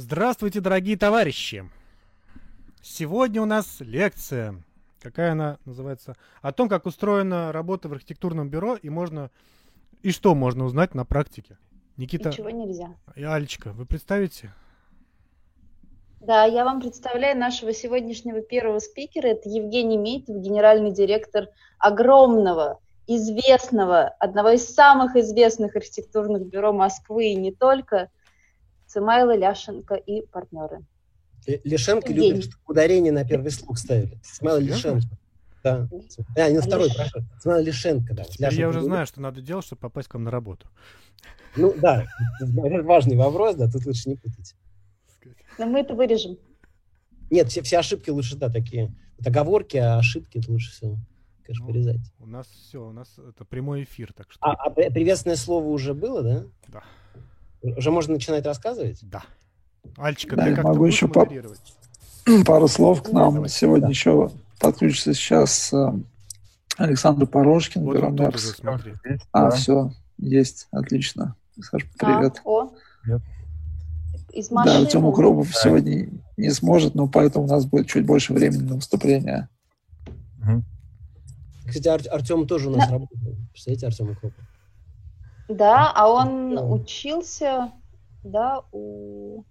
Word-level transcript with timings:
Здравствуйте, 0.00 0.60
дорогие 0.60 0.96
товарищи! 0.96 1.68
Сегодня 2.80 3.42
у 3.42 3.46
нас 3.46 3.78
лекция. 3.80 4.62
Какая 5.00 5.32
она 5.32 5.58
называется? 5.64 6.14
О 6.40 6.52
том, 6.52 6.68
как 6.68 6.86
устроена 6.86 7.50
работа 7.50 7.88
в 7.88 7.92
архитектурном 7.94 8.48
бюро 8.48 8.76
и 8.76 8.90
можно 8.90 9.32
и 10.04 10.12
что 10.12 10.36
можно 10.36 10.66
узнать 10.66 10.94
на 10.94 11.04
практике. 11.04 11.58
Никита. 11.96 12.28
Ничего 12.28 12.50
нельзя. 12.50 12.94
И 13.16 13.24
Алечка, 13.24 13.72
вы 13.72 13.86
представите? 13.86 14.52
Да, 16.20 16.44
я 16.44 16.64
вам 16.64 16.80
представляю 16.80 17.36
нашего 17.36 17.72
сегодняшнего 17.72 18.40
первого 18.40 18.78
спикера. 18.78 19.26
Это 19.26 19.48
Евгений 19.48 19.98
Мейтов, 19.98 20.36
генеральный 20.36 20.92
директор 20.92 21.48
огромного, 21.80 22.78
известного, 23.08 24.14
одного 24.20 24.50
из 24.50 24.72
самых 24.72 25.16
известных 25.16 25.74
архитектурных 25.74 26.46
бюро 26.46 26.72
Москвы 26.72 27.32
и 27.32 27.34
не 27.34 27.50
только, 27.50 28.12
Цимайла, 28.88 29.36
Ляшенко 29.36 29.94
и 29.94 30.26
партнеры. 30.26 30.84
Лишенко 31.46 32.12
любит, 32.12 32.44
чтобы 32.44 32.62
ударение 32.66 33.12
на 33.12 33.24
первый 33.24 33.50
слух 33.50 33.78
ставили. 33.78 34.18
Смайла 34.22 34.58
Лишенко. 34.58 35.06
Да. 35.62 35.88
А, 36.36 36.48
не 36.48 36.56
на 36.56 36.62
второй, 36.62 36.88
прошу. 36.94 37.20
Смайла 37.40 37.62
Лишенко, 37.62 38.14
да. 38.14 38.24
Теперь 38.24 38.54
я 38.54 38.68
уже 38.68 38.80
знаю, 38.80 39.06
что 39.06 39.20
надо 39.20 39.40
делать, 39.40 39.64
чтобы 39.64 39.80
попасть 39.80 40.08
к 40.08 40.14
вам 40.14 40.24
на 40.24 40.30
работу. 40.30 40.68
Ну 41.56 41.74
да, 41.76 42.06
это 42.40 42.82
важный 42.82 43.16
вопрос, 43.16 43.56
да, 43.56 43.70
тут 43.70 43.84
лучше 43.86 44.08
не 44.08 44.16
путать. 44.16 44.54
Но 45.58 45.66
мы 45.66 45.80
это 45.80 45.94
вырежем. 45.94 46.38
Нет, 47.30 47.48
все, 47.48 47.62
все 47.62 47.78
ошибки 47.78 48.10
лучше, 48.10 48.36
да, 48.36 48.48
такие. 48.48 48.94
Вот 49.18 49.26
оговорки, 49.26 49.76
а 49.76 49.98
ошибки 49.98 50.38
это 50.38 50.50
лучше 50.50 50.70
все, 50.70 50.96
конечно, 51.42 51.66
ну, 51.66 51.72
вырезать. 51.72 52.12
У 52.20 52.26
нас 52.26 52.46
все, 52.46 52.86
у 52.86 52.92
нас 52.92 53.18
это 53.18 53.44
прямой 53.44 53.82
эфир, 53.82 54.12
так 54.12 54.30
что. 54.30 54.40
А, 54.44 54.52
а 54.52 54.70
приветственное 54.70 55.36
слово 55.36 55.66
уже 55.66 55.94
было, 55.94 56.22
да? 56.22 56.44
Да. 56.68 56.82
Уже 57.62 57.90
можно 57.90 58.14
начинать 58.14 58.44
рассказывать? 58.46 58.98
Да. 59.02 59.22
Альчика, 59.96 60.36
да, 60.36 60.44
ты 60.44 60.54
как 60.54 60.64
могу 60.64 60.84
еще 60.84 61.08
по... 61.08 61.26
пару 62.46 62.68
слов 62.68 63.02
к 63.02 63.10
нам. 63.10 63.34
Давай. 63.34 63.48
Сегодня 63.48 63.86
да. 63.86 63.90
еще 63.90 64.30
подключится 64.60 65.14
сейчас 65.14 65.72
э, 65.72 65.92
Александр 66.76 67.26
Порошкин, 67.26 67.84
вот 67.84 67.96
Громерс. 67.96 68.56
А, 69.32 69.50
да. 69.50 69.50
все, 69.50 69.92
есть, 70.18 70.68
отлично. 70.70 71.36
Саш, 71.60 71.84
привет. 71.98 72.40
А, 72.44 72.48
о. 72.48 72.72
Привет. 73.02 73.22
Из 74.32 74.48
да, 74.48 74.78
Артем 74.78 75.04
Укропов 75.04 75.48
да. 75.52 75.60
сегодня 75.60 76.08
не 76.36 76.50
сможет, 76.50 76.94
но 76.94 77.08
поэтому 77.08 77.46
у 77.46 77.48
нас 77.48 77.64
будет 77.64 77.88
чуть 77.88 78.06
больше 78.06 78.32
времени 78.32 78.62
на 78.62 78.74
выступление. 78.76 79.48
Угу. 80.40 80.62
Кстати, 81.66 81.88
Ар- 81.88 82.12
Артем 82.12 82.46
тоже 82.46 82.68
у 82.68 82.76
нас 82.76 82.86
да. 82.86 82.94
работает. 82.94 83.36
Представляете, 83.50 83.86
Артем 83.86 84.10
Укропов? 84.10 84.44
Да, 85.48 85.90
а 85.94 86.08
он 86.08 86.58
учился, 86.58 87.72
да, 88.22 88.62
у... 88.70 89.44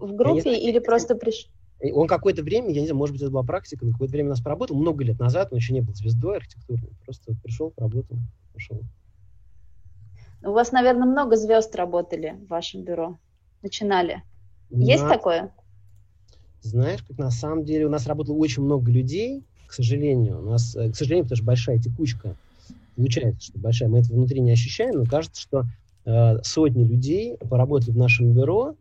в 0.00 0.14
группе 0.14 0.54
или 0.56 0.70
знаю, 0.70 0.84
просто 0.84 1.14
пришел? 1.14 1.50
Он 1.92 2.08
какое-то 2.08 2.42
время, 2.42 2.70
я 2.70 2.80
не 2.80 2.86
знаю, 2.86 2.96
может 2.96 3.14
быть, 3.14 3.22
это 3.22 3.30
была 3.30 3.42
практика, 3.42 3.84
но 3.84 3.92
какое-то 3.92 4.12
время 4.12 4.28
у 4.28 4.30
нас 4.30 4.40
поработал, 4.40 4.76
много 4.76 5.04
лет 5.04 5.18
назад, 5.18 5.48
он 5.52 5.58
еще 5.58 5.74
не 5.74 5.80
был 5.80 5.94
звездой 5.94 6.38
архитектурной, 6.38 6.90
просто 7.04 7.34
пришел, 7.42 7.70
поработал, 7.70 8.16
ушел. 8.54 8.80
У 10.42 10.52
вас, 10.52 10.72
наверное, 10.72 11.06
много 11.06 11.36
звезд 11.36 11.74
работали 11.76 12.38
в 12.46 12.48
вашем 12.48 12.82
бюро, 12.82 13.18
начинали. 13.62 14.22
Есть 14.70 15.02
на... 15.02 15.10
такое? 15.10 15.52
Знаешь, 16.62 17.02
как 17.02 17.18
на 17.18 17.30
самом 17.30 17.64
деле 17.64 17.86
у 17.86 17.90
нас 17.90 18.06
работало 18.06 18.36
очень 18.36 18.62
много 18.62 18.90
людей, 18.90 19.44
к 19.66 19.72
сожалению. 19.72 20.40
У 20.40 20.50
нас, 20.50 20.74
э, 20.74 20.90
к 20.90 20.96
сожалению, 20.96 21.24
потому 21.24 21.36
что 21.36 21.46
большая 21.46 21.78
текучка 21.78 22.34
получается, 22.98 23.50
что 23.50 23.58
большая, 23.60 23.88
мы 23.88 24.00
это 24.00 24.12
внутри 24.12 24.40
не 24.40 24.50
ощущаем, 24.50 24.96
но 24.96 25.04
кажется, 25.04 25.40
что 25.40 25.64
э, 26.04 26.42
сотни 26.42 26.84
людей 26.84 27.36
поработали 27.48 27.92
в 27.92 27.96
нашем 27.96 28.32
бюро, 28.32 28.74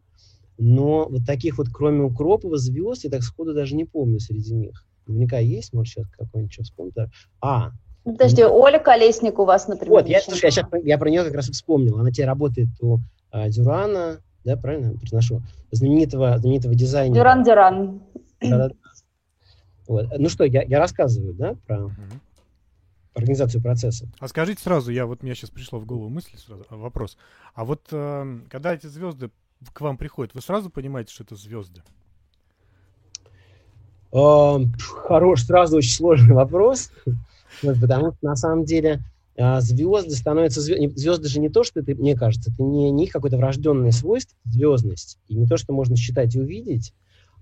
но 0.57 1.07
вот 1.07 1.25
таких 1.25 1.59
вот, 1.59 1.67
кроме 1.71 2.01
Укропова, 2.01 2.57
звезд, 2.57 3.03
я 3.03 3.11
так 3.11 3.21
сходу 3.21 3.53
даже 3.53 3.75
не 3.75 3.85
помню 3.85 4.19
среди 4.19 4.55
них. 4.55 4.86
Наверняка 5.05 5.37
есть, 5.37 5.71
может, 5.71 5.93
сейчас 5.93 6.08
какой-нибудь 6.08 6.52
что 6.52 6.64
вспомнит. 6.64 6.97
А, 7.42 7.71
Подожди, 8.03 8.43
Оля 8.43 8.80
Колесник 8.80 9.37
у 9.37 9.45
вас, 9.45 9.67
например. 9.67 9.92
Вот, 9.92 10.08
я, 10.08 10.19
слушай, 10.21 10.45
я, 10.45 10.52
сейчас, 10.52 10.65
я 10.83 10.97
про 10.97 11.09
нее 11.11 11.23
как 11.23 11.36
раз 11.36 11.49
и 11.49 11.52
вспомнил. 11.52 11.99
Она 11.99 12.09
теперь 12.09 12.25
работает 12.25 12.69
у 12.81 12.97
а, 13.30 13.49
Дюрана, 13.49 14.19
да, 14.43 14.58
правильно 14.58 14.97
произношу? 14.97 15.43
Знаменитого, 15.71 16.39
знаменитого 16.39 16.73
дизайнера. 16.73 17.19
Дюран 17.19 17.43
Дюран. 17.43 18.02
Да, 18.42 18.69
да. 18.69 18.71
Вот. 19.87 20.08
Ну 20.17 20.27
что, 20.27 20.43
я, 20.43 20.63
я 20.63 20.80
рассказываю, 20.80 21.36
да, 21.36 21.55
про, 21.67 21.86
угу 21.86 21.93
организацию 23.17 23.61
процесса. 23.61 24.08
А 24.20 24.28
скажите 24.28 24.61
сразу, 24.61 24.92
я 24.92 25.05
вот 25.05 25.23
мне 25.23 25.36
сейчас 25.36 25.50
пришло 25.50 25.80
в 25.80 25.86
голову 25.86 26.10
мысль 26.10 26.38
сразу, 26.38 26.66
а, 26.70 26.76
вопрос. 26.78 27.17
А 27.54 27.66
вот 27.66 27.82
э, 27.92 28.39
когда 28.50 28.73
эти 28.73 28.88
звезды 28.88 29.32
к 29.73 29.82
вам 29.82 29.98
приходят, 29.98 30.33
вы 30.33 30.42
сразу 30.42 30.70
понимаете, 30.70 31.14
что 31.14 31.23
это 31.23 31.36
звезды? 31.36 31.82
Э, 34.14 34.58
хорош, 34.80 35.44
сразу 35.44 35.78
очень 35.78 35.94
сложный 35.94 36.36
вопрос, 36.36 36.92
потому 37.61 38.11
что 38.11 38.17
на 38.22 38.36
самом 38.36 38.66
деле 38.66 39.02
э, 39.36 39.61
звезды 39.61 40.16
становятся 40.16 40.61
звезды. 40.61 40.98
Звезды 40.98 41.28
же 41.28 41.39
не 41.39 41.49
то, 41.49 41.64
что 41.64 41.80
это, 41.80 41.95
мне 41.95 42.16
кажется, 42.16 42.52
это 42.52 42.61
не, 42.64 42.92
не 42.92 43.05
их 43.05 43.11
какое-то 43.11 43.38
врожденное 43.38 43.92
свойство, 43.92 44.38
звездность, 44.45 45.20
и 45.28 45.36
не 45.36 45.48
то, 45.48 45.58
что 45.58 45.73
можно 45.73 45.95
считать 45.95 46.36
и 46.36 46.39
увидеть, 46.39 46.94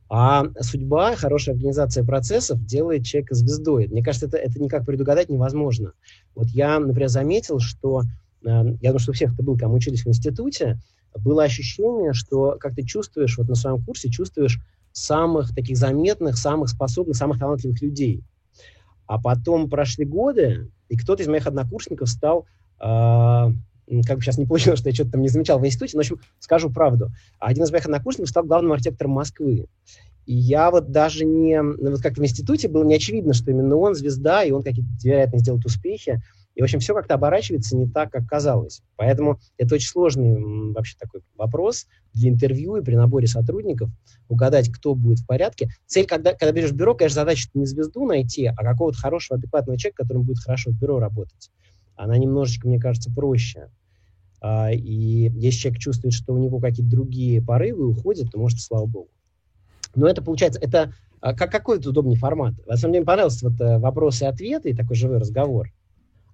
а 0.08 0.46
судьба, 0.62 1.16
хорошая 1.16 1.56
организация 1.56 2.04
процессов 2.04 2.64
делает 2.64 3.06
человека 3.06 3.36
звездой. 3.36 3.88
Мне 3.88 4.04
кажется, 4.04 4.28
это, 4.28 4.38
это 4.38 4.62
никак 4.62 4.86
предугадать 4.86 5.30
невозможно. 5.30 5.94
Вот 6.36 6.48
я, 6.50 6.80
например, 6.80 7.10
заметил, 7.10 7.60
что, 7.60 8.02
э, 8.02 8.06
я 8.46 8.90
думаю, 8.90 9.00
что 9.00 9.12
у 9.12 9.14
всех, 9.16 9.34
кто 9.34 9.44
был, 9.44 9.58
кому 9.58 9.76
учились 9.76 10.06
в 10.06 10.08
институте, 10.08 10.80
было 11.16 11.44
ощущение, 11.44 12.14
что 12.14 12.58
как 12.60 12.76
ты 12.76 12.84
чувствуешь, 12.84 13.38
вот 13.38 13.48
на 13.48 13.56
своем 13.56 13.84
курсе 13.84 14.10
чувствуешь 14.10 14.60
самых 14.92 15.56
таких 15.56 15.78
заметных, 15.78 16.38
самых 16.38 16.70
способных, 16.70 17.16
самых 17.16 17.40
талантливых 17.40 17.82
людей. 17.82 18.24
А 19.08 19.20
потом 19.20 19.70
прошли 19.70 20.06
годы, 20.06 20.70
и 20.88 20.98
кто-то 20.98 21.24
из 21.24 21.28
моих 21.28 21.48
однокурсников 21.48 22.10
стал 22.10 22.46
э, 22.80 23.52
как 24.06 24.18
бы 24.18 24.24
сейчас 24.24 24.38
не 24.38 24.46
получилось, 24.46 24.80
что 24.80 24.90
я 24.90 24.96
что-то 24.96 25.12
там 25.12 25.22
не 25.22 25.30
замечал 25.30 25.60
в 25.60 25.66
институте, 25.66 25.96
но, 25.96 26.02
в 26.02 26.06
общем, 26.06 26.20
скажу 26.40 26.70
правду. 26.70 27.12
Один 27.40 27.64
из 27.64 27.72
моих 27.72 27.86
однокурсников 27.86 28.30
стал 28.30 28.44
главным 28.44 28.74
архитектором 28.74 29.12
Москвы. 29.12 29.68
И 30.26 30.34
я 30.34 30.72
вот 30.72 30.92
даже 30.92 31.24
не... 31.24 31.62
Ну, 31.62 31.92
вот 31.92 32.02
как 32.02 32.18
в 32.18 32.24
институте 32.24 32.68
было 32.68 32.84
не 32.84 32.96
очевидно, 32.96 33.34
что 33.34 33.52
именно 33.52 33.76
он 33.76 33.94
звезда, 33.94 34.44
и 34.44 34.52
он 34.52 34.64
какие-то, 34.64 34.90
вероятно, 35.04 35.40
сделает 35.40 35.66
успехи. 35.66 36.22
И, 36.56 36.62
в 36.62 36.64
общем, 36.64 36.80
все 36.80 36.96
как-то 36.96 37.16
оборачивается 37.16 37.76
не 37.76 37.86
так, 37.86 38.12
как 38.12 38.26
казалось. 38.28 38.82
Поэтому 38.96 39.40
это 39.58 39.76
очень 39.76 39.90
сложный 39.90 40.72
вообще 40.72 40.96
такой 40.98 41.22
вопрос 41.36 41.86
для 42.14 42.30
интервью 42.30 42.78
и 42.78 42.82
при 42.82 42.96
наборе 42.96 43.28
сотрудников, 43.28 43.90
угадать, 44.30 44.72
кто 44.72 44.96
будет 44.96 45.20
в 45.20 45.28
порядке. 45.28 45.70
Цель, 45.86 46.08
когда, 46.08 46.34
когда 46.34 46.54
берешь 46.54 46.72
бюро, 46.72 46.96
конечно, 46.96 47.22
задача 47.22 47.50
не 47.54 47.66
звезду 47.66 48.06
найти, 48.06 48.46
а 48.46 48.56
какого-то 48.56 48.98
хорошего, 48.98 49.38
адекватного 49.38 49.78
человека, 49.78 50.04
которым 50.04 50.24
будет 50.24 50.40
хорошо 50.40 50.72
в 50.72 50.80
бюро 50.80 50.98
работать 50.98 51.52
она 51.96 52.18
немножечко, 52.18 52.68
мне 52.68 52.80
кажется, 52.80 53.12
проще. 53.12 53.70
А, 54.42 54.72
и 54.72 55.30
если 55.34 55.60
человек 55.60 55.82
чувствует, 55.82 56.14
что 56.14 56.34
у 56.34 56.38
него 56.38 56.60
какие-то 56.60 56.92
другие 56.92 57.42
порывы 57.42 57.88
уходят, 57.88 58.32
то, 58.32 58.40
может, 58.40 58.60
слава 58.62 58.86
богу. 58.86 59.10
Но 59.96 60.08
это 60.08 60.22
получается, 60.22 60.60
это 60.60 60.94
а, 61.22 61.34
как, 61.34 61.52
какой 61.52 61.80
это 61.80 61.90
удобный 61.90 62.16
формат. 62.16 62.54
На 62.68 62.78
самом 62.78 62.94
деле, 62.94 63.02
мне 63.02 63.08
понравился 63.08 63.50
вот 63.50 63.60
э, 63.60 63.80
вопросы 63.80 64.26
и 64.26 64.28
ответы 64.28 64.70
и 64.70 64.76
такой 64.76 64.96
живой 64.96 65.18
разговор. 65.18 65.72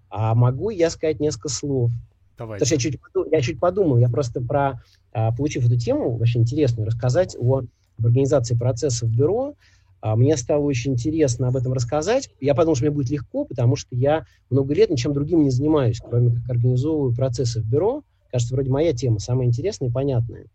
А 0.09 0.35
могу 0.35 0.69
я 0.69 0.89
сказать 0.89 1.19
несколько 1.19 1.47
слов? 1.47 1.91
Давай. 2.38 2.59
Потому 2.59 2.66
что 2.66 2.75
я 2.75 2.79
чуть, 2.79 2.99
я 3.31 3.41
чуть 3.41 3.59
подумал, 3.59 3.97
я 3.97 4.09
просто 4.09 4.41
про, 4.41 4.81
а, 5.13 5.31
получив 5.31 5.66
эту 5.66 5.78
тему, 5.78 6.17
вообще 6.17 6.39
интересную, 6.39 6.88
рассказать 6.88 7.38
о 7.39 7.61
организации 7.99 8.55
процессов 8.55 9.09
в 9.09 9.16
бюро, 9.16 9.55
мне 10.03 10.35
стало 10.38 10.63
очень 10.63 10.94
интересно 10.94 11.47
об 11.47 11.56
этом 11.56 11.73
рассказать. 11.73 12.29
Я 12.39 12.56
подумал, 12.56 12.75
что 12.75 12.85
мне 12.85 12.95
будет 12.95 13.09
легко, 13.09 13.45
потому 13.45 13.75
что 13.75 13.95
я 13.95 14.25
много 14.50 14.73
лет 14.73 14.89
ничем 14.89 15.13
другим 15.13 15.44
не 15.44 15.51
занимаюсь, 15.51 16.00
кроме 16.00 16.35
как 16.35 16.50
организовываю 16.50 17.16
процессы 17.16 17.62
в 17.62 17.66
бюро. 17.66 18.03
Кажется, 18.31 18.55
вроде 18.55 18.72
моя 18.72 18.93
тема 18.93 19.20
самая 19.20 19.47
интересная 19.47 19.90
и 19.90 19.91
понятная. 19.91 20.46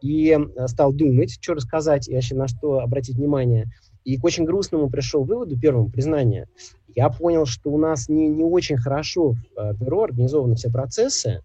И 0.00 0.36
э, 0.36 0.66
стал 0.68 0.92
думать, 0.92 1.38
что 1.40 1.54
рассказать 1.54 2.08
и 2.08 2.14
вообще 2.14 2.34
на 2.34 2.48
что 2.48 2.80
обратить 2.80 3.16
внимание. 3.16 3.70
И 4.04 4.16
к 4.16 4.24
очень 4.24 4.44
грустному 4.44 4.88
пришел 4.88 5.24
выводу, 5.24 5.58
первому, 5.58 5.90
признание. 5.90 6.48
Я 6.96 7.10
понял, 7.10 7.46
что 7.46 7.70
у 7.70 7.78
нас 7.78 8.08
не, 8.08 8.28
не 8.28 8.42
очень 8.42 8.78
хорошо 8.78 9.32
в 9.32 9.36
э, 9.56 9.74
бюро 9.74 10.04
организованы 10.04 10.56
все 10.56 10.70
процессы. 10.70 11.42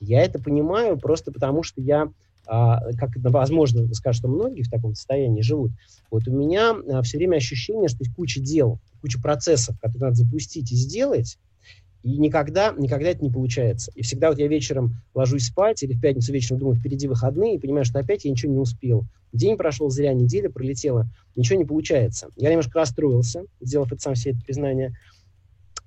Я 0.00 0.22
это 0.22 0.38
понимаю 0.38 0.98
просто 0.98 1.32
потому, 1.32 1.62
что 1.62 1.80
я 1.80 2.02
а, 2.02 2.08
как 2.46 3.10
возможно, 3.16 3.92
скажу, 3.94 4.18
что 4.18 4.28
многие 4.28 4.62
в 4.62 4.70
таком 4.70 4.94
состоянии 4.94 5.42
живут, 5.42 5.72
вот 6.10 6.28
у 6.28 6.32
меня 6.32 6.74
а, 6.92 7.02
все 7.02 7.18
время 7.18 7.36
ощущение, 7.36 7.88
что 7.88 8.04
есть 8.04 8.14
куча 8.14 8.40
дел, 8.40 8.78
куча 9.00 9.20
процессов, 9.20 9.78
которые 9.80 10.10
надо 10.10 10.16
запустить 10.16 10.70
и 10.72 10.76
сделать, 10.76 11.38
и 12.06 12.18
никогда, 12.18 12.72
никогда 12.78 13.08
это 13.08 13.24
не 13.24 13.30
получается. 13.30 13.90
И 13.96 14.02
всегда 14.02 14.28
вот 14.28 14.38
я 14.38 14.46
вечером 14.46 14.94
ложусь 15.12 15.46
спать 15.46 15.82
или 15.82 15.92
в 15.92 16.00
пятницу 16.00 16.32
вечером 16.32 16.60
думаю, 16.60 16.76
впереди 16.76 17.08
выходные, 17.08 17.56
и 17.56 17.58
понимаю, 17.58 17.84
что 17.84 17.98
опять 17.98 18.24
я 18.24 18.30
ничего 18.30 18.52
не 18.52 18.58
успел. 18.58 19.04
День 19.32 19.56
прошел 19.56 19.90
зря, 19.90 20.14
неделя 20.14 20.48
пролетела, 20.48 21.08
ничего 21.34 21.58
не 21.58 21.64
получается. 21.64 22.28
Я 22.36 22.50
немножко 22.50 22.78
расстроился, 22.78 23.42
сделав 23.60 23.90
это 23.90 24.00
сам 24.00 24.14
себе 24.14 24.34
это 24.34 24.44
признание. 24.44 24.96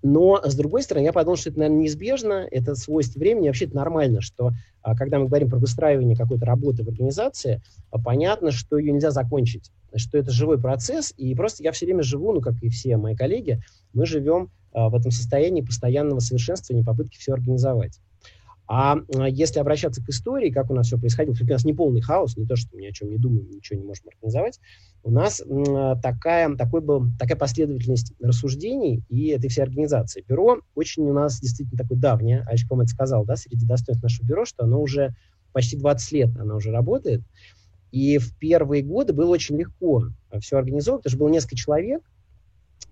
Но, 0.02 0.42
с 0.44 0.56
другой 0.56 0.84
стороны, 0.84 1.06
я 1.06 1.14
подумал, 1.14 1.38
что 1.38 1.50
это, 1.50 1.60
наверное, 1.60 1.82
неизбежно, 1.82 2.48
это 2.50 2.76
свойство 2.76 3.20
времени, 3.20 3.48
вообще 3.48 3.66
это 3.66 3.76
нормально, 3.76 4.22
что 4.22 4.52
а, 4.82 4.96
когда 4.96 5.20
мы 5.20 5.28
говорим 5.28 5.50
про 5.50 5.58
выстраивание 5.58 6.16
какой-то 6.16 6.46
работы 6.46 6.84
в 6.84 6.88
организации, 6.88 7.62
а, 7.92 8.00
понятно, 8.00 8.52
что 8.52 8.78
ее 8.78 8.94
нельзя 8.94 9.12
закончить, 9.12 9.72
что 9.96 10.18
это 10.18 10.32
живой 10.32 10.60
процесс, 10.60 11.14
и 11.18 11.36
просто 11.36 11.64
я 11.64 11.72
все 11.74 11.86
время 11.86 12.04
живу, 12.04 12.32
ну, 12.32 12.42
как 12.42 12.56
и 12.62 12.70
все 12.70 12.96
мои 12.96 13.16
коллеги, 13.16 13.62
мы 13.94 14.06
живем 14.06 14.50
а, 14.72 14.90
в 14.90 14.96
этом 14.96 15.12
состоянии 15.12 15.62
постоянного 15.62 16.20
совершенствования, 16.20 16.86
попытки 16.86 17.18
все 17.18 17.34
организовать. 17.34 18.00
А, 18.72 18.98
а 19.16 19.28
если 19.28 19.60
обращаться 19.60 20.00
к 20.04 20.10
истории, 20.10 20.52
как 20.52 20.70
у 20.70 20.76
нас 20.76 20.86
все 20.86 21.00
происходило, 21.00 21.34
у 21.34 21.44
нас 21.44 21.66
не 21.66 21.74
полный 21.74 22.02
хаос, 22.02 22.38
не 22.38 22.46
то, 22.46 22.56
что 22.56 22.70
мы 22.76 22.82
ни 22.82 22.86
о 22.86 22.92
чем 22.92 23.10
не 23.10 23.18
думаем, 23.18 23.50
ничего 23.50 23.80
не 23.80 23.84
можем 23.84 24.06
организовать, 24.10 24.60
у 25.02 25.10
нас 25.10 25.42
такая, 26.04 26.56
такой 26.56 26.82
был, 26.82 27.08
такая 27.18 27.36
последовательность 27.36 28.14
рассуждений 28.22 29.04
и 29.10 29.30
этой 29.30 29.50
всей 29.50 29.64
организации. 29.64 30.24
Бюро 30.28 30.60
очень 30.76 31.02
у 31.10 31.14
нас 31.14 31.40
действительно 31.40 31.80
такое 31.80 31.98
давнее, 31.98 32.46
Альчик 32.48 32.70
вам 32.70 32.82
это 32.82 32.92
сказал, 32.92 33.26
да, 33.26 33.36
среди 33.38 33.66
достоинств 33.66 34.04
нашего 34.04 34.28
бюро, 34.28 34.46
что 34.46 34.66
оно 34.66 34.80
уже 34.80 35.16
почти 35.52 35.76
20 35.76 36.12
лет, 36.12 36.38
оно 36.38 36.58
уже 36.58 36.70
работает, 36.70 37.24
и 37.92 38.20
в 38.20 38.38
первые 38.38 38.84
годы 38.84 39.14
было 39.14 39.32
очень 39.32 39.58
легко 39.58 40.10
все 40.42 40.60
организовать, 40.60 41.02
потому 41.02 41.12
что 41.12 41.20
было 41.20 41.30
несколько 41.30 41.56
человек, 41.56 42.04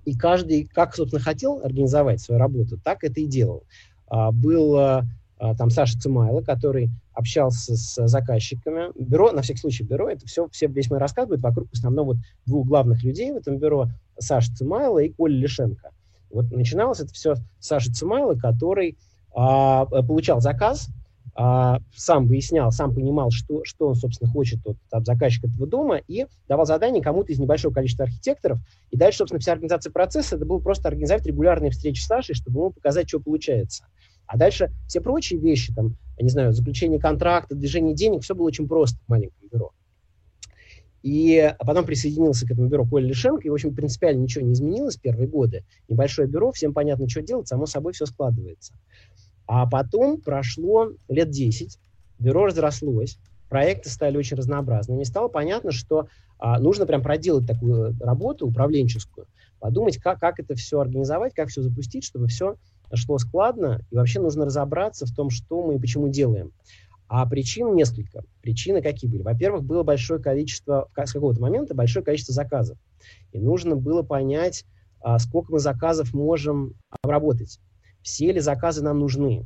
и 0.05 0.17
каждый, 0.17 0.65
как, 0.65 0.95
собственно, 0.95 1.21
хотел 1.21 1.59
организовать 1.63 2.19
свою 2.19 2.39
работу, 2.39 2.79
так 2.83 3.03
это 3.03 3.19
и 3.21 3.27
делал. 3.27 3.63
А, 4.07 4.31
был 4.31 4.75
а, 4.75 5.05
там 5.37 5.69
Саша 5.69 5.99
Цимайло, 5.99 6.41
который 6.41 6.89
общался 7.13 7.75
с 7.75 8.07
заказчиками. 8.07 8.91
Бюро, 8.95 9.31
на 9.31 9.41
всякий 9.41 9.59
случай, 9.59 9.83
бюро, 9.83 10.09
это 10.09 10.25
все, 10.25 10.47
все 10.49 10.67
весь 10.67 10.89
мой 10.89 10.99
рассказ 10.99 11.27
будет 11.27 11.41
вокруг 11.41 11.69
в 11.69 11.73
основном 11.73 12.07
вот 12.07 12.17
двух 12.45 12.67
главных 12.67 13.03
людей 13.03 13.31
в 13.31 13.35
этом 13.35 13.57
бюро, 13.57 13.89
Саша 14.17 14.53
Цимайло 14.55 14.99
и 14.99 15.09
Коля 15.09 15.37
Лишенко. 15.37 15.91
Вот 16.31 16.51
начиналось 16.51 16.99
это 16.99 17.13
все 17.13 17.35
с 17.35 17.41
Саши 17.59 17.91
Цимайло, 17.91 18.35
который 18.35 18.97
а, 19.33 19.85
получал 19.85 20.41
заказ, 20.41 20.89
а, 21.35 21.79
сам 21.95 22.27
выяснял, 22.27 22.71
сам 22.71 22.93
понимал, 22.93 23.31
что, 23.31 23.63
что 23.63 23.89
он, 23.89 23.95
собственно, 23.95 24.31
хочет 24.31 24.59
от, 24.65 24.77
от 24.91 25.05
заказчика 25.05 25.47
этого 25.47 25.67
дома, 25.67 25.97
и 25.97 26.25
давал 26.47 26.65
задание 26.65 27.03
кому-то 27.03 27.31
из 27.31 27.39
небольшого 27.39 27.73
количества 27.73 28.05
архитекторов. 28.05 28.59
И 28.91 28.97
дальше, 28.97 29.19
собственно, 29.19 29.39
вся 29.39 29.53
организация 29.53 29.91
процесса, 29.91 30.35
это 30.35 30.45
было 30.45 30.59
просто 30.59 30.87
организовать 30.87 31.25
регулярные 31.25 31.71
встречи 31.71 32.01
с 32.01 32.07
Сашей, 32.07 32.35
чтобы 32.35 32.59
ему 32.59 32.71
показать, 32.71 33.07
что 33.07 33.19
получается. 33.19 33.85
А 34.27 34.37
дальше 34.37 34.71
все 34.87 35.01
прочие 35.01 35.39
вещи, 35.39 35.73
там, 35.73 35.95
я 36.17 36.23
не 36.23 36.29
знаю, 36.29 36.53
заключение 36.53 36.99
контракта, 36.99 37.55
движение 37.55 37.95
денег, 37.95 38.23
все 38.23 38.35
было 38.35 38.47
очень 38.47 38.67
просто 38.67 38.99
в 39.05 39.09
маленьком 39.09 39.47
бюро. 39.49 39.71
И 41.01 41.53
потом 41.59 41.85
присоединился 41.85 42.45
к 42.45 42.51
этому 42.51 42.67
бюро 42.67 42.85
Коля 42.85 43.07
Лишенко, 43.07 43.43
и, 43.47 43.49
в 43.49 43.53
общем, 43.53 43.73
принципиально 43.73 44.21
ничего 44.21 44.45
не 44.45 44.53
изменилось 44.53 44.97
первые 44.97 45.27
годы. 45.27 45.63
Небольшое 45.87 46.27
бюро, 46.27 46.51
всем 46.51 46.73
понятно, 46.73 47.07
что 47.07 47.21
делать, 47.21 47.47
само 47.47 47.65
собой 47.65 47.93
все 47.93 48.05
складывается. 48.05 48.73
А 49.45 49.65
потом 49.65 50.19
прошло 50.19 50.91
лет 51.07 51.29
10, 51.29 51.79
бюро 52.19 52.47
разрослось, 52.47 53.17
проекты 53.49 53.89
стали 53.89 54.17
очень 54.17 54.35
разнообразными, 54.35 55.03
и 55.03 55.05
стало 55.05 55.29
понятно, 55.29 55.71
что 55.71 56.07
а, 56.39 56.59
нужно 56.59 56.85
прям 56.85 57.01
проделать 57.01 57.47
такую 57.47 57.95
работу 57.99 58.45
управленческую, 58.45 59.27
подумать, 59.59 59.97
как, 59.97 60.19
как 60.19 60.39
это 60.39 60.55
все 60.55 60.79
организовать, 60.79 61.33
как 61.33 61.47
все 61.47 61.61
запустить, 61.61 62.03
чтобы 62.03 62.27
все 62.27 62.57
шло 62.93 63.17
складно, 63.17 63.81
и 63.91 63.95
вообще 63.95 64.19
нужно 64.19 64.45
разобраться 64.45 65.05
в 65.05 65.13
том, 65.13 65.29
что 65.29 65.65
мы 65.65 65.75
и 65.75 65.79
почему 65.79 66.09
делаем. 66.09 66.51
А 67.07 67.25
причин 67.25 67.73
несколько. 67.75 68.23
Причины 68.41 68.81
какие 68.81 69.09
были? 69.09 69.21
Во-первых, 69.21 69.63
было 69.63 69.83
большое 69.83 70.21
количество, 70.21 70.89
с 70.95 71.13
какого-то 71.13 71.39
момента 71.41 71.73
большое 71.73 72.03
количество 72.03 72.33
заказов. 72.33 72.77
И 73.31 73.39
нужно 73.39 73.75
было 73.77 74.03
понять, 74.03 74.65
а, 74.99 75.17
сколько 75.19 75.53
мы 75.53 75.59
заказов 75.59 76.13
можем 76.13 76.73
обработать. 77.01 77.59
Все 78.01 78.31
ли 78.31 78.39
заказы 78.39 78.83
нам 78.83 78.99
нужны? 78.99 79.45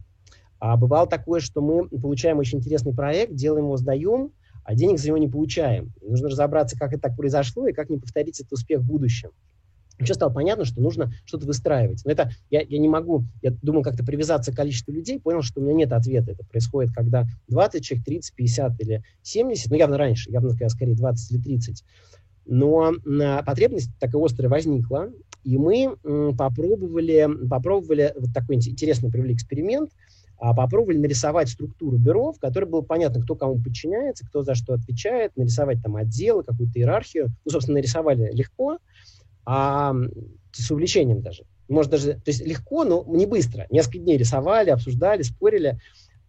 А 0.60 0.76
бывало 0.76 1.08
такое, 1.08 1.40
что 1.40 1.62
мы 1.62 1.88
получаем 1.88 2.40
очень 2.40 2.60
интересный 2.60 2.94
проект, 2.94 3.34
делаем 3.34 3.66
его, 3.66 3.78
сдаем, 3.78 4.32
а 4.64 4.76
денег 4.76 5.00
за 5.00 5.08
него 5.08 5.18
не 5.18 5.28
получаем. 5.28 5.94
Нужно 6.02 6.30
разобраться, 6.30 6.78
как 6.78 6.94
это 6.94 7.02
так 7.04 7.16
произошло 7.16 7.68
и 7.68 7.74
как 7.74 7.90
не 7.90 7.98
повторить 7.98 8.40
этот 8.40 8.54
успех 8.54 8.82
в 8.82 8.86
будущем 8.86 9.32
вообще 10.01 10.13
стало 10.13 10.31
понятно, 10.31 10.65
что 10.65 10.81
нужно 10.81 11.12
что-то 11.25 11.45
выстраивать. 11.48 12.01
Но 12.06 12.12
это 12.12 12.31
я, 12.50 12.62
я 12.62 12.77
не 12.77 12.89
могу, 12.89 13.24
я 13.42 13.51
думал 13.62 13.83
как-то 13.83 14.03
привязаться 14.03 14.51
к 14.51 14.56
количеству 14.56 14.92
людей, 14.92 15.19
понял, 15.19 15.42
что 15.42 15.62
у 15.62 15.63
меня 15.63 15.74
нет 15.74 15.94
ответа. 15.94 16.31
Это 16.31 16.44
происходит, 16.44 16.94
когда 16.94 17.25
20 17.48 17.83
человек, 17.83 18.06
30, 18.06 18.36
50 18.36 18.81
или 18.81 19.03
70, 19.21 19.71
ну 19.71 19.77
явно 19.77 19.98
раньше, 19.98 20.30
явно 20.30 20.51
скорее 20.69 20.95
20 20.95 21.31
или 21.31 21.42
30. 21.42 21.83
Но 22.45 22.92
потребность 23.45 23.92
такая 24.00 24.21
острая 24.24 24.50
возникла, 24.50 25.12
и 25.44 25.57
мы 25.57 25.95
попробовали, 26.38 27.27
попробовали 27.50 28.13
вот 28.18 28.33
такой 28.33 28.56
интересный 28.56 29.12
провели 29.12 29.33
эксперимент, 29.33 29.92
а 30.39 30.56
попробовали 30.56 30.97
нарисовать 30.97 31.50
структуру 31.50 31.97
бюро, 31.97 32.31
в 32.33 32.39
которой 32.39 32.65
было 32.65 32.81
понятно, 32.81 33.21
кто 33.21 33.36
кому 33.36 33.62
подчиняется, 33.62 34.25
кто 34.25 34.42
за 34.42 34.56
что 34.56 34.74
отвечает, 34.74 35.38
нарисовать 35.38 35.83
там 35.83 35.95
отделы, 35.95 36.44
какую-то 36.44 36.80
иерархию. 36.80 37.30
Ну, 37.45 37.51
собственно, 37.51 37.75
нарисовали 37.75 38.31
легко, 38.33 38.80
а 39.46 39.94
с 40.52 40.72
увлечением 40.72 41.22
даже. 41.22 41.44
Может 41.68 41.92
даже, 41.92 42.14
то 42.14 42.28
есть 42.28 42.46
легко, 42.46 42.84
но 42.84 43.04
не 43.08 43.26
быстро. 43.26 43.66
Несколько 43.70 44.00
дней 44.00 44.18
рисовали, 44.18 44.70
обсуждали, 44.70 45.22
спорили. 45.22 45.80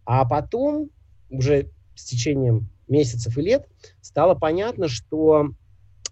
А 0.05 0.25
потом, 0.25 0.89
уже 1.29 1.69
с 1.95 2.05
течением 2.05 2.69
месяцев 2.87 3.37
и 3.37 3.41
лет, 3.41 3.67
стало 4.01 4.35
понятно, 4.35 4.87
что 4.87 5.49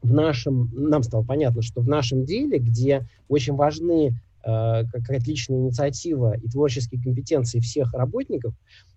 в 0.02 0.12
нашем, 0.12 0.70
нам 0.74 1.04
стало 1.04 1.24
понятно, 1.24 1.62
что 1.62 1.82
в 1.82 1.88
нашем 1.88 2.26
деле, 2.26 2.58
где 2.58 3.08
очень 3.28 3.54
важны 3.54 4.20
как 4.44 5.10
отличная 5.10 5.60
инициатива 5.60 6.38
и 6.38 6.48
творческие 6.48 7.02
компетенции 7.02 7.60
всех 7.60 7.94
работников, 7.94 8.54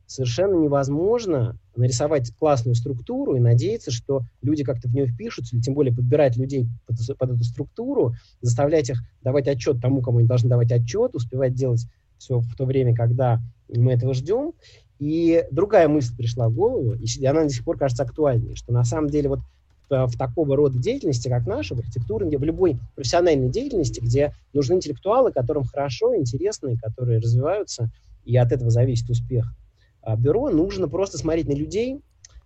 совершенно 0.06 0.54
невозможно 0.54 1.58
нарисовать 1.76 2.32
классную 2.38 2.74
структуру 2.74 3.36
и 3.36 3.40
надеяться, 3.40 3.90
что 3.90 4.22
люди 4.42 4.64
как-то 4.64 4.88
в 4.88 4.94
нее 4.94 5.06
впишутся, 5.06 5.56
или 5.56 5.62
тем 5.62 5.74
более 5.74 5.94
подбирать 5.94 6.36
людей 6.36 6.66
под, 6.86 6.96
под 7.18 7.30
эту 7.30 7.44
структуру, 7.44 8.14
заставлять 8.40 8.90
их 8.90 9.02
давать 9.22 9.48
отчет 9.48 9.80
тому, 9.80 10.02
кому 10.02 10.18
они 10.18 10.28
должны 10.28 10.48
давать 10.48 10.72
отчет, 10.72 11.14
успевать 11.14 11.54
делать 11.54 11.86
все 12.18 12.38
в 12.38 12.54
то 12.54 12.64
время, 12.64 12.94
когда 12.94 13.40
мы 13.68 13.92
этого 13.92 14.14
ждем. 14.14 14.52
И 14.98 15.44
другая 15.50 15.88
мысль 15.88 16.16
пришла 16.16 16.48
в 16.48 16.54
голову, 16.54 16.94
и 16.94 17.26
она 17.26 17.42
до 17.42 17.50
сих 17.50 17.64
пор 17.64 17.76
кажется 17.76 18.04
актуальной, 18.04 18.54
что 18.54 18.72
на 18.72 18.84
самом 18.84 19.10
деле 19.10 19.28
вот 19.28 19.40
в 19.88 20.16
такого 20.16 20.56
рода 20.56 20.78
деятельности, 20.78 21.28
как 21.28 21.46
наша, 21.46 21.74
в 21.74 21.78
архитектуре, 21.78 22.38
в 22.38 22.42
любой 22.44 22.78
профессиональной 22.94 23.50
деятельности, 23.50 24.00
где 24.00 24.32
нужны 24.52 24.74
интеллектуалы, 24.74 25.32
которым 25.32 25.64
хорошо, 25.64 26.16
интересно, 26.16 26.68
и 26.68 26.76
которые 26.76 27.20
развиваются, 27.20 27.90
и 28.24 28.36
от 28.36 28.52
этого 28.52 28.70
зависит 28.70 29.10
успех 29.10 29.54
а, 30.02 30.16
бюро, 30.16 30.50
нужно 30.50 30.88
просто 30.88 31.18
смотреть 31.18 31.48
на 31.48 31.54
людей, 31.54 32.00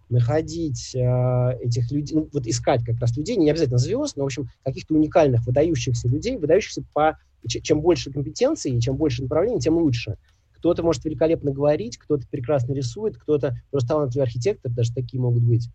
находить 0.08 0.94
э, 0.94 1.58
этих 1.60 1.90
людей, 1.90 2.16
ну, 2.16 2.28
вот 2.32 2.46
искать 2.46 2.82
как 2.84 2.98
раз 2.98 3.16
людей, 3.16 3.36
не 3.36 3.50
обязательно 3.50 3.78
звезд, 3.78 4.16
но, 4.16 4.22
в 4.22 4.26
общем, 4.26 4.48
каких-то 4.64 4.94
уникальных, 4.94 5.46
выдающихся 5.46 6.08
людей, 6.08 6.36
выдающихся 6.36 6.82
по... 6.94 7.18
Чем 7.46 7.80
больше 7.80 8.10
компетенций, 8.10 8.80
чем 8.80 8.96
больше 8.96 9.22
направлений, 9.22 9.60
тем 9.60 9.76
лучше. 9.76 10.16
Кто-то 10.56 10.82
может 10.82 11.04
великолепно 11.04 11.52
говорить, 11.52 11.98
кто-то 11.98 12.26
прекрасно 12.28 12.72
рисует, 12.72 13.16
кто-то 13.16 13.56
просто 13.70 13.90
талантливый 13.90 14.24
архитектор, 14.24 14.72
даже 14.72 14.92
такие 14.92 15.20
могут 15.20 15.44
быть. 15.44 15.68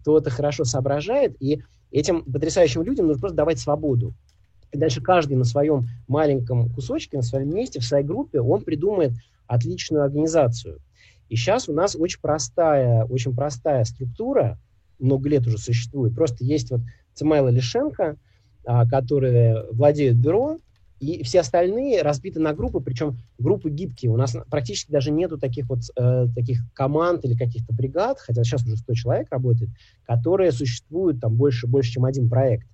Кто-то 0.00 0.30
хорошо 0.30 0.64
соображает, 0.64 1.36
и 1.40 1.62
этим 1.90 2.22
потрясающим 2.24 2.82
людям 2.82 3.06
нужно 3.06 3.20
просто 3.20 3.36
давать 3.36 3.58
свободу. 3.58 4.14
И 4.72 4.78
дальше 4.78 5.00
каждый 5.00 5.36
на 5.36 5.44
своем 5.44 5.86
маленьком 6.08 6.68
кусочке, 6.70 7.16
на 7.16 7.22
своем 7.22 7.54
месте, 7.54 7.80
в 7.80 7.84
своей 7.84 8.04
группе, 8.04 8.40
он 8.40 8.62
придумает 8.62 9.12
отличную 9.46 10.04
организацию. 10.04 10.80
И 11.28 11.36
сейчас 11.36 11.68
у 11.68 11.72
нас 11.72 11.96
очень 11.96 12.20
простая, 12.20 13.04
очень 13.04 13.34
простая 13.34 13.84
структура, 13.84 14.58
много 14.98 15.28
лет 15.28 15.46
уже 15.46 15.58
существует. 15.58 16.14
Просто 16.14 16.44
есть 16.44 16.70
вот 16.70 16.80
Цимайла 17.14 17.48
Лишенко, 17.48 18.16
а, 18.64 18.86
которые 18.86 19.64
владеют 19.70 20.16
бюро, 20.16 20.58
и 21.00 21.22
все 21.22 21.40
остальные 21.40 22.02
разбиты 22.02 22.40
на 22.40 22.52
группы, 22.52 22.80
причем 22.80 23.18
группы 23.38 23.70
гибкие. 23.70 24.10
У 24.10 24.16
нас 24.16 24.36
практически 24.50 24.90
даже 24.90 25.10
нету 25.10 25.38
таких 25.38 25.68
вот 25.68 25.80
э, 25.96 26.26
таких 26.34 26.60
команд 26.74 27.24
или 27.24 27.36
каких-то 27.36 27.72
бригад, 27.72 28.18
хотя 28.18 28.42
сейчас 28.42 28.64
уже 28.64 28.76
100 28.76 28.94
человек 28.94 29.28
работает, 29.30 29.70
которые 30.06 30.50
существуют 30.50 31.20
там 31.20 31.34
больше, 31.36 31.66
больше 31.66 31.92
чем 31.92 32.04
один 32.04 32.28
проект. 32.28 32.66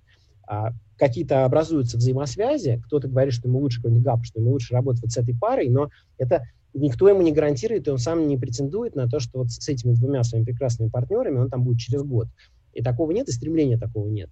А 0.47 0.71
какие-то 0.97 1.45
образуются 1.45 1.97
взаимосвязи, 1.97 2.81
кто-то 2.85 3.07
говорит, 3.07 3.33
что 3.33 3.47
ему 3.47 3.59
лучше 3.59 3.77
какой-нибудь 3.77 4.05
ГАП, 4.05 4.25
что 4.25 4.39
ему 4.39 4.51
лучше 4.51 4.73
работать 4.73 5.01
вот 5.03 5.11
с 5.11 5.17
этой 5.17 5.37
парой, 5.37 5.69
но 5.69 5.89
это 6.17 6.43
никто 6.73 7.09
ему 7.09 7.21
не 7.21 7.31
гарантирует, 7.31 7.87
и 7.87 7.91
он 7.91 7.97
сам 7.97 8.27
не 8.27 8.37
претендует 8.37 8.95
на 8.95 9.07
то, 9.07 9.19
что 9.19 9.39
вот 9.39 9.51
с 9.51 9.67
этими 9.67 9.93
двумя 9.93 10.23
своими 10.23 10.45
прекрасными 10.45 10.89
партнерами 10.89 11.37
он 11.37 11.49
там 11.49 11.63
будет 11.63 11.79
через 11.79 12.03
год. 12.03 12.27
И 12.73 12.81
такого 12.81 13.11
нет, 13.11 13.27
и 13.29 13.31
стремления 13.31 13.77
такого 13.77 14.09
нет. 14.09 14.29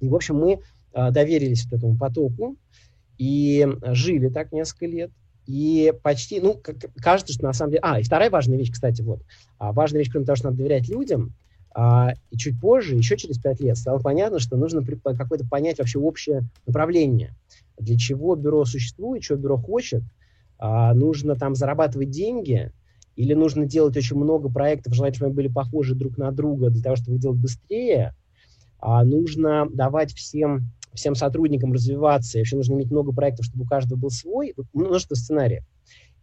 И, 0.00 0.08
в 0.08 0.14
общем, 0.14 0.36
мы 0.36 0.60
э, 0.92 1.10
доверились 1.10 1.64
вот 1.64 1.78
этому 1.78 1.96
потоку 1.98 2.56
и 3.20 3.68
жили 3.92 4.28
так 4.28 4.50
несколько 4.50 4.86
лет. 4.86 5.10
И 5.46 5.92
почти, 6.02 6.40
ну, 6.40 6.54
как, 6.54 6.76
кажется, 6.96 7.34
что 7.34 7.44
на 7.44 7.52
самом 7.52 7.72
деле... 7.72 7.80
А, 7.82 8.00
и 8.00 8.02
вторая 8.02 8.30
важная 8.30 8.56
вещь, 8.56 8.72
кстати, 8.72 9.02
вот. 9.02 9.20
А 9.58 9.72
важная 9.72 9.98
вещь, 10.00 10.10
кроме 10.10 10.24
того, 10.24 10.36
что 10.36 10.46
надо 10.46 10.56
доверять 10.56 10.88
людям, 10.88 11.34
А, 11.72 12.14
и 12.30 12.36
чуть 12.36 12.60
позже, 12.60 12.96
еще 12.96 13.16
через 13.16 13.38
пять 13.38 13.60
лет, 13.60 13.76
стало 13.76 13.98
понятно, 13.98 14.38
что 14.38 14.56
нужно 14.56 14.82
какое-то 14.82 15.46
понять 15.46 15.78
вообще 15.78 15.98
общее 15.98 16.42
направление. 16.66 17.34
Для 17.78 17.96
чего 17.96 18.34
бюро 18.34 18.64
существует, 18.64 19.22
что 19.22 19.36
бюро 19.36 19.56
хочет. 19.56 20.02
А, 20.58 20.94
нужно 20.94 21.36
там 21.36 21.54
зарабатывать 21.54 22.10
деньги, 22.10 22.72
или 23.16 23.34
нужно 23.34 23.66
делать 23.66 23.96
очень 23.96 24.16
много 24.16 24.48
проектов, 24.50 24.94
желательно, 24.94 25.16
чтобы 25.16 25.28
они 25.28 25.36
были 25.36 25.48
похожи 25.48 25.94
друг 25.94 26.18
на 26.18 26.32
друга 26.32 26.70
для 26.70 26.82
того, 26.82 26.96
чтобы 26.96 27.16
их 27.16 27.22
делать 27.22 27.38
быстрее. 27.38 28.14
А, 28.78 29.04
нужно 29.04 29.68
давать 29.70 30.12
всем, 30.12 30.70
всем 30.94 31.14
сотрудникам 31.14 31.72
развиваться, 31.72 32.38
и 32.38 32.40
вообще 32.40 32.56
нужно 32.56 32.74
иметь 32.74 32.90
много 32.90 33.12
проектов, 33.12 33.46
чтобы 33.46 33.64
у 33.64 33.66
каждого 33.66 33.98
был 33.98 34.10
свой, 34.10 34.54
множество 34.72 35.14
сценариев. 35.14 35.64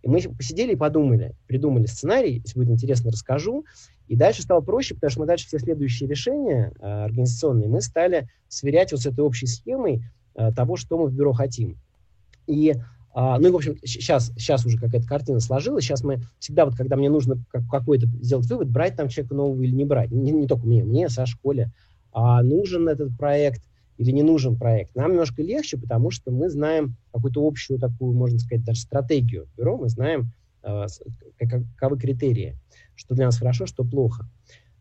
И 0.03 0.09
мы 0.09 0.21
посидели 0.21 0.73
и 0.73 0.75
подумали, 0.75 1.33
придумали 1.47 1.85
сценарий, 1.85 2.41
если 2.43 2.59
будет 2.59 2.69
интересно, 2.69 3.11
расскажу. 3.11 3.65
И 4.07 4.15
дальше 4.15 4.41
стало 4.41 4.61
проще, 4.61 4.95
потому 4.95 5.11
что 5.11 5.19
мы 5.21 5.25
дальше 5.25 5.47
все 5.47 5.59
следующие 5.59 6.07
решения 6.07 6.71
э, 6.79 6.85
организационные 6.85 7.67
мы 7.67 7.81
стали 7.81 8.29
сверять 8.47 8.91
вот 8.91 9.01
с 9.01 9.05
этой 9.05 9.21
общей 9.21 9.47
схемой 9.47 10.03
э, 10.35 10.51
того, 10.53 10.77
что 10.77 10.97
мы 10.97 11.07
в 11.07 11.13
бюро 11.13 11.33
хотим. 11.33 11.77
И 12.45 12.75
а, 13.19 13.39
ну 13.39 13.47
и, 13.47 13.51
в 13.51 13.55
общем, 13.55 13.75
сейчас, 13.83 14.31
сейчас 14.37 14.63
уже 14.63 14.77
какая-то 14.77 15.07
картина 15.07 15.39
сложилась. 15.39 15.83
Сейчас 15.83 16.03
мы 16.03 16.21
всегда, 16.37 16.65
вот 16.65 16.75
когда 16.75 16.95
мне 16.95 17.09
нужно 17.09 17.43
как, 17.49 17.63
какой-то 17.67 18.05
сделать 18.21 18.45
вывод, 18.45 18.69
брать 18.69 18.95
там 18.95 19.09
человека 19.09 19.33
нового 19.33 19.59
или 19.63 19.71
не 19.71 19.85
брать. 19.85 20.11
Не, 20.11 20.29
не 20.29 20.45
только 20.45 20.67
мне, 20.67 20.83
мне, 20.83 21.09
Саше, 21.09 21.31
школе, 21.31 21.71
А 22.11 22.43
нужен 22.43 22.87
этот 22.87 23.17
проект 23.17 23.63
или 23.97 24.11
не 24.11 24.23
нужен 24.23 24.57
проект. 24.57 24.95
Нам 24.95 25.11
немножко 25.11 25.41
легче, 25.41 25.77
потому 25.77 26.11
что 26.11 26.31
мы 26.31 26.49
знаем 26.49 26.95
какую-то 27.13 27.45
общую 27.45 27.79
такую, 27.79 28.13
можно 28.13 28.39
сказать, 28.39 28.63
даже 28.63 28.81
стратегию 28.81 29.47
бюро. 29.57 29.77
Мы 29.77 29.89
знаем, 29.89 30.31
э, 30.63 30.85
каковы 31.39 31.97
критерии, 31.99 32.55
что 32.95 33.15
для 33.15 33.25
нас 33.25 33.37
хорошо, 33.37 33.65
что 33.65 33.83
плохо. 33.83 34.27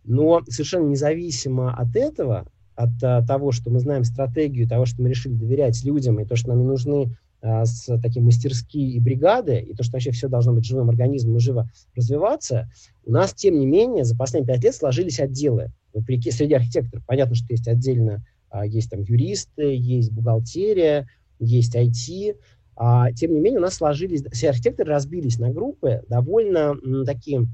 Но 0.05 0.43
совершенно 0.49 0.89
независимо 0.89 1.75
от 1.75 1.97
этого, 1.97 2.47
от 2.77 3.03
а, 3.03 3.27
того, 3.27 3.53
что 3.53 3.71
мы 3.71 3.81
знаем 3.81 4.05
стратегию, 4.05 4.69
того, 4.69 4.85
что 4.85 5.03
мы 5.03 5.09
решили 5.09 5.33
доверять 5.33 5.83
людям, 5.85 6.21
и 6.21 6.25
то, 6.25 6.37
что 6.37 6.51
нам 6.51 6.61
не 6.61 6.67
нужны 6.67 7.17
а, 7.41 7.65
с 7.65 7.87
такие 8.01 8.23
мастерские 8.23 8.91
и 8.91 9.01
бригады, 9.01 9.59
и 9.59 9.75
то, 9.75 9.83
что 9.83 9.95
вообще 9.95 10.13
все 10.13 10.29
должно 10.29 10.53
быть 10.53 10.65
живым 10.65 10.91
организмом 10.91 11.39
и 11.39 11.41
живо 11.41 11.69
развиваться, 11.97 12.71
у 13.05 13.11
нас, 13.11 13.35
тем 13.35 13.59
не 13.59 13.67
менее, 13.67 14.05
за 14.05 14.17
последние 14.17 14.55
пять 14.55 14.65
лет 14.65 14.75
сложились 14.75 15.19
отделы. 15.19 15.73
Вопреки, 15.95 16.31
среди 16.31 16.55
архитекторов 16.55 17.05
понятно, 17.07 17.35
что 17.35 17.47
есть 17.51 17.67
отдельно, 17.67 18.25
есть 18.65 18.91
там 18.91 19.03
юристы, 19.03 19.75
есть 19.77 20.13
бухгалтерия, 20.13 21.09
есть 21.39 21.75
IT, 21.75 22.37
а, 22.77 23.13
тем 23.13 23.35
не 23.35 23.41
менее 23.41 23.59
у 23.59 23.63
нас 23.63 23.75
сложились, 23.75 24.23
все 24.33 24.51
архитекторы 24.51 24.91
разбились 24.91 25.39
на 25.39 25.51
группы 25.51 26.03
довольно 26.09 26.75
такие 27.05 27.47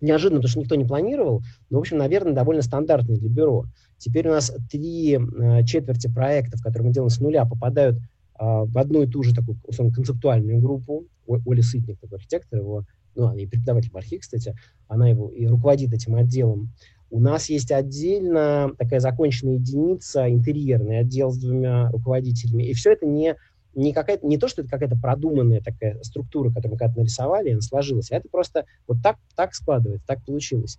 неожиданно, 0.00 0.40
потому 0.40 0.50
что 0.50 0.60
никто 0.60 0.74
не 0.76 0.84
планировал, 0.84 1.42
но, 1.68 1.78
в 1.78 1.80
общем, 1.80 1.98
наверное, 1.98 2.32
довольно 2.32 2.62
стандартные 2.62 3.18
для 3.18 3.28
бюро. 3.28 3.66
Теперь 3.98 4.28
у 4.28 4.30
нас 4.30 4.52
три 4.70 5.18
э, 5.18 5.64
четверти 5.64 6.08
проектов, 6.08 6.62
которые 6.62 6.88
мы 6.88 6.94
делаем 6.94 7.10
с 7.10 7.20
нуля, 7.20 7.44
попадают 7.44 7.98
а, 8.34 8.64
в 8.64 8.78
одну 8.78 9.02
и 9.02 9.06
ту 9.06 9.22
же 9.22 9.34
такую 9.34 9.58
условно, 9.66 9.92
концептуальную 9.92 10.60
группу. 10.60 11.04
Оля 11.26 11.62
Сытник, 11.62 12.00
такой 12.00 12.16
архитектор, 12.16 12.58
его, 12.58 12.84
ну, 13.14 13.26
она 13.26 13.40
и 13.40 13.46
преподаватель 13.46 13.90
в 13.90 13.96
архи, 13.96 14.18
кстати, 14.18 14.56
она 14.88 15.08
его 15.08 15.28
и 15.28 15.46
руководит 15.46 15.92
этим 15.92 16.16
отделом. 16.16 16.70
У 17.10 17.18
нас 17.18 17.48
есть 17.48 17.72
отдельно 17.72 18.72
такая 18.78 19.00
законченная 19.00 19.54
единица, 19.54 20.30
интерьерный 20.30 21.00
отдел 21.00 21.30
с 21.30 21.38
двумя 21.38 21.90
руководителями. 21.90 22.64
И 22.64 22.72
все 22.72 22.92
это 22.92 23.04
не, 23.04 23.36
не, 23.74 23.92
какая-то, 23.92 24.26
не 24.26 24.38
то, 24.38 24.46
что 24.46 24.62
это 24.62 24.70
какая-то 24.70 24.96
продуманная 24.96 25.60
такая 25.60 26.00
структура, 26.02 26.50
которую 26.50 26.72
мы 26.72 26.78
когда-то 26.78 27.00
нарисовали, 27.00 27.50
она 27.50 27.60
сложилась. 27.62 28.12
А 28.12 28.16
это 28.16 28.28
просто 28.28 28.64
вот 28.86 28.98
так, 29.02 29.16
так 29.34 29.54
складывается, 29.54 30.06
так 30.06 30.24
получилось. 30.24 30.78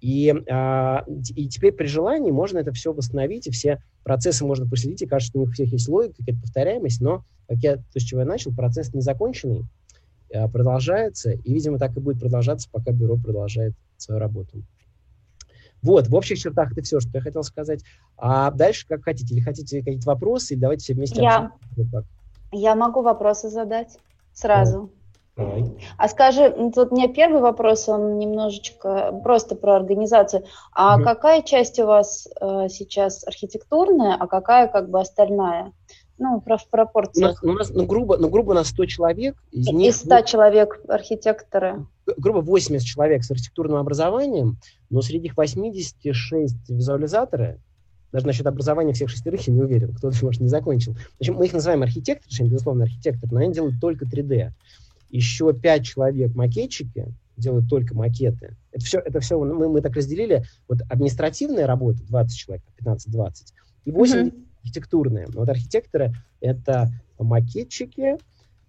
И, 0.00 0.32
а, 0.48 1.04
и 1.34 1.48
теперь 1.48 1.72
при 1.72 1.86
желании 1.86 2.30
можно 2.30 2.58
это 2.58 2.72
все 2.72 2.92
восстановить, 2.92 3.46
и 3.46 3.50
все 3.50 3.82
процессы 4.04 4.44
можно 4.44 4.66
проследить, 4.66 5.02
и 5.02 5.06
кажется, 5.06 5.32
что 5.32 5.40
у 5.40 5.44
них 5.44 5.54
всех 5.54 5.72
есть 5.72 5.88
логика, 5.88 6.16
какая-то 6.18 6.40
повторяемость, 6.40 7.00
но, 7.00 7.24
как 7.48 7.58
я, 7.58 7.76
то, 7.76 8.00
с 8.00 8.02
чего 8.02 8.20
я 8.20 8.26
начал, 8.26 8.54
процесс 8.54 8.94
незаконченный, 8.94 9.64
а, 10.32 10.48
продолжается, 10.48 11.32
и, 11.32 11.52
видимо, 11.52 11.78
так 11.78 11.96
и 11.96 12.00
будет 12.00 12.20
продолжаться, 12.20 12.68
пока 12.70 12.92
бюро 12.92 13.16
продолжает 13.16 13.74
свою 13.96 14.20
работу. 14.20 14.62
Вот, 15.82 16.08
в 16.08 16.14
общих 16.14 16.38
чертах 16.38 16.72
это 16.72 16.82
все, 16.82 17.00
что 17.00 17.10
я 17.14 17.20
хотел 17.20 17.42
сказать. 17.42 17.82
А 18.16 18.50
дальше 18.50 18.86
как 18.86 19.04
хотите, 19.04 19.34
или 19.34 19.40
хотите 19.40 19.78
какие-то 19.78 20.06
вопросы, 20.06 20.54
или 20.54 20.60
давайте 20.60 20.84
все 20.84 20.94
вместе 20.94 21.22
я, 21.22 21.52
я 22.52 22.74
могу 22.74 23.02
вопросы 23.02 23.48
задать 23.48 23.98
сразу. 24.32 24.90
Давай. 25.36 25.64
А 25.96 26.08
скажи, 26.08 26.50
тут 26.74 26.90
у 26.90 26.96
меня 26.96 27.06
первый 27.06 27.40
вопрос, 27.40 27.88
он 27.88 28.18
немножечко 28.18 29.20
просто 29.22 29.54
про 29.54 29.76
организацию. 29.76 30.44
А 30.72 30.96
угу. 30.96 31.04
какая 31.04 31.42
часть 31.42 31.78
у 31.78 31.86
вас 31.86 32.28
э, 32.40 32.68
сейчас 32.68 33.24
архитектурная, 33.24 34.16
а 34.18 34.26
какая 34.26 34.66
как 34.66 34.90
бы 34.90 35.00
остальная? 35.00 35.72
Ну, 36.18 36.42
в 36.44 36.68
пропорциях. 36.70 37.42
У 37.42 37.46
нас, 37.46 37.54
у 37.54 37.58
нас, 37.58 37.70
ну, 37.70 37.86
грубо, 37.86 38.16
ну, 38.16 38.28
грубо 38.28 38.50
у 38.50 38.54
нас 38.54 38.68
100 38.68 38.86
человек. 38.86 39.36
Из, 39.52 39.68
из 39.68 39.72
них, 39.72 39.94
100 39.94 40.22
человек 40.22 40.80
архитекторы. 40.88 41.86
Грубо 42.16 42.38
80 42.38 42.84
человек 42.84 43.24
с 43.24 43.30
архитектурным 43.30 43.76
образованием, 43.76 44.58
но 44.90 45.00
среди 45.00 45.24
них 45.24 45.36
86 45.36 46.70
визуализаторы, 46.70 47.60
даже 48.10 48.26
насчет 48.26 48.46
образования 48.46 48.94
всех 48.94 49.10
шестерых 49.10 49.46
я 49.46 49.52
не 49.52 49.60
уверен, 49.60 49.94
кто-то, 49.94 50.16
может, 50.24 50.40
не 50.40 50.48
закончил. 50.48 50.96
Значит, 51.18 51.36
мы 51.36 51.46
их 51.46 51.52
называем 51.52 51.82
архитекторы, 51.82 52.48
безусловно, 52.48 52.84
архитектор, 52.84 53.30
но 53.30 53.40
они 53.40 53.52
делают 53.52 53.80
только 53.80 54.04
3D 54.04 54.52
еще 55.10 55.52
пять 55.54 55.86
человек 55.86 56.34
макетчики, 56.34 57.06
делают 57.36 57.68
только 57.68 57.94
макеты. 57.94 58.56
Это 58.72 58.84
все, 58.84 58.98
это 58.98 59.20
все 59.20 59.38
мы, 59.38 59.68
мы 59.68 59.80
так 59.80 59.94
разделили. 59.94 60.44
Вот 60.68 60.80
административная 60.88 61.66
работа 61.66 62.00
20 62.08 62.36
человек, 62.38 62.64
15-20, 62.84 63.32
и 63.84 63.90
8 63.90 64.18
mm-hmm. 64.18 64.44
Архитектурные. 64.68 65.26
Вот 65.32 65.48
архитекторы— 65.48 66.12
это 66.40 66.90
макетчики, 67.18 68.16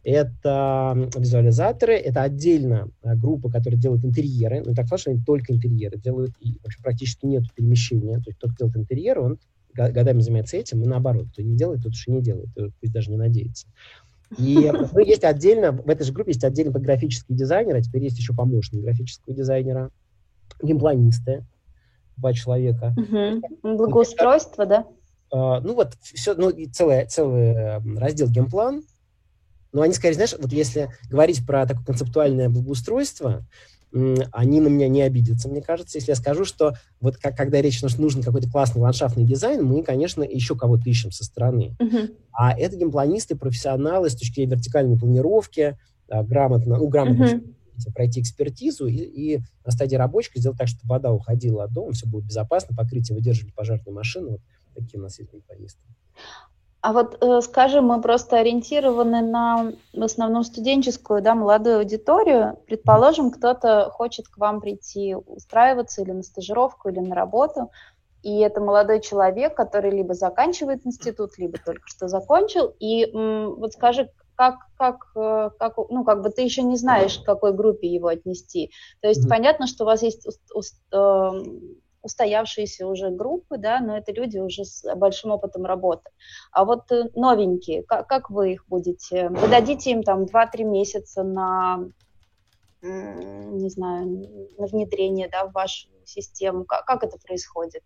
это 0.04 1.10
визуализаторы, 1.18 1.96
это 1.96 2.24
отдельно 2.24 2.90
а, 3.04 3.16
группа, 3.16 3.50
которая 3.50 3.80
делает 3.80 4.06
интерьеры. 4.06 4.64
Ну, 4.66 4.74
так 4.74 4.86
что 4.98 5.12
они 5.12 5.22
только 5.22 5.54
интерьеры 5.54 5.98
делают, 5.98 6.32
и 6.40 6.58
вообще 6.64 6.82
практически 6.82 7.26
нет 7.26 7.44
перемещения. 7.54 8.16
То 8.16 8.30
есть 8.30 8.40
тот, 8.40 8.54
кто 8.54 8.66
делает 8.66 8.78
интерьеры, 8.78 9.22
он 9.22 9.40
годами 9.74 10.22
занимается 10.22 10.58
этим, 10.58 10.82
и 10.84 10.88
наоборот, 10.88 11.28
кто 11.32 11.42
не 11.42 11.56
делает, 11.56 11.84
тот 11.84 11.92
уж 11.92 12.08
и 12.08 12.12
не 12.12 12.22
делает, 12.22 12.50
пусть 12.80 12.94
даже 12.94 13.12
не 13.12 13.18
надеется. 13.18 13.68
И 14.38 14.72
ну, 14.94 15.00
есть 15.00 15.24
отдельно, 15.24 15.72
в 15.74 15.90
этой 15.90 16.06
же 16.06 16.14
группе 16.14 16.32
есть 16.32 16.44
отдельно 16.44 16.72
графический 16.72 17.36
дизайнер, 17.36 17.76
а 17.76 17.82
теперь 17.82 18.04
есть 18.04 18.18
еще 18.18 18.34
помощник 18.34 18.82
графического 18.82 19.36
дизайнера, 19.36 19.92
геймпланисты, 20.62 21.46
два 22.18 22.34
человека. 22.34 22.96
Угу. 22.98 23.78
Благоустройство, 23.78 24.66
да? 24.66 24.88
Uh, 25.32 25.60
ну 25.62 25.76
вот, 25.76 25.96
все, 26.02 26.34
ну, 26.34 26.50
и 26.50 26.66
целый, 26.66 27.06
целый 27.08 27.80
раздел 27.98 28.30
геймплан. 28.30 28.84
Но 29.72 29.84
они 29.84 29.94
скорее, 29.94 30.16
знаешь, 30.16 30.34
вот 30.40 30.52
если 30.52 30.90
говорить 31.10 31.46
про 31.46 31.68
такое 31.68 31.86
концептуальное 31.86 32.50
благоустройство, 32.50 33.46
они 33.92 34.62
на 34.62 34.68
меня 34.68 34.88
не 34.88 35.02
обидятся, 35.02 35.50
мне 35.50 35.62
кажется, 35.62 35.98
если 35.98 36.12
я 36.12 36.16
скажу, 36.16 36.46
что 36.46 36.74
вот 37.02 37.18
как, 37.18 37.36
когда 37.36 37.60
речь 37.60 37.80
что 37.80 38.02
нужен 38.02 38.22
какой-то 38.22 38.50
классный 38.50 38.82
ландшафтный 38.82 39.26
дизайн, 39.26 39.66
мы, 39.66 39.84
конечно, 39.84 40.22
еще 40.22 40.56
кого-то 40.56 40.88
ищем 40.88 41.12
со 41.12 41.24
стороны. 41.24 41.76
Uh-huh. 41.80 42.16
А 42.32 42.58
это 42.58 42.76
геймпланисты, 42.76 43.36
профессионалы 43.36 44.10
с 44.10 44.16
точки 44.16 44.36
зрения 44.36 44.56
вертикальной 44.56 44.98
планировки, 44.98 45.78
а, 46.08 46.24
грамотно, 46.24 46.78
ну, 46.78 46.88
грамотно 46.88 47.24
uh-huh. 47.24 47.94
пройти 47.96 48.22
экспертизу 48.22 48.86
и, 48.86 48.96
и 48.96 49.40
на 49.66 49.72
стадии 49.72 49.96
рабочки 49.96 50.38
сделать 50.38 50.60
так, 50.60 50.68
чтобы 50.68 50.88
вода 50.90 51.12
уходила 51.12 51.64
от 51.64 51.74
дома, 51.74 51.94
все 51.94 52.06
будет 52.06 52.26
безопасно, 52.26 52.76
покрытие 52.76 53.16
выдерживали 53.16 53.52
пожарные 53.52 53.94
машины. 53.94 54.30
Вот 54.32 54.42
такие 54.80 55.00
у 55.00 55.04
нас 55.04 55.20
есть 55.20 55.32
геймпланисты. 55.32 55.82
А 56.82 56.94
вот, 56.94 57.18
э, 57.22 57.42
скажем, 57.42 57.86
мы 57.88 58.02
просто 58.02 58.38
ориентированы 58.38 59.22
на 59.22 59.74
в 59.94 60.04
основном 60.04 60.44
студенческую, 60.44 61.22
да, 61.22 61.36
молодую 61.36 61.80
аудиторию. 61.80 62.58
Предположим, 62.68 63.32
кто-то 63.32 63.90
хочет 63.92 64.30
к 64.30 64.38
вам 64.38 64.62
прийти 64.62 65.14
устраиваться 65.14 66.02
или 66.02 66.12
на 66.12 66.24
стажировку, 66.24 66.88
или 66.88 67.00
на 67.00 67.16
работу, 67.16 67.70
и 68.24 68.40
это 68.40 68.62
молодой 68.62 69.02
человек, 69.02 69.56
который 69.56 69.92
либо 69.92 70.14
заканчивает 70.14 70.86
институт, 70.86 71.38
либо 71.38 71.58
только 71.58 71.84
что 71.86 72.08
закончил. 72.08 72.74
И 72.80 73.10
вот 73.14 73.74
скажи, 73.74 74.10
как, 74.36 74.56
как, 74.78 75.12
э, 75.18 75.50
как, 75.60 75.78
ну, 75.90 76.06
как 76.06 76.22
бы 76.22 76.30
ты 76.30 76.44
еще 76.44 76.64
не 76.64 76.78
знаешь, 76.78 77.20
к 77.20 77.26
какой 77.26 77.52
группе 77.52 77.90
его 77.90 78.08
отнести. 78.08 78.72
То 79.02 79.10
есть 79.10 79.26
mm-hmm. 79.26 79.30
понятно, 79.30 79.68
что 79.68 79.84
у 79.84 79.88
вас 79.88 80.02
есть 80.02 80.26
уст, 80.26 80.42
уст, 80.54 80.82
э, 80.94 81.32
устоявшиеся 82.02 82.88
уже 82.88 83.10
группы, 83.10 83.58
да, 83.58 83.80
но 83.80 83.98
это 83.98 84.12
люди 84.12 84.38
уже 84.38 84.66
с 84.66 84.84
большим 84.96 85.32
опытом 85.32 85.66
работы. 85.66 86.10
А 86.52 86.66
вот 86.66 86.92
э, 86.92 87.10
новенькие, 87.16 87.84
как, 87.84 88.08
как 88.08 88.30
вы 88.30 88.54
их 88.54 88.66
будете? 88.68 89.30
Вы 89.30 89.48
дадите 89.48 89.92
им 89.92 90.04
там 90.04 90.24
2-3 90.24 90.64
месяца 90.64 91.24
на, 91.24 91.90
не 92.82 93.70
знаю, 93.70 94.08
на 94.58 94.68
внедрение, 94.68 95.30
да, 95.30 95.46
в 95.46 95.52
вашу 95.52 95.88
систему? 96.06 96.66
Как, 96.66 96.86
как 96.86 97.04
это 97.04 97.18
происходит? 97.18 97.84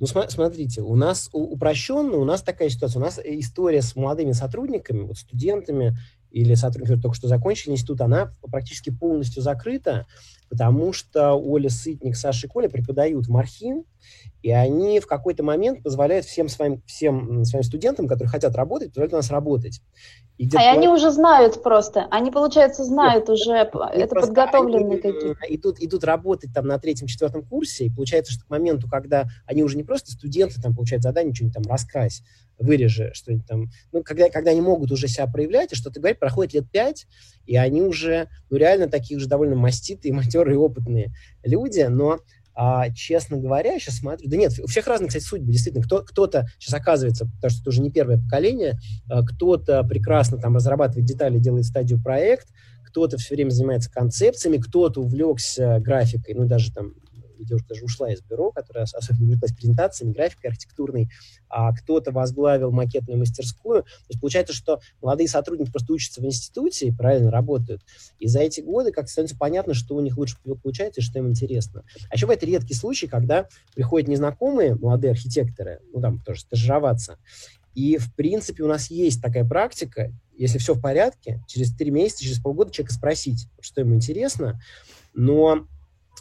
Ну, 0.00 0.06
смотрите, 0.06 0.82
у 0.82 0.94
нас 0.94 1.28
упрощенно, 1.32 2.16
у 2.16 2.24
нас 2.24 2.42
такая 2.42 2.68
ситуация, 2.68 3.00
у 3.00 3.04
нас 3.04 3.18
история 3.22 3.82
с 3.82 3.96
молодыми 3.96 4.32
сотрудниками, 4.32 5.02
вот 5.02 5.16
студентами 5.16 5.96
или 6.30 6.54
сотрудниками, 6.54 6.84
которые 6.84 7.02
только 7.02 7.16
что 7.16 7.28
закончили 7.28 7.72
институт, 7.72 8.00
она 8.00 8.32
практически 8.42 8.90
полностью 8.90 9.42
закрыта. 9.42 10.06
Потому 10.48 10.92
что 10.92 11.32
Оля 11.34 11.68
Сытник, 11.68 12.16
Саша 12.16 12.46
и 12.46 12.50
Коля 12.50 12.68
преподают 12.68 13.28
Мархин, 13.28 13.84
и 14.42 14.50
они 14.52 15.00
в 15.00 15.06
какой-то 15.06 15.42
момент 15.42 15.82
позволяют 15.82 16.26
всем 16.26 16.48
своим, 16.48 16.80
всем 16.86 17.44
своим 17.44 17.64
студентам, 17.64 18.06
которые 18.06 18.30
хотят 18.30 18.54
работать, 18.54 18.90
позволяют 18.90 19.14
у 19.14 19.16
нас 19.16 19.30
работать. 19.30 19.80
И 20.38 20.48
а 20.54 20.72
они 20.72 20.88
уже 20.88 21.10
знают 21.10 21.62
просто. 21.62 22.06
Они, 22.10 22.30
получается, 22.30 22.84
знают 22.84 23.28
Нет, 23.28 23.30
уже, 23.30 23.52
это 23.52 24.14
подготовленные 24.14 24.98
какие-то. 24.98 25.46
Идут, 25.48 25.78
идут 25.80 26.04
работать 26.04 26.52
там 26.54 26.66
на 26.66 26.78
третьем-четвертом 26.78 27.42
курсе, 27.42 27.86
и 27.86 27.90
получается, 27.90 28.32
что 28.32 28.44
к 28.44 28.50
моменту, 28.50 28.86
когда 28.86 29.26
они 29.46 29.62
уже 29.62 29.78
не 29.78 29.82
просто 29.82 30.12
студенты, 30.12 30.60
там 30.60 30.74
получают 30.74 31.02
задание, 31.02 31.34
что-нибудь 31.34 31.54
там 31.54 31.72
раскрась, 31.72 32.22
вырежи, 32.58 33.10
что-нибудь 33.14 33.46
там, 33.46 33.68
ну, 33.92 34.02
когда, 34.02 34.28
когда 34.28 34.50
они 34.50 34.60
могут 34.60 34.92
уже 34.92 35.08
себя 35.08 35.26
проявлять, 35.26 35.72
и 35.72 35.76
что-то 35.76 36.00
говорить, 36.00 36.18
проходит 36.18 36.52
лет 36.52 36.70
пять, 36.70 37.06
и 37.46 37.56
они 37.56 37.80
уже, 37.80 38.28
ну, 38.50 38.58
реально 38.58 38.88
такие 38.88 39.16
уже 39.16 39.28
довольно 39.28 39.56
маститые, 39.56 40.12
матерые, 40.36 40.58
опытные 40.58 41.12
люди, 41.42 41.80
но 41.88 42.18
а, 42.54 42.90
честно 42.90 43.36
говоря, 43.36 43.74
я 43.74 43.78
сейчас 43.78 43.98
смотрю, 43.98 44.28
да 44.30 44.36
нет, 44.36 44.52
у 44.62 44.66
всех 44.66 44.86
разные, 44.86 45.08
кстати, 45.08 45.24
судьбы, 45.24 45.52
действительно, 45.52 45.84
кто, 45.84 46.02
кто-то 46.02 46.46
сейчас 46.58 46.74
оказывается, 46.74 47.26
потому 47.26 47.50
что 47.50 47.60
это 47.60 47.68
уже 47.70 47.82
не 47.82 47.90
первое 47.90 48.18
поколение, 48.18 48.78
а, 49.08 49.22
кто-то 49.24 49.82
прекрасно 49.84 50.38
там 50.38 50.54
разрабатывает 50.54 51.06
детали, 51.06 51.38
делает 51.38 51.66
стадию 51.66 52.02
проект, 52.02 52.48
кто-то 52.86 53.18
все 53.18 53.34
время 53.34 53.50
занимается 53.50 53.90
концепциями, 53.90 54.56
кто-то 54.56 55.02
увлекся 55.02 55.80
графикой, 55.80 56.34
ну, 56.34 56.46
даже 56.46 56.72
там 56.72 56.92
девушка 57.44 57.68
даже 57.70 57.84
ушла 57.84 58.12
из 58.12 58.22
бюро, 58.22 58.50
которая 58.50 58.84
особенно 58.84 59.26
увлеклась 59.26 59.52
презентациями, 59.52 60.12
графикой 60.12 60.50
архитектурной, 60.50 61.10
а 61.48 61.72
кто-то 61.72 62.12
возглавил 62.12 62.70
макетную 62.70 63.18
мастерскую. 63.18 63.82
То 63.82 64.06
есть 64.08 64.20
получается, 64.20 64.54
что 64.54 64.80
молодые 65.02 65.28
сотрудники 65.28 65.70
просто 65.70 65.92
учатся 65.92 66.20
в 66.20 66.24
институте 66.24 66.88
и 66.88 66.92
правильно 66.92 67.30
работают. 67.30 67.82
И 68.18 68.26
за 68.28 68.40
эти 68.40 68.60
годы 68.60 68.92
как 68.92 69.08
становится 69.08 69.36
понятно, 69.36 69.74
что 69.74 69.94
у 69.96 70.00
них 70.00 70.16
лучше 70.16 70.36
получается 70.62 71.00
и 71.00 71.04
что 71.04 71.18
им 71.18 71.28
интересно. 71.28 71.84
А 72.10 72.14
еще 72.14 72.26
бывает 72.26 72.42
редкий 72.42 72.74
случай, 72.74 73.06
когда 73.06 73.48
приходят 73.74 74.08
незнакомые 74.08 74.74
молодые 74.74 75.12
архитекторы, 75.12 75.80
ну 75.92 76.00
там 76.00 76.20
тоже 76.20 76.40
стажироваться, 76.40 77.18
и, 77.76 77.98
в 77.98 78.12
принципе, 78.14 78.62
у 78.62 78.68
нас 78.68 78.90
есть 78.90 79.20
такая 79.20 79.44
практика, 79.44 80.10
если 80.34 80.56
все 80.56 80.72
в 80.72 80.80
порядке, 80.80 81.44
через 81.46 81.74
три 81.74 81.90
месяца, 81.90 82.24
через 82.24 82.40
полгода 82.40 82.72
человека 82.72 82.94
спросить, 82.94 83.48
что 83.60 83.82
ему 83.82 83.94
интересно, 83.94 84.58
но 85.12 85.66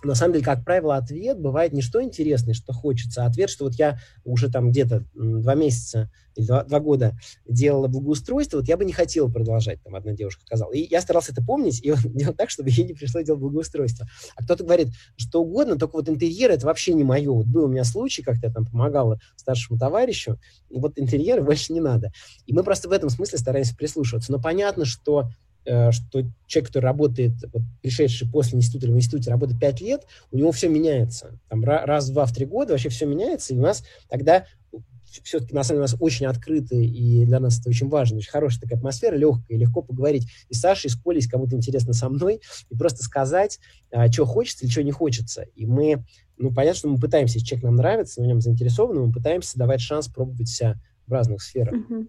на 0.06 0.16
самом 0.16 0.34
деле, 0.34 0.46
как 0.46 0.64
правило, 0.64 0.96
ответ 0.96 1.40
бывает 1.40 1.74
не 1.74 1.82
что 1.82 2.02
интересное, 2.02 2.54
что 2.54 2.74
хочется, 2.74 3.24
а 3.24 3.28
ответ, 3.28 3.50
что 3.50 3.66
вот 3.66 3.76
я 3.76 4.00
уже 4.24 4.50
там 4.52 4.72
где-то 4.72 5.06
два 5.14 5.56
месяца 5.56 6.10
или 6.36 6.46
два, 6.46 6.64
два 6.64 6.80
года 6.80 7.18
делала 7.48 7.88
благоустройство, 7.88 8.58
вот 8.58 8.68
я 8.68 8.78
бы 8.78 8.86
не 8.86 8.94
хотела 8.94 9.30
продолжать, 9.30 9.82
там 9.84 9.96
одна 9.96 10.14
девушка 10.14 10.42
сказала. 10.46 10.72
И 10.74 10.88
я 10.90 11.02
старался 11.02 11.32
это 11.32 11.44
помнить 11.44 11.84
и 11.84 11.94
делать 12.06 12.38
так, 12.38 12.50
чтобы 12.50 12.70
ей 12.70 12.86
не 12.86 12.94
пришлось 12.94 13.26
делать 13.26 13.42
благоустройство. 13.42 14.08
А 14.36 14.44
кто-то 14.44 14.64
говорит, 14.64 14.90
что 15.18 15.42
угодно, 15.42 15.78
только 15.78 15.96
вот 15.96 16.10
интерьер 16.10 16.52
это 16.52 16.66
вообще 16.66 16.94
не 16.94 17.04
мое. 17.04 17.32
Вот 17.32 17.48
был 17.48 17.66
у 17.66 17.68
меня 17.68 17.84
случай, 17.84 18.22
как-то 18.22 18.48
я 18.48 18.54
там 18.54 18.66
помогала 18.66 19.20
старшему 19.36 19.80
товарищу, 19.80 20.40
и 20.70 20.80
вот 20.80 20.94
интерьеры 20.98 21.42
больше 21.44 21.74
не 21.74 21.82
надо. 21.82 22.12
И 22.46 22.54
мы 22.54 22.64
просто 22.64 22.90
в 22.90 22.92
этом 22.92 23.10
смысле 23.10 23.38
стараемся 23.38 23.76
прислушиваться. 23.76 24.32
Но 24.32 24.40
понятно, 24.40 24.86
что 24.86 25.30
что 25.66 26.24
человек, 26.48 26.68
который 26.68 26.86
работает, 26.86 27.34
вот, 27.52 27.64
пришедший 27.82 28.30
после 28.30 28.58
института 28.58 28.86
или 28.86 28.94
в 28.94 28.98
институте, 28.98 29.32
работает 29.32 29.60
5 29.60 29.82
лет, 29.82 30.02
у 30.32 30.38
него 30.38 30.52
все 30.52 30.70
меняется. 30.70 31.40
Там 31.50 31.64
раз, 31.64 32.10
два, 32.10 32.26
в 32.26 32.34
три 32.34 32.46
года 32.46 32.74
вообще 32.74 32.90
все 32.90 33.06
меняется, 33.06 33.54
и 33.54 33.58
у 33.58 33.62
нас 33.62 33.84
тогда 34.10 34.46
все-таки, 35.24 35.54
на 35.54 35.64
самом 35.64 35.78
деле, 35.78 35.80
у 35.80 35.92
нас 35.92 35.96
очень 36.00 36.26
открытый, 36.26 36.86
и 36.86 37.26
для 37.26 37.40
нас 37.40 37.60
это 37.60 37.70
очень 37.70 37.88
важно, 37.88 38.18
очень 38.18 38.32
хорошая 38.32 38.62
такая 38.62 38.78
атмосфера, 38.78 39.16
легкая, 39.16 39.58
легко 39.58 39.82
поговорить 39.82 40.28
и 40.50 40.54
с 40.54 40.60
Сашей, 40.60 40.88
и 40.88 40.92
с 40.92 40.96
Колей, 40.96 41.22
кому-то 41.28 41.56
интересно 41.56 41.94
со 41.94 42.10
мной, 42.10 42.42
и 42.70 42.76
просто 42.76 43.04
сказать, 43.04 43.60
а, 43.92 44.12
что 44.12 44.26
хочется 44.26 44.66
или 44.66 44.72
что 44.72 44.84
не 44.84 44.92
хочется. 44.92 45.44
И 45.56 45.66
мы, 45.66 46.04
ну, 46.38 46.54
понятно, 46.54 46.80
что 46.80 46.90
мы 46.90 47.00
пытаемся, 47.00 47.36
если 47.36 47.48
человек 47.48 47.64
нам 47.66 47.76
нравится, 47.76 48.20
мы 48.20 48.26
в 48.26 48.30
нем 48.30 48.42
заинтересованы, 48.42 49.02
мы 49.02 49.12
пытаемся 49.12 49.58
давать 49.58 49.82
шанс 49.82 50.08
пробовать 50.08 50.50
себя 50.50 50.76
в 51.08 51.12
разных 51.12 51.42
сферах. 51.42 51.76
Uh-huh. 51.76 52.08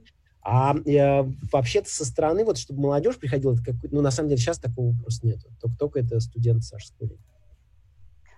А 0.49 0.76
э, 0.76 1.25
вообще-то 1.50 1.91
со 1.91 2.05
стороны, 2.05 2.45
вот 2.45 2.57
чтобы 2.57 2.83
молодежь 2.83 3.19
приходила, 3.19 3.55
это 3.55 3.65
как, 3.65 3.75
ну, 3.91 4.00
на 4.00 4.12
самом 4.12 4.29
деле 4.29 4.41
сейчас 4.41 4.61
такого 4.61 4.95
просто 5.03 5.26
нет. 5.26 5.41
Только, 5.61 5.76
только 5.76 5.99
это 5.99 6.21
студент 6.21 6.62
Саша 6.62 6.87
Скурин. 6.87 7.19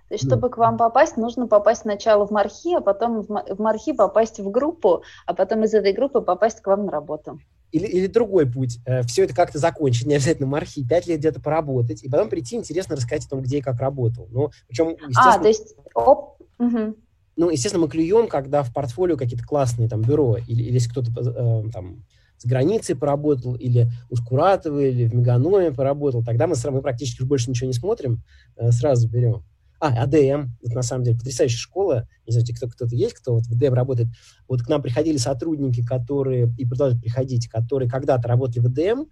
То 0.09 0.15
есть, 0.15 0.25
чтобы 0.25 0.49
ну. 0.49 0.55
к 0.55 0.57
вам 0.57 0.79
попасть, 0.79 1.19
нужно 1.19 1.47
попасть 1.47 1.83
сначала 1.83 2.27
в 2.27 2.31
Мархи, 2.31 2.75
а 2.75 2.81
потом 2.81 3.21
в 3.21 3.59
Мархи 3.59 3.93
попасть 3.93 4.41
в 4.41 4.51
группу, 4.51 5.03
а 5.27 5.35
потом 5.35 5.65
из 5.65 5.75
этой 5.75 5.93
группы 5.93 6.23
попасть 6.23 6.63
к 6.63 6.67
вам 6.67 6.87
на 6.87 6.93
работу. 6.93 7.41
Или, 7.73 7.85
или 7.85 8.07
другой 8.07 8.51
путь. 8.51 8.79
Э, 8.87 9.03
Все 9.03 9.25
это 9.25 9.35
как-то 9.35 9.59
закончить, 9.59 10.07
не 10.07 10.15
обязательно 10.15 10.47
Мархи, 10.49 10.89
пять 10.89 11.07
лет 11.07 11.19
где-то 11.19 11.43
поработать, 11.43 12.03
и 12.03 12.09
потом 12.09 12.31
прийти, 12.31 12.57
интересно 12.57 12.97
рассказать 12.97 13.27
о 13.27 13.29
том, 13.29 13.43
где 13.43 13.59
и 13.59 13.61
как 13.61 13.81
работал. 13.81 14.29
Ну, 14.31 14.51
причем, 14.67 14.93
естественно... 14.93 15.35
А, 15.35 15.39
то 15.39 15.49
есть, 15.49 15.77
оп, 15.93 16.39
угу. 16.59 16.95
Ну, 17.39 17.51
естественно, 17.51 17.85
мы 17.85 17.89
клюем, 17.89 18.27
когда 18.27 18.65
в 18.65 18.73
портфолио 18.73 19.17
какие-то 19.17 19.45
классные 19.45 19.89
там 19.89 20.03
бюро, 20.03 20.39
или, 20.39 20.61
или 20.61 20.75
если 20.75 20.91
кто-то 20.91 21.13
э, 21.13 21.71
там 21.73 22.05
с 22.37 22.45
границей 22.45 22.97
поработал, 22.97 23.55
или 23.55 23.89
у 24.11 24.17
Скуратова, 24.17 24.81
или 24.81 25.07
в 25.07 25.15
Меганоме 25.15 25.71
поработал, 25.71 26.25
тогда 26.25 26.49
мы, 26.49 26.57
мы 26.71 26.83
практически 26.83 27.23
больше 27.23 27.49
ничего 27.49 27.69
не 27.69 27.75
смотрим, 27.75 28.25
э, 28.57 28.73
сразу 28.73 29.09
берем. 29.09 29.45
А, 29.81 30.03
АДМ, 30.03 30.51
вот 30.63 30.75
на 30.75 30.83
самом 30.83 31.05
деле 31.05 31.17
потрясающая 31.17 31.59
школа, 31.59 32.09
не 32.27 32.33
знаю, 32.33 32.47
кто, 32.57 32.69
кто-то 32.69 32.95
есть, 32.97 33.15
кто 33.15 33.35
вот 33.35 33.45
в 33.47 33.53
АДМ 33.53 33.75
работает. 33.75 34.09
Вот 34.49 34.63
к 34.63 34.69
нам 34.69 34.83
приходили 34.83 35.19
сотрудники, 35.19 35.85
которые, 35.85 36.53
и 36.59 36.67
продолжают 36.67 37.01
приходить, 37.01 37.49
которые 37.49 37.89
когда-то 37.89 38.27
работали 38.27 38.61
в 38.61 38.67
АДМ. 38.67 39.07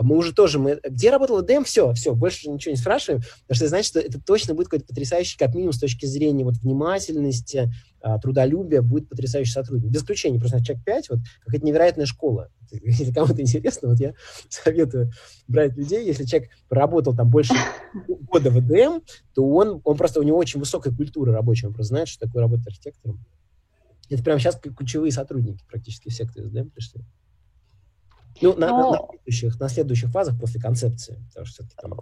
Мы 0.00 0.16
уже 0.16 0.32
тоже, 0.32 0.58
мы, 0.58 0.80
где 0.88 1.10
работал 1.10 1.36
АДМ, 1.38 1.62
все, 1.64 1.92
все, 1.92 2.14
больше 2.14 2.50
ничего 2.50 2.72
не 2.72 2.78
спрашиваем, 2.78 3.22
потому 3.46 3.56
что 3.56 3.64
это 3.64 3.68
значит, 3.68 3.88
что 3.88 4.00
это 4.00 4.20
точно 4.20 4.54
будет 4.54 4.66
какой-то 4.66 4.86
потрясающий, 4.86 5.38
как 5.38 5.54
минимум, 5.54 5.72
с 5.72 5.78
точки 5.78 6.06
зрения 6.06 6.44
вот 6.44 6.56
внимательности, 6.56 7.72
трудолюбия, 8.22 8.82
будет 8.82 9.08
потрясающий 9.08 9.52
сотрудник. 9.52 9.90
Без 9.90 10.02
исключения, 10.02 10.38
просто 10.38 10.62
человек 10.62 10.84
5, 10.84 11.10
вот 11.10 11.18
какая-то 11.44 11.66
невероятная 11.66 12.06
школа. 12.06 12.50
Если 12.70 13.12
кому-то 13.12 13.40
интересно, 13.40 13.88
вот 13.88 13.98
я 13.98 14.14
советую 14.48 15.10
брать 15.46 15.76
людей, 15.76 16.06
если 16.06 16.24
человек 16.24 16.50
проработал 16.68 17.14
там 17.14 17.30
больше 17.30 17.54
года 18.08 18.50
в 18.50 18.66
ДМ, 18.66 19.00
то 19.34 19.48
он, 19.48 19.80
он 19.84 19.96
просто, 19.96 20.20
у 20.20 20.22
него 20.22 20.38
очень 20.38 20.60
высокая 20.60 20.94
культура 20.94 21.32
рабочая, 21.32 21.68
он 21.68 21.74
просто 21.74 21.94
знает, 21.94 22.08
что 22.08 22.26
такое 22.26 22.42
работать 22.42 22.66
архитектором. 22.66 23.24
Это 24.08 24.22
прямо 24.22 24.40
сейчас 24.40 24.58
ключевые 24.58 25.12
сотрудники 25.12 25.64
практически 25.68 26.08
все, 26.08 26.26
кто 26.26 26.40
из 26.40 26.50
ДМ 26.50 26.70
пришли. 26.70 27.04
Ну, 28.40 28.54
на, 28.54 28.68
Но... 28.68 28.90
на, 28.90 28.98
следующих, 29.08 29.60
на 29.60 29.68
следующих 29.68 30.10
фазах 30.10 30.38
после 30.38 30.60
концепции. 30.60 31.18
Потому 31.28 31.46
что 31.46 31.64
там... 31.76 31.94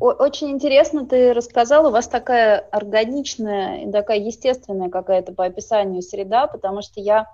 Очень 0.00 0.50
интересно 0.50 1.06
ты 1.06 1.32
рассказал, 1.32 1.86
у 1.86 1.90
вас 1.90 2.08
такая 2.08 2.58
органичная 2.70 3.84
и 3.84 3.90
такая 3.90 4.18
естественная 4.18 4.90
какая-то 4.90 5.32
по 5.32 5.44
описанию 5.44 6.02
среда, 6.02 6.46
потому 6.46 6.82
что 6.82 7.00
я 7.00 7.26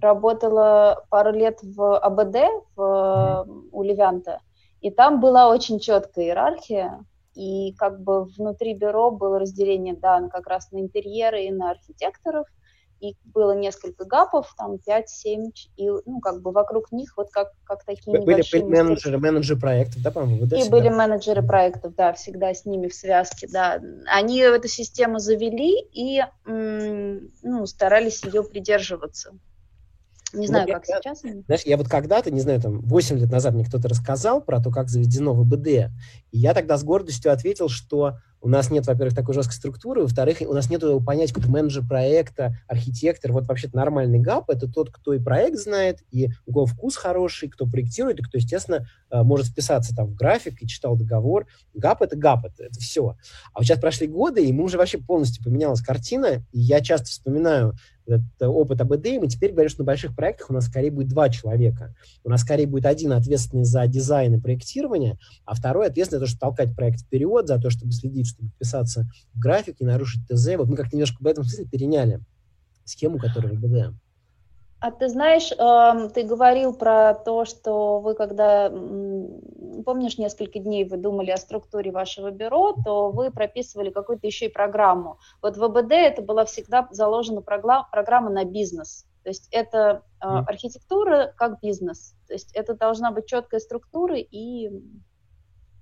работала 0.00 1.04
пару 1.08 1.32
лет 1.32 1.58
в 1.62 1.98
АБД, 1.98 2.36
в, 2.76 2.80
mm-hmm. 2.80 3.68
у 3.72 3.82
Левянта, 3.82 4.40
и 4.80 4.90
там 4.90 5.20
была 5.20 5.48
очень 5.48 5.80
четкая 5.80 6.26
иерархия, 6.26 7.04
и 7.34 7.72
как 7.74 8.00
бы 8.02 8.24
внутри 8.24 8.74
бюро 8.74 9.10
было 9.10 9.38
разделение, 9.38 9.94
да, 9.94 10.28
как 10.28 10.46
раз 10.46 10.70
на 10.72 10.78
интерьеры 10.78 11.44
и 11.44 11.50
на 11.50 11.70
архитекторов, 11.70 12.46
и 13.00 13.16
было 13.24 13.56
несколько 13.56 14.04
гапов, 14.04 14.54
там 14.56 14.76
5-7, 14.76 15.52
и, 15.76 15.88
ну, 15.88 16.20
как 16.20 16.42
бы 16.42 16.52
вокруг 16.52 16.90
них 16.92 17.16
вот 17.16 17.30
как, 17.30 17.52
как 17.64 17.84
такие 17.84 18.18
были, 18.18 18.32
небольшие... 18.32 18.62
Были 18.62 18.72
менеджеры, 18.72 19.18
менеджеры 19.18 19.60
проектов, 19.60 20.02
да, 20.02 20.10
по-моему? 20.10 20.46
Да, 20.46 20.56
и 20.56 20.60
всегда? 20.60 20.76
были 20.76 20.88
менеджеры 20.88 21.46
проектов, 21.46 21.94
да, 21.94 22.12
всегда 22.12 22.52
с 22.52 22.64
ними 22.64 22.88
в 22.88 22.94
связке, 22.94 23.48
да. 23.50 23.80
Они 24.06 24.38
эту 24.40 24.68
систему 24.68 25.18
завели 25.18 25.80
и, 25.92 26.22
ну, 26.44 27.66
старались 27.66 28.24
ее 28.24 28.42
придерживаться. 28.42 29.32
Не 30.34 30.46
знаю, 30.46 30.66
ну, 30.68 30.74
как 30.74 30.86
я, 30.88 31.00
сейчас. 31.00 31.20
Знаешь, 31.20 31.62
я 31.62 31.76
вот 31.78 31.88
когда-то, 31.88 32.30
не 32.30 32.40
знаю, 32.40 32.60
там, 32.60 32.80
8 32.80 33.18
лет 33.18 33.30
назад 33.30 33.54
мне 33.54 33.64
кто-то 33.64 33.88
рассказал 33.88 34.42
про 34.42 34.60
то, 34.60 34.70
как 34.70 34.90
заведено 34.90 35.32
ВБД, 35.32 35.66
и 35.66 35.90
я 36.32 36.52
тогда 36.52 36.76
с 36.76 36.84
гордостью 36.84 37.32
ответил, 37.32 37.68
что 37.68 38.18
у 38.40 38.48
нас 38.48 38.70
нет, 38.70 38.86
во-первых, 38.86 39.14
такой 39.14 39.34
жесткой 39.34 39.54
структуры, 39.54 40.02
во-вторых, 40.02 40.38
у 40.40 40.52
нас 40.52 40.70
нет 40.70 40.82
понятия, 41.04 41.34
как 41.34 41.46
менеджер 41.46 41.86
проекта, 41.86 42.56
архитектор. 42.66 43.32
Вот 43.32 43.46
вообще-то 43.46 43.76
нормальный 43.76 44.18
ГАП— 44.18 44.48
это 44.50 44.68
тот, 44.68 44.90
кто 44.90 45.12
и 45.12 45.18
проект 45.18 45.58
знает, 45.58 45.98
и 46.10 46.28
у 46.46 46.52
кого 46.52 46.66
вкус 46.66 46.96
хороший, 46.96 47.48
кто 47.48 47.66
проектирует, 47.66 48.20
и 48.20 48.22
кто, 48.22 48.38
естественно, 48.38 48.88
э, 49.10 49.22
может 49.22 49.46
вписаться 49.46 49.94
там 49.94 50.06
в 50.06 50.14
график 50.14 50.62
и 50.62 50.68
читал 50.68 50.96
договор. 50.96 51.46
ГАП— 51.74 52.02
это 52.02 52.16
ГАП, 52.16 52.46
это, 52.46 52.64
это 52.64 52.78
все. 52.80 53.16
А 53.52 53.58
вот 53.58 53.64
сейчас 53.64 53.80
прошли 53.80 54.06
годы, 54.06 54.44
и 54.44 54.52
мы 54.52 54.64
уже 54.64 54.78
вообще 54.78 54.98
полностью 54.98 55.42
поменялась 55.42 55.80
картина, 55.80 56.44
и 56.52 56.60
я 56.60 56.80
часто 56.80 57.06
вспоминаю 57.06 57.74
этот 58.14 58.42
опыт 58.42 58.80
АБД, 58.80 59.06
и 59.06 59.18
мы 59.18 59.28
теперь 59.28 59.52
говорим, 59.52 59.70
что 59.70 59.82
на 59.82 59.86
больших 59.86 60.14
проектах 60.16 60.50
у 60.50 60.52
нас 60.52 60.66
скорее 60.66 60.90
будет 60.90 61.08
два 61.08 61.28
человека. 61.28 61.94
У 62.24 62.30
нас 62.30 62.42
скорее 62.42 62.66
будет 62.66 62.86
один 62.86 63.12
ответственный 63.12 63.64
за 63.64 63.86
дизайн 63.86 64.34
и 64.34 64.40
проектирование, 64.40 65.18
а 65.44 65.54
второй 65.54 65.86
ответственный 65.86 66.20
за 66.20 66.24
то, 66.24 66.28
чтобы 66.28 66.40
толкать 66.40 66.76
проект 66.76 67.00
вперед, 67.00 67.46
за 67.46 67.60
то, 67.60 67.70
чтобы 67.70 67.92
следить, 67.92 68.28
чтобы 68.28 68.50
вписаться 68.50 69.08
в 69.34 69.38
график, 69.38 69.80
не 69.80 69.86
нарушить 69.86 70.26
ТЗ. 70.28 70.56
Вот 70.56 70.68
мы 70.68 70.76
как-то 70.76 70.96
немножко 70.96 71.22
в 71.22 71.26
этом 71.26 71.44
смысле 71.44 71.66
переняли 71.70 72.20
схему, 72.84 73.18
которая 73.18 73.52
в 73.52 73.64
АБД. 73.64 73.94
А 74.80 74.92
ты 74.92 75.08
знаешь, 75.08 75.50
эм, 75.50 76.08
ты 76.10 76.22
говорил 76.22 76.72
про 76.72 77.12
то, 77.14 77.44
что 77.44 77.98
вы 77.98 78.14
когда, 78.14 78.70
помнишь, 79.84 80.18
несколько 80.18 80.60
дней 80.60 80.84
вы 80.84 80.98
думали 80.98 81.32
о 81.32 81.36
структуре 81.36 81.90
вашего 81.90 82.30
бюро, 82.30 82.76
то 82.84 83.10
вы 83.10 83.32
прописывали 83.32 83.90
какую-то 83.90 84.26
еще 84.28 84.46
и 84.46 84.52
программу. 84.52 85.18
Вот 85.42 85.56
в 85.56 85.66
ВБД 85.66 85.92
это 85.92 86.22
была 86.22 86.44
всегда 86.44 86.86
заложена 86.92 87.42
программа 87.42 88.30
на 88.30 88.44
бизнес. 88.44 89.04
То 89.24 89.30
есть 89.30 89.48
это 89.50 90.04
э, 90.22 90.26
архитектура 90.26 91.34
как 91.36 91.60
бизнес. 91.60 92.14
То 92.28 92.34
есть 92.34 92.54
это 92.54 92.74
должна 92.74 93.10
быть 93.10 93.26
четкая 93.26 93.58
структура 93.58 94.16
и 94.16 94.70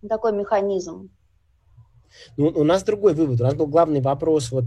такой 0.08 0.32
механизм. 0.32 1.10
Ну, 2.38 2.46
у 2.48 2.64
нас 2.64 2.82
другой 2.82 3.14
вывод. 3.14 3.40
У 3.42 3.44
нас 3.44 3.54
был 3.54 3.66
главный 3.66 4.00
вопрос 4.00 4.50
вот 4.50 4.64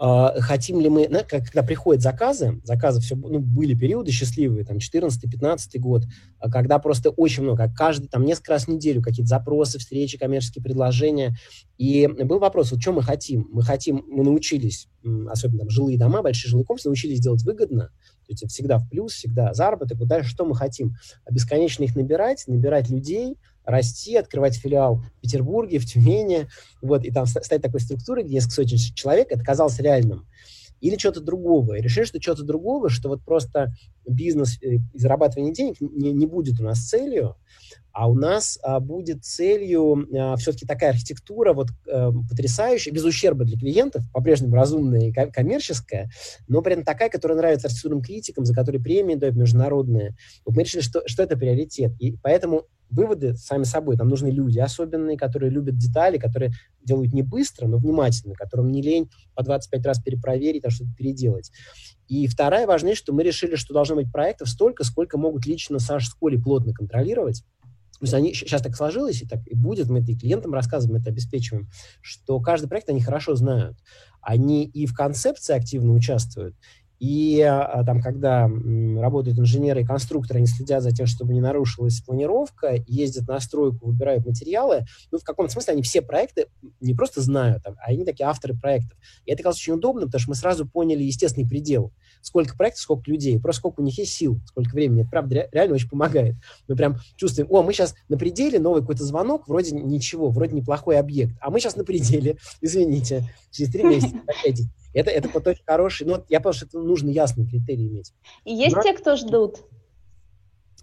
хотим 0.00 0.80
ли 0.80 0.88
мы, 0.88 1.08
когда 1.28 1.62
приходят 1.62 2.02
заказы, 2.02 2.62
заказы 2.64 3.00
все, 3.02 3.16
ну, 3.16 3.38
были 3.38 3.74
периоды 3.74 4.10
счастливые, 4.10 4.64
там, 4.64 4.78
14-15 4.78 5.78
год, 5.78 6.04
а 6.38 6.50
когда 6.50 6.78
просто 6.78 7.10
очень 7.10 7.42
много, 7.42 7.70
каждый, 7.76 8.08
там, 8.08 8.24
несколько 8.24 8.52
раз 8.52 8.64
в 8.64 8.68
неделю 8.68 9.02
какие-то 9.02 9.28
запросы, 9.28 9.78
встречи, 9.78 10.16
коммерческие 10.16 10.62
предложения, 10.62 11.36
и 11.76 12.06
был 12.06 12.38
вопрос, 12.38 12.72
вот 12.72 12.80
что 12.80 12.92
мы 12.92 13.02
хотим? 13.02 13.46
Мы 13.52 13.62
хотим, 13.62 14.02
мы 14.08 14.24
научились, 14.24 14.88
особенно 15.28 15.60
там 15.60 15.70
жилые 15.70 15.98
дома, 15.98 16.22
большие 16.22 16.48
жилые 16.48 16.64
комплексы, 16.64 16.88
научились 16.88 17.20
делать 17.20 17.42
выгодно, 17.42 17.90
то 18.26 18.32
есть 18.32 18.46
всегда 18.48 18.78
в 18.78 18.88
плюс, 18.88 19.12
всегда 19.12 19.52
заработок, 19.52 19.98
вот 19.98 20.08
дальше 20.08 20.30
что 20.30 20.46
мы 20.46 20.54
хотим? 20.54 20.94
А 21.26 21.32
бесконечно 21.32 21.84
их 21.84 21.94
набирать, 21.94 22.44
набирать 22.46 22.88
людей, 22.88 23.36
расти, 23.70 24.16
открывать 24.16 24.56
филиал 24.56 24.96
в 24.96 25.20
Петербурге, 25.20 25.78
в 25.78 25.86
Тюмени, 25.86 26.48
вот, 26.82 27.04
и 27.04 27.10
там 27.10 27.26
стать 27.26 27.62
такой 27.62 27.80
структурой, 27.80 28.24
где 28.24 28.34
несколько 28.34 28.54
сотен 28.54 28.78
человек, 28.94 29.28
это 29.30 29.42
казалось 29.42 29.78
реальным. 29.78 30.26
Или 30.80 30.96
что-то 30.96 31.20
другого. 31.20 31.74
И 31.74 31.82
решили, 31.82 32.04
что 32.04 32.22
что-то 32.22 32.42
другого, 32.42 32.88
что 32.88 33.10
вот 33.10 33.22
просто 33.22 33.74
бизнес 34.06 34.58
э, 34.62 34.76
и 34.76 34.80
зарабатывание 34.94 35.52
денег 35.52 35.80
не, 35.80 36.12
не 36.12 36.26
будет 36.26 36.58
у 36.58 36.64
нас 36.64 36.88
целью, 36.88 37.36
а 37.92 38.08
у 38.08 38.14
нас 38.14 38.58
а, 38.62 38.80
будет 38.80 39.24
целью 39.24 40.06
а, 40.16 40.36
все-таки 40.36 40.66
такая 40.66 40.90
архитектура 40.90 41.52
вот 41.52 41.68
а, 41.90 42.12
потрясающая, 42.28 42.92
без 42.92 43.04
ущерба 43.04 43.44
для 43.44 43.58
клиентов, 43.58 44.04
по-прежнему 44.12 44.54
разумная 44.54 45.08
и 45.08 45.12
коммерческая, 45.12 46.10
но 46.48 46.62
при 46.62 46.74
этом 46.74 46.84
такая, 46.84 47.10
которая 47.10 47.36
нравится 47.36 47.66
архитектурным 47.66 48.02
критикам, 48.02 48.44
за 48.44 48.54
которые 48.54 48.80
премии 48.82 49.16
дают 49.16 49.36
международные. 49.36 50.16
Вот 50.44 50.56
мы 50.56 50.62
решили, 50.62 50.82
что, 50.82 51.02
что 51.06 51.22
это 51.22 51.36
приоритет. 51.36 51.92
И 51.98 52.16
поэтому 52.22 52.66
выводы 52.90 53.36
сами 53.36 53.64
собой. 53.64 53.96
Там 53.96 54.08
нужны 54.08 54.28
люди 54.28 54.58
особенные, 54.58 55.16
которые 55.16 55.50
любят 55.50 55.76
детали, 55.76 56.18
которые 56.18 56.52
делают 56.82 57.12
не 57.12 57.22
быстро, 57.22 57.66
но 57.66 57.78
внимательно, 57.78 58.34
которым 58.34 58.70
не 58.70 58.82
лень 58.82 59.10
по 59.34 59.42
25 59.42 59.86
раз 59.86 60.00
перепроверить, 60.00 60.64
а 60.64 60.70
что-то 60.70 60.90
переделать. 60.96 61.50
И 62.08 62.26
вторая 62.26 62.66
важнее, 62.66 62.94
что 62.94 63.12
мы 63.12 63.22
решили, 63.22 63.54
что 63.54 63.72
должно 63.72 63.96
быть 63.96 64.10
проектов 64.10 64.48
столько, 64.48 64.84
сколько 64.84 65.18
могут 65.18 65.46
лично 65.46 65.78
Саша 65.78 66.10
с 66.10 66.14
Колей 66.14 66.40
плотно 66.40 66.72
контролировать. 66.72 67.44
То 68.00 68.04
есть 68.04 68.14
они 68.14 68.32
сейчас 68.32 68.62
так 68.62 68.74
сложилось, 68.74 69.20
и 69.20 69.26
так 69.26 69.40
и 69.46 69.54
будет, 69.54 69.90
мы 69.90 70.00
это 70.00 70.12
и 70.12 70.16
клиентам 70.16 70.54
рассказываем, 70.54 70.98
это 70.98 71.10
обеспечиваем, 71.10 71.68
что 72.00 72.40
каждый 72.40 72.66
проект 72.66 72.88
они 72.88 73.02
хорошо 73.02 73.34
знают. 73.34 73.76
Они 74.22 74.64
и 74.64 74.86
в 74.86 74.94
концепции 74.94 75.54
активно 75.54 75.92
участвуют, 75.92 76.56
и 77.00 77.40
а, 77.40 77.82
там, 77.84 78.02
когда 78.02 78.46
работают 78.46 79.38
инженеры 79.38 79.80
и 79.80 79.86
конструкторы, 79.86 80.36
они 80.38 80.46
следят 80.46 80.82
за 80.82 80.92
тем, 80.92 81.06
чтобы 81.06 81.32
не 81.32 81.40
нарушилась 81.40 82.02
планировка, 82.02 82.76
ездят 82.86 83.26
на 83.26 83.40
стройку, 83.40 83.86
выбирают 83.86 84.26
материалы. 84.26 84.84
Ну, 85.10 85.18
в 85.18 85.24
каком-то 85.24 85.50
смысле 85.50 85.72
они 85.72 85.82
все 85.82 86.02
проекты 86.02 86.48
не 86.80 86.92
просто 86.92 87.22
знают, 87.22 87.66
а 87.66 87.74
они 87.86 88.04
такие 88.04 88.26
авторы 88.26 88.54
проектов. 88.54 88.98
И 89.24 89.32
это 89.32 89.42
казалось 89.42 89.60
очень 89.60 89.72
удобно, 89.72 90.06
потому 90.06 90.20
что 90.20 90.30
мы 90.30 90.34
сразу 90.34 90.68
поняли 90.68 91.02
естественный 91.02 91.48
предел. 91.48 91.90
Сколько 92.22 92.56
проектов, 92.56 92.82
сколько 92.82 93.10
людей, 93.10 93.40
просто 93.40 93.60
сколько 93.60 93.80
у 93.80 93.84
них 93.84 93.96
есть 93.98 94.12
сил, 94.12 94.38
сколько 94.46 94.74
времени. 94.74 95.02
Это, 95.02 95.10
правда, 95.10 95.48
реально 95.52 95.74
очень 95.74 95.88
помогает. 95.88 96.36
Мы 96.68 96.76
прям 96.76 96.96
чувствуем, 97.16 97.48
о, 97.50 97.62
мы 97.62 97.72
сейчас 97.72 97.94
на 98.08 98.16
пределе, 98.18 98.58
новый 98.58 98.82
какой-то 98.82 99.04
звонок, 99.04 99.48
вроде 99.48 99.74
ничего, 99.74 100.30
вроде 100.30 100.54
неплохой 100.54 100.98
объект. 100.98 101.34
А 101.40 101.50
мы 101.50 101.60
сейчас 101.60 101.76
на 101.76 101.84
пределе, 101.84 102.36
извините, 102.60 103.24
через 103.50 103.72
три 103.72 103.84
месяца 103.84 104.16
опять 104.26 104.60
это, 104.92 105.10
это 105.10 105.28
вот 105.28 105.46
очень 105.46 105.64
хороший, 105.64 106.06
но 106.06 106.24
я 106.28 106.40
понял, 106.40 106.54
что 106.54 106.66
это 106.66 106.78
нужно 106.78 107.10
ясный 107.10 107.46
критерий 107.46 107.86
иметь. 107.88 108.12
И 108.44 108.52
есть 108.52 108.74
но... 108.74 108.82
те, 108.82 108.92
кто 108.92 109.16
ждут? 109.16 109.58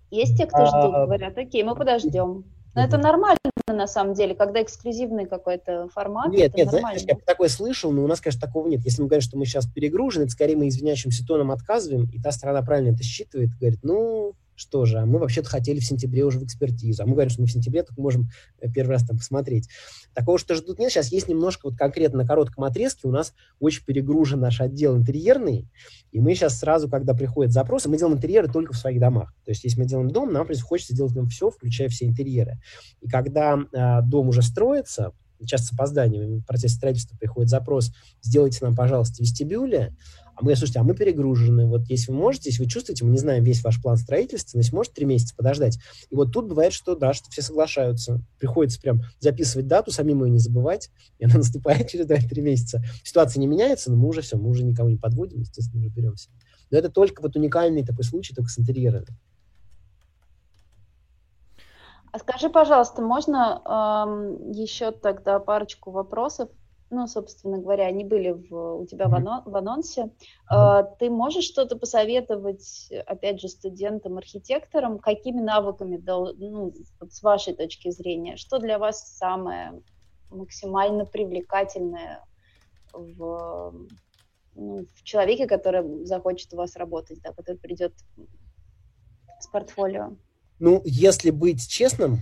Есть 0.09 0.37
те, 0.37 0.45
кто 0.45 0.63
а... 0.63 0.65
ждут, 0.65 0.93
говорят, 0.93 1.37
окей, 1.37 1.63
мы 1.63 1.75
подождем. 1.75 2.45
Но 2.73 2.83
это 2.83 2.97
нормально 2.97 3.37
на 3.73 3.87
самом 3.87 4.13
деле, 4.13 4.33
когда 4.33 4.61
эксклюзивный 4.61 5.25
какой-то 5.25 5.89
формат. 5.93 6.29
Нет, 6.29 6.55
нет, 6.55 6.69
знаешь, 6.69 7.01
я 7.01 7.15
такое 7.25 7.49
слышал, 7.49 7.91
но 7.91 8.03
у 8.03 8.07
нас, 8.07 8.21
конечно, 8.21 8.39
такого 8.39 8.67
нет. 8.67 8.81
Если 8.85 9.01
мы 9.01 9.09
говорим, 9.09 9.21
что 9.21 9.37
мы 9.37 9.45
сейчас 9.45 9.65
перегружены, 9.65 10.23
это 10.23 10.31
скорее 10.31 10.55
мы 10.55 10.69
извиняющимся 10.69 11.25
тоном 11.25 11.51
отказываем, 11.51 12.09
и 12.13 12.19
та 12.19 12.31
сторона 12.31 12.61
правильно 12.61 12.93
это 12.93 13.03
считывает, 13.03 13.49
говорит, 13.59 13.79
ну, 13.83 14.33
что 14.57 14.85
же, 14.85 14.97
а 14.97 15.05
мы 15.05 15.19
вообще-то 15.19 15.47
хотели 15.47 15.79
в 15.79 15.85
сентябре 15.85 16.25
уже 16.25 16.39
в 16.39 16.43
экспертизу, 16.43 17.03
а 17.03 17.05
мы 17.05 17.13
говорим, 17.13 17.29
что 17.29 17.41
мы 17.41 17.47
в 17.47 17.51
сентябре 17.51 17.83
только 17.83 18.01
можем 18.01 18.29
э, 18.59 18.69
первый 18.69 18.91
раз 18.91 19.03
там 19.05 19.17
посмотреть. 19.17 19.69
Такого, 20.13 20.39
что 20.39 20.55
ждут 20.55 20.79
нет, 20.79 20.91
сейчас 20.91 21.11
есть 21.11 21.29
немножко 21.29 21.67
вот 21.67 21.77
конкретно 21.77 22.17
на 22.17 22.27
коротком 22.27 22.63
отрезке 22.63 23.07
у 23.07 23.11
нас 23.11 23.33
очень 23.59 23.85
перегружен 23.85 24.39
наш 24.39 24.59
отдел 24.59 24.97
интерьерный, 24.97 25.69
и 26.11 26.19
мы 26.19 26.33
сейчас 26.33 26.57
сразу, 26.57 26.89
когда 26.89 27.13
приходят 27.13 27.53
запросы, 27.53 27.87
мы 27.87 27.97
делаем 27.97 28.17
интерьеры 28.17 28.47
только 28.47 28.73
в 28.73 28.77
своих 28.77 28.99
домах. 28.99 29.33
То 29.45 29.51
есть, 29.51 29.63
если 29.63 29.79
мы 29.79 29.85
делаем 29.85 30.09
дом, 30.09 30.33
нам 30.33 30.47
хочется 30.61 30.95
делать 30.95 31.13
в 31.13 31.27
все, 31.29 31.51
включая 31.51 31.89
все 31.89 32.05
интерьеры. 32.05 32.59
И 33.01 33.07
когда 33.07 33.57
э, 33.57 34.01
дом 34.01 34.29
уже 34.29 34.41
строится, 34.41 35.13
часто 35.45 35.67
с 35.67 35.73
опозданием, 35.73 36.39
в 36.39 36.45
процессе 36.45 36.75
строительства 36.75 37.15
приходит 37.17 37.49
запрос, 37.49 37.91
сделайте 38.21 38.59
нам, 38.61 38.75
пожалуйста, 38.75 39.21
вестибюли, 39.21 39.95
а 40.37 40.43
мы, 40.43 40.55
слушайте, 40.55 40.79
а 40.79 40.83
мы 40.83 40.93
перегружены. 40.93 41.65
Вот 41.65 41.87
если 41.87 42.11
вы 42.11 42.19
можете, 42.19 42.51
если 42.51 42.63
вы 42.63 42.69
чувствуете, 42.69 43.03
мы 43.03 43.11
не 43.11 43.17
знаем 43.17 43.43
весь 43.43 43.63
ваш 43.63 43.81
план 43.81 43.97
строительства, 43.97 44.51
значит, 44.51 44.71
может 44.71 44.93
три 44.93 45.05
месяца 45.05 45.35
подождать. 45.35 45.79
И 46.11 46.15
вот 46.15 46.31
тут 46.31 46.47
бывает, 46.47 46.73
что 46.73 46.95
да, 46.95 47.13
что 47.13 47.31
все 47.31 47.41
соглашаются. 47.41 48.21
Приходится 48.37 48.79
прям 48.79 49.01
записывать 49.19 49.67
дату, 49.67 49.89
самим 49.89 50.23
ее 50.23 50.29
не 50.29 50.37
забывать, 50.37 50.91
и 51.17 51.25
она 51.25 51.35
наступает 51.37 51.89
через 51.89 52.05
2-3 52.05 52.41
месяца. 52.41 52.83
Ситуация 53.03 53.41
не 53.41 53.47
меняется, 53.47 53.89
но 53.89 53.97
мы 53.97 54.07
уже 54.07 54.21
все, 54.21 54.37
мы 54.37 54.49
уже 54.49 54.63
никого 54.63 54.89
не 54.89 54.97
подводим, 54.97 55.39
естественно, 55.39 55.81
уже 55.81 55.89
беремся. 55.89 56.29
Но 56.69 56.77
это 56.77 56.89
только 56.89 57.23
вот 57.23 57.35
уникальный 57.35 57.83
такой 57.83 58.03
случай, 58.03 58.35
только 58.35 58.51
с 58.51 58.59
интерьерами. 58.59 59.07
А 62.11 62.19
скажи, 62.19 62.49
пожалуйста, 62.49 63.01
можно 63.01 63.61
эм, 63.65 64.51
еще 64.51 64.91
тогда 64.91 65.39
парочку 65.39 65.89
вопросов 65.89 66.49
ну, 66.89 67.07
собственно 67.07 67.57
говоря, 67.57 67.85
они 67.85 68.03
были 68.03 68.31
в, 68.31 68.79
у 68.79 68.85
тебя 68.85 69.07
в, 69.07 69.15
анон, 69.15 69.43
в 69.45 69.55
анонсе. 69.55 70.11
Э, 70.51 70.83
ты 70.99 71.09
можешь 71.09 71.43
что-то 71.43 71.77
посоветовать, 71.77 72.91
опять 73.05 73.41
же, 73.41 73.49
студентам-архитекторам, 73.49 74.99
какими 74.99 75.41
навыками, 75.41 76.01
ну, 76.05 76.73
вот 76.99 77.13
с 77.13 77.21
вашей 77.21 77.53
точки 77.53 77.91
зрения, 77.91 78.37
что 78.37 78.59
для 78.59 78.79
вас 78.79 79.17
самое 79.17 79.81
максимально 80.29 81.05
привлекательное 81.05 82.23
в, 82.93 83.73
ну, 84.55 84.85
в 84.93 85.03
человеке, 85.03 85.47
который 85.47 86.05
захочет 86.05 86.53
у 86.53 86.57
вас 86.57 86.75
работать, 86.75 87.21
да, 87.21 87.33
который 87.33 87.57
придет 87.57 87.93
с 89.39 89.47
портфолио? 89.47 90.15
Ну, 90.59 90.81
если 90.85 91.29
быть 91.29 91.67
честным, 91.67 92.19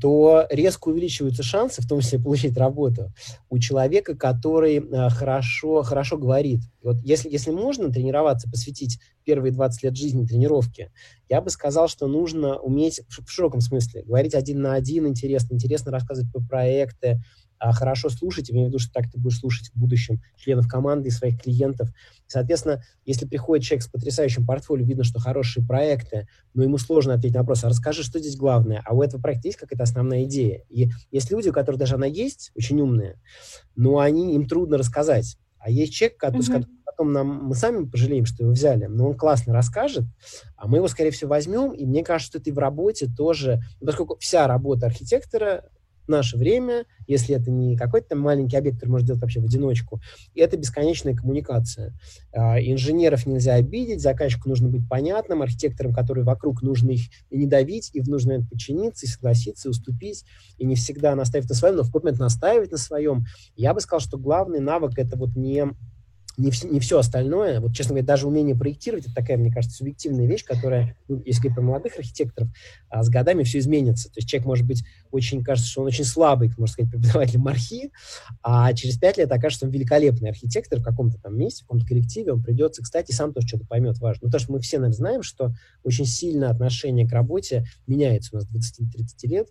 то 0.00 0.46
резко 0.50 0.88
увеличиваются 0.88 1.42
шансы, 1.42 1.82
в 1.82 1.88
том 1.88 2.00
числе 2.00 2.18
получить 2.18 2.56
работу, 2.56 3.12
у 3.48 3.58
человека, 3.58 4.16
который 4.16 4.78
э, 4.78 5.10
хорошо, 5.10 5.82
хорошо 5.82 6.18
говорит. 6.18 6.60
вот 6.82 6.96
если, 7.02 7.30
если 7.30 7.50
можно 7.50 7.90
тренироваться, 7.90 8.50
посвятить 8.50 8.98
первые 9.24 9.52
20 9.52 9.82
лет 9.82 9.96
жизни 9.96 10.26
тренировке, 10.26 10.90
я 11.28 11.40
бы 11.40 11.50
сказал, 11.50 11.88
что 11.88 12.06
нужно 12.06 12.58
уметь 12.58 13.02
в, 13.08 13.28
широком 13.28 13.60
смысле 13.60 14.02
говорить 14.02 14.34
один 14.34 14.62
на 14.62 14.74
один 14.74 15.06
интересно, 15.06 15.54
интересно 15.54 15.92
рассказывать 15.92 16.32
про 16.32 16.40
проекты, 16.40 17.22
хорошо 17.60 18.08
слушать, 18.08 18.50
имею 18.50 18.66
в 18.66 18.68
виду, 18.70 18.78
что 18.78 18.92
так 18.92 19.10
ты 19.10 19.18
будешь 19.18 19.38
слушать 19.38 19.70
в 19.70 19.78
будущем 19.78 20.20
членов 20.36 20.68
команды 20.68 21.08
и 21.08 21.12
своих 21.12 21.40
клиентов. 21.40 21.90
Соответственно, 22.26 22.82
если 23.04 23.26
приходит 23.26 23.64
человек 23.64 23.84
с 23.84 23.88
потрясающим 23.88 24.46
портфолио, 24.46 24.84
видно, 24.84 25.04
что 25.04 25.18
хорошие 25.18 25.66
проекты, 25.66 26.28
но 26.54 26.62
ему 26.62 26.78
сложно 26.78 27.14
ответить 27.14 27.34
на 27.34 27.40
вопрос, 27.40 27.64
а 27.64 27.68
расскажи, 27.68 28.02
что 28.02 28.18
здесь 28.18 28.36
главное, 28.36 28.82
а 28.84 28.94
у 28.94 29.02
этого 29.02 29.20
проекта 29.20 29.48
есть 29.48 29.58
какая-то 29.58 29.82
основная 29.82 30.24
идея. 30.24 30.64
И 30.68 30.90
есть 31.10 31.30
люди, 31.30 31.48
у 31.48 31.52
которых 31.52 31.80
даже 31.80 31.94
она 31.94 32.06
есть, 32.06 32.52
очень 32.54 32.80
умные, 32.80 33.20
но 33.76 33.98
они, 33.98 34.34
им 34.34 34.46
трудно 34.46 34.78
рассказать. 34.78 35.38
А 35.58 35.70
есть 35.70 35.92
человек, 35.92 36.18
который, 36.18 36.42
mm-hmm. 36.42 36.66
потом 36.84 37.12
нам, 37.12 37.44
мы 37.44 37.54
сами 37.54 37.84
пожалеем, 37.84 38.26
что 38.26 38.44
его 38.44 38.52
взяли, 38.52 38.86
но 38.86 39.08
он 39.08 39.16
классно 39.16 39.52
расскажет, 39.52 40.04
а 40.56 40.68
мы 40.68 40.78
его, 40.78 40.88
скорее 40.88 41.10
всего, 41.10 41.30
возьмем, 41.30 41.72
и 41.72 41.84
мне 41.84 42.04
кажется, 42.04 42.32
что 42.32 42.38
это 42.38 42.50
и 42.50 42.52
в 42.52 42.58
работе 42.58 43.08
тоже, 43.08 43.60
поскольку 43.80 44.16
вся 44.20 44.46
работа 44.46 44.86
архитектора 44.86 45.64
наше 46.08 46.36
время, 46.36 46.84
если 47.06 47.34
это 47.34 47.50
не 47.50 47.76
какой-то 47.76 48.16
маленький 48.16 48.56
объект, 48.56 48.76
который 48.76 48.90
можно 48.90 49.06
делать 49.06 49.22
вообще 49.22 49.40
в 49.40 49.44
одиночку, 49.44 50.00
это 50.34 50.56
бесконечная 50.56 51.14
коммуникация. 51.14 51.94
А, 52.32 52.60
инженеров 52.60 53.26
нельзя 53.26 53.54
обидеть, 53.54 54.00
заказчику 54.00 54.48
нужно 54.48 54.68
быть 54.68 54.88
понятным, 54.88 55.42
архитекторам, 55.42 55.92
которые 55.92 56.24
вокруг, 56.24 56.62
нужно 56.62 56.90
их 56.90 57.02
и 57.30 57.38
не 57.38 57.46
давить, 57.46 57.90
и 57.92 58.00
нужно 58.02 58.32
им 58.32 58.46
подчиниться, 58.46 59.06
и 59.06 59.08
согласиться, 59.08 59.68
и 59.68 59.70
уступить, 59.70 60.24
и 60.58 60.66
не 60.66 60.74
всегда 60.74 61.14
наставить 61.14 61.48
на 61.48 61.54
своем, 61.54 61.76
но 61.76 61.82
в 61.82 61.86
какой-то 61.86 62.06
момент 62.06 62.20
настаивать 62.20 62.72
на 62.72 62.78
своем. 62.78 63.24
Я 63.56 63.74
бы 63.74 63.80
сказал, 63.80 64.00
что 64.00 64.18
главный 64.18 64.60
навык 64.60 64.98
это 64.98 65.16
вот 65.16 65.36
не 65.36 65.66
не, 66.38 66.50
вс- 66.50 66.68
не 66.68 66.80
все 66.80 66.98
остальное. 66.98 67.60
Вот, 67.60 67.74
честно 67.74 67.90
говоря, 67.90 68.06
даже 68.06 68.26
умение 68.26 68.56
проектировать, 68.56 69.06
это 69.06 69.14
такая, 69.14 69.36
мне 69.36 69.52
кажется, 69.52 69.76
субъективная 69.76 70.26
вещь, 70.26 70.44
которая, 70.44 70.96
ну, 71.08 71.20
если 71.26 71.42
говорить 71.42 71.56
про 71.56 71.62
молодых 71.62 71.98
архитекторов, 71.98 72.48
а 72.88 73.02
с 73.02 73.08
годами 73.08 73.42
все 73.42 73.58
изменится. 73.58 74.08
То 74.08 74.18
есть 74.18 74.28
человек 74.28 74.46
может 74.46 74.66
быть 74.66 74.84
очень, 75.10 75.42
кажется, 75.42 75.68
что 75.68 75.82
он 75.82 75.88
очень 75.88 76.04
слабый, 76.04 76.48
можно 76.56 76.72
сказать, 76.72 76.90
преподаватель 76.92 77.38
мархи, 77.38 77.90
а 78.42 78.72
через 78.72 78.96
пять 78.96 79.18
лет 79.18 79.30
окажется 79.32 79.66
он 79.66 79.72
великолепный 79.72 80.30
архитектор 80.30 80.78
в 80.78 80.84
каком-то 80.84 81.18
там 81.18 81.36
месте, 81.36 81.64
в 81.64 81.66
каком-то 81.66 81.86
коллективе, 81.86 82.32
он 82.32 82.42
придется, 82.42 82.82
кстати, 82.82 83.10
сам 83.12 83.32
тоже 83.32 83.48
что-то 83.48 83.66
поймет 83.66 83.98
важно. 83.98 84.26
Ну, 84.26 84.30
то, 84.30 84.38
что 84.38 84.52
мы 84.52 84.60
все, 84.60 84.78
наверное, 84.78 84.96
знаем, 84.96 85.22
что 85.22 85.52
очень 85.82 86.06
сильно 86.06 86.50
отношение 86.50 87.08
к 87.08 87.12
работе 87.12 87.64
меняется 87.86 88.30
у 88.32 88.36
нас 88.36 88.46
20-30 88.46 89.26
лет, 89.28 89.48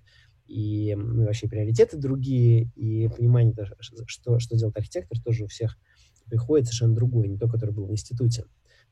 и 0.47 0.95
ну, 0.95 1.26
вообще 1.26 1.50
приоритеты 1.50 1.97
другие, 1.97 2.71
и 2.76 3.10
понимание, 3.10 3.54
что, 3.80 4.39
что 4.39 4.56
делает 4.56 4.78
архитектор, 4.78 5.19
тоже 5.19 5.43
у 5.43 5.47
всех 5.47 5.78
приходит 6.30 6.68
совершенно 6.68 6.96
другой, 6.96 7.28
не 7.28 7.38
то, 7.38 7.48
который 7.48 7.72
был 7.72 7.86
в 7.86 7.92
институте. 7.92 8.46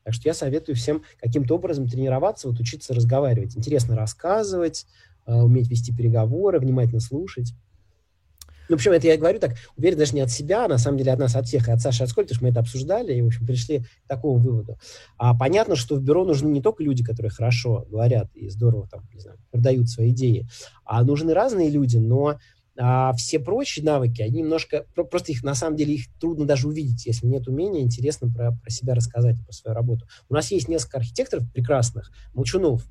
Так 0.04 0.14
что 0.14 0.30
я 0.30 0.34
советую 0.34 0.76
всем 0.76 1.04
каким-то 1.20 1.56
образом 1.56 1.88
тренироваться, 1.88 2.48
вот 2.48 2.60
учиться 2.60 2.94
разговаривать, 2.94 3.58
интересно 3.58 3.96
рассказывать, 3.96 4.86
э, 5.26 5.34
уметь 5.34 5.70
вести 5.70 5.96
переговоры, 5.96 6.60
внимательно 6.60 7.00
слушать. 7.00 7.54
Ну, 8.68 8.76
в 8.76 8.80
общем, 8.80 8.94
это 8.94 9.08
я 9.08 9.18
говорю 9.18 9.40
так, 9.40 9.56
уверен 9.78 9.98
даже 9.98 10.16
не 10.16 10.22
от 10.22 10.32
себя, 10.32 10.66
а 10.66 10.68
на 10.68 10.78
самом 10.78 10.98
деле 10.98 11.12
от 11.12 11.20
нас, 11.20 11.36
от 11.36 11.46
всех, 11.46 11.68
и 11.68 11.72
от 11.72 11.82
Саши, 11.82 12.04
от 12.04 12.10
потому 12.10 12.28
что 12.28 12.44
мы 12.44 12.50
это 12.50 12.60
обсуждали, 12.60 13.14
и, 13.14 13.22
в 13.22 13.28
общем, 13.28 13.46
пришли 13.46 13.80
к 13.80 14.08
такому 14.08 14.38
выводу. 14.40 14.78
А 15.18 15.36
понятно, 15.36 15.76
что 15.76 15.96
в 15.96 16.02
бюро 16.02 16.26
нужны 16.26 16.50
не 16.50 16.62
только 16.62 16.84
люди, 16.84 17.04
которые 17.04 17.32
хорошо 17.32 17.86
говорят 17.90 18.30
и 18.34 18.50
здорово, 18.50 18.88
там, 18.88 19.08
не 19.14 19.20
знаю, 19.20 19.38
продают 19.52 19.90
свои 19.90 20.10
идеи, 20.10 20.48
а 20.84 21.04
нужны 21.04 21.34
разные 21.34 21.70
люди, 21.70 21.98
но 21.98 22.40
а 22.78 23.14
все 23.14 23.40
прочие 23.40 23.86
навыки, 23.86 24.22
они 24.22 24.42
немножко, 24.42 24.86
просто 24.96 25.32
их, 25.32 25.44
на 25.44 25.56
самом 25.56 25.78
деле, 25.78 25.96
их 25.96 26.08
трудно 26.20 26.46
даже 26.46 26.68
увидеть, 26.68 27.06
если 27.06 27.28
нет 27.28 27.48
умения 27.48 27.82
интересно 27.82 28.30
про, 28.30 28.52
про 28.52 28.70
себя 28.70 28.94
рассказать, 28.94 29.38
про 29.46 29.54
свою 29.54 29.76
работу. 29.76 30.08
У 30.30 30.34
нас 30.34 30.52
есть 30.52 30.68
несколько 30.68 30.98
архитекторов 30.98 31.50
прекрасных, 31.52 32.12
молчунов, 32.34 32.86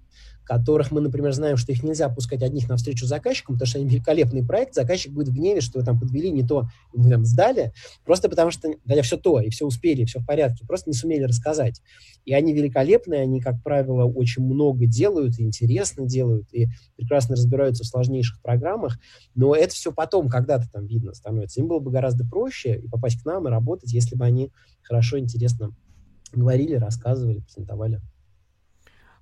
которых 0.44 0.90
мы, 0.90 1.00
например, 1.00 1.32
знаем, 1.32 1.56
что 1.56 1.72
их 1.72 1.82
нельзя 1.82 2.08
пускать 2.08 2.42
одних 2.42 2.68
навстречу 2.68 3.06
заказчикам, 3.06 3.54
потому 3.54 3.66
что 3.66 3.78
они 3.78 3.88
великолепный 3.88 4.44
проект, 4.44 4.74
заказчик 4.74 5.12
будет 5.12 5.28
в 5.28 5.34
гневе, 5.34 5.60
что 5.60 5.78
вы 5.78 5.84
там 5.84 5.98
подвели 5.98 6.30
не 6.30 6.46
то, 6.46 6.68
мы 6.92 7.10
там 7.10 7.24
сдали, 7.24 7.72
просто 8.04 8.28
потому 8.28 8.50
что, 8.50 8.68
да, 8.84 9.02
все 9.02 9.16
то, 9.16 9.40
и 9.40 9.50
все 9.50 9.66
успели, 9.66 10.02
и 10.02 10.04
все 10.04 10.20
в 10.20 10.26
порядке, 10.26 10.66
просто 10.66 10.90
не 10.90 10.94
сумели 10.94 11.22
рассказать. 11.22 11.80
И 12.24 12.32
они 12.34 12.52
великолепные, 12.52 13.22
они, 13.22 13.40
как 13.40 13.62
правило, 13.62 14.04
очень 14.04 14.44
много 14.44 14.86
делают, 14.86 15.38
и 15.38 15.44
интересно 15.44 16.06
делают, 16.06 16.52
и 16.52 16.68
прекрасно 16.96 17.36
разбираются 17.36 17.84
в 17.84 17.86
сложнейших 17.86 18.40
программах, 18.42 18.98
но 19.34 19.54
это 19.54 19.74
все 19.74 19.92
потом 19.92 20.28
когда-то 20.28 20.68
там 20.70 20.86
видно 20.86 21.14
становится. 21.14 21.60
Им 21.60 21.68
было 21.68 21.80
бы 21.80 21.90
гораздо 21.90 22.24
проще 22.24 22.78
и 22.78 22.88
попасть 22.88 23.22
к 23.22 23.24
нам 23.24 23.48
и 23.48 23.50
работать, 23.50 23.92
если 23.92 24.16
бы 24.16 24.24
они 24.24 24.50
хорошо, 24.82 25.18
интересно 25.18 25.74
говорили, 26.32 26.74
рассказывали, 26.74 27.40
презентовали. 27.40 28.00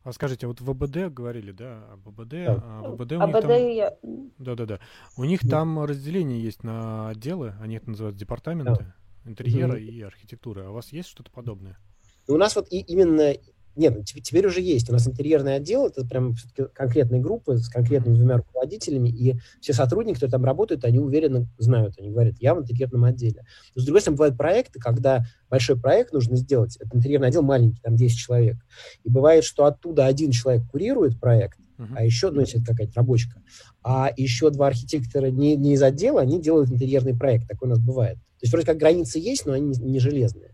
А 0.05 0.13
скажите, 0.13 0.47
вот 0.47 0.61
в 0.61 0.65
ВБД 0.65 1.13
говорили, 1.13 1.53
да, 1.53 1.85
об 1.93 2.09
ВБД, 2.09 2.31
да. 2.31 2.63
а 2.65 2.83
ВБД 2.91 3.13
у 3.13 3.21
АБД 3.21 3.35
них 3.35 3.41
там... 3.43 3.69
Я... 3.69 3.97
Да, 4.39 4.55
да, 4.57 4.67
да. 4.67 4.81
У 5.17 5.25
них 5.25 5.45
да. 5.45 5.51
там 5.51 5.85
разделение 5.85 6.43
есть 6.43 6.65
на 6.65 7.09
отделы, 7.09 7.55
они 7.61 7.77
это 7.77 7.91
называют 7.91 8.17
департаменты 8.17 8.85
да. 9.25 9.31
интерьера 9.31 9.75
угу. 9.75 9.79
и 9.79 10.03
архитектуры. 10.03 10.65
А 10.65 10.71
у 10.71 10.73
вас 10.73 10.93
есть 10.93 11.09
что-то 11.09 11.31
подобное? 11.31 11.79
У 12.27 12.37
нас 12.37 12.57
вот 12.57 12.67
и, 12.71 12.81
именно 12.81 13.35
нет, 13.75 13.95
ну, 13.97 14.03
теперь 14.05 14.47
уже 14.47 14.61
есть. 14.61 14.91
У 14.91 14.93
нас 14.93 15.07
интерьерный 15.07 15.57
отдел, 15.57 15.87
это 15.87 16.05
прям 16.07 16.35
конкретные 16.75 17.21
группы 17.21 17.57
с 17.57 17.69
конкретными 17.69 18.17
двумя 18.17 18.37
руководителями, 18.37 19.09
и 19.09 19.37
все 19.61 19.73
сотрудники, 19.73 20.15
которые 20.17 20.33
там 20.33 20.45
работают, 20.45 20.85
они 20.85 20.99
уверенно 20.99 21.47
знают, 21.59 21.95
они 21.99 22.11
говорят, 22.11 22.35
я 22.39 22.55
в 22.55 22.61
интерьерном 22.61 23.05
отделе. 23.05 23.45
Но, 23.75 23.83
с 23.83 23.85
другой 23.85 24.01
стороны, 24.01 24.17
бывают 24.17 24.37
проекты, 24.37 24.79
когда 24.79 25.25
большой 25.49 25.81
проект 25.81 26.13
нужно 26.13 26.37
сделать, 26.37 26.77
это 26.77 26.97
интерьерный 26.97 27.29
отдел 27.29 27.43
маленький, 27.43 27.81
там 27.81 27.97
10 27.97 28.17
человек, 28.17 28.57
и 29.05 29.11
бывает, 29.11 29.45
что 29.45 29.65
оттуда 29.65 30.07
один 30.07 30.33
человек 30.33 30.67
курирует 30.71 31.19
проект, 31.19 31.59
uh-huh. 31.79 31.95
а 31.97 32.05
еще, 32.05 32.31
ну, 32.31 32.41
если 32.41 32.61
это 32.61 32.73
какая-то 32.73 32.93
рабочка, 32.97 33.43
а 33.83 34.11
еще 34.17 34.51
два 34.51 34.67
архитектора 34.67 35.31
не, 35.31 35.57
не 35.57 35.75
из 35.75 35.83
отдела, 35.83 36.21
они 36.21 36.41
делают 36.41 36.71
интерьерный 36.71 37.17
проект, 37.17 37.49
такое 37.49 37.69
у 37.69 37.71
нас 37.71 37.81
бывает. 37.81 38.17
То 38.17 38.45
есть 38.45 38.53
вроде 38.53 38.67
как 38.67 38.77
границы 38.77 39.19
есть, 39.19 39.47
но 39.47 39.53
они 39.53 39.69
не, 39.69 39.79
не 39.79 39.99
железные 39.99 40.52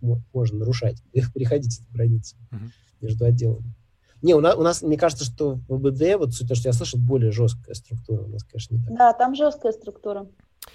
можно 0.00 0.58
нарушать, 0.58 1.02
переходить 1.12 1.80
эти 1.80 1.90
границы 1.92 2.36
uh-huh. 2.50 2.68
между 3.00 3.24
отделами. 3.24 3.74
Не, 4.20 4.34
у 4.34 4.40
нас, 4.40 4.56
у 4.56 4.62
нас, 4.62 4.82
мне 4.82 4.96
кажется, 4.96 5.24
что 5.24 5.60
в 5.68 5.78
БД, 5.80 6.18
вот 6.18 6.36
то, 6.36 6.54
что 6.54 6.68
я 6.68 6.72
слышал, 6.72 6.98
более 6.98 7.30
жесткая 7.30 7.74
структура. 7.74 8.22
У 8.22 8.28
нас, 8.28 8.42
конечно, 8.42 8.74
не 8.74 8.82
так. 8.82 8.96
Да, 8.96 9.12
там 9.12 9.34
жесткая 9.34 9.72
структура. 9.72 10.26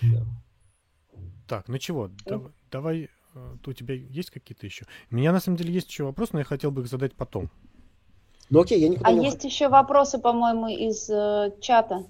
Да. 0.02 0.26
Так, 1.48 1.68
ну 1.68 1.78
чего, 1.78 2.10
давай, 2.26 2.52
давай, 2.72 3.10
э, 3.36 3.56
у 3.66 3.74
тебя 3.74 3.96
есть 3.96 4.32
какие-то 4.32 4.66
еще? 4.66 4.86
У 5.12 5.16
меня, 5.16 5.34
на 5.34 5.42
самом 5.42 5.58
деле, 5.58 5.74
есть 5.74 5.90
еще 5.90 6.06
вопросы, 6.06 6.32
но 6.34 6.40
я 6.40 6.46
хотел 6.46 6.72
бы 6.72 6.82
их 6.82 6.88
задать 6.88 7.16
потом. 7.16 7.50
Ну 8.50 8.62
окей, 8.62 8.80
я 8.80 8.88
никуда 8.88 9.10
а 9.10 9.12
не... 9.12 9.26
есть 9.26 9.44
еще 9.44 9.68
вопросы, 9.68 10.20
по-моему, 10.20 10.68
из 10.68 11.10
э, 11.10 11.52
чата. 11.60 12.06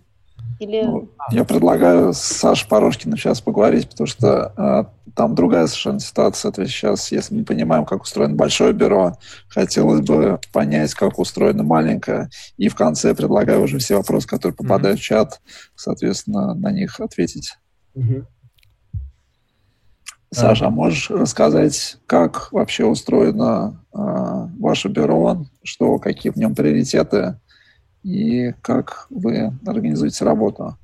Или... 0.59 0.83
Ну, 0.83 1.09
я 1.31 1.43
предлагаю 1.43 2.13
с 2.13 2.19
Сашей 2.19 2.67
Порошкиным 2.67 3.17
сейчас 3.17 3.41
поговорить, 3.41 3.89
потому 3.89 4.07
что 4.07 4.53
э, 4.55 5.11
там 5.15 5.35
другая 5.35 5.67
совершенно 5.67 5.99
ситуация. 5.99 6.51
То 6.51 6.61
есть 6.61 6.73
сейчас, 6.73 7.11
если 7.11 7.35
мы 7.35 7.43
понимаем, 7.43 7.85
как 7.85 8.03
устроено 8.03 8.35
большое 8.35 8.73
бюро, 8.73 9.17
хотелось 9.49 10.01
бы 10.01 10.39
понять, 10.51 10.93
как 10.93 11.19
устроено 11.19 11.63
маленькое. 11.63 12.29
И 12.57 12.69
в 12.69 12.75
конце 12.75 13.13
предлагаю 13.13 13.63
уже 13.63 13.79
все 13.79 13.97
вопросы, 13.97 14.27
которые 14.27 14.55
попадают 14.55 14.99
mm-hmm. 14.99 15.01
в 15.01 15.05
чат, 15.05 15.41
соответственно, 15.75 16.53
на 16.53 16.71
них 16.71 16.99
ответить. 16.99 17.57
Mm-hmm. 17.95 18.25
Саша, 20.31 20.67
а 20.67 20.69
можешь 20.71 21.11
рассказать, 21.11 21.97
как 22.07 22.51
вообще 22.51 22.85
устроено 22.85 23.85
э, 23.93 23.97
ваше 24.59 24.87
бюро, 24.87 25.45
что, 25.63 25.99
какие 25.99 26.31
в 26.31 26.37
нем 26.37 26.55
приоритеты, 26.55 27.39
и 28.03 28.53
как 28.61 29.07
вы 29.09 29.53
организуете 29.65 30.25
работу. 30.25 30.77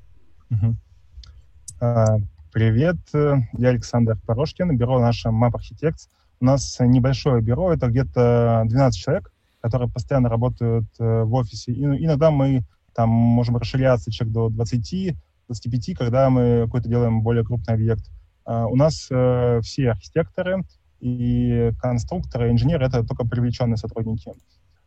А, 1.81 2.17
привет, 2.51 2.97
я 3.13 3.69
Александр 3.69 4.17
Порошкин, 4.25 4.75
бюро 4.77 4.99
наше 4.99 5.29
Map 5.29 5.51
Architects. 5.51 6.07
У 6.41 6.45
нас 6.45 6.77
небольшое 6.79 7.41
бюро, 7.41 7.73
это 7.73 7.87
где-то 7.87 8.63
12 8.65 8.99
человек, 8.99 9.31
которые 9.61 9.89
постоянно 9.89 10.29
работают 10.29 10.85
э, 10.99 11.23
в 11.23 11.33
офисе. 11.33 11.73
И 11.73 11.83
иногда 11.83 12.31
мы 12.31 12.63
там 12.95 13.09
можем 13.09 13.57
расширяться 13.57 14.09
человек 14.11 14.33
до 14.33 14.49
20, 14.49 15.15
25, 15.47 15.97
когда 15.97 16.29
мы 16.29 16.63
какой-то 16.65 16.87
делаем 16.87 17.21
более 17.21 17.43
крупный 17.43 17.73
объект. 17.73 18.09
А, 18.45 18.67
у 18.67 18.75
нас 18.75 19.07
э, 19.11 19.59
все 19.63 19.91
архитекторы 19.91 20.63
и 21.01 21.71
конструкторы, 21.81 22.51
инженеры— 22.51 22.85
это 22.87 23.03
только 23.03 23.25
привлеченные 23.25 23.77
сотрудники. 23.77 24.31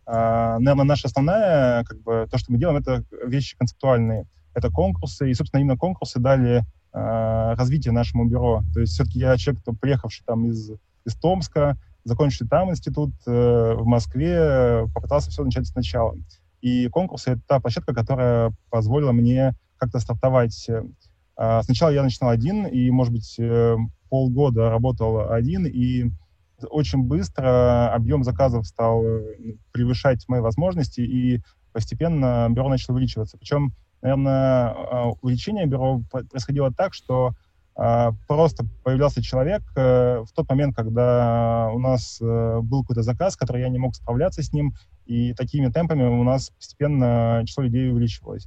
Наверное, 0.07 0.85
наша 0.85 1.09
основная, 1.09 1.85
как 1.85 2.01
бы, 2.03 2.27
то, 2.31 2.39
что 2.39 2.53
мы 2.53 2.59
делаем, 2.59 2.79
это 2.79 3.05
вещи 3.25 3.57
концептуальные. 3.57 4.27
Это 4.55 4.71
конкурсы, 4.71 5.31
и, 5.31 5.35
собственно, 5.35 5.61
именно 5.61 5.77
конкурсы 5.77 6.19
дали 6.19 6.65
э, 6.93 7.55
развитие 7.55 7.93
нашему 7.93 8.27
бюро. 8.27 8.63
То 8.75 8.81
есть 8.81 8.93
все-таки 8.95 9.19
я 9.19 9.37
человек, 9.37 9.63
кто 9.63 9.73
приехавший 9.73 10.25
там 10.27 10.47
из, 10.47 10.73
из 11.05 11.15
Томска, 11.17 11.79
закончивший 12.05 12.49
там 12.49 12.71
институт 12.71 13.13
э, 13.27 13.75
в 13.75 13.87
Москве, 13.87 14.87
попытался 14.95 15.31
все 15.31 15.45
начать 15.45 15.67
сначала. 15.67 16.17
И 16.61 16.89
конкурсы— 16.89 17.31
это 17.33 17.43
та 17.47 17.61
площадка, 17.61 17.95
которая 17.95 18.53
позволила 18.71 19.13
мне 19.13 19.55
как-то 19.79 19.99
стартовать. 20.01 20.69
Э, 20.69 21.63
сначала 21.63 21.91
я 21.91 22.03
начинал 22.03 22.31
один, 22.31 22.67
и, 22.67 22.91
может 22.91 23.13
быть, 23.13 23.37
э, 23.39 23.77
полгода 24.11 24.69
работал 24.69 25.31
один, 25.33 25.67
и 25.67 26.11
очень 26.69 27.05
быстро 27.05 27.93
объем 27.93 28.25
заказов 28.25 28.67
стал 28.67 29.05
э, 29.05 29.55
превышать 29.73 30.25
мои 30.29 30.41
возможности, 30.41 31.01
и 31.01 31.43
постепенно 31.73 32.49
бюро 32.51 32.69
начало 32.69 32.97
увеличиваться. 32.97 33.39
Причем, 33.39 33.73
наверное, 34.03 34.69
а, 34.69 35.13
увеличение 35.21 35.67
бюро 35.67 36.03
происходило 36.11 36.73
так, 36.73 36.95
что 36.95 37.35
а, 37.75 38.13
просто 38.29 38.67
появлялся 38.85 39.23
человек 39.23 39.63
э, 39.77 40.23
в 40.27 40.33
тот 40.35 40.49
момент, 40.51 40.77
когда 40.77 41.71
у 41.73 41.79
нас 41.79 42.19
э, 42.21 42.61
был 42.63 42.83
какой-то 42.83 43.03
заказ, 43.03 43.37
который 43.37 43.63
я 43.63 43.71
не 43.71 43.79
мог 43.79 43.95
справляться 43.95 44.43
с 44.43 44.53
ним, 44.53 44.75
и 45.07 45.33
такими 45.33 45.69
темпами 45.69 46.05
у 46.05 46.23
нас 46.23 46.51
постепенно 46.51 47.43
число 47.47 47.65
людей 47.65 47.91
увеличивалось 47.91 48.47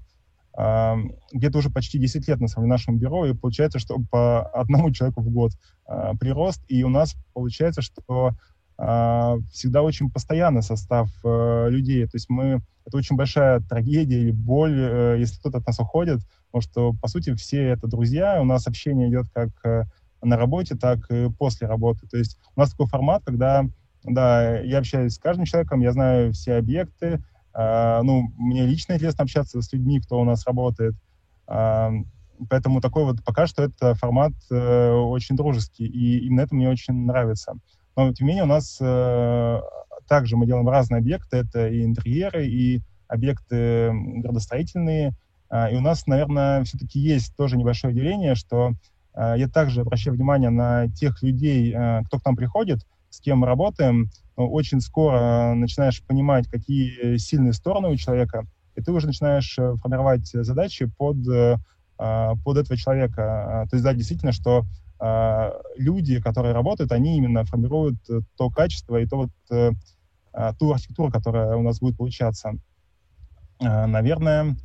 где-то 0.58 1.58
уже 1.58 1.70
почти 1.70 2.00
10 2.00 2.28
лет 2.28 2.40
на 2.40 2.48
самом 2.48 2.66
деле 2.66 2.74
нашему 2.74 2.98
бюро, 2.98 3.26
и 3.26 3.34
получается, 3.34 3.80
что 3.80 3.98
по 4.10 4.42
одному 4.48 4.92
человеку 4.92 5.22
в 5.22 5.30
год 5.30 5.52
э, 5.88 6.14
прирост, 6.20 6.62
и 6.70 6.84
у 6.84 6.90
нас 6.90 7.16
получается, 7.34 7.82
что 7.82 8.32
э, 8.78 9.36
всегда 9.52 9.82
очень 9.82 10.10
постоянный 10.10 10.62
состав 10.62 11.10
э, 11.26 11.68
людей, 11.70 12.06
то 12.06 12.16
есть 12.16 12.30
мы, 12.30 12.62
это 12.86 12.98
очень 12.98 13.18
большая 13.18 13.60
трагедия 13.60 14.22
или 14.22 14.32
боль, 14.32 14.80
э, 14.80 15.16
если 15.20 15.40
кто-то 15.40 15.58
от 15.58 15.68
нас 15.68 15.80
уходит, 15.80 16.20
потому 16.52 16.62
что, 16.62 16.94
по 17.02 17.10
сути, 17.10 17.36
все 17.36 17.62
это 17.64 17.88
друзья, 17.88 18.42
у 18.42 18.46
нас 18.46 18.66
общение 18.66 19.10
идет 19.10 19.26
как 19.34 19.50
э, 19.66 19.84
на 20.22 20.38
работе, 20.38 20.76
так 20.76 21.00
и 21.12 21.30
после 21.38 21.68
работы, 21.68 22.08
то 22.08 22.18
есть 22.18 22.38
у 22.56 22.62
нас 22.62 22.72
такой 22.72 22.88
формат, 22.88 23.24
когда, 23.26 23.66
да, 24.06 24.58
я 24.60 24.78
общаюсь 24.78 25.16
с 25.16 25.20
каждым 25.20 25.46
человеком, 25.46 25.82
я 25.82 25.92
знаю 25.92 26.32
все 26.32 26.54
объекты, 26.54 27.16
а, 27.16 27.20
ну, 27.58 28.34
мне 28.38 28.66
лично 28.66 28.94
интересно 28.94 29.24
общаться 29.24 29.62
с 29.62 29.72
людьми, 29.72 30.02
кто 30.02 30.20
у 30.20 30.26
нас 30.26 30.46
работает. 30.46 30.96
А, 31.48 31.92
поэтому 32.50 32.82
такой 32.82 33.06
вот 33.06 33.24
пока 33.24 33.48
что 33.48 33.64
это 33.64 33.96
формат 33.96 34.34
э, 34.52 34.92
очень 34.92 35.36
дружеский, 35.36 35.86
и 35.86 36.26
именно 36.26 36.42
это 36.42 36.56
мне 36.56 36.70
очень 36.70 37.06
нравится. 37.06 37.54
Но, 37.96 38.14
тем 38.14 38.28
не 38.28 38.34
менее, 38.34 38.44
у 38.44 38.48
нас 38.48 38.78
э, 38.82 39.62
также 40.08 40.36
мы 40.36 40.46
делаем 40.46 40.68
разные 40.68 41.00
объекты. 41.00 41.38
Это 41.38 41.68
и 41.68 41.84
интерьеры, 41.84 42.48
и 42.48 42.82
объекты 43.08 43.92
градостроительные. 43.94 45.14
Э, 45.50 45.72
и 45.72 45.76
у 45.76 45.82
нас, 45.82 46.08
наверное, 46.08 46.64
все-таки 46.64 47.00
есть 47.00 47.36
тоже 47.36 47.58
небольшое 47.58 47.94
деление, 47.94 48.36
что 48.36 48.74
я 49.18 49.48
также 49.48 49.80
обращаю 49.80 50.18
внимание 50.18 50.50
на 50.50 50.90
тех 50.90 51.24
людей, 51.24 51.74
э, 51.74 52.04
кто 52.04 52.20
к 52.20 52.26
нам 52.26 52.36
приходит, 52.36 52.86
с 53.16 53.22
кем 53.22 53.44
работаем. 53.44 54.10
Очень 54.36 54.82
скоро 54.82 55.54
начинаешь 55.56 56.04
понимать, 56.04 56.48
какие 56.48 57.18
сильные 57.18 57.54
стороны 57.54 57.90
у 57.90 57.96
человека, 57.96 58.46
и 58.76 58.82
ты 58.82 58.92
уже 58.92 59.08
начинаешь 59.08 59.58
э, 59.58 59.76
формировать 59.78 60.28
задачи 60.28 60.92
под, 60.98 61.26
э, 61.28 61.58
под 61.98 62.58
этого 62.58 62.78
человека. 62.78 63.66
То 63.70 63.76
есть, 63.76 63.84
да, 63.86 63.94
действительно, 63.94 64.34
что 64.34 64.66
а, 64.98 65.54
люди, 65.78 66.22
которые 66.22 66.54
работают, 66.54 66.92
они 66.92 67.18
именно 67.18 67.44
формируют 67.44 67.98
э, 68.10 68.22
то 68.38 68.50
качество 68.50 68.96
и 68.98 69.06
то 69.06 69.18
вот, 69.18 69.30
э, 69.52 69.72
а, 70.32 70.54
ту 70.54 70.72
архитектуру, 70.72 71.12
которая 71.12 71.56
у 71.58 71.62
нас 71.62 71.80
будет 71.80 71.98
получаться. 71.98 72.54
А, 73.60 73.88
наверное, 73.88 74.56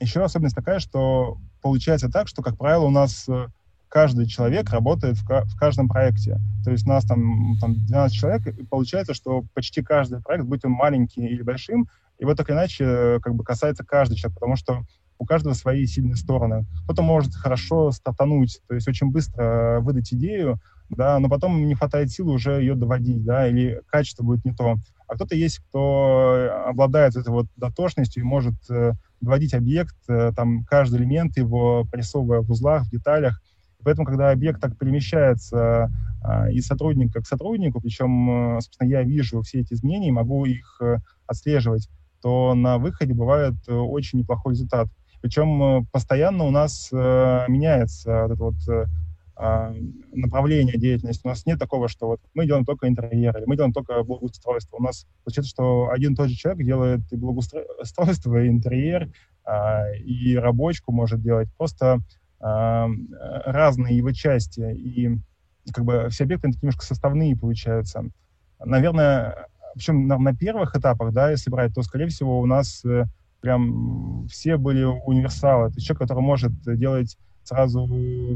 еще 0.00 0.24
особенность 0.24 0.56
такая, 0.56 0.78
что 0.78 1.36
получается 1.60 2.08
так, 2.08 2.28
что, 2.28 2.42
как 2.42 2.56
правило, 2.56 2.86
у 2.86 2.90
нас 2.90 3.28
э, 3.28 3.48
каждый 3.92 4.26
человек 4.26 4.70
работает 4.70 5.18
в, 5.18 5.24
в 5.26 5.56
каждом 5.56 5.86
проекте. 5.86 6.38
То 6.64 6.70
есть 6.70 6.86
у 6.86 6.88
нас 6.88 7.04
там, 7.04 7.58
там 7.60 7.74
12 7.74 8.16
человек, 8.16 8.46
и 8.46 8.64
получается, 8.64 9.12
что 9.12 9.44
почти 9.52 9.82
каждый 9.82 10.22
проект, 10.22 10.46
будь 10.46 10.64
он 10.64 10.72
маленький 10.72 11.26
или 11.26 11.42
большим, 11.42 11.86
его 12.18 12.34
так 12.34 12.48
или 12.48 12.56
иначе 12.56 13.20
как 13.22 13.34
бы 13.34 13.44
касается 13.44 13.84
каждый 13.84 14.16
человек, 14.16 14.38
потому 14.38 14.56
что 14.56 14.82
у 15.18 15.26
каждого 15.26 15.52
свои 15.52 15.84
сильные 15.84 16.16
стороны. 16.16 16.64
Кто-то 16.84 17.02
может 17.02 17.34
хорошо 17.34 17.90
стартануть, 17.90 18.60
то 18.66 18.74
есть 18.74 18.88
очень 18.88 19.10
быстро 19.10 19.80
выдать 19.80 20.12
идею, 20.14 20.58
да, 20.88 21.18
но 21.18 21.28
потом 21.28 21.66
не 21.66 21.74
хватает 21.74 22.10
силы 22.10 22.32
уже 22.32 22.52
ее 22.52 22.74
доводить, 22.74 23.22
да, 23.22 23.46
или 23.46 23.82
качество 23.88 24.24
будет 24.24 24.44
не 24.46 24.54
то. 24.54 24.76
А 25.06 25.14
кто-то 25.16 25.34
есть, 25.34 25.58
кто 25.58 26.48
обладает 26.66 27.14
этой 27.14 27.28
вот 27.28 27.46
дотошностью 27.56 28.22
и 28.22 28.26
может 28.26 28.54
э, 28.70 28.92
доводить 29.20 29.52
объект, 29.52 29.96
э, 30.08 30.32
там, 30.34 30.64
каждый 30.64 31.00
элемент 31.00 31.36
его 31.36 31.84
прорисовывая 31.84 32.40
в 32.40 32.50
узлах, 32.50 32.84
в 32.84 32.90
деталях. 32.90 33.42
Поэтому, 33.84 34.06
когда 34.06 34.30
объект 34.30 34.60
так 34.60 34.76
перемещается 34.78 35.90
э, 36.24 36.52
из 36.52 36.66
сотрудника 36.66 37.20
к 37.20 37.26
сотруднику, 37.26 37.80
причем, 37.80 38.56
э, 38.56 38.60
собственно, 38.60 38.88
я 38.88 39.02
вижу 39.02 39.42
все 39.42 39.60
эти 39.60 39.74
изменения 39.74 40.08
и 40.08 40.12
могу 40.12 40.44
их 40.44 40.78
э, 40.80 40.98
отслеживать, 41.26 41.88
то 42.20 42.54
на 42.54 42.78
выходе 42.78 43.14
бывает 43.14 43.54
э, 43.66 43.74
очень 43.74 44.20
неплохой 44.20 44.54
результат. 44.54 44.88
Причем 45.20 45.86
постоянно 45.92 46.42
у 46.42 46.50
нас 46.50 46.88
меняется 46.90 48.26
вот 48.26 48.32
это 48.32 48.42
вот 48.42 48.88
а, 49.34 49.74
направление 50.12 50.78
деятельности. 50.78 51.22
У 51.24 51.28
нас 51.28 51.46
нет 51.46 51.58
такого, 51.58 51.88
что 51.88 52.06
вот 52.06 52.20
мы 52.34 52.46
делаем 52.46 52.64
только 52.64 52.86
интерьер, 52.86 53.36
или 53.36 53.44
мы 53.46 53.56
делаем 53.56 53.72
только 53.72 54.02
благоустройство. 54.04 54.76
У 54.76 54.82
нас 54.82 55.06
получается, 55.24 55.50
что 55.50 55.90
один 55.90 56.12
и 56.12 56.16
тот 56.16 56.28
же 56.28 56.36
человек 56.36 56.64
делает 56.64 57.00
и 57.10 57.16
благоустройство, 57.16 58.42
и 58.42 58.48
интерьер, 58.48 59.10
а, 59.44 59.90
и 59.94 60.36
рабочку 60.36 60.92
может 60.92 61.22
делать. 61.22 61.48
Просто 61.56 61.94
а, 61.94 61.98
разные 62.42 63.96
его 63.96 64.10
части. 64.12 64.74
И 64.74 65.16
как 65.72 65.84
бы 65.84 66.08
все 66.10 66.24
объекты 66.24 66.48
такие 66.48 66.62
немножко 66.62 66.84
составные 66.84 67.36
получаются. 67.36 68.04
Наверное, 68.64 69.46
причем 69.74 70.08
на, 70.08 70.18
на 70.18 70.34
первых 70.34 70.76
этапах, 70.76 71.12
да, 71.12 71.30
если 71.30 71.50
брать, 71.50 71.72
то, 71.72 71.82
скорее 71.82 72.08
всего, 72.08 72.40
у 72.40 72.46
нас 72.46 72.84
прям 73.42 74.26
все 74.28 74.56
были 74.56 74.84
универсалы. 74.84 75.68
Это 75.68 75.80
человек, 75.80 75.98
который 75.98 76.22
может 76.22 76.52
делать 76.62 77.18
сразу 77.42 77.88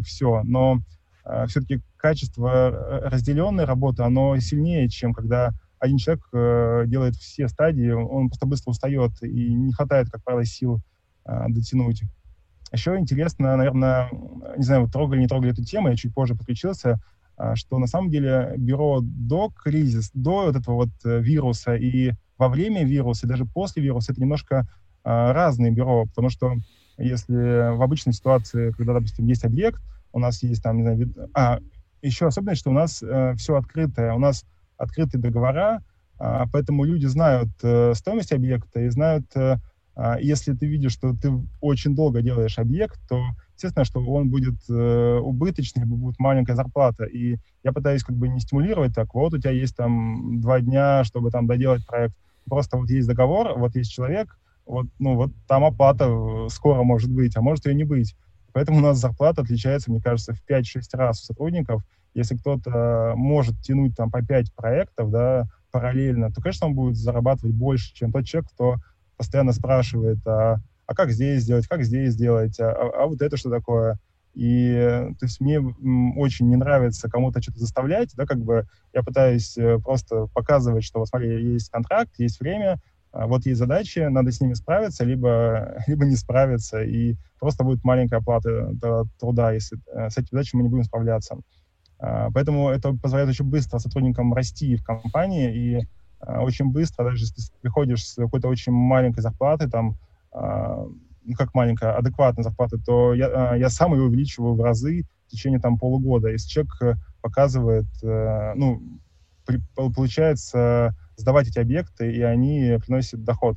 все. 0.05 0.43
Но 0.45 0.81
э, 1.25 1.47
все-таки 1.47 1.81
качество 1.97 3.03
разделенной 3.05 3.65
работы, 3.65 4.03
оно 4.03 4.37
сильнее, 4.39 4.89
чем 4.89 5.15
когда 5.15 5.55
один 5.79 5.99
человек 5.99 6.25
э, 6.33 6.85
делает 6.87 7.15
все 7.15 7.49
стадии, 7.49 7.91
он 7.91 8.29
просто 8.29 8.47
быстро 8.47 8.71
устает 8.71 9.23
и 9.23 9.55
не 9.55 9.73
хватает, 9.73 10.11
как 10.11 10.23
правило, 10.25 10.45
сил 10.45 10.81
э, 11.25 11.45
дотянуть. 11.49 12.03
Еще 12.73 12.97
интересно, 12.99 13.57
наверное, 13.57 14.11
не 14.57 14.65
знаю, 14.65 14.83
вот 14.83 14.93
трогали, 14.93 15.21
не 15.21 15.29
трогали 15.29 15.53
эту 15.53 15.65
тему, 15.65 15.89
я 15.89 15.97
чуть 15.97 16.13
позже 16.13 16.35
подключился, 16.35 17.01
что 17.55 17.79
на 17.79 17.87
самом 17.87 18.11
деле 18.11 18.55
бюро 18.57 19.01
до 19.03 19.51
кризиса, 19.51 20.11
до 20.15 20.47
вот 20.47 20.57
этого 20.57 20.75
вот 20.75 20.91
вируса 21.05 21.77
и 21.77 22.13
во 22.39 22.49
время 22.49 22.85
вируса, 22.85 23.27
и 23.27 23.29
даже 23.29 23.45
после 23.45 23.83
вируса, 23.83 24.13
это 24.13 24.21
немножко 24.21 24.67
а, 25.07 25.33
разные 25.33 25.71
бюро, 25.71 26.07
потому 26.07 26.31
что 26.31 26.55
если 26.99 27.77
в 27.77 27.81
обычной 27.81 28.13
ситуации, 28.13 28.73
когда, 28.73 28.95
допустим, 28.95 29.27
есть 29.27 29.45
объект, 29.45 29.81
у 30.13 30.19
нас 30.19 30.43
есть 30.43 30.65
там, 30.65 30.79
не 30.79 30.83
знаю, 30.83 31.31
а, 31.33 31.61
еще 32.03 32.27
особенность, 32.27 32.61
что 32.61 32.71
у 32.71 32.75
нас 32.75 33.03
э, 33.03 33.35
все 33.37 33.57
открытое, 33.57 34.15
у 34.15 34.19
нас 34.19 34.45
открытые 34.77 35.21
договора, 35.21 35.83
э, 36.19 36.45
поэтому 36.53 36.85
люди 36.85 37.07
знают 37.07 37.51
э, 37.63 37.95
стоимость 37.95 38.33
объекта 38.33 38.81
и 38.81 38.89
знают, 38.89 39.27
э, 39.37 39.41
э, 39.41 39.59
если 40.21 40.53
ты 40.53 40.67
видишь, 40.67 40.93
что 40.93 41.15
ты 41.15 41.33
очень 41.61 41.95
долго 41.95 42.21
делаешь 42.21 42.59
объект, 42.59 43.01
то 43.09 43.23
естественно, 43.55 43.85
что 43.85 44.01
он 44.01 44.29
будет 44.29 44.57
э, 44.69 45.19
убыточный, 45.19 45.85
будет 45.87 46.19
маленькая 46.19 46.55
зарплата. 46.55 47.05
И 47.05 47.39
я 47.65 47.73
пытаюсь 47.73 48.05
как 48.05 48.17
бы 48.17 48.29
не 48.29 48.41
стимулировать 48.41 48.95
так, 48.95 49.15
вот 49.15 49.33
у 49.33 49.39
тебя 49.39 49.53
есть 49.53 49.75
там 49.77 50.41
два 50.41 50.61
дня, 50.61 51.05
чтобы 51.05 51.31
там 51.31 51.47
доделать 51.47 51.87
проект. 51.87 52.15
Просто 52.49 52.77
вот 52.77 52.91
есть 52.91 53.09
договор, 53.09 53.59
вот 53.59 53.75
есть 53.75 53.91
человек, 53.91 54.39
вот, 54.67 54.87
ну, 54.99 55.17
вот 55.17 55.33
там 55.49 55.65
оплата 55.65 56.05
э, 56.05 56.49
скоро 56.51 56.83
может 56.83 57.11
быть, 57.11 57.37
а 57.37 57.41
может 57.41 57.67
ее 57.67 57.75
не 57.75 57.85
быть. 57.85 58.15
Поэтому 58.53 58.79
у 58.79 58.83
нас 58.83 58.99
зарплата 58.99 59.43
отличается, 59.43 59.91
мне 59.91 60.01
кажется, 60.01 60.35
в 60.35 60.43
5-6 60.49 60.81
раз 60.93 61.23
у 61.23 61.25
сотрудников. 61.25 61.83
Если 62.15 62.37
кто-то 62.37 63.15
может 63.17 63.61
тянуть 63.61 63.95
там 63.97 64.11
по 64.11 64.25
5 64.25 64.55
проектов, 64.55 65.11
да, 65.11 65.47
параллельно, 65.71 66.33
то, 66.33 66.41
конечно, 66.41 66.67
он 66.67 66.75
будет 66.75 66.97
зарабатывать 66.97 67.55
больше, 67.55 67.95
чем 67.95 68.13
тот 68.13 68.25
человек, 68.25 68.51
кто 68.53 68.77
постоянно 69.17 69.53
спрашивает, 69.53 70.19
а, 70.27 70.59
а 70.87 70.95
как 70.95 71.11
здесь 71.11 71.43
сделать, 71.43 71.67
как 71.67 71.83
здесь 71.83 72.13
сделать, 72.13 72.59
а, 72.61 72.73
а, 72.73 73.07
вот 73.07 73.23
это 73.23 73.37
что 73.37 73.51
такое? 73.51 73.99
И, 74.35 74.75
то 75.19 75.25
есть, 75.25 75.41
мне 75.41 75.61
очень 75.61 76.49
не 76.49 76.57
нравится 76.57 77.09
кому-то 77.09 77.41
что-то 77.41 77.59
заставлять, 77.59 78.11
да, 78.17 78.27
как 78.27 78.39
бы 78.39 78.67
я 78.93 79.03
пытаюсь 79.03 79.57
э, 79.57 79.79
просто 79.79 80.27
показывать, 80.27 80.85
что, 80.85 80.99
вот 80.99 81.09
смотри, 81.09 81.55
есть 81.55 81.71
контракт, 81.71 82.11
есть 82.19 82.39
время, 82.39 82.79
а 83.13 83.27
вот 83.27 83.47
есть 83.47 83.59
задачи, 83.59 84.01
надо 84.01 84.31
с 84.31 84.43
ними 84.43 84.53
справиться, 84.53 85.05
либо, 85.05 85.83
либо 85.87 86.05
не 86.05 86.17
справиться, 86.17 86.83
и 86.83 87.17
просто 87.41 87.65
будет 87.65 87.83
маленькая 87.83 88.17
оплата 88.19 88.75
труда, 89.19 89.53
если 89.53 89.79
э, 89.95 90.11
с 90.11 90.19
этими 90.19 90.33
задачами 90.33 90.61
мы 90.61 90.65
не 90.65 90.71
будем 90.71 90.85
справляться. 90.85 91.39
А, 91.99 92.31
поэтому 92.31 92.69
это 92.69 92.93
позволяет 92.93 93.31
очень 93.31 93.47
быстро 93.47 93.79
сотрудникам 93.79 94.35
расти 94.35 94.77
в 94.77 94.85
компании, 94.85 95.55
и 95.55 95.89
очень 96.27 96.71
быстро, 96.71 97.05
даже 97.05 97.25
если 97.25 97.53
приходишь 97.63 98.05
с 98.05 98.15
какой-то 98.17 98.49
очень 98.49 98.73
маленькой 98.73 99.21
зарплатой, 99.21 99.71
там, 99.71 99.97
ну 100.33 101.35
как 101.37 101.55
маленькая, 101.55 101.97
адекватная 101.97 102.45
зарплата, 102.45 102.79
то 102.79 103.15
я, 103.15 103.55
я 103.57 103.69
сам 103.71 103.95
ее 103.95 104.03
увеличиваю 104.03 104.55
в 104.55 104.61
разы 104.61 105.07
в 105.27 105.31
течение 105.31 105.61
там 105.61 105.79
полугода. 105.79 106.29
Если 106.29 106.49
человек 106.49 106.99
показывает, 107.21 107.87
э, 108.03 108.53
ну, 108.55 108.81
при, 109.45 109.61
получается 109.75 110.95
сдавать 111.17 111.49
эти 111.49 111.59
объекты, 111.59 112.13
и 112.13 112.23
они 112.23 112.79
приносят 112.85 113.25
доход. 113.25 113.57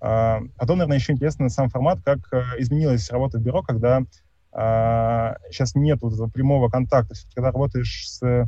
А, 0.00 0.40
потом, 0.56 0.78
наверное, 0.78 0.98
еще 0.98 1.12
интересно 1.12 1.48
сам 1.48 1.68
формат, 1.68 2.00
как 2.04 2.20
э, 2.32 2.42
изменилась 2.58 3.10
работа 3.10 3.38
в 3.38 3.42
бюро, 3.42 3.62
когда 3.62 4.02
а, 4.52 5.36
сейчас 5.50 5.74
нет 5.74 6.00
вот 6.00 6.14
этого 6.14 6.28
прямого 6.28 6.68
контакта. 6.68 7.14
Когда 7.34 7.50
работаешь 7.50 8.08
с 8.08 8.22
а, 8.22 8.46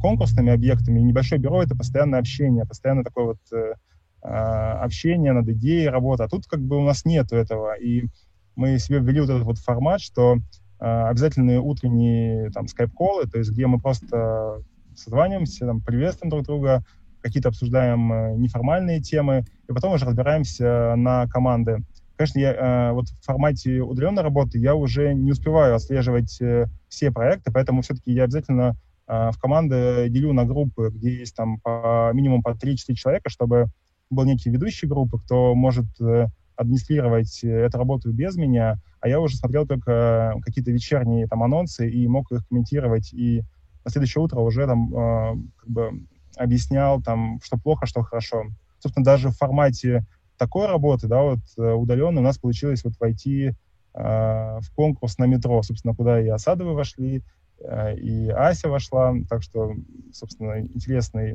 конкурсными 0.00 0.52
объектами, 0.52 1.00
небольшое 1.00 1.40
бюро— 1.40 1.62
это 1.64 1.74
постоянное 1.74 2.20
общение, 2.20 2.66
постоянно 2.66 3.02
такое 3.02 3.24
вот 3.24 3.38
э, 3.52 3.74
общение 4.20 5.32
над 5.32 5.48
идеей 5.48 5.88
работы. 5.88 6.22
А 6.24 6.28
тут 6.28 6.46
как 6.46 6.60
бы 6.60 6.76
у 6.76 6.82
нас 6.84 7.06
нет 7.06 7.32
этого. 7.32 7.74
И 7.74 8.04
мы 8.56 8.78
себе 8.78 8.98
ввели 8.98 9.20
вот 9.20 9.30
этот 9.30 9.44
вот 9.44 9.58
формат, 9.58 10.00
что 10.00 10.36
обязательные 10.78 11.60
утренние 11.60 12.50
там 12.50 12.68
скайп-колы, 12.68 13.26
то 13.26 13.38
есть 13.38 13.50
где 13.52 13.66
мы 13.66 13.80
просто 13.80 14.62
созваниваемся, 14.94 15.66
там, 15.66 15.80
приветствуем 15.80 16.30
друг 16.30 16.44
друга, 16.44 16.84
какие-то 17.24 17.48
обсуждаем 17.48 18.12
э, 18.12 18.34
неформальные 18.36 19.00
темы, 19.00 19.44
и 19.66 19.72
потом 19.72 19.94
уже 19.94 20.04
разбираемся 20.04 20.94
на 20.94 21.26
команды. 21.26 21.78
Конечно, 22.16 22.38
я, 22.38 22.52
э, 22.52 22.92
вот 22.92 23.08
в 23.08 23.24
формате 23.24 23.80
удаленной 23.80 24.22
работы 24.22 24.58
я 24.58 24.74
уже 24.74 25.14
не 25.14 25.32
успеваю 25.32 25.74
отслеживать 25.74 26.38
э, 26.42 26.66
все 26.88 27.10
проекты, 27.10 27.50
поэтому 27.50 27.80
все-таки 27.80 28.12
я 28.12 28.24
обязательно 28.24 28.76
в 29.06 29.34
команды 29.38 30.08
делю 30.08 30.32
на 30.32 30.44
группы, 30.44 30.90
где 30.92 31.18
есть 31.18 31.36
там 31.36 31.58
по, 31.60 32.10
минимум 32.14 32.42
по 32.42 32.50
3-4 32.50 32.94
человека, 32.94 33.28
чтобы 33.28 33.66
был 34.10 34.24
некий 34.24 34.50
ведущий 34.50 34.86
группы, 34.86 35.18
кто 35.18 35.54
может 35.54 35.86
администрировать 36.56 37.42
эту 37.42 37.78
работу 37.78 38.12
без 38.12 38.36
меня, 38.36 38.78
а 39.00 39.08
я 39.08 39.20
уже 39.20 39.36
смотрел 39.36 39.66
только 39.66 40.34
какие-то 40.42 40.70
вечерние 40.70 41.26
там 41.26 41.42
анонсы 41.42 41.90
и 41.90 42.06
мог 42.06 42.30
их 42.32 42.46
комментировать, 42.48 43.12
и 43.12 43.42
на 43.84 43.90
следующее 43.90 44.22
утро 44.22 44.40
уже 44.40 44.66
там 44.66 45.50
как 45.56 45.68
бы 45.68 45.90
объяснял 46.36 47.02
там, 47.02 47.40
что 47.42 47.58
плохо, 47.58 47.86
что 47.86 48.02
хорошо. 48.02 48.44
Собственно, 48.78 49.04
даже 49.04 49.28
в 49.28 49.36
формате 49.36 50.06
такой 50.38 50.66
работы, 50.66 51.06
да, 51.08 51.22
вот 51.22 51.40
э, 51.58 51.72
удаленной 51.72 52.20
у 52.20 52.24
нас 52.24 52.38
получилось 52.38 52.84
вот 52.84 52.94
войти 52.98 53.52
в 53.96 54.64
конкурс 54.74 55.18
на 55.18 55.24
метро, 55.26 55.62
собственно, 55.62 55.94
куда 55.94 56.20
и 56.20 56.26
Осадовы 56.26 56.74
вошли, 56.74 57.22
и 57.98 58.28
Ася 58.28 58.68
вошла, 58.68 59.14
так 59.28 59.42
что, 59.42 59.74
собственно, 60.12 60.60
интересный. 60.60 61.34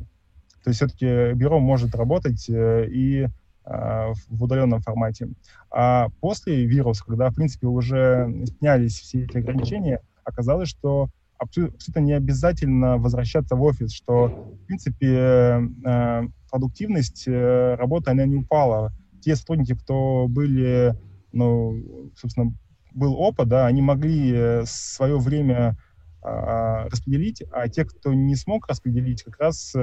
То 0.64 0.70
есть 0.70 0.78
все-таки 0.78 1.34
бюро 1.34 1.60
может 1.60 1.96
работать 1.96 2.46
и 2.50 3.28
в 3.66 4.44
удаленном 4.44 4.82
формате. 4.82 5.30
А 5.70 6.10
после 6.22 6.66
вируса, 6.66 7.06
когда, 7.06 7.30
в 7.30 7.36
принципе, 7.36 7.68
уже 7.68 8.44
снялись 8.58 9.00
все 9.00 9.24
эти 9.24 9.38
ограничения, 9.38 10.02
оказалось, 10.24 10.70
что 10.70 11.10
абсолютно 11.40 12.00
не 12.00 12.14
обязательно 12.14 12.98
возвращаться 12.98 13.56
в 13.56 13.64
офис, 13.64 13.92
что, 13.94 14.28
в 14.28 14.66
принципе, 14.68 15.62
э, 15.86 16.28
продуктивность 16.52 17.28
э, 17.28 17.76
работы, 17.76 18.12
она 18.12 18.26
не 18.26 18.36
упала. 18.36 18.94
Те 19.22 19.36
сотрудники, 19.36 19.74
кто 19.74 20.28
были, 20.28 20.96
ну, 21.32 22.12
собственно, 22.16 22.54
был 22.94 23.16
опыт, 23.16 23.48
да, 23.48 23.68
они 23.68 23.82
могли 23.82 24.34
э, 24.34 24.64
свое 24.66 25.18
время 25.18 25.78
распределить, 26.22 27.44
а 27.52 27.70
те, 27.70 27.86
кто 27.86 28.14
не 28.14 28.36
смог 28.36 28.68
распределить, 28.68 29.24
как 29.24 29.40
раз 29.40 29.74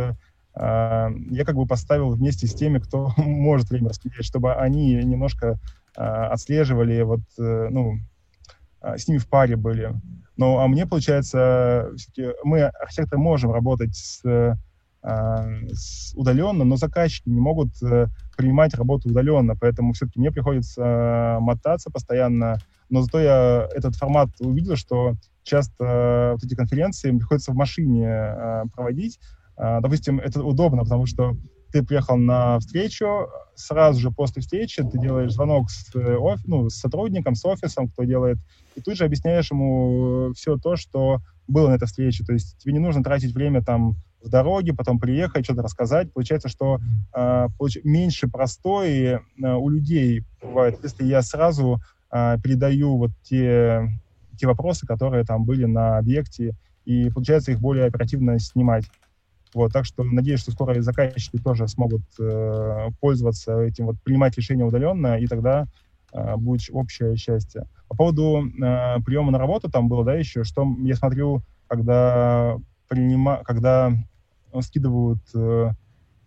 я 0.54 1.44
как 1.44 1.54
бы 1.54 1.66
поставил 1.66 2.10
вместе 2.10 2.46
с 2.46 2.54
теми, 2.54 2.78
кто 2.78 3.12
может 3.16 3.70
время 3.70 3.88
распределять, 3.88 4.26
чтобы 4.26 4.54
они 4.54 4.94
немножко 4.94 5.58
отслеживали, 5.94 7.02
вот, 7.02 7.20
ну, 7.38 7.98
с 8.82 9.08
ними 9.08 9.18
в 9.18 9.28
паре 9.28 9.56
были. 9.56 9.94
Ну, 10.36 10.58
а 10.58 10.68
мне, 10.68 10.86
получается, 10.86 11.90
мы, 12.44 12.64
архитекторы, 12.64 13.20
можем 13.20 13.52
работать 13.52 13.96
с, 13.96 14.22
а, 15.02 15.46
с 15.72 16.14
удаленно, 16.14 16.64
но 16.64 16.76
заказчики 16.76 17.28
не 17.28 17.40
могут 17.40 17.80
э, 17.82 18.08
принимать 18.36 18.74
работу 18.74 19.08
удаленно, 19.08 19.56
поэтому 19.56 19.92
все-таки 19.92 20.18
мне 20.18 20.30
приходится 20.30 20.82
э, 20.82 21.38
мотаться 21.40 21.90
постоянно. 21.90 22.58
Но 22.90 23.02
зато 23.02 23.20
я 23.20 23.68
этот 23.74 23.94
формат 23.96 24.30
увидел, 24.40 24.76
что 24.76 25.14
часто 25.46 26.32
вот 26.34 26.44
эти 26.44 26.54
конференции 26.54 27.10
приходится 27.10 27.52
в 27.52 27.54
машине 27.54 28.06
э, 28.06 28.62
проводить. 28.74 29.18
А, 29.56 29.80
допустим, 29.80 30.20
это 30.20 30.42
удобно, 30.42 30.82
потому 30.82 31.06
что 31.06 31.36
ты 31.72 31.82
приехал 31.82 32.16
на 32.16 32.58
встречу, 32.58 33.28
сразу 33.54 34.00
же 34.00 34.10
после 34.10 34.42
встречи 34.42 34.82
ты 34.82 34.98
делаешь 34.98 35.32
звонок 35.32 35.70
с, 35.70 35.94
э, 35.94 36.16
оф, 36.16 36.40
ну, 36.46 36.68
с 36.68 36.76
сотрудником, 36.76 37.34
с 37.34 37.44
офисом, 37.44 37.88
кто 37.88 38.04
делает, 38.04 38.38
и 38.74 38.80
тут 38.80 38.96
же 38.96 39.04
объясняешь 39.04 39.50
ему 39.50 40.32
все 40.34 40.56
то, 40.56 40.76
что 40.76 41.20
было 41.48 41.68
на 41.68 41.74
этой 41.74 41.86
встрече. 41.86 42.24
То 42.24 42.32
есть 42.32 42.58
тебе 42.58 42.74
не 42.74 42.78
нужно 42.78 43.02
тратить 43.02 43.32
время 43.32 43.62
там 43.62 43.96
в 44.22 44.28
дороге, 44.28 44.74
потом 44.74 44.98
приехать, 44.98 45.44
что-то 45.44 45.62
рассказать. 45.62 46.12
Получается, 46.12 46.48
что 46.48 46.78
э, 47.14 47.46
получ... 47.58 47.78
меньше 47.84 48.28
простой 48.28 48.90
э, 48.98 49.18
у 49.38 49.68
людей 49.68 50.24
бывает, 50.42 50.78
если 50.82 51.04
я 51.04 51.22
сразу 51.22 51.80
э, 52.10 52.36
передаю 52.42 52.96
вот 52.98 53.10
те, 53.22 53.88
те 54.36 54.46
вопросы, 54.46 54.86
которые 54.86 55.24
там 55.24 55.44
были 55.44 55.64
на 55.64 55.98
объекте, 55.98 56.54
и 56.84 57.10
получается 57.10 57.52
их 57.52 57.60
более 57.60 57.86
оперативно 57.86 58.38
снимать. 58.38 58.84
Вот, 59.54 59.72
так 59.72 59.84
что 59.84 60.04
надеюсь, 60.04 60.40
что 60.40 60.52
скоро 60.52 60.76
и 60.76 60.80
заказчики 60.80 61.38
тоже 61.38 61.66
смогут 61.68 62.02
э, 62.18 62.88
пользоваться 63.00 63.60
этим, 63.60 63.86
вот, 63.86 63.96
принимать 64.02 64.36
решения 64.36 64.64
удаленно, 64.64 65.18
и 65.18 65.26
тогда 65.26 65.66
э, 66.12 66.36
будет 66.36 66.62
общее 66.72 67.16
счастье. 67.16 67.66
По 67.88 67.96
поводу 67.96 68.44
э, 68.46 69.00
приема 69.04 69.30
на 69.30 69.38
работу 69.38 69.70
там 69.70 69.88
было, 69.88 70.04
да, 70.04 70.14
еще, 70.14 70.44
что 70.44 70.66
я 70.82 70.94
смотрю, 70.96 71.42
когда, 71.68 72.56
принима, 72.88 73.42
когда 73.44 73.92
скидывают 74.60 75.22
э, 75.34 75.70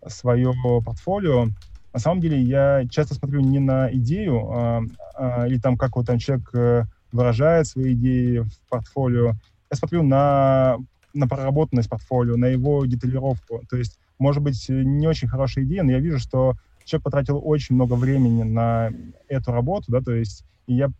свое 0.06 0.52
портфолио, 0.84 1.48
на 1.92 1.98
самом 1.98 2.20
деле 2.20 2.40
я 2.40 2.86
часто 2.88 3.14
смотрю 3.14 3.40
не 3.40 3.58
на 3.58 3.92
идею, 3.92 4.48
а, 4.50 4.82
а, 5.14 5.46
или 5.48 5.58
там 5.58 5.76
как 5.76 5.96
вот 5.96 6.06
там 6.06 6.18
человек 6.18 6.48
э, 6.54 6.84
выражает 7.12 7.66
свои 7.66 7.94
идеи 7.94 8.38
в 8.38 8.68
портфолио, 8.68 9.34
я 9.70 9.76
смотрю 9.76 10.02
на 10.02 10.78
на 11.12 11.26
проработанность 11.26 11.88
портфолио, 11.88 12.36
на 12.36 12.46
его 12.46 12.84
деталировку. 12.86 13.62
То 13.68 13.76
есть, 13.76 13.98
может 14.18 14.42
быть, 14.42 14.66
не 14.68 15.08
очень 15.08 15.28
хорошая 15.28 15.64
идея, 15.64 15.82
но 15.82 15.92
я 15.92 15.98
вижу, 15.98 16.18
что 16.18 16.54
человек 16.84 17.04
потратил 17.04 17.40
очень 17.42 17.74
много 17.74 17.94
времени 17.94 18.42
на 18.42 18.90
эту 19.28 19.52
работу, 19.52 19.86
да, 19.88 20.00
то 20.00 20.12
есть, 20.12 20.44
и 20.66 20.74
я, 20.74 20.90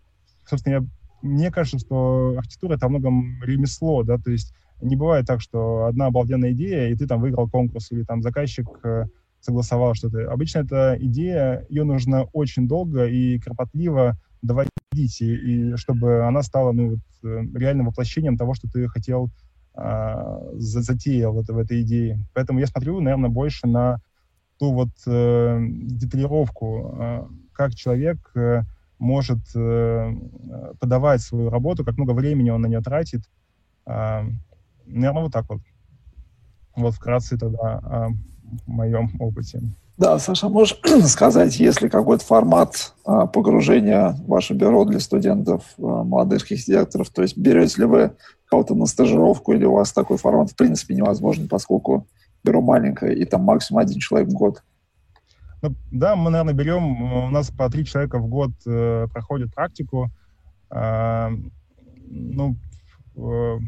собственно, 0.46 0.74
я, 0.74 0.84
мне 1.22 1.50
кажется, 1.50 1.78
что 1.78 2.34
архитектура— 2.36 2.74
это 2.76 2.86
во 2.86 2.90
многом 2.90 3.42
ремесло, 3.42 4.02
да, 4.02 4.18
то 4.18 4.30
есть 4.30 4.54
не 4.80 4.96
бывает 4.96 5.26
так, 5.26 5.40
что 5.40 5.84
одна 5.84 6.06
обалденная 6.06 6.52
идея, 6.52 6.88
и 6.88 6.94
ты 6.94 7.06
там 7.06 7.20
выиграл 7.20 7.48
конкурс, 7.48 7.92
или 7.92 8.02
там 8.02 8.22
заказчик 8.22 8.66
э, 8.82 9.04
согласовал 9.40 9.94
что-то. 9.94 10.30
Обычно 10.30 10.60
эта 10.60 10.96
идея, 10.98 11.66
ее 11.68 11.84
нужно 11.84 12.24
очень 12.32 12.66
долго 12.66 13.06
и 13.06 13.38
кропотливо 13.38 14.18
доводить, 14.42 15.20
и, 15.20 15.34
и 15.72 15.76
чтобы 15.76 16.26
она 16.26 16.42
стала 16.42 16.72
ну, 16.72 16.90
вот, 16.90 17.30
э, 17.30 17.42
реальным 17.54 17.86
воплощением 17.86 18.36
того, 18.36 18.54
что 18.54 18.68
ты 18.68 18.88
хотел 18.88 19.30
а, 19.74 20.40
затеял 20.54 21.32
в, 21.32 21.44
в 21.46 21.58
этой 21.58 21.82
идее. 21.82 22.18
Поэтому 22.34 22.58
я 22.58 22.66
смотрю, 22.66 23.00
наверное, 23.00 23.30
больше 23.30 23.66
на 23.66 24.00
ту 24.58 24.72
вот 24.72 24.90
э, 25.06 25.58
деталировку, 25.62 26.96
э, 26.98 27.24
как 27.52 27.74
человек 27.74 28.18
э, 28.34 28.62
может 28.98 29.38
э, 29.54 30.12
подавать 30.80 31.22
свою 31.22 31.48
работу, 31.48 31.84
как 31.84 31.96
много 31.96 32.10
времени 32.12 32.50
он 32.50 32.60
на 32.60 32.66
нее 32.66 32.82
тратит. 32.82 33.22
Э, 33.86 34.24
наверное, 34.86 35.22
вот 35.22 35.32
так 35.32 35.48
вот. 35.48 35.62
Вот 36.76 36.94
вкратце 36.94 37.38
тогда 37.38 37.78
о 37.78 38.08
моем 38.66 39.10
опыте. 39.18 39.62
Да, 40.00 40.18
Саша, 40.18 40.48
можешь 40.48 40.80
сказать, 41.08 41.60
есть 41.60 41.82
ли 41.82 41.90
какой-то 41.90 42.24
формат 42.24 42.94
а, 43.04 43.26
погружения 43.26 44.12
в 44.12 44.28
ваше 44.28 44.54
бюро 44.54 44.86
для 44.86 44.98
студентов, 44.98 45.62
а, 45.76 45.82
молодых 46.04 46.40
архитекторов? 46.40 47.10
То 47.10 47.20
есть 47.20 47.36
берете 47.36 47.82
ли 47.82 47.86
вы 47.86 48.12
кого-то 48.46 48.74
на 48.74 48.86
стажировку, 48.86 49.52
или 49.52 49.66
у 49.66 49.74
вас 49.74 49.92
такой 49.92 50.16
формат 50.16 50.52
в 50.52 50.56
принципе 50.56 50.94
невозможен, 50.94 51.48
поскольку 51.48 52.06
бюро 52.42 52.62
маленькое, 52.62 53.14
и 53.14 53.26
там 53.26 53.42
максимум 53.42 53.80
один 53.82 53.98
человек 53.98 54.30
в 54.30 54.32
год? 54.32 54.62
Ну, 55.60 55.74
да, 55.92 56.16
мы, 56.16 56.30
наверное, 56.30 56.54
берем, 56.54 57.02
у 57.02 57.28
нас 57.28 57.50
по 57.50 57.68
три 57.68 57.84
человека 57.84 58.20
в 58.20 58.26
год 58.26 58.52
э, 58.66 59.06
проходят 59.12 59.54
практику. 59.54 60.08
Э, 60.70 61.28
ну, 62.08 62.56
э, 63.16 63.58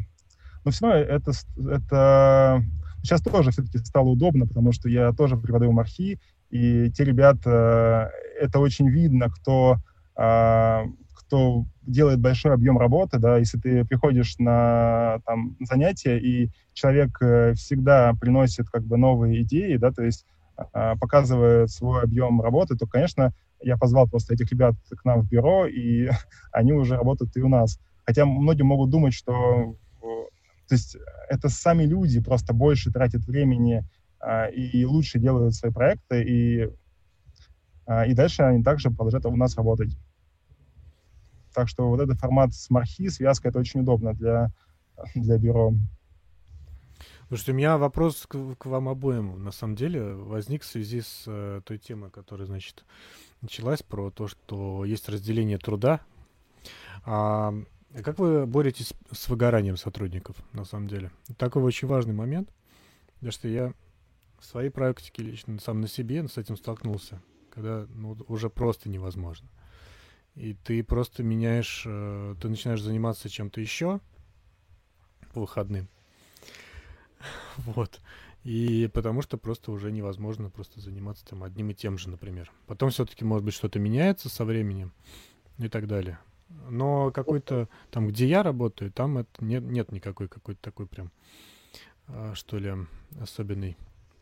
но 0.65 0.71
все 0.71 0.87
равно 0.87 0.99
это, 0.99 1.31
это 1.69 2.63
сейчас 3.03 3.21
тоже 3.21 3.51
все-таки 3.51 3.77
стало 3.79 4.09
удобно, 4.09 4.47
потому 4.47 4.71
что 4.71 4.89
я 4.89 5.11
тоже 5.11 5.37
преподаю 5.37 5.71
мархи, 5.71 6.19
и 6.49 6.89
те 6.91 7.03
ребята, 7.03 8.11
это 8.39 8.59
очень 8.59 8.89
видно, 8.89 9.29
кто, 9.29 9.77
э, 10.15 10.83
кто 11.13 11.65
делает 11.81 12.19
большой 12.19 12.53
объем 12.53 12.77
работы, 12.77 13.19
да, 13.19 13.37
если 13.37 13.59
ты 13.59 13.85
приходишь 13.85 14.37
на 14.39 15.19
там, 15.25 15.57
занятия, 15.59 16.17
и 16.17 16.49
человек 16.73 17.21
э, 17.21 17.53
всегда 17.55 18.13
приносит 18.19 18.69
как 18.69 18.83
бы 18.83 18.97
новые 18.97 19.41
идеи, 19.41 19.75
да, 19.75 19.91
то 19.91 20.03
есть 20.03 20.25
э, 20.57 20.95
показывает 20.99 21.71
свой 21.71 22.03
объем 22.03 22.41
работы, 22.41 22.75
то, 22.75 22.87
конечно, 22.87 23.33
я 23.61 23.77
позвал 23.77 24.07
просто 24.07 24.33
этих 24.33 24.51
ребят 24.51 24.75
к 24.89 25.05
нам 25.05 25.21
в 25.21 25.29
бюро, 25.29 25.65
и 25.65 26.09
они 26.51 26.71
уже 26.73 26.95
работают 26.95 27.35
и 27.35 27.41
у 27.41 27.49
нас. 27.49 27.79
Хотя 28.05 28.25
многие 28.25 28.63
могут 28.63 28.89
думать, 28.89 29.13
что 29.13 29.75
то 30.67 30.75
есть 30.75 30.97
это 31.29 31.49
сами 31.49 31.83
люди 31.83 32.19
просто 32.21 32.53
больше 32.53 32.91
тратят 32.91 33.25
времени 33.25 33.83
а, 34.19 34.47
и 34.47 34.85
лучше 34.85 35.19
делают 35.19 35.55
свои 35.55 35.71
проекты, 35.71 36.23
и, 36.23 36.69
а, 37.85 38.05
и 38.05 38.13
дальше 38.13 38.43
они 38.43 38.63
также 38.63 38.89
продолжают 38.89 39.25
у 39.25 39.35
нас 39.35 39.55
работать. 39.57 39.97
Так 41.53 41.67
что 41.67 41.89
вот 41.89 41.99
этот 41.99 42.19
формат 42.19 42.53
с 42.53 42.69
мархи, 42.69 43.09
связка, 43.09 43.49
это 43.49 43.59
очень 43.59 43.81
удобно 43.81 44.13
для, 44.13 44.51
для 45.13 45.37
бюро. 45.37 45.73
Слушайте, 47.27 47.51
у 47.51 47.55
меня 47.55 47.77
вопрос 47.77 48.25
к, 48.27 48.55
к 48.55 48.65
вам 48.65 48.89
обоим, 48.89 49.43
на 49.43 49.51
самом 49.51 49.75
деле, 49.75 50.13
возник 50.13 50.61
в 50.61 50.65
связи 50.65 51.01
с 51.01 51.23
э, 51.25 51.61
той 51.65 51.79
темой, 51.79 52.11
которая, 52.11 52.45
значит, 52.45 52.85
началась 53.41 53.81
про 53.81 54.11
то, 54.11 54.27
что 54.27 54.85
есть 54.85 55.09
разделение 55.09 55.57
труда. 55.57 56.01
А, 57.05 57.53
как 58.01 58.17
вы 58.17 58.45
боретесь 58.45 58.93
с 59.11 59.29
выгоранием 59.29 59.77
сотрудников, 59.77 60.35
на 60.53 60.65
самом 60.65 60.87
деле? 60.87 61.11
Такой 61.37 61.61
очень 61.61 61.87
важный 61.87 62.13
момент, 62.13 62.49
потому 63.15 63.31
что 63.31 63.47
я 63.47 63.73
в 64.39 64.45
своей 64.45 64.69
практике 64.69 65.23
лично 65.23 65.59
сам 65.59 65.81
на 65.81 65.87
себе 65.87 66.27
с 66.27 66.37
этим 66.37 66.57
столкнулся, 66.57 67.21
когда 67.49 67.85
ну, 67.89 68.17
уже 68.27 68.49
просто 68.49 68.89
невозможно. 68.89 69.47
И 70.35 70.53
ты 70.53 70.83
просто 70.83 71.23
меняешь, 71.23 71.83
э, 71.85 72.35
ты 72.41 72.49
начинаешь 72.49 72.81
заниматься 72.81 73.29
чем-то 73.29 73.61
еще 73.61 73.99
по 75.33 75.41
выходным. 75.41 75.87
Вот. 77.57 78.01
И 78.43 78.89
потому 78.93 79.21
что 79.21 79.37
просто 79.37 79.71
уже 79.71 79.91
невозможно 79.91 80.49
просто 80.49 80.81
заниматься 80.81 81.25
там 81.25 81.43
одним 81.43 81.69
и 81.69 81.73
тем 81.73 81.97
же, 81.97 82.09
например. 82.09 82.51
Потом 82.65 82.89
все-таки, 82.89 83.23
может 83.23 83.45
быть, 83.45 83.53
что-то 83.53 83.79
меняется 83.79 84.27
со 84.27 84.43
временем 84.43 84.91
и 85.59 85.69
так 85.69 85.87
далее. 85.87 86.19
Но 86.49 87.11
какой-то 87.11 87.67
там, 87.91 88.07
где 88.07 88.27
я 88.27 88.43
работаю, 88.43 88.91
там 88.91 89.17
это 89.17 89.43
нет, 89.43 89.63
нет 89.63 89.91
никакой 89.91 90.27
какой-то 90.27 90.61
такой 90.61 90.87
прям, 90.87 91.11
а, 92.07 92.33
что 92.35 92.57
ли, 92.57 92.73
особенной 93.19 93.77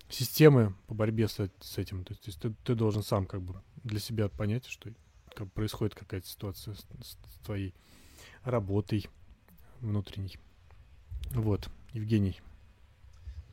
системы 0.09 0.73
по 0.87 0.93
борьбе 0.93 1.27
с, 1.27 1.49
с 1.59 1.77
этим. 1.77 2.03
То 2.03 2.13
есть, 2.13 2.39
ты, 2.39 2.53
ты 2.63 2.75
должен 2.75 3.03
сам 3.03 3.25
как 3.25 3.41
бы 3.41 3.55
для 3.83 3.99
себя 3.99 4.29
понять, 4.29 4.65
что 4.65 4.89
как 5.35 5.51
происходит 5.51 5.95
какая-то 5.95 6.27
ситуация 6.27 6.75
с, 6.75 6.85
с 7.03 7.17
твоей 7.45 7.73
работой 8.43 9.07
внутренней. 9.79 10.37
Вот, 11.31 11.69
Евгений. 11.93 12.41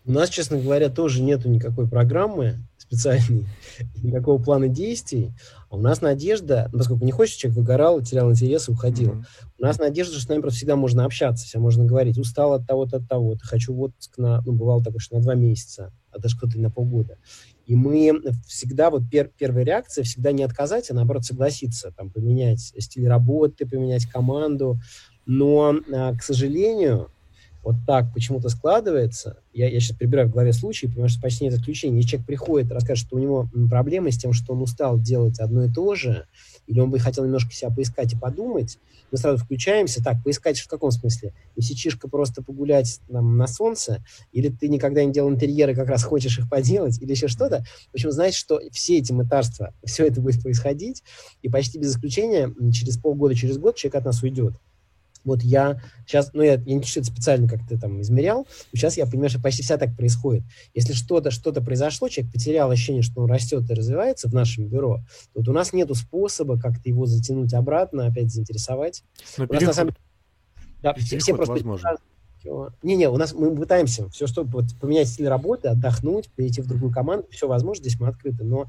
У 0.09 0.11
нас, 0.11 0.31
честно 0.31 0.59
говоря, 0.59 0.89
тоже 0.89 1.23
нету 1.23 1.51
никакой 1.51 1.87
программы 1.87 2.55
специальной, 2.79 3.45
никакого 4.03 4.43
плана 4.43 4.67
действий. 4.67 5.33
А 5.69 5.77
у 5.77 5.81
нас 5.81 6.01
надежда, 6.01 6.71
поскольку 6.73 7.05
не 7.05 7.13
хочешь, 7.13 7.35
человек 7.35 7.59
выгорал, 7.59 8.01
терял 8.01 8.31
интерес 8.31 8.71
и 8.71 8.73
уходил. 8.73 9.11
Mm-hmm. 9.11 9.25
У 9.59 9.63
нас 9.63 9.79
надежда, 9.79 10.15
что 10.15 10.23
с 10.23 10.29
нами 10.31 10.41
просто 10.41 10.57
всегда 10.57 10.77
можно 10.77 11.05
общаться, 11.05 11.45
всегда 11.45 11.61
можно 11.61 11.85
говорить, 11.85 12.17
устал 12.17 12.55
от 12.55 12.67
того-то, 12.67 12.97
от 12.97 13.07
того-то, 13.07 13.45
хочу 13.45 13.75
в 13.75 13.83
отпуск 13.83 14.17
на, 14.17 14.41
ну, 14.47 14.53
бывало 14.53 14.83
такое, 14.83 14.99
что 14.99 15.17
на 15.17 15.21
два 15.21 15.35
месяца, 15.35 15.93
а 16.11 16.19
даже 16.19 16.39
кто-то 16.39 16.59
на 16.59 16.71
полгода. 16.71 17.19
И 17.67 17.77
мы 17.77 18.19
всегда, 18.47 18.89
вот 18.89 19.03
пер, 19.11 19.31
первая 19.37 19.67
реакция, 19.67 20.05
всегда 20.05 20.33
не 20.33 20.43
отказать, 20.43 20.91
а 20.91 20.95
наоборот 20.95 21.27
согласиться, 21.27 21.93
там, 21.95 22.11
поменять 22.11 22.73
стиль 22.79 23.07
работы, 23.07 23.67
поменять 23.67 24.07
команду. 24.07 24.81
Но, 25.27 25.77
а, 25.93 26.17
к 26.17 26.23
сожалению, 26.23 27.11
вот 27.63 27.77
так 27.87 28.13
почему-то 28.13 28.49
складывается, 28.49 29.39
я, 29.53 29.69
я 29.69 29.81
сейчас 29.81 29.97
прибираю 29.97 30.29
в 30.29 30.33
голове 30.33 30.53
случай, 30.53 30.87
потому 30.87 31.09
что 31.09 31.21
почти 31.21 31.45
нет 31.45 31.55
исключений, 31.55 31.97
если 31.97 32.11
человек 32.11 32.27
приходит, 32.27 32.73
расскажет, 32.73 33.07
что 33.07 33.17
у 33.17 33.19
него 33.19 33.49
проблемы 33.69 34.13
с 34.13 34.19
тем, 34.19 34.33
что 34.33 34.53
он 34.53 34.63
устал 34.63 34.99
делать 34.99 35.41
одно 35.41 35.65
и 35.65 35.73
то 35.73 35.95
же, 35.95 36.27
или 36.67 36.81
он 36.81 36.91
бы 36.91 36.99
хотел 36.99 37.25
немножко 37.25 37.53
себя 37.53 37.71
поискать 37.71 38.13
и 38.13 38.17
подумать, 38.17 38.79
мы 39.11 39.19
сразу 39.19 39.43
включаемся. 39.43 40.03
Так, 40.03 40.23
поискать 40.23 40.59
в 40.59 40.69
каком 40.69 40.91
смысле? 40.91 41.33
Месячишка 41.57 42.09
просто 42.09 42.43
погулять 42.43 43.01
там, 43.11 43.37
на 43.37 43.47
солнце, 43.47 44.05
или 44.33 44.49
ты 44.49 44.69
никогда 44.69 45.05
не 45.05 45.13
делал 45.13 45.31
интерьеры, 45.31 45.75
как 45.75 45.89
раз 45.89 46.05
хочешь 46.05 46.39
их 46.39 46.49
поделать, 46.49 47.01
или 47.01 47.11
еще 47.11 47.29
что-то. 47.29 47.65
В 47.91 47.95
общем, 47.95 48.13
знаете, 48.13 48.37
что 48.37 48.61
все 48.71 48.99
эти 48.99 49.13
мытарства, 49.13 49.73
все 49.85 50.07
это 50.07 50.21
будет 50.21 50.43
происходить, 50.43 51.03
и 51.43 51.49
почти 51.49 51.79
без 51.79 51.93
исключения 51.93 52.53
через 52.73 52.99
полгода, 52.99 53.35
через 53.35 53.59
год 53.59 53.77
человек 53.77 53.97
от 53.97 54.05
нас 54.05 54.23
уйдет. 54.23 54.55
Вот 55.29 55.43
я 55.43 55.81
сейчас, 56.07 56.31
ну, 56.33 56.43
я, 56.43 56.55
я 56.55 56.75
не 56.75 56.81
это 56.81 57.05
специально 57.05 57.49
как-то 57.49 57.79
там 57.79 58.01
измерял, 58.01 58.47
но 58.73 58.79
сейчас 58.79 58.97
я 58.97 59.07
понимаю, 59.07 59.31
что 59.31 59.41
почти 59.41 59.63
вся 59.63 59.77
так 59.77 59.97
происходит. 59.97 60.43
Если 60.75 60.93
что-то, 60.93 61.31
что-то 61.31 61.61
произошло, 61.61 62.09
человек 62.09 62.33
потерял 62.33 62.71
ощущение, 62.71 63.03
что 63.03 63.23
он 63.23 63.31
растет 63.31 63.71
и 63.71 63.75
развивается 63.75 64.29
в 64.29 64.35
нашем 64.35 64.67
бюро, 64.67 64.99
то 65.33 65.41
вот 65.41 65.49
у 65.49 65.53
нас 65.53 65.73
нет 65.73 65.89
способа 65.97 66.59
как-то 66.59 66.89
его 66.89 67.07
затянуть 67.07 67.55
обратно, 67.55 68.07
опять 68.07 68.33
заинтересовать. 68.33 69.05
Но 69.37 69.45
у 69.45 69.47
переход, 69.47 69.67
нас, 69.67 69.77
на 69.77 69.83
самом... 69.83 69.95
да, 70.83 70.95
все, 70.95 71.19
все 71.19 71.35
просто 71.35 71.53
возможно. 71.53 71.97
Не-не, 72.83 73.09
у 73.09 73.17
нас 73.17 73.33
мы 73.35 73.55
пытаемся 73.55 74.09
все, 74.11 74.27
что 74.27 74.45
вот, 74.45 74.65
поменять 74.81 75.09
стиль 75.09 75.29
работы, 75.29 75.69
отдохнуть, 75.69 76.31
перейти 76.31 76.63
в 76.63 76.67
другую 76.67 76.93
команду, 76.93 77.27
все 77.31 77.49
возможно, 77.49 77.83
здесь 77.83 77.99
мы 78.01 78.09
открыты, 78.09 78.45
но 78.45 78.69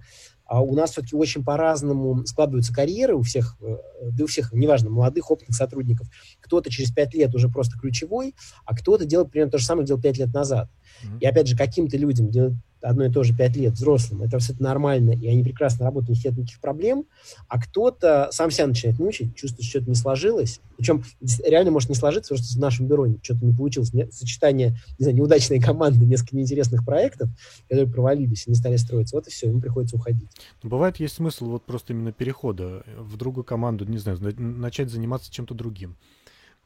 а 0.50 0.62
у 0.62 0.74
нас 0.74 0.92
все-таки 0.92 1.16
очень 1.16 1.44
по-разному 1.44 2.26
складываются 2.26 2.74
карьеры 2.74 3.16
у 3.16 3.22
всех, 3.22 3.56
э, 3.62 3.78
да 4.12 4.24
у 4.24 4.28
всех, 4.28 4.52
неважно, 4.52 4.90
молодых, 4.90 5.30
опытных 5.30 5.56
сотрудников. 5.56 6.08
Кто-то 6.42 6.72
через 6.72 6.92
пять 6.92 7.14
лет 7.14 7.36
уже 7.36 7.50
просто 7.50 7.78
ключевой, 7.78 8.34
а 8.66 8.76
кто-то 8.76 9.06
делает 9.06 9.30
примерно 9.30 9.52
то 9.52 9.60
же 9.60 9.66
самое, 9.66 9.86
делал 9.86 10.02
пять 10.02 10.18
лет 10.18 10.34
назад. 10.34 10.72
Mm-hmm. 11.04 11.20
И 11.20 11.26
опять 11.28 11.48
же, 11.48 11.56
каким-то 11.56 11.98
людям 11.98 12.32
делать 12.32 12.56
одно 12.82 13.06
и 13.06 13.12
то 13.12 13.24
же 13.24 13.36
пять 13.36 13.56
лет 13.56 13.74
взрослым, 13.74 14.24
это 14.24 14.38
абсолютно 14.38 14.70
нормально, 14.70 15.12
и 15.12 15.28
они 15.28 15.44
прекрасно 15.44 15.86
работают, 15.86 16.10
у 16.10 16.14
них 16.14 16.26
нет 16.26 16.38
никаких 16.38 16.60
проблем, 16.60 17.06
а 17.48 17.60
кто-то 17.60 18.30
сам 18.32 18.52
себя 18.52 18.68
начинает 18.68 19.00
мучить, 19.00 19.36
чувствует, 19.36 19.64
что 19.64 19.80
что-то 19.80 19.90
не 19.90 19.96
сложилось, 19.96 20.62
причем 20.78 21.04
реально 21.46 21.72
может 21.72 21.90
не 21.90 21.96
сложиться, 21.96 22.34
потому 22.34 22.46
что 22.46 22.58
в 22.58 22.62
нашем 22.62 22.88
бюро 22.88 23.08
что-то 23.22 23.46
не 23.46 23.54
получилось, 23.54 23.94
не, 23.94 24.10
сочетание, 24.12 24.78
не 24.98 25.04
знаю, 25.04 25.18
неудачной 25.18 25.60
команды, 25.60 26.06
несколько 26.06 26.36
неинтересных 26.36 26.86
проектов, 26.86 27.30
которые 27.68 27.92
провалились 27.92 28.48
и 28.48 28.50
не 28.50 28.56
стали 28.56 28.78
строиться, 28.78 29.16
вот 29.16 29.28
и 29.28 29.32
все, 29.32 29.48
им 29.48 29.62
приходится 29.62 29.96
уходить. 29.96 30.30
Но 30.64 30.70
бывает 30.70 30.98
есть 30.98 31.16
смысл 31.16 31.50
вот 31.50 31.66
просто 31.66 31.94
именно 31.94 32.12
перехода 32.12 32.84
в 32.98 33.18
другую 33.18 33.44
команду, 33.44 33.86
не 33.86 33.98
знаю, 33.98 34.20
начать 34.38 34.90
заниматься 34.90 35.32
чем-то 35.32 35.54
другим. 35.54 35.96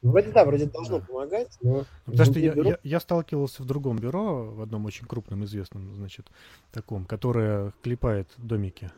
Вроде 0.03 0.31
да, 0.31 0.43
вроде 0.43 0.65
должно 0.65 0.99
помогать, 0.99 1.57
но... 1.61 1.85
Потому 2.05 2.25
что 2.25 2.39
я, 2.39 2.53
я, 2.53 2.77
я 2.83 2.99
сталкивался 2.99 3.63
в 3.63 3.65
другом 3.65 3.97
бюро, 3.97 4.51
в 4.51 4.61
одном 4.61 4.85
очень 4.85 5.07
крупном, 5.07 5.45
известном, 5.45 5.95
значит, 5.95 6.27
таком, 6.71 7.05
которое 7.05 7.73
клепает 7.81 8.27
домики 8.37 8.91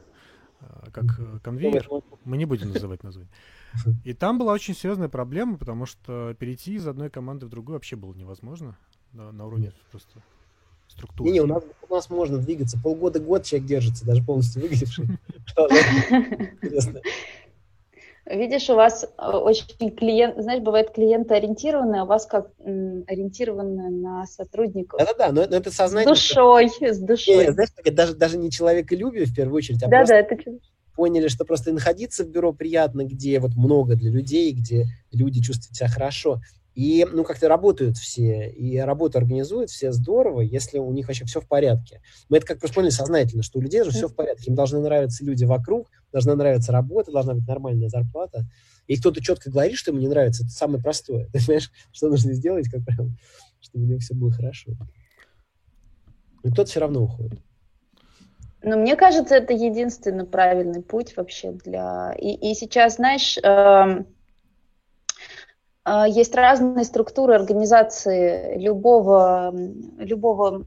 а, 0.60 0.90
как 0.92 1.06
э, 1.20 1.40
конвейер. 1.44 1.88
Мы 2.24 2.38
не 2.38 2.46
будем 2.46 2.70
называть 2.70 3.04
название. 3.04 3.32
И 4.04 4.14
там 4.14 4.40
была 4.40 4.54
очень 4.54 4.74
серьезная 4.74 5.08
проблема, 5.08 5.58
потому 5.58 5.86
что 5.86 6.36
перейти 6.40 6.74
из 6.74 6.88
одной 6.88 7.12
команды 7.12 7.46
в 7.46 7.50
другую 7.50 7.76
вообще 7.76 7.96
было 7.96 8.14
невозможно 8.16 8.76
на, 9.14 9.32
на 9.32 9.46
уровне 9.46 9.74
просто 9.92 10.24
структуры. 10.88 11.30
Не, 11.30 11.34
не, 11.34 11.42
у 11.42 11.48
нас, 11.48 11.64
у 11.88 11.94
нас 11.94 12.10
можно 12.10 12.40
двигаться. 12.40 12.80
Полгода-год 12.82 13.44
человек 13.44 13.68
держится, 13.68 14.06
даже 14.06 14.24
полностью 14.24 14.64
выглядевший. 14.64 15.06
Интересно. 15.56 17.02
Видишь, 18.26 18.70
у 18.72 18.76
вас 18.76 19.04
э, 19.04 19.32
очень 19.32 19.92
клиент, 19.92 20.42
знаешь, 20.42 20.62
бывает 20.64 20.92
клиентоориентированное, 20.92 22.02
а 22.02 22.04
у 22.06 22.08
вас 22.08 22.26
как 22.26 22.50
ориентированное 22.60 23.92
на 23.92 24.26
сотрудников. 24.26 25.00
Да-да-да, 25.00 25.32
но, 25.32 25.46
но 25.48 25.58
это 25.58 25.72
сознание. 25.72 26.16
С 26.16 26.20
душой, 26.20 26.72
с 26.82 26.98
душой. 26.98 27.46
Не, 27.46 27.52
знаешь, 27.52 27.70
даже, 27.86 28.16
даже 28.16 28.38
не 28.38 28.50
человеколюбие 28.50 29.26
в 29.26 29.36
первую 29.36 29.58
очередь, 29.58 29.84
а 29.84 29.88
да, 29.88 29.98
просто 29.98 30.16
да, 30.16 30.20
это... 30.20 30.38
поняли, 30.96 31.28
что 31.28 31.46
просто 31.46 31.72
находиться 31.72 32.24
в 32.24 32.30
бюро 32.30 32.52
приятно, 32.52 33.06
где 33.06 33.40
вот 33.40 33.56
много 33.56 33.96
для 33.96 34.10
людей, 34.10 34.54
где 34.54 34.86
люди 35.12 35.42
чувствуют 35.42 35.76
себя 35.76 35.88
хорошо. 35.88 36.40
И, 36.76 37.08
ну, 37.10 37.24
как-то 37.24 37.48
работают 37.48 37.96
все, 37.98 38.50
и 38.50 38.78
работу 38.78 39.18
организуют 39.18 39.70
все 39.70 39.94
здорово, 39.94 40.42
если 40.42 40.78
у 40.78 40.92
них 40.92 41.08
вообще 41.08 41.24
все 41.24 41.40
в 41.40 41.48
порядке. 41.48 42.02
Мы 42.28 42.38
это 42.38 42.46
как 42.46 42.60
просто 42.60 42.76
поняли 42.76 42.92
сознательно, 42.92 43.44
что 43.44 43.60
у 43.60 43.62
людей 43.62 43.82
же 43.84 43.92
все 43.92 44.10
в 44.10 44.14
порядке. 44.14 44.50
Им 44.50 44.56
должны 44.56 44.80
нравиться 44.80 45.24
люди 45.24 45.46
вокруг, 45.46 45.88
должна 46.12 46.36
нравиться 46.36 46.74
работа, 46.74 47.14
должна 47.14 47.34
быть 47.34 47.48
нормальная 47.48 47.88
зарплата. 47.88 48.46
И 48.88 48.98
кто-то 48.98 49.22
четко 49.22 49.50
говорит, 49.50 49.78
что 49.78 49.92
ему 49.92 50.02
не 50.02 50.10
нравится, 50.10 50.44
это 50.44 50.52
самое 50.52 50.84
простое. 50.84 51.28
Ты 51.32 51.40
понимаешь, 51.46 51.72
что 51.94 52.10
нужно 52.10 52.34
сделать, 52.34 52.70
как 52.70 52.84
прям, 52.84 53.18
чтобы 53.62 53.86
у 53.86 53.88
него 53.88 54.00
все 54.00 54.14
было 54.14 54.32
хорошо. 54.32 54.74
И 56.44 56.52
кто-то 56.52 56.70
все 56.70 56.82
равно 56.82 57.04
уходит. 57.04 57.40
Но 58.62 58.78
мне 58.78 58.96
кажется, 58.96 59.36
это 59.36 59.54
единственный 59.54 60.26
правильный 60.26 60.82
путь 60.82 61.16
вообще 61.16 61.52
для... 61.52 62.14
И, 62.20 62.52
и 62.52 62.54
сейчас, 62.56 62.96
знаешь, 62.96 63.38
э, 63.38 64.04
есть 66.08 66.34
разные 66.34 66.84
структуры 66.84 67.36
организации 67.36 68.58
любого, 68.58 69.54
любого, 69.98 70.66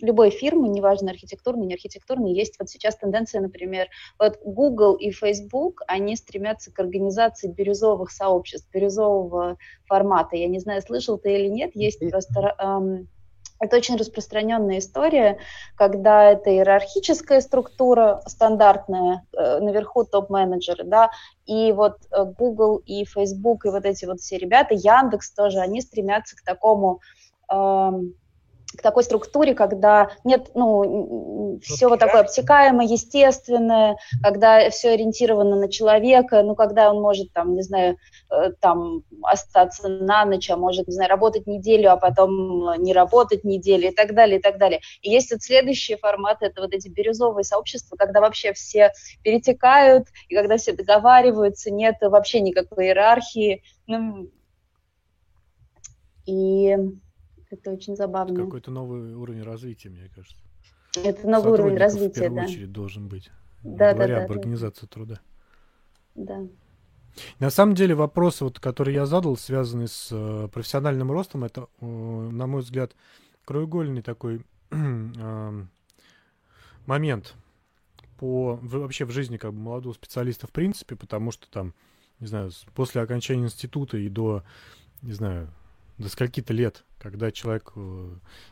любой 0.00 0.30
фирмы, 0.30 0.68
неважно, 0.68 1.10
архитектурной, 1.10 1.66
не 1.66 1.74
архитектурной. 1.74 2.32
Есть 2.32 2.58
вот 2.58 2.68
сейчас 2.68 2.96
тенденция, 2.96 3.40
например, 3.40 3.88
вот 4.18 4.38
Google 4.44 4.94
и 4.96 5.10
Facebook, 5.10 5.82
они 5.86 6.16
стремятся 6.16 6.72
к 6.72 6.78
организации 6.78 7.48
бирюзовых 7.48 8.10
сообществ, 8.10 8.68
бирюзового 8.72 9.56
формата. 9.86 10.36
Я 10.36 10.48
не 10.48 10.58
знаю, 10.58 10.82
слышал 10.82 11.16
ты 11.16 11.34
или 11.38 11.48
нет, 11.48 11.70
есть 11.74 12.00
просто 12.10 12.54
это 13.62 13.76
очень 13.76 13.96
распространенная 13.96 14.78
история, 14.78 15.38
когда 15.76 16.32
это 16.32 16.50
иерархическая 16.50 17.40
структура 17.40 18.20
стандартная, 18.26 19.24
э, 19.32 19.60
наверху 19.60 20.04
топ-менеджеры, 20.04 20.82
да, 20.82 21.10
и 21.46 21.70
вот 21.70 21.98
э, 22.10 22.24
Google 22.24 22.82
и 22.84 23.04
Facebook 23.04 23.64
и 23.64 23.68
вот 23.68 23.84
эти 23.84 24.04
вот 24.04 24.20
все 24.20 24.36
ребята, 24.36 24.74
Яндекс 24.74 25.30
тоже, 25.30 25.60
они 25.60 25.80
стремятся 25.80 26.36
к 26.36 26.42
такому 26.42 27.00
эм, 27.48 28.14
к 28.76 28.82
такой 28.82 29.04
структуре, 29.04 29.54
когда 29.54 30.10
нет, 30.24 30.50
ну, 30.54 31.58
все 31.62 31.88
вот 31.88 31.98
такое 31.98 32.22
обтекаемое, 32.22 32.86
естественное, 32.86 33.96
когда 34.22 34.70
все 34.70 34.90
ориентировано 34.90 35.56
на 35.56 35.70
человека, 35.70 36.42
ну, 36.42 36.54
когда 36.54 36.90
он 36.90 37.00
может, 37.00 37.32
там, 37.32 37.54
не 37.54 37.62
знаю, 37.62 37.96
э, 38.30 38.52
там, 38.60 39.02
остаться 39.22 39.88
на 39.88 40.24
ночь, 40.24 40.50
а 40.50 40.56
может, 40.56 40.88
не 40.88 40.94
знаю, 40.94 41.10
работать 41.10 41.46
неделю, 41.46 41.92
а 41.92 41.96
потом 41.96 42.82
не 42.82 42.92
работать 42.92 43.44
неделю 43.44 43.88
и 43.88 43.94
так 43.94 44.14
далее, 44.14 44.38
и 44.38 44.42
так 44.42 44.58
далее. 44.58 44.80
И 45.02 45.10
есть 45.10 45.32
вот 45.32 45.42
следующий 45.42 45.96
формат, 45.96 46.38
это 46.40 46.62
вот 46.62 46.72
эти 46.72 46.88
бирюзовые 46.88 47.44
сообщества, 47.44 47.96
когда 47.96 48.20
вообще 48.20 48.52
все 48.52 48.92
перетекают, 49.22 50.08
и 50.28 50.34
когда 50.34 50.56
все 50.56 50.72
договариваются, 50.72 51.70
нет 51.70 51.96
вообще 52.00 52.40
никакой 52.40 52.86
иерархии, 52.86 53.62
ну, 53.86 54.28
и 56.24 56.76
это 57.52 57.70
очень 57.70 57.96
забавно. 57.96 58.44
Какой-то 58.44 58.70
новый 58.70 59.14
уровень 59.14 59.42
развития, 59.42 59.90
мне 59.90 60.10
кажется. 60.14 60.36
Это 60.96 61.28
новый 61.28 61.52
уровень 61.52 61.76
развития, 61.76 62.20
в 62.20 62.22
первую 62.22 62.40
да. 62.42 62.46
очередь 62.46 62.72
должен 62.72 63.08
быть. 63.08 63.30
Да, 63.62 63.94
говоря 63.94 64.16
да, 64.16 64.22
об 64.24 64.28
да, 64.28 64.34
организации 64.34 64.82
да. 64.82 64.86
труда. 64.88 65.20
Да. 66.14 66.46
На 67.38 67.50
самом 67.50 67.74
деле 67.74 67.94
вопросы, 67.94 68.44
вот, 68.44 68.58
которые 68.58 68.94
я 68.94 69.06
задал, 69.06 69.36
связанные 69.36 69.88
с 69.88 70.08
э, 70.10 70.48
профессиональным 70.52 71.12
ростом, 71.12 71.44
это, 71.44 71.68
э, 71.80 71.86
на 71.86 72.46
мой 72.46 72.62
взгляд, 72.62 72.96
краеугольный 73.44 74.02
такой 74.02 74.44
э, 74.70 75.66
момент 76.86 77.34
по 78.18 78.58
в, 78.62 78.78
вообще 78.78 79.04
в 79.04 79.10
жизни 79.10 79.36
как 79.36 79.52
бы 79.52 79.60
молодого 79.60 79.92
специалиста 79.92 80.46
в 80.46 80.52
принципе, 80.52 80.96
потому 80.96 81.32
что 81.32 81.50
там, 81.50 81.74
не 82.18 82.26
знаю, 82.26 82.50
после 82.74 83.02
окончания 83.02 83.44
института 83.44 83.98
и 83.98 84.08
до, 84.08 84.42
не 85.02 85.12
знаю, 85.12 85.50
до 85.98 86.08
скольки-то 86.08 86.52
лет, 86.52 86.84
когда 86.98 87.30
человек... 87.30 87.72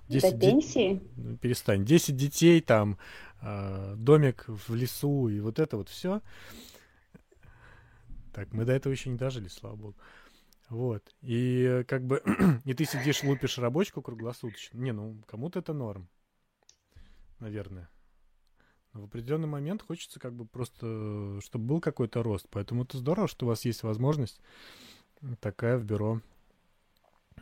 10 0.09 0.25
э, 0.25 0.37
до 0.37 0.41
пенсии? 0.41 1.01
Де... 1.17 1.37
Перестань. 1.37 1.85
10 1.85 2.17
детей, 2.17 2.61
там, 2.61 2.99
э, 3.43 3.95
домик 3.97 4.45
в 4.47 4.75
лесу 4.75 5.29
и 5.29 5.41
вот 5.41 5.59
это 5.59 5.77
вот 5.77 5.89
все. 5.89 6.21
Так, 8.33 8.53
мы 8.53 8.65
до 8.65 8.73
этого 8.73 8.93
еще 8.93 9.11
не 9.11 9.17
дожили, 9.17 9.49
слава 9.49 9.77
богу. 9.77 9.97
Вот. 10.69 11.03
И 11.23 11.63
э, 11.63 11.85
как 11.85 12.05
бы... 12.05 12.23
и 12.65 12.75
ты 12.75 12.85
сидишь, 12.85 13.25
лупишь 13.25 13.59
рабочку 13.59 14.03
круглосуточно. 14.03 14.79
Не, 14.79 14.93
ну, 14.93 15.17
кому-то 15.27 15.59
это 15.59 15.73
норм. 15.73 16.09
Наверное. 17.41 17.91
Но 18.93 19.03
в 19.03 19.05
определенный 19.05 19.49
момент 19.49 19.83
хочется 19.83 20.19
как 20.21 20.35
бы 20.35 20.47
просто, 20.47 21.41
чтобы 21.43 21.65
был 21.65 21.81
какой-то 21.81 22.23
рост. 22.23 22.47
Поэтому 22.51 22.85
это 22.85 22.99
здорово, 22.99 23.29
что 23.29 23.47
у 23.47 23.49
вас 23.49 23.65
есть 23.65 23.83
возможность 23.83 24.41
такая 25.41 25.77
в 25.79 25.85
бюро 25.85 26.21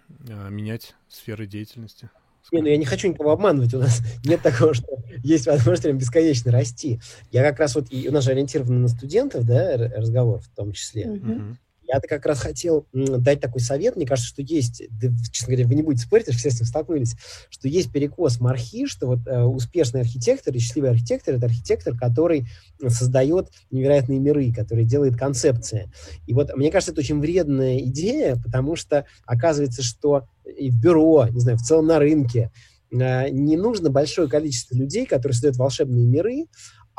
менять 0.08 0.94
сферы 1.08 1.46
деятельности. 1.46 2.10
Не, 2.50 2.62
ну 2.62 2.68
я 2.68 2.76
не 2.78 2.86
хочу 2.86 3.08
никого 3.08 3.32
обманывать, 3.32 3.74
у 3.74 3.78
нас 3.78 4.00
нет 4.24 4.40
такого, 4.42 4.72
что 4.74 4.86
есть 5.22 5.46
возможность 5.46 5.82
прям 5.82 5.98
бесконечно 5.98 6.50
расти. 6.50 7.00
Я 7.30 7.42
как 7.42 7.58
раз 7.58 7.74
вот, 7.74 7.88
и 7.90 8.08
у 8.08 8.12
нас 8.12 8.24
же 8.24 8.30
ориентирован 8.30 8.82
на 8.82 8.88
студентов, 8.88 9.44
да, 9.44 9.76
разговор 9.76 10.40
в 10.40 10.48
том 10.48 10.72
числе. 10.72 11.04
Uh-huh. 11.04 11.56
Я-то 11.88 12.06
как 12.06 12.26
раз 12.26 12.40
хотел 12.40 12.86
дать 12.92 13.40
такой 13.40 13.62
совет. 13.62 13.96
Мне 13.96 14.06
кажется, 14.06 14.28
что 14.28 14.42
есть, 14.42 14.82
да, 14.90 15.08
честно 15.32 15.54
говоря, 15.54 15.66
вы 15.66 15.74
не 15.74 15.82
будете 15.82 16.04
спорить, 16.04 16.28
все 16.28 16.50
с 16.50 16.56
этим 16.56 16.66
столкнулись, 16.66 17.16
что 17.48 17.66
есть 17.66 17.90
перекос 17.90 18.40
мархи, 18.40 18.86
что 18.86 19.06
вот 19.06 19.26
э, 19.26 19.42
успешный 19.42 20.02
архитектор 20.02 20.54
и 20.54 20.58
счастливый 20.58 20.90
архитектор– 20.90 21.34
это 21.36 21.46
архитектор, 21.46 21.96
который 21.96 22.46
создает 22.88 23.48
невероятные 23.70 24.18
миры, 24.18 24.52
который 24.52 24.84
делает 24.84 25.16
концепции. 25.16 25.90
И 26.26 26.34
вот 26.34 26.54
мне 26.54 26.70
кажется, 26.70 26.92
это 26.92 27.00
очень 27.00 27.20
вредная 27.20 27.78
идея, 27.78 28.36
потому 28.36 28.76
что 28.76 29.06
оказывается, 29.24 29.82
что 29.82 30.28
и 30.44 30.70
в 30.70 30.78
бюро, 30.78 31.26
не 31.28 31.40
знаю, 31.40 31.56
в 31.56 31.62
целом 31.62 31.86
на 31.86 31.98
рынке 31.98 32.50
э, 32.92 33.30
не 33.30 33.56
нужно 33.56 33.88
большое 33.88 34.28
количество 34.28 34.74
людей, 34.74 35.06
которые 35.06 35.32
создают 35.32 35.56
волшебные 35.56 36.04
миры, 36.04 36.48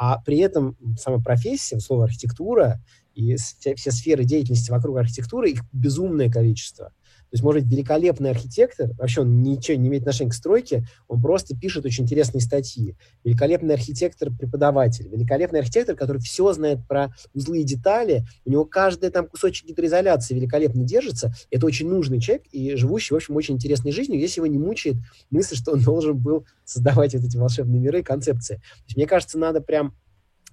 а 0.01 0.17
при 0.21 0.37
этом 0.37 0.77
сама 0.97 1.19
профессия, 1.19 1.79
слово 1.79 2.05
архитектура, 2.05 2.81
и 3.19 3.35
все, 3.35 3.75
все 3.75 3.91
сферы 3.91 4.23
деятельности 4.23 4.71
вокруг 4.71 4.97
архитектуры, 4.97 5.51
их 5.51 5.61
безумное 5.73 6.31
количество. 6.31 6.85
То 6.85 7.35
есть, 7.35 7.43
может 7.43 7.61
быть, 7.61 7.71
великолепный 7.71 8.31
архитектор, 8.31 8.91
вообще 8.97 9.21
он 9.21 9.43
ничего 9.43 9.77
не 9.77 9.87
имеет 9.87 10.01
отношения 10.01 10.31
к 10.31 10.33
стройке, 10.33 10.87
он 11.07 11.21
просто 11.21 11.55
пишет 11.55 11.85
очень 11.85 12.05
интересные 12.05 12.41
статьи. 12.41 12.95
Великолепный 13.23 13.75
архитектор-преподаватель, 13.75 15.09
великолепный 15.09 15.59
архитектор, 15.59 15.95
который 15.95 16.19
все 16.21 16.51
знает 16.53 16.79
про 16.87 17.13
узлы 17.33 17.59
и 17.59 17.63
детали, 17.63 18.25
у 18.45 18.51
него 18.51 18.65
каждый 18.65 19.11
там 19.11 19.27
кусочек 19.27 19.67
гидроизоляции 19.67 20.33
великолепно 20.33 20.83
держится. 20.83 21.31
Это 21.51 21.67
очень 21.67 21.87
нужный 21.87 22.19
человек 22.19 22.47
и 22.51 22.75
живущий, 22.75 23.13
в 23.13 23.17
общем, 23.17 23.35
очень 23.35 23.55
интересной 23.55 23.91
жизнью, 23.91 24.19
если 24.19 24.39
его 24.39 24.47
не 24.47 24.57
мучает 24.57 24.95
мысль, 25.29 25.55
что 25.55 25.73
он 25.73 25.81
должен 25.81 26.17
был 26.17 26.47
создавать 26.63 27.13
вот 27.13 27.23
эти 27.23 27.37
волшебные 27.37 27.79
миры 27.79 27.99
и 27.99 28.03
концепции. 28.03 28.55
То 28.55 28.83
есть, 28.85 28.97
мне 28.97 29.05
кажется, 29.05 29.37
надо 29.37 29.61
прям 29.61 29.93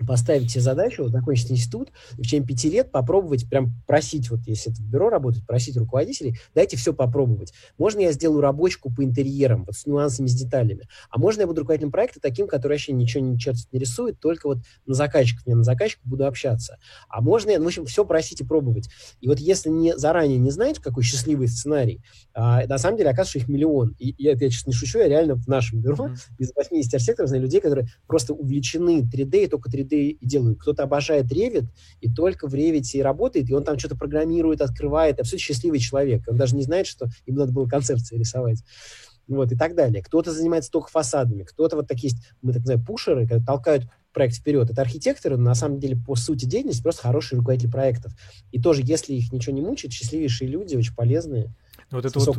поставить 0.07 0.51
себе 0.51 0.63
задачу, 0.63 1.03
вот, 1.03 1.13
закончить 1.13 1.51
институт, 1.51 1.91
и 2.19 2.23
в 2.23 2.25
течение 2.25 2.47
пяти 2.47 2.71
лет 2.71 2.91
попробовать 2.91 3.49
прям 3.49 3.73
просить, 3.87 4.31
вот 4.31 4.41
если 4.47 4.73
это 4.73 4.81
в 4.81 4.85
бюро 4.85 5.09
работать, 5.09 5.47
просить 5.47 5.77
руководителей, 5.77 6.39
дайте 6.55 6.77
все 6.77 6.93
попробовать. 6.93 7.53
Можно 7.79 8.01
я 8.01 8.13
сделаю 8.13 8.41
рабочку 8.41 8.93
по 8.93 9.05
интерьерам, 9.05 9.65
вот 9.65 9.75
с 9.75 9.87
нюансами, 9.87 10.27
с 10.27 10.35
деталями, 10.35 10.89
а 11.11 11.19
можно 11.19 11.43
я 11.43 11.47
буду 11.47 11.61
руководителем 11.61 11.93
проекта 11.93 12.21
таким, 12.21 12.47
который 12.47 12.73
вообще 12.73 12.93
ничего 12.93 13.25
не 13.25 13.39
чертит, 13.39 13.73
не 13.73 13.79
рисует, 13.79 14.21
только 14.21 14.47
вот 14.47 14.59
на 14.87 14.95
заказчиков, 14.95 15.47
я 15.47 15.57
на 15.57 15.65
заказчиков 15.65 16.07
буду 16.07 16.27
общаться. 16.27 16.79
А 17.09 17.21
можно 17.21 17.51
я, 17.51 17.59
ну, 17.59 17.65
в 17.65 17.69
общем, 17.69 17.87
все 17.87 18.05
просить 18.05 18.41
и 18.41 18.45
пробовать. 18.45 18.89
И 19.21 19.29
вот 19.29 19.39
если 19.39 19.71
не, 19.71 19.97
заранее 19.97 20.39
не 20.39 20.51
знаете, 20.51 20.81
какой 20.81 21.03
счастливый 21.03 21.49
сценарий, 21.49 22.03
а, 22.35 22.67
на 22.67 22.79
самом 22.79 22.99
деле, 22.99 23.11
оказывается, 23.11 23.39
их 23.39 23.49
миллион. 23.49 23.95
И 23.99 24.15
я, 24.19 24.33
я 24.33 24.39
сейчас 24.39 24.67
не 24.67 24.73
шучу, 24.73 24.99
я 24.99 25.09
реально 25.09 25.37
в 25.37 25.47
нашем 25.49 25.81
бюро 25.81 26.09
mm-hmm. 26.09 26.19
из 26.39 26.53
80 26.55 26.95
архитекторов 26.95 27.29
знаю 27.29 27.43
людей, 27.43 27.61
которые 27.61 27.89
просто 28.07 28.35
увлечены 28.35 29.03
3D 29.03 29.45
и 29.45 29.47
только 29.47 29.71
3D 29.71 29.86
3D 29.87 30.19
и 30.21 30.27
делают. 30.27 30.61
Кто-то 30.61 30.85
обожает 30.85 31.33
Revit 31.33 31.67
и 32.01 32.13
только 32.13 32.49
в 32.49 32.55
Revit 32.55 32.85
и 32.93 33.03
работает, 33.03 33.49
и 33.49 33.55
он 33.55 33.65
там 33.65 33.79
что-то 33.79 33.97
программирует, 33.97 34.61
открывает. 34.61 35.21
Абсолютно 35.21 35.45
счастливый 35.45 35.79
человек. 35.79 36.23
Он 36.29 36.37
даже 36.37 36.57
не 36.57 36.63
знает, 36.63 36.87
что 36.87 37.09
им 37.27 37.37
надо 37.37 37.53
было 37.53 37.67
концепции 37.67 38.19
рисовать. 38.19 38.63
Вот, 39.29 39.51
и 39.51 39.57
так 39.57 39.75
далее. 39.75 40.03
Кто-то 40.03 40.33
занимается 40.33 40.71
только 40.71 40.89
фасадами, 40.89 41.43
кто-то 41.43 41.77
вот 41.77 41.89
такие 41.89 42.13
мы 42.43 42.53
так 42.53 42.61
называем, 42.61 42.85
пушеры, 42.85 43.25
которые 43.25 43.45
толкают 43.45 43.89
проект 44.13 44.37
вперед. 44.37 44.71
Это 44.71 44.81
архитекторы, 44.81 45.37
на 45.37 45.55
самом 45.55 45.79
деле, 45.79 45.97
по 45.97 46.15
сути 46.15 46.47
деятельности, 46.47 46.83
просто 46.83 47.03
хорошие 47.03 47.39
руководители 47.39 47.71
проектов. 47.71 48.13
И 48.53 48.61
тоже, 48.61 48.83
если 48.85 49.15
их 49.15 49.33
ничего 49.33 49.55
не 49.55 49.61
мучает, 49.61 49.93
счастливейшие 49.93 50.49
люди, 50.49 50.77
очень 50.77 50.95
полезные. 50.95 51.55
Вот 51.91 52.05
это 52.05 52.19
вот 52.19 52.37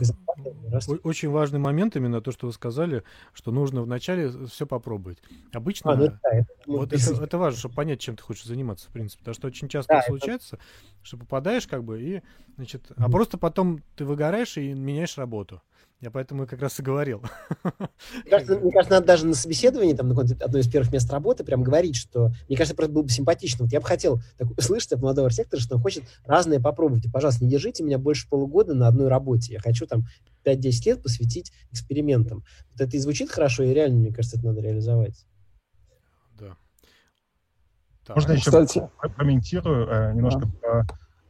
очень 1.03 1.29
важный 1.29 1.59
момент 1.59 1.95
именно 1.95 2.21
то, 2.21 2.31
что 2.31 2.47
вы 2.47 2.53
сказали, 2.53 3.03
что 3.33 3.51
нужно 3.51 3.81
вначале 3.81 4.29
все 4.47 4.67
попробовать. 4.67 5.19
Обычно 5.53 5.93
а, 5.93 5.95
ну, 5.95 6.07
да, 6.07 6.19
это, 6.31 6.49
вот 6.65 6.91
это, 6.91 7.23
это 7.23 7.37
важно, 7.37 7.57
чтобы 7.57 7.75
понять, 7.75 8.01
чем 8.01 8.17
ты 8.17 8.23
хочешь 8.23 8.43
заниматься, 8.43 8.89
в 8.89 8.91
принципе, 8.91 9.19
потому 9.19 9.35
что 9.35 9.47
очень 9.47 9.69
часто 9.69 9.93
да, 9.93 10.01
случается, 10.01 10.55
это... 10.55 10.63
что 11.07 11.17
попадаешь 11.17 11.65
как 11.67 11.83
бы 11.83 12.01
и, 12.01 12.21
значит, 12.55 12.83
mm-hmm. 12.89 12.95
а 12.97 13.09
просто 13.09 13.37
потом 13.37 13.81
ты 13.95 14.05
выгораешь 14.05 14.57
и 14.57 14.73
меняешь 14.73 15.17
работу. 15.17 15.61
Я 15.99 16.11
поэтому 16.11 16.45
как 16.45 16.61
раз 16.61 16.79
и 16.79 16.83
говорил. 16.83 17.23
Мне 17.63 18.29
кажется, 18.29 18.59
мне 18.59 18.71
кажется, 18.71 18.93
надо 18.93 19.07
даже 19.07 19.25
на 19.25 19.33
собеседовании, 19.33 19.93
там, 19.95 20.09
на 20.09 20.21
одной 20.21 20.61
из 20.61 20.67
первых 20.67 20.91
мест 20.91 21.11
работы, 21.11 21.43
прям 21.43 21.63
говорить, 21.63 21.95
что, 21.95 22.31
мне 22.47 22.55
кажется, 22.55 22.75
просто 22.75 22.93
было 22.93 23.01
бы 23.01 23.09
симпатично. 23.09 23.65
Вот 23.65 23.73
я 23.73 23.79
бы 23.79 23.87
хотел 23.87 24.21
так, 24.37 24.47
слышать 24.61 24.93
от 24.93 25.01
молодого 25.01 25.25
архитектора, 25.25 25.59
что 25.59 25.75
он 25.75 25.81
хочет 25.81 26.03
разное 26.23 26.59
попробовать. 26.59 27.05
И, 27.05 27.09
пожалуйста, 27.09 27.43
не 27.43 27.49
держите 27.49 27.83
меня 27.83 27.97
больше 27.97 28.29
полугода 28.29 28.75
на 28.75 28.87
одной 28.87 29.07
работе. 29.07 29.53
Я 29.53 29.59
хочу 29.59 29.87
там 29.87 30.03
5-10 30.45 30.85
лет 30.85 31.01
посвятить 31.01 31.51
экспериментам. 31.71 32.43
Вот 32.73 32.81
это 32.81 32.95
и 32.95 32.99
звучит 32.99 33.31
хорошо, 33.31 33.63
и 33.63 33.73
реально, 33.73 33.99
мне 33.99 34.13
кажется, 34.13 34.37
это 34.37 34.45
надо 34.45 34.61
реализовать. 34.61 35.25
Да. 38.07 38.15
Можно 38.15 38.31
еще 38.33 38.45
Кстати... 38.45 38.87
комментирую 39.17 39.87
э, 39.87 40.13
немножко 40.13 40.41
да. 40.41 40.47
про 40.61 40.85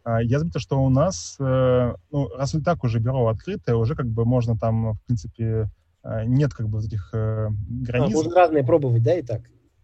а, 0.08 0.24
я 0.24 0.40
заметил, 0.40 0.62
что 0.62 0.82
у 0.82 0.90
нас, 0.90 1.36
э, 1.38 1.94
ну, 2.12 2.30
раз 2.30 2.56
и 2.56 2.62
так 2.62 2.86
уже 2.86 3.00
бюро 3.00 3.28
открытое, 3.28 3.76
уже 3.76 3.94
как 3.94 4.08
бы 4.08 4.24
можно 4.24 4.58
там, 4.58 4.94
в 4.94 5.02
принципе, 5.06 5.70
э, 6.02 6.24
нет 6.24 6.54
как 6.54 6.70
бы 6.70 6.80
этих 6.80 7.10
э, 7.12 7.50
границ. 7.52 8.14
А, 8.14 8.16
можно 8.16 8.34
разные 8.34 8.64
пробовать, 8.64 9.04
да, 9.04 9.16
и 9.16 9.22
так? 9.22 9.42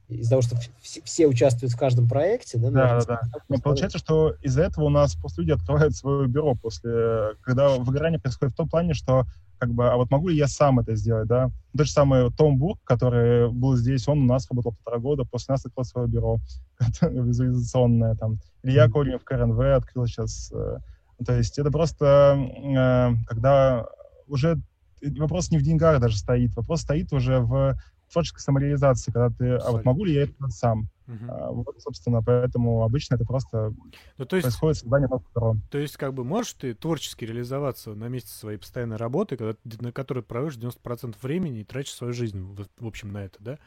Из-за 0.08 0.30
того, 0.30 0.42
что 0.42 0.56
все, 0.80 1.02
все 1.02 1.28
участвуют 1.28 1.74
в 1.74 1.78
каждом 1.78 2.08
проекте, 2.08 2.58
да? 2.58 2.70
Да, 2.70 3.00
да, 3.02 3.06
да. 3.06 3.40
Но 3.50 3.58
получается, 3.58 3.98
что 3.98 4.36
из-за 4.42 4.64
этого 4.64 4.86
у 4.86 4.90
нас 4.90 5.14
просто 5.16 5.42
люди 5.42 5.52
открывают 5.52 5.94
свое 5.94 6.26
бюро 6.30 6.56
после, 6.56 7.36
когда 7.42 7.78
выгорание 7.78 8.20
происходит 8.20 8.54
в 8.54 8.58
том 8.58 8.70
плане, 8.70 8.94
что 8.94 9.26
как 9.64 9.74
бы, 9.74 9.88
а 9.88 9.96
вот 9.96 10.12
могу 10.12 10.28
ли 10.28 10.36
я 10.36 10.48
сам 10.48 10.80
это 10.80 10.94
сделать, 10.96 11.28
да? 11.28 11.50
Тот 11.78 11.88
же 11.88 11.92
самый 11.94 12.30
Том 12.34 12.58
Бург, 12.58 12.80
который 12.84 13.50
был 13.50 13.78
здесь, 13.78 14.10
он 14.10 14.24
у 14.24 14.26
нас 14.26 14.50
работал 14.50 14.74
полтора 14.74 15.00
года, 15.00 15.24
после 15.24 15.54
нас 15.54 15.66
открыл 15.66 15.86
свое 15.86 16.08
бюро 16.10 16.40
визуализационное, 17.02 18.16
там. 18.16 18.40
Илья 18.62 18.90
Корнев 18.90 19.22
в 19.22 19.24
КРНВ 19.24 19.58
открыл 19.60 20.06
сейчас. 20.06 20.52
Э, 20.52 20.80
то 21.26 21.38
есть 21.38 21.58
это 21.60 21.72
просто, 21.72 22.36
э, 22.36 23.26
когда 23.26 23.86
уже 24.28 24.60
вопрос 25.02 25.50
не 25.50 25.58
в 25.58 25.64
деньгах 25.64 26.02
даже 26.02 26.18
стоит, 26.18 26.54
вопрос 26.58 26.82
стоит 26.82 27.14
уже 27.14 27.40
в 27.40 27.78
творческой 28.12 28.42
самореализации, 28.42 29.12
когда 29.12 29.30
ты, 29.30 29.56
а 29.56 29.72
вот 29.72 29.86
могу 29.86 30.04
ли 30.04 30.14
я 30.14 30.24
это 30.24 30.50
сам? 30.50 30.90
Угу. 31.08 31.64
Вот, 31.66 31.82
собственно, 31.82 32.24
поэтому 32.24 32.84
обычно 32.84 33.16
это 33.16 33.26
просто 33.26 33.74
ну, 34.18 34.26
то 34.26 34.38
есть, 34.38 34.48
происходит 34.48 34.78
создание 34.78 35.10
сторон. 35.32 35.62
То 35.70 35.78
есть, 35.78 35.98
как 35.98 36.14
бы, 36.14 36.24
можешь 36.24 36.54
ты 36.54 36.74
творчески 36.74 37.26
реализоваться 37.26 37.94
на 37.94 38.08
месте 38.08 38.30
своей 38.30 38.58
постоянной 38.58 38.96
работы, 38.96 39.36
когда, 39.36 39.56
на 39.82 39.92
которой 39.92 40.24
проводишь 40.24 40.58
90% 40.58 41.16
времени 41.22 41.60
и 41.60 41.64
тратишь 41.66 41.94
свою 41.94 42.14
жизнь, 42.14 42.40
в, 42.40 42.68
в 42.80 42.88
общем, 42.88 43.12
на 43.12 43.26
это, 43.26 43.38
да? 43.42 43.60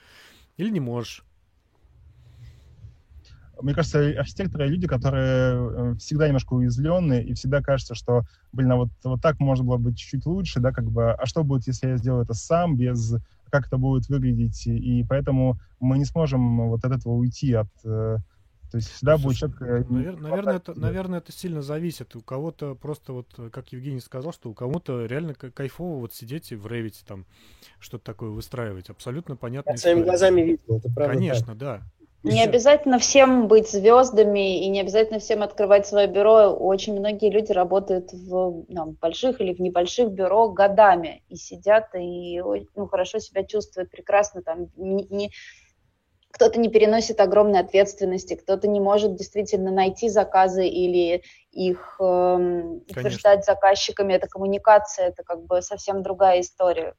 Или 0.56 0.70
не 0.70 0.80
можешь? 0.80 1.24
Мне 3.60 3.74
кажется, 3.74 4.00
архитекторы— 4.18 4.66
люди, 4.68 4.86
которые 4.86 5.92
э, 5.92 5.94
всегда 5.96 6.26
немножко 6.26 6.52
уязвленные, 6.54 7.24
и 7.24 7.32
всегда 7.32 7.62
кажется, 7.62 7.94
что, 7.94 8.22
блин, 8.52 8.72
а 8.72 8.76
вот, 8.76 8.88
вот 9.02 9.22
так 9.22 9.40
можно 9.40 9.64
было 9.64 9.78
быть 9.78 9.96
чуть-чуть 9.96 10.26
лучше, 10.26 10.60
да, 10.60 10.72
как 10.72 10.84
бы, 10.90 11.12
а 11.12 11.26
что 11.26 11.42
будет, 11.42 11.66
если 11.66 11.88
я 11.88 11.96
сделаю 11.96 12.24
это 12.24 12.34
сам, 12.34 12.76
без 12.76 13.14
как 13.56 13.68
это 13.68 13.78
будет 13.78 14.08
выглядеть, 14.08 14.66
и 14.66 15.04
поэтому 15.08 15.58
мы 15.80 15.98
не 15.98 16.04
сможем 16.04 16.68
вот 16.68 16.84
от 16.84 16.92
этого 16.92 17.14
уйти, 17.14 17.52
от, 17.54 17.68
э, 17.84 18.18
то 18.70 18.76
есть 18.76 18.90
всегда 18.90 19.16
будет 19.16 19.36
человек... 19.36 19.62
Э, 19.62 19.80
навер- 19.88 20.20
наверное, 20.20 20.56
это, 20.56 20.78
наверное, 20.78 21.18
это 21.20 21.32
сильно 21.32 21.62
зависит. 21.62 22.14
У 22.16 22.20
кого-то 22.20 22.74
просто 22.74 23.12
вот, 23.12 23.28
как 23.52 23.72
Евгений 23.72 24.00
сказал, 24.00 24.32
что 24.32 24.50
у 24.50 24.54
кого-то 24.54 25.06
реально 25.06 25.34
кайфово 25.34 26.00
вот 26.00 26.12
сидеть 26.12 26.52
и 26.52 26.56
в 26.56 26.66
Revit 26.66 26.96
там 27.06 27.24
что-то 27.78 28.04
такое 28.04 28.30
выстраивать. 28.30 28.90
Абсолютно 28.90 29.36
понятно. 29.36 29.70
Я 29.70 29.76
своими 29.76 30.02
глазами 30.02 30.40
видел, 30.42 30.78
это 30.78 30.92
правда. 30.92 31.14
Конечно, 31.14 31.46
так. 31.46 31.58
да. 31.58 31.82
Не 32.26 32.42
обязательно 32.42 32.98
всем 32.98 33.46
быть 33.46 33.70
звездами 33.70 34.64
и 34.64 34.68
не 34.68 34.80
обязательно 34.80 35.20
всем 35.20 35.42
открывать 35.42 35.86
свое 35.86 36.08
бюро. 36.08 36.50
Очень 36.50 36.98
многие 36.98 37.30
люди 37.30 37.52
работают 37.52 38.12
в 38.12 38.64
ну, 38.68 38.96
больших 39.00 39.40
или 39.40 39.54
в 39.54 39.60
небольших 39.60 40.10
бюро 40.10 40.48
годами 40.48 41.22
и 41.28 41.36
сидят 41.36 41.94
и 41.94 42.40
ну, 42.74 42.86
хорошо 42.88 43.20
себя 43.20 43.44
чувствуют 43.44 43.90
прекрасно. 43.90 44.42
Там 44.42 44.70
не, 44.76 45.30
кто-то 46.32 46.58
не 46.58 46.68
переносит 46.68 47.20
огромной 47.20 47.60
ответственности, 47.60 48.34
кто-то 48.34 48.68
не 48.68 48.80
может 48.80 49.14
действительно 49.14 49.70
найти 49.70 50.08
заказы 50.08 50.66
или 50.66 51.22
их 51.52 51.96
эм, 52.00 52.82
утверждать 52.90 53.44
заказчиками. 53.44 54.14
Это 54.14 54.26
коммуникация, 54.26 55.08
это 55.08 55.22
как 55.22 55.44
бы 55.44 55.62
совсем 55.62 56.02
другая 56.02 56.40
история. 56.40 56.94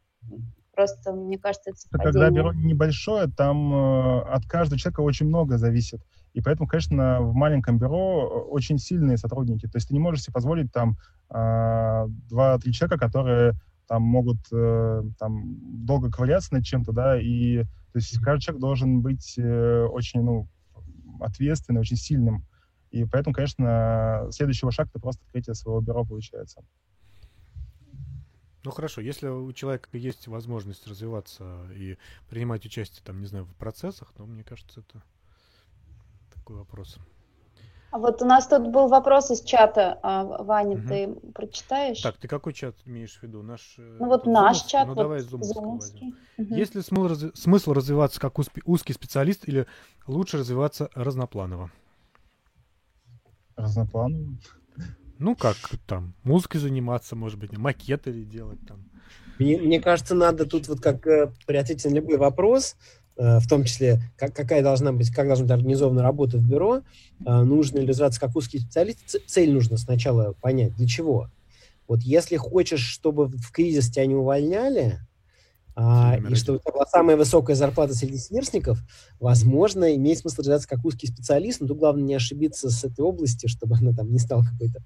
Просто, 0.78 1.12
мне 1.12 1.40
кажется, 1.40 1.72
это 1.72 1.80
совпадение. 1.80 2.14
Когда 2.14 2.30
бюро 2.30 2.54
небольшое, 2.54 3.28
там 3.28 3.74
э, 3.74 4.22
от 4.30 4.46
каждого 4.46 4.78
человека 4.78 5.02
очень 5.02 5.26
много 5.26 5.58
зависит. 5.58 6.02
И 6.34 6.42
поэтому, 6.42 6.68
конечно, 6.68 7.20
в 7.20 7.34
маленьком 7.34 7.80
бюро 7.80 8.46
очень 8.48 8.78
сильные 8.78 9.18
сотрудники. 9.18 9.66
То 9.66 9.78
есть 9.78 9.88
ты 9.88 9.96
не 9.96 10.00
можешь 10.00 10.22
себе 10.22 10.34
позволить 10.34 10.72
там 10.72 10.96
э, 11.32 12.06
два-три 12.30 12.72
человека, 12.74 13.00
которые 13.04 13.54
там 13.88 14.04
могут 14.04 14.38
э, 14.54 15.02
там 15.18 15.58
долго 15.84 16.12
ковыряться 16.12 16.54
над 16.54 16.64
чем-то, 16.64 16.92
да, 16.92 17.20
и 17.20 17.64
то 17.64 17.96
есть 17.96 18.20
каждый 18.20 18.44
человек 18.44 18.62
должен 18.62 19.02
быть 19.02 19.34
э, 19.40 19.86
очень, 19.86 20.22
ну, 20.22 20.48
ответственным, 21.20 21.82
очень 21.82 21.98
сильным. 21.98 22.46
И 22.92 23.04
поэтому, 23.06 23.34
конечно, 23.34 24.28
следующего 24.30 24.72
шага 24.72 24.92
это 24.92 25.00
просто 25.00 25.24
открытие 25.26 25.56
своего 25.56 25.82
бюро 25.82 26.06
получается. 26.06 26.62
Ну 28.64 28.72
хорошо, 28.72 29.02
если 29.02 29.28
у 29.28 29.52
человека 29.54 29.90
есть 29.94 30.28
возможность 30.28 30.88
развиваться 30.88 31.68
и 31.74 31.98
принимать 32.30 32.66
участие, 32.66 33.02
там, 33.04 33.20
не 33.22 33.28
знаю, 33.28 33.46
в 33.46 33.54
процессах, 33.56 34.12
то 34.16 34.26
мне 34.26 34.44
кажется, 34.44 34.82
это 34.82 35.04
такой 36.34 36.58
вопрос. 36.58 36.98
А 37.90 38.00
вот 38.00 38.22
у 38.22 38.26
нас 38.26 38.48
тут 38.48 38.68
был 38.68 38.90
вопрос 38.90 39.32
из 39.32 39.42
чата, 39.42 39.98
а, 40.04 40.44
Ваня, 40.44 40.78
угу. 40.78 40.88
ты 40.88 41.08
прочитаешь? 41.34 42.02
Так, 42.02 42.18
ты 42.18 42.28
какой 42.28 42.54
чат 42.54 42.76
имеешь 42.86 43.18
в 43.18 43.24
виду? 43.24 43.42
Наш, 43.42 43.76
э, 43.78 43.98
ну 44.00 44.08
вот 44.08 44.26
наш 44.26 44.58
зумовский? 44.58 44.70
чат, 44.70 44.88
ну, 44.88 44.94
вот 44.94 45.02
давай 45.02 45.20
зумовский. 45.22 46.14
Угу. 46.38 46.54
Есть 46.54 46.76
ли 46.76 46.82
смысл, 46.82 47.08
разви- 47.08 47.36
смысл 47.36 47.74
развиваться 47.74 48.20
как 48.20 48.38
узкий 48.66 48.94
специалист 48.94 49.48
или 49.48 49.68
лучше 50.06 50.38
развиваться 50.38 50.90
разнопланово? 50.96 51.72
Разнопланово? 53.56 54.38
Ну 55.20 55.36
как 55.36 55.58
там, 55.86 56.14
музыкой 56.24 56.62
заниматься, 56.62 57.16
может 57.16 57.40
быть, 57.40 57.58
макеты 57.58 58.12
делать 58.24 58.60
там. 58.68 58.84
Мне, 59.40 59.58
мне 59.58 59.80
кажется, 59.80 60.16
надо 60.16 60.46
тут 60.46 60.68
вот 60.68 60.80
как 60.80 61.06
э, 61.06 61.32
при 61.46 61.58
ответе 61.58 61.90
на 61.90 61.96
любой 61.96 62.18
вопрос 62.18 62.76
Э, 63.18 63.40
в 63.40 63.48
том 63.48 63.64
числе, 63.64 64.00
как, 64.16 64.36
какая 64.36 64.62
должна 64.62 64.92
быть, 64.92 65.12
как 65.12 65.28
должна 65.28 65.46
быть 65.46 65.52
организована 65.52 66.04
работа 66.04 66.38
в 66.38 66.48
бюро, 66.48 66.82
э, 67.26 67.44
нужно 67.44 67.80
ли 67.80 67.88
развиваться 67.88 68.20
как 68.20 68.36
узкий 68.36 68.60
специалист, 68.60 69.16
цель 69.26 69.52
нужно 69.52 69.78
сначала 69.78 70.34
понять, 70.34 70.76
для 70.76 70.88
чего. 70.88 71.30
Вот 71.88 72.02
если 72.02 72.38
хочешь, 72.38 72.86
чтобы 72.86 73.28
в 73.28 73.52
кризис 73.52 73.90
тебя 73.90 74.06
не 74.06 74.14
увольняли, 74.14 75.00
а, 75.80 76.18
и 76.18 76.34
чтобы 76.34 76.58
это 76.58 76.74
была 76.74 76.88
самая 76.88 77.16
высокая 77.16 77.56
зарплата 77.56 77.94
среди 77.94 78.18
сверстников, 78.18 78.80
возможно, 79.20 79.96
имеет 79.96 80.18
смысл 80.18 80.40
развиваться 80.40 80.68
как 80.68 80.84
узкий 80.84 81.06
специалист, 81.06 81.62
но 81.62 81.68
тут 81.68 81.78
главное 81.78 82.04
не 82.04 82.16
ошибиться 82.16 82.72
с 82.72 82.84
этой 82.84 83.02
области, 83.02 83.46
чтобы 83.46 83.76
она 83.76 83.94
там 83.94 84.12
не 84.12 84.18
стала 84.18 84.44
какой-то, 84.44 84.80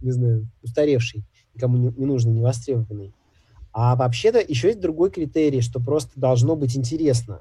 не 0.00 0.12
знаю, 0.12 0.48
устаревшей, 0.62 1.24
никому 1.54 1.76
не, 1.76 1.92
не 1.94 2.06
нужной, 2.06 2.32
не 2.32 2.40
востребованной. 2.40 3.12
А 3.74 3.94
вообще-то 3.96 4.40
еще 4.40 4.68
есть 4.68 4.80
другой 4.80 5.10
критерий, 5.10 5.60
что 5.60 5.78
просто 5.78 6.18
должно 6.18 6.56
быть 6.56 6.74
интересно. 6.74 7.40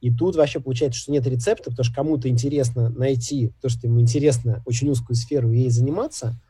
И 0.00 0.14
тут 0.14 0.36
вообще 0.36 0.60
получается, 0.60 1.00
что 1.00 1.10
нет 1.10 1.26
рецепта, 1.26 1.70
потому 1.70 1.84
что 1.84 1.94
кому-то 1.96 2.28
интересно 2.28 2.90
найти 2.90 3.50
то, 3.60 3.68
что 3.68 3.88
ему 3.88 4.00
интересно, 4.00 4.62
очень 4.66 4.88
узкую 4.88 5.16
сферу 5.16 5.50
и 5.50 5.62
ей 5.62 5.70
заниматься, 5.70 6.40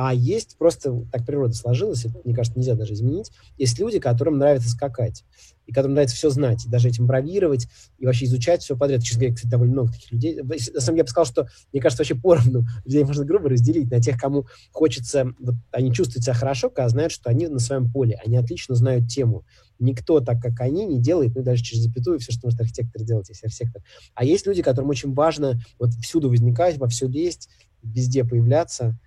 а 0.00 0.14
есть 0.14 0.56
просто, 0.58 1.04
так 1.10 1.26
природа 1.26 1.54
сложилась, 1.54 2.04
это, 2.04 2.20
мне 2.24 2.32
кажется, 2.32 2.56
нельзя 2.56 2.74
даже 2.74 2.92
изменить, 2.92 3.32
есть 3.56 3.78
люди, 3.80 3.98
которым 3.98 4.38
нравится 4.38 4.68
скакать 4.68 5.24
и 5.66 5.72
которым 5.72 5.94
нравится 5.94 6.16
все 6.16 6.30
знать, 6.30 6.64
и 6.64 6.68
даже 6.68 6.88
этим 6.88 7.06
бравировать, 7.06 7.66
и 7.98 8.06
вообще 8.06 8.24
изучать 8.24 8.62
все 8.62 8.76
подряд. 8.76 9.02
Честно 9.02 9.20
говоря, 9.20 9.34
кстати, 9.34 9.50
довольно 9.50 9.72
много 9.72 9.92
таких 9.92 10.12
людей. 10.12 10.40
На 10.40 10.56
самом 10.56 10.96
деле, 10.96 10.96
я 10.98 11.04
бы 11.04 11.08
сказал, 11.10 11.26
что, 11.26 11.48
мне 11.72 11.82
кажется, 11.82 12.02
вообще 12.02 12.14
поровну 12.14 12.64
людей 12.86 13.04
можно 13.04 13.24
грубо 13.24 13.50
разделить 13.50 13.90
на 13.90 14.00
тех, 14.00 14.16
кому 14.18 14.46
хочется, 14.72 15.34
вот 15.38 15.56
они 15.72 15.92
чувствуют 15.92 16.24
себя 16.24 16.34
хорошо, 16.34 16.70
когда 16.70 16.88
знают, 16.88 17.12
что 17.12 17.28
они 17.28 17.48
на 17.48 17.58
своем 17.58 17.90
поле, 17.90 18.18
они 18.24 18.36
отлично 18.36 18.76
знают 18.76 19.08
тему. 19.08 19.44
Никто 19.78 20.20
так, 20.20 20.40
как 20.40 20.60
они, 20.60 20.86
не 20.86 21.00
делает, 21.00 21.34
ну, 21.34 21.42
даже 21.42 21.62
через 21.62 21.82
запятую, 21.82 22.18
все, 22.18 22.32
что 22.32 22.46
может 22.46 22.60
архитектор 22.60 23.02
делать, 23.02 23.28
если 23.28 23.46
архитектор. 23.46 23.82
А 24.14 24.24
есть 24.24 24.46
люди, 24.46 24.62
которым 24.62 24.88
очень 24.90 25.12
важно 25.12 25.60
вот 25.78 25.90
всюду 25.94 26.30
возникать, 26.30 26.78
во 26.78 26.88
все 26.88 27.08
лезть, 27.08 27.50
везде 27.82 28.24
появляться, 28.24 28.98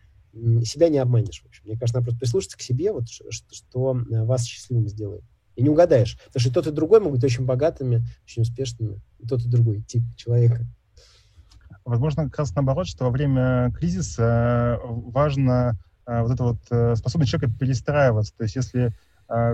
себя 0.64 0.90
не 0.90 0.98
обманешь. 0.98 1.42
В 1.42 1.48
общем. 1.48 1.64
Мне 1.66 1.76
кажется, 1.76 1.96
надо 1.96 2.06
просто 2.06 2.20
прислушаться 2.20 2.58
к 2.58 2.62
себе, 2.62 2.92
вот, 2.92 3.10
что, 3.10 3.26
что 3.52 3.98
вас 4.10 4.46
счастливым 4.46 4.88
сделает. 4.88 5.24
И 5.56 5.64
не 5.64 5.70
угадаешь. 5.70 6.18
Потому 6.28 6.42
что 6.42 6.54
тот 6.54 6.68
и 6.68 6.72
другой 6.72 7.00
могут 7.00 7.20
быть 7.20 7.32
очень 7.32 7.46
богатыми, 7.46 8.06
очень 8.24 8.44
успешными. 8.44 9.02
И 9.20 9.28
тот 9.28 9.42
и 9.42 9.50
другой 9.50 9.82
тип 9.82 10.04
человека. 10.16 10.66
Возможно, 11.84 12.26
как 12.26 12.40
раз 12.40 12.56
наоборот, 12.56 12.88
что 12.88 13.06
во 13.06 13.10
время 13.10 13.72
кризиса 13.72 14.80
э, 14.82 14.88
важно 14.88 15.80
э, 16.06 16.22
вот 16.22 16.32
эта 16.32 16.44
вот 16.44 16.60
э, 16.70 16.96
способность 16.96 17.32
человека 17.32 17.54
перестраиваться. 17.60 18.34
То 18.38 18.44
есть 18.44 18.56
если 18.56 18.94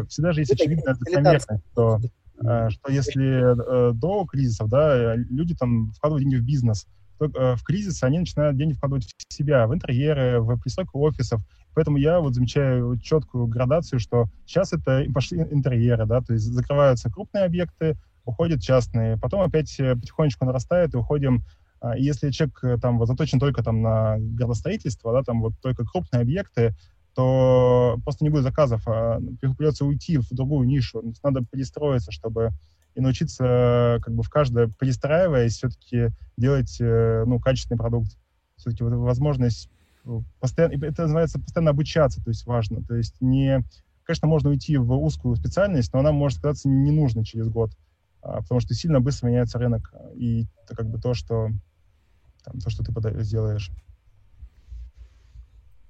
всегда 0.07 0.31
же 0.31 0.41
есть 0.41 0.51
очевидная 0.51 0.95
закономерность, 0.95 1.47
что, 1.71 1.99
что 2.39 2.91
если 2.91 3.93
до 3.93 4.25
кризисов 4.25 4.69
да, 4.69 5.13
люди 5.15 5.55
там 5.55 5.91
вкладывают 5.91 6.23
деньги 6.23 6.41
в 6.41 6.43
бизнес, 6.43 6.85
то 6.85 6.89
в 7.19 7.63
кризис 7.63 8.03
они 8.03 8.19
начинают 8.19 8.57
деньги 8.57 8.73
вкладывать 8.73 9.05
в 9.05 9.33
себя, 9.33 9.67
в 9.67 9.73
интерьеры, 9.73 10.39
в 10.41 10.57
пристройку 10.59 10.99
офисов, 10.99 11.41
Поэтому 11.77 11.97
я 11.97 12.19
вот 12.19 12.33
замечаю 12.33 12.97
четкую 12.97 13.45
градацию, 13.45 13.99
что 13.99 14.25
сейчас 14.47 14.73
это 14.73 15.05
пошли 15.13 15.37
интерьеры, 15.41 16.07
да, 16.07 16.21
то 16.21 16.33
есть 16.33 16.45
закрываются 16.45 17.11
крупные 17.11 17.43
объекты, 17.43 17.95
уходят 18.25 18.63
частные, 18.63 19.15
потом 19.17 19.41
опять 19.41 19.79
э, 19.79 19.95
потихонечку 19.95 20.43
нарастает 20.43 20.95
и 20.95 20.97
уходим 20.97 21.43
а, 21.79 21.95
если 21.95 22.31
человек 22.31 22.63
э, 22.63 22.77
там 22.81 22.97
вот 22.97 23.07
заточен 23.07 23.39
только 23.39 23.63
там 23.63 23.83
на 23.83 24.17
градостроительство, 24.17 25.13
да, 25.13 25.21
там 25.21 25.39
вот 25.39 25.53
только 25.61 25.85
крупные 25.85 26.21
объекты, 26.21 26.73
то 27.13 27.99
просто 28.03 28.23
не 28.23 28.31
будет 28.31 28.41
заказов, 28.41 28.81
а 28.87 29.19
придется 29.39 29.85
уйти 29.85 30.17
в 30.17 30.29
другую 30.31 30.67
нишу. 30.67 31.13
Надо 31.23 31.45
перестроиться, 31.45 32.11
чтобы 32.11 32.53
и 32.97 33.01
научиться 33.01 33.99
как 34.01 34.13
бы 34.13 34.23
в 34.23 34.29
каждое, 34.29 34.71
перестраиваясь, 34.79 35.53
все-таки 35.53 36.09
делать 36.35 36.77
ну, 36.79 37.39
качественный 37.39 37.77
продукт. 37.77 38.17
Все-таки 38.57 38.83
вот 38.83 38.93
возможность 38.93 39.69
постоянно, 40.39 40.73
это 40.83 41.03
называется 41.03 41.39
постоянно 41.39 41.71
обучаться, 41.71 42.23
то 42.23 42.29
есть 42.29 42.45
важно. 42.47 42.83
То 42.83 42.95
есть 42.95 43.15
не, 43.21 43.63
конечно, 44.03 44.27
можно 44.27 44.49
уйти 44.49 44.77
в 44.77 44.91
узкую 44.93 45.35
специальность, 45.35 45.93
но 45.93 45.99
она 45.99 46.11
может 46.11 46.39
оказаться 46.39 46.69
ненужной 46.69 47.23
через 47.23 47.49
год, 47.49 47.71
а, 48.21 48.41
потому 48.41 48.59
что 48.61 48.73
сильно 48.73 48.99
быстро 48.99 49.27
меняется 49.27 49.59
рынок, 49.59 49.93
и 50.15 50.47
это 50.63 50.75
как 50.75 50.89
бы 50.89 50.99
то, 50.99 51.13
что, 51.13 51.49
там, 52.43 52.59
то, 52.59 52.69
что 52.69 52.83
ты 52.83 53.23
сделаешь. 53.23 53.71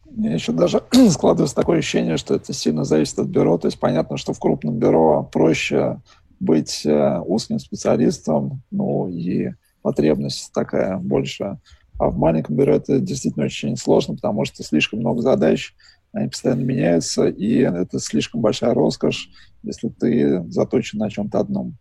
Мне 0.09 0.33
еще 0.33 0.51
даже 0.51 0.81
складывается 1.11 1.55
такое 1.55 1.79
ощущение, 1.79 2.17
что 2.17 2.35
это 2.35 2.53
сильно 2.53 2.83
зависит 2.83 3.19
от 3.19 3.27
бюро. 3.27 3.57
То 3.57 3.67
есть 3.67 3.79
понятно, 3.79 4.17
что 4.17 4.33
в 4.33 4.39
крупном 4.39 4.79
бюро 4.79 5.23
проще 5.23 6.01
быть 6.39 6.85
э, 6.85 7.19
узким 7.19 7.59
специалистом, 7.59 8.61
ну 8.71 9.07
и 9.09 9.51
потребность 9.81 10.51
такая 10.53 10.97
больше 10.97 11.57
а 11.99 12.09
в 12.09 12.17
маленьком 12.17 12.55
бюро 12.55 12.75
это 12.75 12.99
действительно 12.99 13.45
очень 13.45 13.75
сложно, 13.75 14.15
потому 14.15 14.45
что 14.45 14.63
слишком 14.63 14.99
много 14.99 15.21
задач, 15.21 15.73
они 16.13 16.29
постоянно 16.29 16.61
меняются, 16.61 17.27
и 17.27 17.57
это 17.59 17.99
слишком 17.99 18.41
большая 18.41 18.73
роскошь, 18.73 19.29
если 19.63 19.89
ты 19.89 20.43
заточен 20.49 20.99
на 20.99 21.09
чем-то 21.09 21.39
одном. 21.39 21.77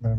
Да. 0.00 0.18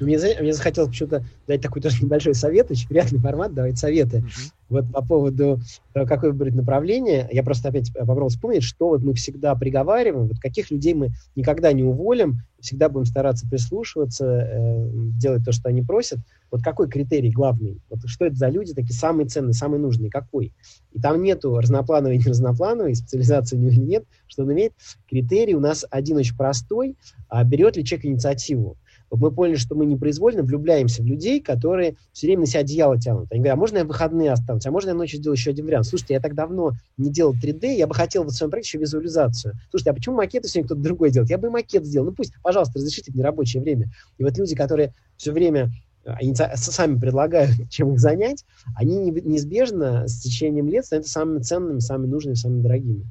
Мне, 0.00 0.18
мне 0.40 0.52
захотелось 0.52 0.90
почему-то 0.90 1.24
дать 1.46 1.62
такой 1.62 1.82
тоже 1.82 2.04
небольшой 2.04 2.34
совет, 2.34 2.70
очень 2.70 2.88
приятный 2.88 3.18
формат, 3.18 3.54
давать 3.54 3.78
советы. 3.78 4.18
Uh-huh. 4.18 4.52
Вот 4.68 4.92
по 4.92 5.04
поводу 5.04 5.60
того, 5.92 6.06
как 6.06 6.22
выбрать 6.22 6.54
направление, 6.54 7.28
я 7.30 7.42
просто 7.42 7.68
опять 7.68 7.92
попробовал 7.92 8.28
вспомнить, 8.28 8.64
что 8.64 8.88
вот 8.88 9.02
мы 9.02 9.14
всегда 9.14 9.54
приговариваем, 9.54 10.26
вот 10.26 10.38
каких 10.40 10.70
людей 10.70 10.94
мы 10.94 11.10
никогда 11.36 11.72
не 11.72 11.84
уволим, 11.84 12.40
всегда 12.60 12.88
будем 12.88 13.06
стараться 13.06 13.46
прислушиваться, 13.48 14.24
э, 14.26 14.88
делать 15.20 15.44
то, 15.44 15.52
что 15.52 15.68
они 15.68 15.82
просят. 15.82 16.18
Вот 16.50 16.62
какой 16.62 16.88
критерий 16.88 17.30
главный? 17.30 17.80
Вот 17.88 18.00
что 18.06 18.26
это 18.26 18.36
за 18.36 18.48
люди 18.48 18.74
такие 18.74 18.94
самые 18.94 19.28
ценные, 19.28 19.52
самые 19.52 19.80
нужные? 19.80 20.10
Какой? 20.10 20.52
И 20.92 21.00
там 21.00 21.22
нету 21.22 21.58
разноплановой 21.58 22.16
и 22.16 22.18
не 22.18 22.24
разноплановой, 22.24 22.94
специализации 22.94 23.56
не 23.56 23.76
нет. 23.76 24.04
Что 24.26 24.42
он 24.42 24.52
имеет? 24.52 24.72
Критерий 25.08 25.54
у 25.54 25.60
нас 25.60 25.84
один 25.90 26.16
очень 26.16 26.36
простой. 26.36 26.96
А 27.28 27.44
берет 27.44 27.76
ли 27.76 27.84
человек 27.84 28.06
инициативу? 28.06 28.76
Мы 29.10 29.30
поняли, 29.30 29.56
что 29.56 29.74
мы 29.74 29.86
непроизвольно 29.86 30.42
влюбляемся 30.42 31.02
в 31.02 31.06
людей, 31.06 31.40
которые 31.40 31.96
все 32.12 32.26
время 32.26 32.40
на 32.40 32.46
себя 32.46 32.60
одеяло 32.60 32.98
тянут. 32.98 33.30
Они 33.30 33.40
говорят, 33.40 33.56
а 33.56 33.60
можно 33.60 33.78
я 33.78 33.84
выходные 33.84 34.32
останусь, 34.32 34.66
а 34.66 34.70
можно 34.70 34.90
я 34.90 34.94
ночью 34.94 35.18
сделаю 35.18 35.36
еще 35.36 35.50
один 35.50 35.66
вариант? 35.66 35.86
Слушайте, 35.86 36.14
я 36.14 36.20
так 36.20 36.34
давно 36.34 36.72
не 36.96 37.10
делал 37.10 37.34
3D, 37.34 37.74
я 37.74 37.86
бы 37.86 37.94
хотел 37.94 38.24
в 38.24 38.30
своем 38.30 38.50
проекте 38.50 38.68
еще 38.68 38.78
визуализацию. 38.78 39.54
Слушайте, 39.70 39.90
а 39.90 39.94
почему 39.94 40.16
макеты 40.16 40.48
сегодня 40.48 40.66
кто-то 40.66 40.80
другой 40.80 41.10
делает? 41.10 41.30
Я 41.30 41.38
бы 41.38 41.48
и 41.48 41.50
макет 41.50 41.84
сделал. 41.84 42.06
Ну 42.06 42.12
пусть, 42.12 42.34
пожалуйста, 42.42 42.78
разрешите 42.78 43.12
мне 43.12 43.22
рабочее 43.22 43.62
время. 43.62 43.90
И 44.18 44.24
вот 44.24 44.36
люди, 44.38 44.54
которые 44.54 44.92
все 45.16 45.32
время 45.32 45.70
э, 46.04 46.10
они 46.10 46.34
сами 46.34 46.98
предлагают, 46.98 47.52
чем 47.70 47.92
их 47.92 48.00
занять, 48.00 48.44
они 48.74 48.96
неизбежно 48.96 50.08
с 50.08 50.20
течением 50.20 50.68
лет 50.68 50.84
становятся 50.84 51.12
самыми 51.12 51.42
ценными, 51.42 51.78
самыми 51.78 52.06
нужными, 52.06 52.34
самыми 52.34 52.62
дорогими. 52.62 53.06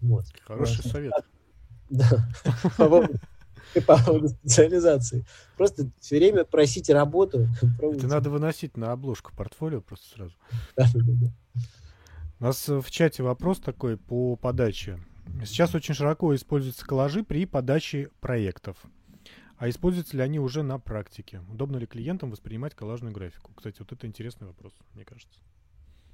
Вот. 0.00 0.24
Хороший 0.44 0.82
совет. 0.82 1.12
Да. 1.90 2.26
По 3.74 3.80
поводу 3.80 4.02
по 4.02 4.04
поводу 4.04 4.28
специализации. 4.28 5.24
Просто 5.56 5.90
все 6.00 6.18
время 6.18 6.44
просите 6.44 6.94
работу. 6.94 7.48
Это 7.78 8.06
надо 8.06 8.30
выносить 8.30 8.76
на 8.76 8.92
обложку 8.92 9.32
портфолио 9.34 9.80
просто 9.80 10.08
сразу. 10.08 10.34
Да, 10.76 10.86
да, 10.94 11.00
да. 11.04 11.62
У 12.40 12.44
нас 12.44 12.68
в 12.68 12.90
чате 12.90 13.22
вопрос 13.22 13.60
такой 13.60 13.96
по 13.96 14.36
подаче. 14.36 14.98
Сейчас 15.44 15.74
очень 15.74 15.94
широко 15.94 16.34
используются 16.34 16.84
коллажи 16.84 17.22
при 17.22 17.46
подаче 17.46 18.10
проектов. 18.20 18.76
А 19.56 19.68
используются 19.68 20.16
ли 20.16 20.24
они 20.24 20.40
уже 20.40 20.64
на 20.64 20.80
практике? 20.80 21.40
Удобно 21.48 21.76
ли 21.76 21.86
клиентам 21.86 22.32
воспринимать 22.32 22.74
коллажную 22.74 23.14
графику? 23.14 23.52
Кстати, 23.54 23.76
вот 23.78 23.92
это 23.92 24.08
интересный 24.08 24.48
вопрос, 24.48 24.72
мне 24.94 25.04
кажется. 25.04 25.38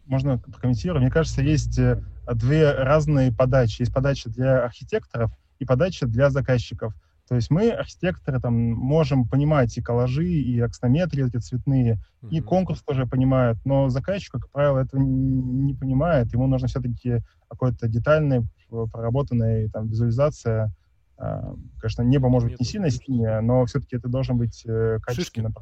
Можно 0.04 0.36
прокомментировать. 0.38 1.00
Мне 1.00 1.10
кажется, 1.10 1.40
есть 1.40 1.78
э, 1.78 2.02
две 2.34 2.70
разные 2.72 3.32
подачи. 3.32 3.80
Есть 3.80 3.94
подача 3.94 4.28
для 4.28 4.64
архитекторов 4.64 5.32
и 5.58 5.64
подача 5.64 6.06
для 6.06 6.28
заказчиков. 6.28 6.94
То 7.28 7.34
есть 7.34 7.50
мы, 7.50 7.70
архитекторы, 7.70 8.40
там, 8.40 8.54
можем 8.54 9.28
понимать 9.28 9.76
и 9.76 9.82
коллажи, 9.82 10.26
и 10.26 10.58
аксонометрии 10.60 11.26
эти 11.26 11.36
цветные, 11.36 11.98
mm-hmm. 12.22 12.30
и 12.30 12.40
конкурс 12.40 12.82
тоже 12.82 13.06
понимает, 13.06 13.58
но 13.66 13.90
заказчик, 13.90 14.32
как 14.32 14.50
правило, 14.50 14.78
этого 14.78 15.02
не 15.02 15.74
понимает. 15.74 16.32
Ему 16.32 16.46
нужно 16.46 16.68
все-таки 16.68 17.18
какой-то 17.48 17.86
детальный, 17.86 18.46
проработанная 18.70 19.68
там, 19.68 19.88
визуализация. 19.88 20.72
А, 21.18 21.54
конечно, 21.78 22.02
небо 22.02 22.30
может 22.30 22.48
быть 22.48 22.60
не 22.60 22.66
сильно 22.66 22.88
синее, 22.88 23.40
но 23.42 23.66
все-таки 23.66 23.96
это 23.96 24.08
должен 24.08 24.38
быть 24.38 24.64
э, 24.66 24.98
качественно. 25.02 25.52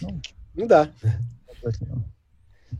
Ну, 0.00 0.22
ну 0.54 0.66
да. 0.66 0.88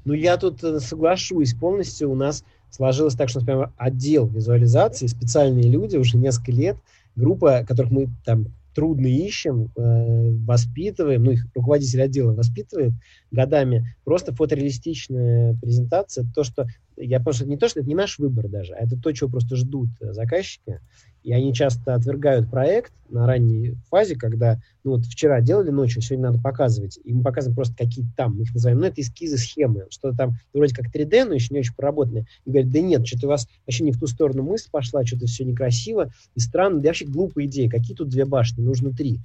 Ну, 0.07 0.15
я 0.15 0.39
тут 0.39 0.65
э, 0.65 0.81
соглашусь 0.81 1.53
полностью. 1.53 2.11
У 2.11 2.15
нас 2.15 2.45
сложилось 2.71 3.15
так, 3.15 3.29
что, 3.29 3.41
например, 3.41 3.73
отдел 3.77 4.27
визуализации, 4.27 5.07
специальные 5.07 5.69
люди 5.69 5.99
уже 5.99 6.17
несколько 6.17 6.53
лет– 6.53 6.79
группа, 7.19 7.65
которых 7.67 7.91
мы 7.91 8.09
там 8.25 8.47
трудно 8.75 9.09
ищем, 9.09 9.73
э, 9.77 10.31
воспитываем, 10.47 11.25
ну, 11.25 11.33
их 11.33 11.47
руководитель 11.53 12.01
отдела 12.01 12.33
воспитывает 12.33 12.93
годами, 13.33 13.97
просто 14.05 14.33
фотореалистичная 14.33 15.57
презентация, 15.61 16.25
то, 16.33 16.45
что 16.45 16.67
я 16.97 17.19
просто 17.19 17.45
не 17.45 17.57
то, 17.57 17.69
что 17.69 17.81
это 17.81 17.89
не 17.89 17.97
наш 17.97 18.19
выбор 18.19 18.49
даже, 18.49 18.75
а 18.75 18.85
это 18.85 18.97
то, 18.97 19.11
чего 19.13 19.29
просто 19.31 19.57
ждут 19.57 19.89
заказчики. 20.01 20.81
И 21.29 21.33
они 21.35 21.53
часто 21.53 21.95
отвергают 21.95 22.51
проект 22.51 22.91
на 23.11 23.27
ранней 23.27 23.75
фазе, 23.91 24.17
когда, 24.17 24.59
ну 24.83 24.93
вот 24.93 25.05
вчера 25.05 25.43
делали 25.43 25.69
ночью, 25.69 26.01
сегодня 26.01 26.31
надо 26.31 26.43
показывать. 26.43 26.99
И 27.05 27.13
мы 27.13 27.23
показываем 27.23 27.55
просто 27.55 27.77
какие-то 27.77 28.11
там, 28.17 28.37
мы 28.37 28.45
их 28.45 28.55
называем, 28.55 28.79
ну 28.79 28.87
это 28.87 29.03
эскизы, 29.03 29.37
схемы, 29.37 29.85
что-то 29.91 30.17
там 30.17 30.37
вроде 30.55 30.75
как 30.75 30.87
3D, 30.87 31.27
но 31.27 31.35
еще 31.35 31.53
не 31.53 31.61
очень 31.61 31.75
проработанное. 31.75 32.27
И 32.47 32.51
говорят, 32.51 32.71
да 32.71 32.81
нет, 32.81 33.07
что-то 33.07 33.27
у 33.27 33.29
вас 33.29 33.47
вообще 33.67 33.85
не 33.85 33.93
в 33.93 34.01
ту 34.01 34.07
сторону 34.07 34.43
мысль 34.43 34.71
пошла, 34.71 35.05
что-то 35.05 35.27
все 35.27 35.45
некрасиво 35.45 36.11
и 36.35 36.41
странно, 36.41 36.81
да 36.81 36.89
вообще 36.89 37.05
глупая 37.05 37.45
идея, 37.45 37.69
какие 37.69 37.95
тут 37.95 38.09
две 38.09 38.25
башни, 38.25 38.63
нужно 38.63 38.95
три. 38.95 39.21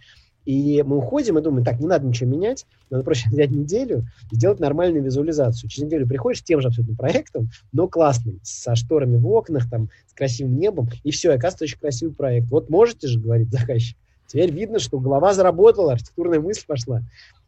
И 0.45 0.83
мы 0.83 0.97
уходим 0.97 1.37
и 1.37 1.41
думаем, 1.41 1.63
так, 1.63 1.79
не 1.79 1.87
надо 1.87 2.05
ничего 2.05 2.29
менять, 2.29 2.65
надо 2.89 3.03
проще 3.03 3.29
взять 3.31 3.51
неделю 3.51 4.05
и 4.31 4.35
сделать 4.35 4.59
нормальную 4.59 5.03
визуализацию. 5.03 5.69
Через 5.69 5.87
неделю 5.87 6.07
приходишь 6.07 6.43
тем 6.43 6.61
же 6.61 6.67
абсолютно 6.67 6.95
проектом, 6.95 7.49
но 7.71 7.87
классным, 7.87 8.39
со 8.43 8.75
шторами 8.75 9.17
в 9.17 9.27
окнах, 9.27 9.69
там, 9.69 9.89
с 10.07 10.13
красивым 10.13 10.57
небом, 10.57 10.89
и 11.03 11.11
все, 11.11 11.31
и 11.31 11.35
оказывается 11.35 11.65
очень 11.65 11.79
красивый 11.79 12.15
проект. 12.15 12.49
Вот 12.49 12.69
можете 12.69 13.07
же, 13.07 13.19
говорит 13.19 13.49
заказчик. 13.51 13.97
Теперь 14.27 14.51
видно, 14.51 14.79
что 14.79 14.99
голова 14.99 15.33
заработала, 15.33 15.93
архитектурная 15.93 16.39
мысль 16.39 16.65
пошла. 16.65 17.03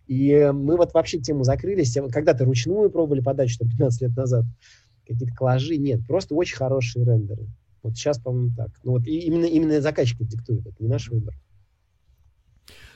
И 0.07 0.51
мы 0.53 0.77
вот 0.77 0.93
вообще 0.93 1.19
тему 1.19 1.43
закрылись. 1.43 1.97
Когда-то 2.11 2.45
ручную 2.45 2.89
пробовали 2.89 3.21
подачу, 3.21 3.53
что 3.53 3.65
15 3.65 4.01
лет 4.01 4.15
назад. 4.15 4.45
Какие-то 5.07 5.33
коллажи. 5.35 5.77
Нет, 5.77 6.01
просто 6.07 6.35
очень 6.35 6.57
хорошие 6.57 7.05
рендеры. 7.05 7.47
Вот 7.81 7.95
сейчас, 7.95 8.19
по-моему, 8.19 8.51
так. 8.55 8.69
Ну 8.83 8.93
вот 8.93 9.07
и 9.07 9.19
именно, 9.19 9.45
именно 9.45 9.81
заказчик 9.81 10.17
диктует, 10.27 10.65
это 10.65 10.75
не 10.79 10.87
наш 10.87 11.09
выбор. 11.09 11.35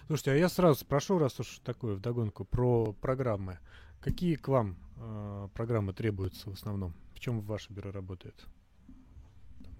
Слушайте, 0.09 0.31
а 0.31 0.35
я 0.37 0.49
сразу 0.49 0.79
спрошу, 0.79 1.19
раз 1.19 1.39
уж 1.39 1.59
такое 1.63 1.93
вдогонку, 1.93 2.43
про 2.43 2.93
программы. 2.93 3.59
Какие 4.01 4.37
к 4.37 4.47
вам 4.47 4.75
э, 4.97 5.49
программы 5.53 5.93
требуются 5.93 6.49
в 6.49 6.53
основном? 6.53 6.95
В 7.13 7.19
чем 7.19 7.41
ваше 7.41 7.71
бюро 7.71 7.91
работает? 7.91 8.33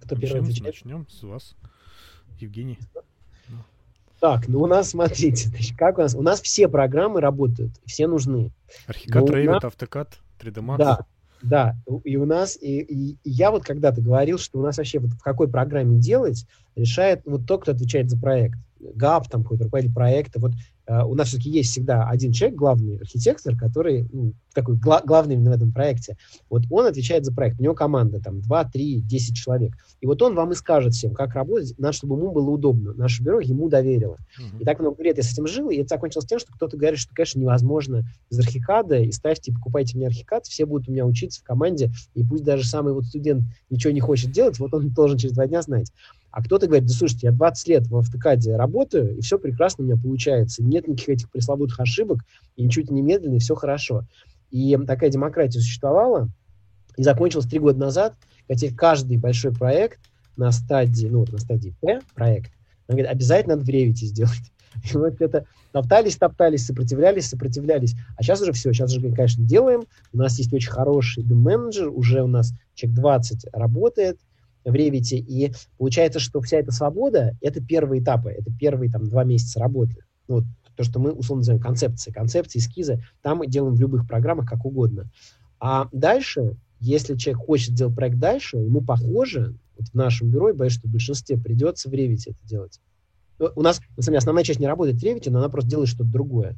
Кто 0.00 0.14
начнем, 0.14 0.44
первый 0.44 0.60
начнем 0.60 1.08
с 1.08 1.24
вас, 1.24 1.56
Евгений. 2.38 2.78
Так, 4.20 4.46
ну 4.46 4.60
у 4.62 4.68
нас, 4.68 4.90
смотрите, 4.90 5.48
значит, 5.48 5.76
как 5.76 5.98
у 5.98 6.02
нас? 6.02 6.14
У 6.14 6.22
нас 6.22 6.40
все 6.40 6.68
программы 6.68 7.20
работают, 7.20 7.72
все 7.84 8.06
нужны. 8.06 8.52
Архикад, 8.86 9.24
Revit, 9.24 9.46
нас... 9.46 9.64
AutoCAD, 9.64 10.12
3D 10.38 10.62
Max. 10.62 10.76
Да, 10.78 11.06
да, 11.42 11.76
и 12.04 12.16
у 12.16 12.26
нас, 12.26 12.56
и, 12.60 12.80
и, 12.80 13.10
и 13.22 13.30
я 13.30 13.50
вот 13.50 13.64
когда-то 13.64 14.00
говорил, 14.00 14.38
что 14.38 14.58
у 14.58 14.62
нас 14.62 14.78
вообще 14.78 14.98
вот 14.98 15.10
в 15.12 15.22
какой 15.22 15.48
программе 15.48 15.98
делать, 15.98 16.46
решает 16.76 17.22
вот 17.24 17.46
тот, 17.46 17.62
кто 17.62 17.72
отвечает 17.72 18.10
за 18.10 18.18
проект. 18.18 18.58
ГАП, 18.80 19.28
там 19.28 19.42
какой-то 19.42 19.64
руководитель 19.64 19.94
проекта. 19.94 20.40
Вот 20.40 20.52
у 21.06 21.14
нас 21.14 21.28
все-таки 21.28 21.50
есть 21.50 21.70
всегда 21.70 22.08
один 22.08 22.32
человек, 22.32 22.58
главный 22.58 22.96
архитектор, 22.98 23.56
который 23.56 24.08
ну, 24.12 24.32
такой 24.54 24.76
гла- 24.76 25.02
главный 25.04 25.34
именно 25.34 25.50
в 25.50 25.54
этом 25.54 25.72
проекте. 25.72 26.16
Вот 26.48 26.62
он 26.70 26.86
отвечает 26.86 27.24
за 27.24 27.32
проект. 27.32 27.60
У 27.60 27.62
него 27.62 27.74
команда 27.74 28.20
там 28.20 28.40
2, 28.40 28.64
3, 28.64 29.00
10 29.02 29.36
человек. 29.36 29.74
И 30.00 30.06
вот 30.06 30.20
он 30.22 30.34
вам 30.34 30.52
и 30.52 30.54
скажет 30.54 30.94
всем, 30.94 31.14
как 31.14 31.34
работать, 31.34 31.78
надо, 31.78 31.92
чтобы 31.92 32.16
ему 32.16 32.32
было 32.32 32.50
удобно. 32.50 32.92
Наше 32.94 33.22
бюро 33.22 33.40
ему 33.40 33.68
доверило. 33.68 34.16
Uh-huh. 34.16 34.60
И 34.60 34.64
так 34.64 34.80
много 34.80 35.02
лет 35.02 35.16
я 35.16 35.22
с 35.22 35.32
этим 35.32 35.46
жил, 35.46 35.70
и 35.70 35.76
это 35.76 35.88
закончилось 35.90 36.26
тем, 36.26 36.38
что 36.38 36.52
кто-то 36.52 36.76
говорит, 36.76 36.98
что, 36.98 37.14
конечно, 37.14 37.38
невозможно 37.38 38.02
из 38.30 38.38
архикада, 38.38 38.98
и 38.98 39.12
ставьте, 39.12 39.52
покупайте 39.52 39.96
мне 39.96 40.06
архикад, 40.06 40.46
все 40.46 40.66
будут 40.66 40.88
у 40.88 40.92
меня 40.92 41.06
учиться 41.06 41.40
в 41.40 41.44
команде, 41.44 41.90
и 42.14 42.24
пусть 42.24 42.44
даже 42.44 42.64
самый 42.64 42.92
вот 42.92 43.04
студент 43.04 43.44
ничего 43.68 43.92
не 43.92 44.00
хочет 44.00 44.32
делать, 44.32 44.58
вот 44.58 44.74
он 44.74 44.88
должен 44.88 45.18
через 45.18 45.34
два 45.34 45.46
дня 45.46 45.62
знать. 45.62 45.92
А 46.30 46.42
кто-то 46.42 46.66
говорит, 46.66 46.86
да 46.86 46.94
слушайте, 46.94 47.26
я 47.28 47.32
20 47.32 47.68
лет 47.68 47.86
в 47.88 47.96
автокаде 47.96 48.56
работаю, 48.56 49.16
и 49.16 49.20
все 49.20 49.38
прекрасно 49.38 49.84
у 49.84 49.86
меня 49.86 50.00
получается. 50.00 50.62
Нет 50.62 50.86
никаких 50.86 51.08
этих 51.08 51.30
пресловутых 51.30 51.80
ошибок, 51.80 52.20
и 52.56 52.64
ничего 52.64 52.94
не 52.94 53.02
медленно, 53.02 53.36
и 53.36 53.40
все 53.40 53.54
хорошо. 53.54 54.04
И 54.50 54.76
такая 54.86 55.10
демократия 55.10 55.60
существовала, 55.60 56.28
и 56.96 57.02
закончилась 57.02 57.46
три 57.46 57.58
года 57.58 57.78
назад, 57.78 58.14
хотя 58.48 58.68
каждый 58.74 59.16
большой 59.16 59.52
проект 59.52 60.00
на 60.36 60.52
стадии, 60.52 61.06
ну 61.06 61.20
вот 61.20 61.32
на 61.32 61.38
стадии 61.38 61.74
П 61.80 62.00
проект, 62.14 62.52
он 62.88 62.96
говорит, 62.96 63.10
обязательно 63.10 63.56
надо 63.56 63.66
в 63.66 63.74
Revit 63.74 63.94
сделать. 63.94 64.52
И 64.92 64.96
вот 64.96 65.20
это 65.20 65.46
топтались, 65.72 66.16
топтались, 66.16 66.66
сопротивлялись, 66.66 67.28
сопротивлялись. 67.28 67.94
А 68.16 68.22
сейчас 68.22 68.40
уже 68.40 68.52
все, 68.52 68.72
сейчас 68.72 68.96
уже, 68.96 69.12
конечно, 69.12 69.44
делаем. 69.44 69.82
У 70.12 70.18
нас 70.18 70.38
есть 70.38 70.52
очень 70.52 70.70
хороший 70.70 71.24
менеджер, 71.24 71.88
уже 71.88 72.22
у 72.22 72.26
нас 72.26 72.52
человек 72.74 73.00
20 73.00 73.46
работает, 73.52 74.18
в 74.64 74.74
Revit, 74.74 75.16
и 75.16 75.52
получается, 75.78 76.18
что 76.20 76.40
вся 76.40 76.58
эта 76.58 76.72
свобода— 76.72 77.36
это 77.40 77.62
первые 77.62 78.02
этапы, 78.02 78.30
это 78.30 78.50
первые 78.58 78.90
там 78.90 79.08
два 79.08 79.24
месяца 79.24 79.60
работы. 79.60 80.04
Ну, 80.28 80.36
вот, 80.36 80.44
то, 80.76 80.84
что 80.84 81.00
мы 81.00 81.12
условно 81.12 81.40
называем 81.40 81.62
концепции, 81.62 82.10
концепции, 82.10 82.58
эскизы, 82.58 83.02
там 83.22 83.38
мы 83.38 83.46
делаем 83.46 83.74
в 83.74 83.80
любых 83.80 84.06
программах 84.06 84.48
как 84.48 84.64
угодно. 84.64 85.10
А 85.58 85.88
дальше, 85.92 86.56
если 86.78 87.16
человек 87.16 87.44
хочет 87.44 87.74
сделать 87.74 87.94
проект 87.94 88.18
дальше, 88.18 88.56
ему 88.56 88.80
похоже, 88.80 89.56
вот 89.76 89.88
в 89.88 89.94
нашем 89.94 90.30
бюро, 90.30 90.48
я 90.48 90.54
боюсь, 90.54 90.72
что 90.72 90.88
в 90.88 90.90
большинстве 90.90 91.36
придется 91.36 91.90
в 91.90 91.92
Revit 91.92 92.20
это 92.26 92.38
делать. 92.44 92.80
Ну, 93.38 93.50
у 93.56 93.62
нас, 93.62 93.80
на 93.96 94.02
самом 94.02 94.12
деле, 94.12 94.18
основная 94.18 94.44
часть 94.44 94.60
не 94.60 94.66
работает 94.66 94.96
в 95.00 95.04
Revit, 95.04 95.30
но 95.30 95.38
она 95.38 95.48
просто 95.48 95.70
делает 95.70 95.88
что-то 95.88 96.10
другое. 96.10 96.56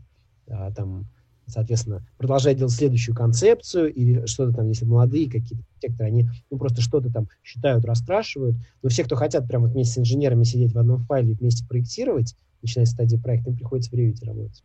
А, 0.48 0.72
там, 0.72 1.06
соответственно, 1.46 2.06
продолжать 2.18 2.58
делать 2.58 2.72
следующую 2.72 3.14
концепцию 3.14 3.92
или 3.92 4.26
что-то 4.26 4.54
там, 4.56 4.68
если 4.68 4.84
молодые 4.84 5.30
какие-то 5.30 5.64
архитекторы, 5.70 6.08
они 6.08 6.28
ну, 6.50 6.58
просто 6.58 6.80
что-то 6.80 7.12
там 7.12 7.28
считают, 7.42 7.84
раскрашивают. 7.84 8.56
Но 8.82 8.88
все, 8.88 9.04
кто 9.04 9.16
хотят 9.16 9.46
прямо 9.46 9.68
вместе 9.68 9.94
с 9.94 9.98
инженерами 9.98 10.44
сидеть 10.44 10.72
в 10.72 10.78
одном 10.78 11.04
файле 11.04 11.32
и 11.32 11.34
вместе 11.34 11.66
проектировать, 11.66 12.34
начиная 12.62 12.86
с 12.86 12.90
стадии 12.90 13.16
проекта, 13.16 13.50
им 13.50 13.56
приходится 13.56 13.90
в 13.90 13.94
Revit 13.94 14.24
работать. 14.24 14.62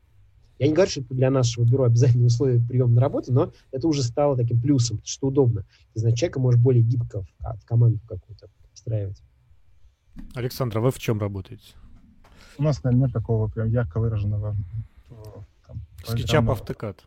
Я 0.60 0.68
не 0.68 0.74
говорю, 0.74 0.90
что 0.90 1.02
это 1.02 1.14
для 1.14 1.30
нашего 1.30 1.66
бюро 1.66 1.84
обязательные 1.84 2.28
условия 2.28 2.60
приема 2.60 2.92
на 2.92 3.02
работу, 3.02 3.32
но 3.32 3.52
это 3.72 3.88
уже 3.88 4.02
стало 4.02 4.36
таким 4.36 4.60
плюсом, 4.60 5.00
что 5.04 5.28
удобно. 5.28 5.66
Ты 5.94 6.00
знаешь, 6.00 6.18
человека 6.18 6.40
можешь 6.40 6.60
более 6.60 6.84
гибко 6.84 7.22
в, 7.22 7.28
в 7.40 7.66
команду 7.66 8.00
какую-то 8.08 8.48
встраивать. 8.74 9.22
Александр, 10.34 10.80
а 10.80 10.82
вы 10.82 10.92
в 10.92 10.98
чем 10.98 11.20
работаете? 11.20 11.76
У 12.58 12.64
нас, 12.64 12.84
наверное, 12.84 13.06
нет 13.06 13.14
такого 13.14 13.48
прям 13.50 13.70
ярко 13.70 14.00
выраженного 14.00 14.56
SketchUp 16.04 16.50
AutoCAD. 16.50 17.04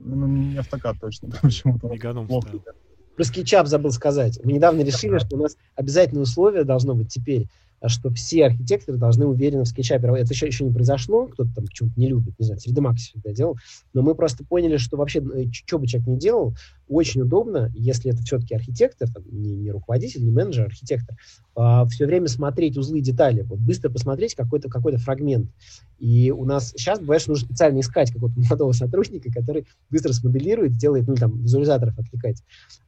Ну, 0.00 0.26
не 0.26 0.58
AutoCAD 0.58 0.96
точно, 1.00 1.30
почему-то. 1.42 1.88
Меганом 1.88 2.26
Про 2.26 3.24
SketchUp 3.24 3.66
забыл 3.66 3.90
сказать. 3.90 4.38
Мы 4.44 4.52
недавно 4.52 4.82
решили, 4.82 5.18
что 5.18 5.36
у 5.36 5.40
нас 5.40 5.56
обязательное 5.76 6.22
условие 6.22 6.64
должно 6.64 6.94
быть 6.94 7.12
теперь 7.12 7.48
а 7.84 7.90
что 7.90 8.08
все 8.08 8.46
архитекторы 8.46 8.96
должны 8.96 9.26
уверенно 9.26 9.64
в 9.64 9.68
скетчапе 9.68 10.08
Это 10.08 10.32
еще, 10.32 10.46
еще 10.46 10.64
не 10.64 10.72
произошло, 10.72 11.26
кто-то 11.26 11.54
там 11.54 11.66
почему-то 11.66 12.00
не 12.00 12.08
любит, 12.08 12.32
не 12.38 12.46
знаю, 12.46 12.58
3D 12.58 12.78
Max 12.78 12.96
всегда 12.96 13.32
делал, 13.32 13.58
но 13.92 14.00
мы 14.00 14.14
просто 14.14 14.42
поняли, 14.42 14.78
что 14.78 14.96
вообще, 14.96 15.20
э, 15.20 15.50
что 15.52 15.78
бы 15.78 15.86
человек 15.86 16.08
ни 16.08 16.16
делал, 16.16 16.56
очень 16.88 17.22
удобно, 17.22 17.70
если 17.74 18.12
это 18.12 18.22
все-таки 18.22 18.54
архитектор, 18.54 19.10
там, 19.10 19.22
не, 19.30 19.54
не 19.54 19.70
руководитель, 19.70 20.24
не 20.24 20.30
менеджер, 20.30 20.64
а 20.64 20.66
архитектор, 20.66 21.16
а, 21.56 21.86
все 21.86 22.06
время 22.06 22.28
смотреть 22.28 22.76
узлы 22.76 22.98
и 22.98 23.02
детали, 23.02 23.42
вот 23.42 23.58
быстро 23.58 23.90
посмотреть 23.90 24.34
какой-то 24.34 24.68
какой 24.68 24.96
фрагмент. 24.96 25.50
И 25.98 26.30
у 26.30 26.44
нас 26.44 26.70
сейчас 26.70 27.00
бывает, 27.00 27.22
что 27.22 27.32
нужно 27.32 27.46
специально 27.46 27.80
искать 27.80 28.12
какого-то 28.12 28.38
молодого 28.40 28.72
сотрудника, 28.72 29.32
который 29.32 29.66
быстро 29.90 30.12
смоделирует, 30.12 30.76
делает, 30.76 31.06
ну, 31.06 31.14
там, 31.14 31.42
визуализаторов 31.42 31.98
отвлекать. 31.98 32.42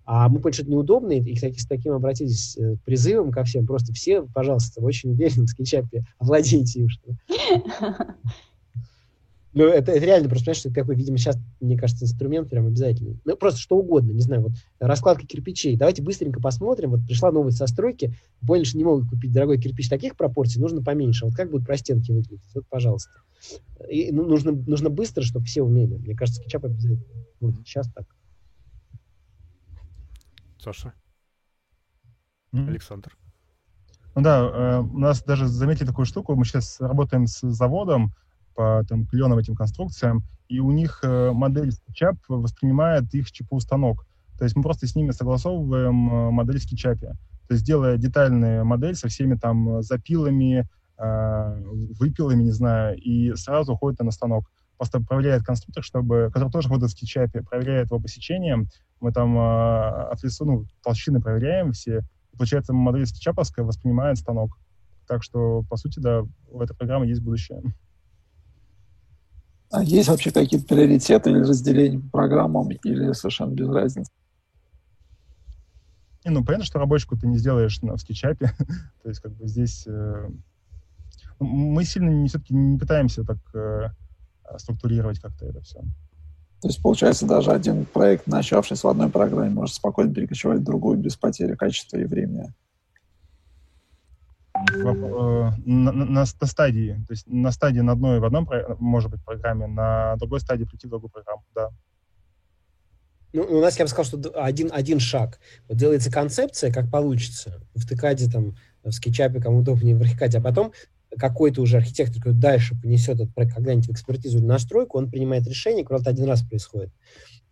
А 0.04 0.28
мы 0.28 0.40
поняли, 0.40 0.54
что 0.54 0.62
это 0.62 0.72
неудобно, 0.72 1.12
и, 1.12 1.34
кстати, 1.34 1.58
с 1.58 1.66
таким 1.66 1.92
обратились 1.92 2.56
э, 2.56 2.76
призывом 2.84 3.32
ко 3.32 3.44
всем, 3.44 3.66
просто 3.66 3.92
все, 3.92 4.22
пожалуйста, 4.22 4.80
очень 4.82 5.10
уверен 5.10 5.46
в 5.46 5.48
скетчапе, 5.48 6.04
овладеете 6.18 6.80
им. 6.80 6.88
Что... 6.88 7.16
Ну, 9.56 9.64
это, 9.64 9.90
это 9.90 10.04
реально, 10.04 10.28
просто 10.28 10.44
понимаешь, 10.44 10.58
что 10.58 10.68
это 10.68 10.80
такой, 10.80 10.96
видимо, 10.96 11.16
сейчас, 11.16 11.38
мне 11.62 11.78
кажется, 11.78 12.04
инструмент 12.04 12.50
прям 12.50 12.66
обязательный. 12.66 13.18
Ну, 13.24 13.38
просто 13.38 13.58
что 13.58 13.78
угодно, 13.78 14.12
не 14.12 14.20
знаю, 14.20 14.42
вот 14.42 14.52
раскладка 14.78 15.26
кирпичей. 15.26 15.78
Давайте 15.78 16.02
быстренько 16.02 16.42
посмотрим. 16.42 16.90
Вот 16.90 17.06
пришла 17.06 17.32
новость 17.32 17.56
со 17.56 17.66
стройки, 17.66 18.12
поняли, 18.46 18.64
что 18.64 18.76
не 18.76 18.84
могут 18.84 19.08
купить 19.08 19.32
дорогой 19.32 19.58
кирпич 19.58 19.88
таких 19.88 20.14
пропорций, 20.14 20.60
нужно 20.60 20.82
поменьше. 20.82 21.24
Вот 21.24 21.34
как 21.34 21.50
будут 21.50 21.66
простенки 21.66 22.12
выглядеть? 22.12 22.42
Вот, 22.54 22.66
пожалуйста. 22.68 23.12
И 23.88 24.12
ну, 24.12 24.26
нужно, 24.26 24.52
нужно 24.52 24.90
быстро, 24.90 25.22
чтобы 25.22 25.46
все 25.46 25.62
умели. 25.62 25.96
Мне 25.96 26.14
кажется, 26.14 26.42
скетчап 26.42 26.66
обязательно. 26.66 27.24
Вот, 27.40 27.54
сейчас 27.64 27.90
так. 27.94 28.04
Саша? 30.58 30.92
Mm-hmm. 32.52 32.68
Александр? 32.68 33.16
Ну 34.14 34.20
да, 34.20 34.38
э, 34.38 34.80
у 34.80 34.98
нас 34.98 35.22
даже 35.22 35.46
заметили 35.46 35.86
такую 35.86 36.04
штуку. 36.04 36.34
Мы 36.34 36.44
сейчас 36.44 36.78
работаем 36.78 37.26
с 37.26 37.40
заводом, 37.40 38.12
по 38.56 38.82
там, 38.88 39.06
кленовым 39.06 39.38
этим 39.38 39.54
конструкциям, 39.54 40.24
и 40.48 40.58
у 40.58 40.70
них 40.72 41.00
э, 41.02 41.30
модель 41.32 41.70
SketchUp 41.70 42.16
воспринимает 42.28 43.12
их 43.14 43.30
ЧПУ 43.30 43.60
станок. 43.60 44.06
То 44.38 44.44
есть 44.44 44.56
мы 44.56 44.62
просто 44.62 44.86
с 44.86 44.96
ними 44.96 45.10
согласовываем 45.12 46.12
э, 46.12 46.30
модель 46.30 46.56
SketchUp. 46.56 47.00
То 47.00 47.54
есть 47.54 47.64
делая 47.64 47.96
детальную 47.96 48.64
модель 48.64 48.96
со 48.96 49.08
всеми 49.08 49.34
там 49.34 49.82
запилами, 49.82 50.68
э, 50.98 51.62
выпилами, 51.98 52.42
не 52.42 52.50
знаю, 52.50 52.96
и 52.96 53.34
сразу 53.34 53.74
уходит 53.74 54.00
на 54.00 54.10
станок. 54.10 54.50
Просто 54.76 55.00
проверяет 55.00 55.42
конструктор, 55.42 55.82
чтобы, 55.82 56.30
который 56.32 56.50
тоже 56.50 56.68
ходит 56.68 56.90
в 56.90 56.94
SketchUp, 56.94 57.44
проверяет 57.44 57.90
его 57.90 58.00
по 58.00 58.08
сечениям. 58.08 58.68
Мы 59.00 59.12
там 59.12 59.36
э, 59.36 60.10
от 60.10 60.22
лица, 60.22 60.44
ну, 60.44 60.64
толщины 60.82 61.20
проверяем 61.20 61.72
все. 61.72 62.02
И, 62.32 62.36
получается, 62.36 62.72
модель 62.72 63.04
SketchUp 63.04 63.62
воспринимает 63.62 64.18
станок. 64.18 64.58
Так 65.06 65.22
что, 65.22 65.62
по 65.70 65.76
сути, 65.76 66.00
да, 66.00 66.22
у 66.50 66.60
этой 66.60 66.76
программы 66.76 67.06
есть 67.06 67.22
будущее. 67.22 67.62
А 69.70 69.82
есть 69.82 70.08
вообще 70.08 70.30
какие-то 70.30 70.66
приоритеты 70.66 71.30
или 71.30 71.40
разделения 71.40 71.98
по 71.98 72.18
программам, 72.18 72.70
или 72.70 73.12
совершенно 73.12 73.52
без 73.52 73.68
разницы? 73.68 74.10
Не, 76.24 76.30
ну, 76.30 76.44
понятно, 76.44 76.64
что 76.64 76.78
рабочку 76.78 77.16
ты 77.16 77.26
не 77.26 77.36
сделаешь 77.36 77.80
на, 77.82 77.94
в 77.94 78.00
скетчапе. 78.00 78.52
То 79.02 79.08
есть, 79.08 79.20
как 79.20 79.32
бы 79.32 79.46
здесь... 79.46 79.86
Э, 79.86 80.28
мы 81.38 81.84
сильно 81.84 82.10
не, 82.10 82.28
все-таки 82.28 82.54
не 82.54 82.78
пытаемся 82.78 83.24
так 83.24 83.38
э, 83.54 83.90
структурировать 84.58 85.20
как-то 85.20 85.46
это 85.46 85.60
все. 85.60 85.80
То 86.62 86.68
есть, 86.68 86.82
получается, 86.82 87.26
даже 87.26 87.50
один 87.50 87.84
проект, 87.84 88.26
начавшийся 88.26 88.86
в 88.86 88.90
одной 88.90 89.08
программе, 89.08 89.50
может 89.50 89.74
спокойно 89.74 90.12
перекочевать 90.12 90.60
в 90.60 90.64
другую 90.64 90.98
без 90.98 91.16
потери 91.16 91.54
качества 91.54 91.98
и 91.98 92.04
времени. 92.04 92.52
Э, 94.56 95.50
на, 95.64 95.92
на, 95.92 96.04
на 96.06 96.24
стадии, 96.24 97.04
то 97.06 97.12
есть 97.12 97.26
на 97.26 97.50
стадии 97.52 97.80
на 97.80 97.92
одной 97.92 98.20
в 98.20 98.24
одном, 98.24 98.48
может 98.78 99.10
быть, 99.10 99.24
программе, 99.24 99.66
на 99.66 100.16
другой 100.16 100.40
стадии 100.40 100.64
прийти 100.64 100.86
в 100.86 100.90
другую 100.90 101.10
программу, 101.10 101.42
да. 101.54 101.70
Ну, 103.32 103.42
у 103.42 103.60
нас, 103.60 103.78
я 103.78 103.84
бы 103.84 103.88
сказал, 103.90 104.04
что 104.04 104.42
один, 104.42 104.70
один 104.72 104.98
шаг. 104.98 105.40
Вот 105.68 105.76
делается 105.76 106.10
концепция, 106.10 106.72
как 106.72 106.90
получится, 106.90 107.60
в 107.74 107.86
ТКАДе, 107.86 108.30
там, 108.30 108.56
в 108.82 108.92
скетчапе, 108.92 109.40
кому 109.40 109.58
удобнее, 109.58 109.96
в 109.96 110.00
архикаде, 110.00 110.38
а 110.38 110.40
потом 110.40 110.72
какой-то 111.18 111.60
уже 111.60 111.76
архитектор, 111.76 112.16
который 112.22 112.38
дальше 112.38 112.74
понесет 112.80 113.16
этот 113.16 113.34
проект 113.34 113.54
когда-нибудь 113.54 113.88
в 113.88 113.92
экспертизу 113.92 114.38
или 114.38 114.44
настройку, 114.44 114.98
он 114.98 115.10
принимает 115.10 115.46
решение, 115.46 115.84
которое 115.84 116.08
один 116.08 116.26
раз 116.26 116.42
происходит. 116.42 116.92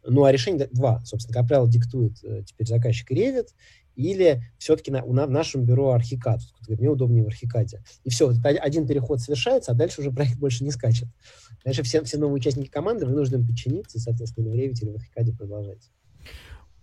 Ну, 0.07 0.25
а 0.25 0.33
решение 0.33 0.69
два, 0.71 1.01
собственно, 1.05 1.39
как 1.39 1.49
правило, 1.49 1.69
диктует 1.69 2.23
э, 2.23 2.43
теперь 2.47 2.67
заказчик 2.67 3.11
Revit, 3.11 3.49
или 3.97 4.43
все-таки 4.59 4.91
на, 4.91 5.05
на, 5.05 5.27
в 5.27 5.31
нашем 5.31 5.65
бюро 5.65 5.93
архикад. 5.93 6.41
Мне 6.69 6.89
удобнее 6.89 7.25
в 7.25 7.29
архикаде. 7.29 7.83
И 8.05 8.11
все, 8.11 8.33
один 8.43 8.87
переход 8.87 9.21
совершается, 9.21 9.73
а 9.73 9.75
дальше 9.75 10.01
уже 10.01 10.11
проект 10.13 10.39
больше 10.39 10.65
не 10.65 10.71
скачет. 10.71 11.09
Дальше 11.65 11.83
все, 11.83 12.03
все 12.03 12.19
новые 12.19 12.37
участники 12.37 12.69
команды 12.69 13.07
вынуждены 13.07 13.47
подчиниться 13.47 13.99
соответственно, 13.99 14.51
в 14.51 14.55
Revit 14.55 14.79
или 14.83 14.91
в 14.91 14.97
архикаде 14.97 15.33
продолжать. 15.33 15.91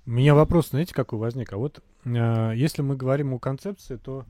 У 0.06 0.12
меня 0.12 0.34
вопрос, 0.34 0.70
знаете, 0.70 0.94
какой 0.94 1.20
возник? 1.20 1.54
А 1.54 1.58
вот 1.58 1.84
э, 2.06 2.54
если 2.56 2.82
мы 2.82 2.96
говорим 2.96 3.34
о 3.34 3.40
концепции, 3.40 3.98
то 3.98 4.26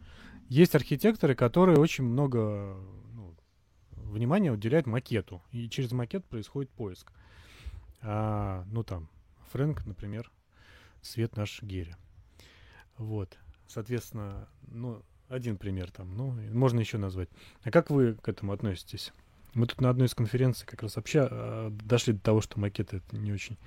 есть 0.49 0.75
архитекторы, 0.75 1.33
которые 1.33 1.77
очень 1.77 2.03
много 2.03 2.75
ну, 3.13 3.33
внимания 3.93 4.51
уделяют 4.51 4.85
макету. 4.85 5.41
И 5.51 5.69
через 5.69 5.93
макет 5.93 6.25
происходит 6.25 6.69
поиск. 6.71 7.13
А, 8.01 8.65
ну 8.69 8.83
там, 8.83 9.09
Фрэнк, 9.51 9.85
например, 9.85 10.29
свет 11.01 11.37
наш 11.37 11.61
Герри. 11.63 11.95
Вот. 13.01 13.35
Соответственно, 13.67 14.47
ну, 14.67 15.01
один 15.27 15.57
пример 15.57 15.89
там, 15.91 16.15
ну, 16.15 16.35
можно 16.53 16.79
еще 16.79 16.99
назвать. 16.99 17.29
А 17.63 17.71
как 17.71 17.89
вы 17.89 18.13
к 18.13 18.29
этому 18.29 18.53
относитесь? 18.53 19.11
Мы 19.55 19.65
тут 19.65 19.81
на 19.81 19.89
одной 19.89 20.07
из 20.07 20.13
конференций 20.13 20.67
как 20.67 20.83
раз 20.83 20.95
вообще 20.95 21.27
э, 21.29 21.69
дошли 21.71 22.13
до 22.13 22.19
того, 22.19 22.41
что 22.41 22.59
макеты 22.59 22.97
это 22.97 23.17
не 23.17 23.33
очень... 23.33 23.57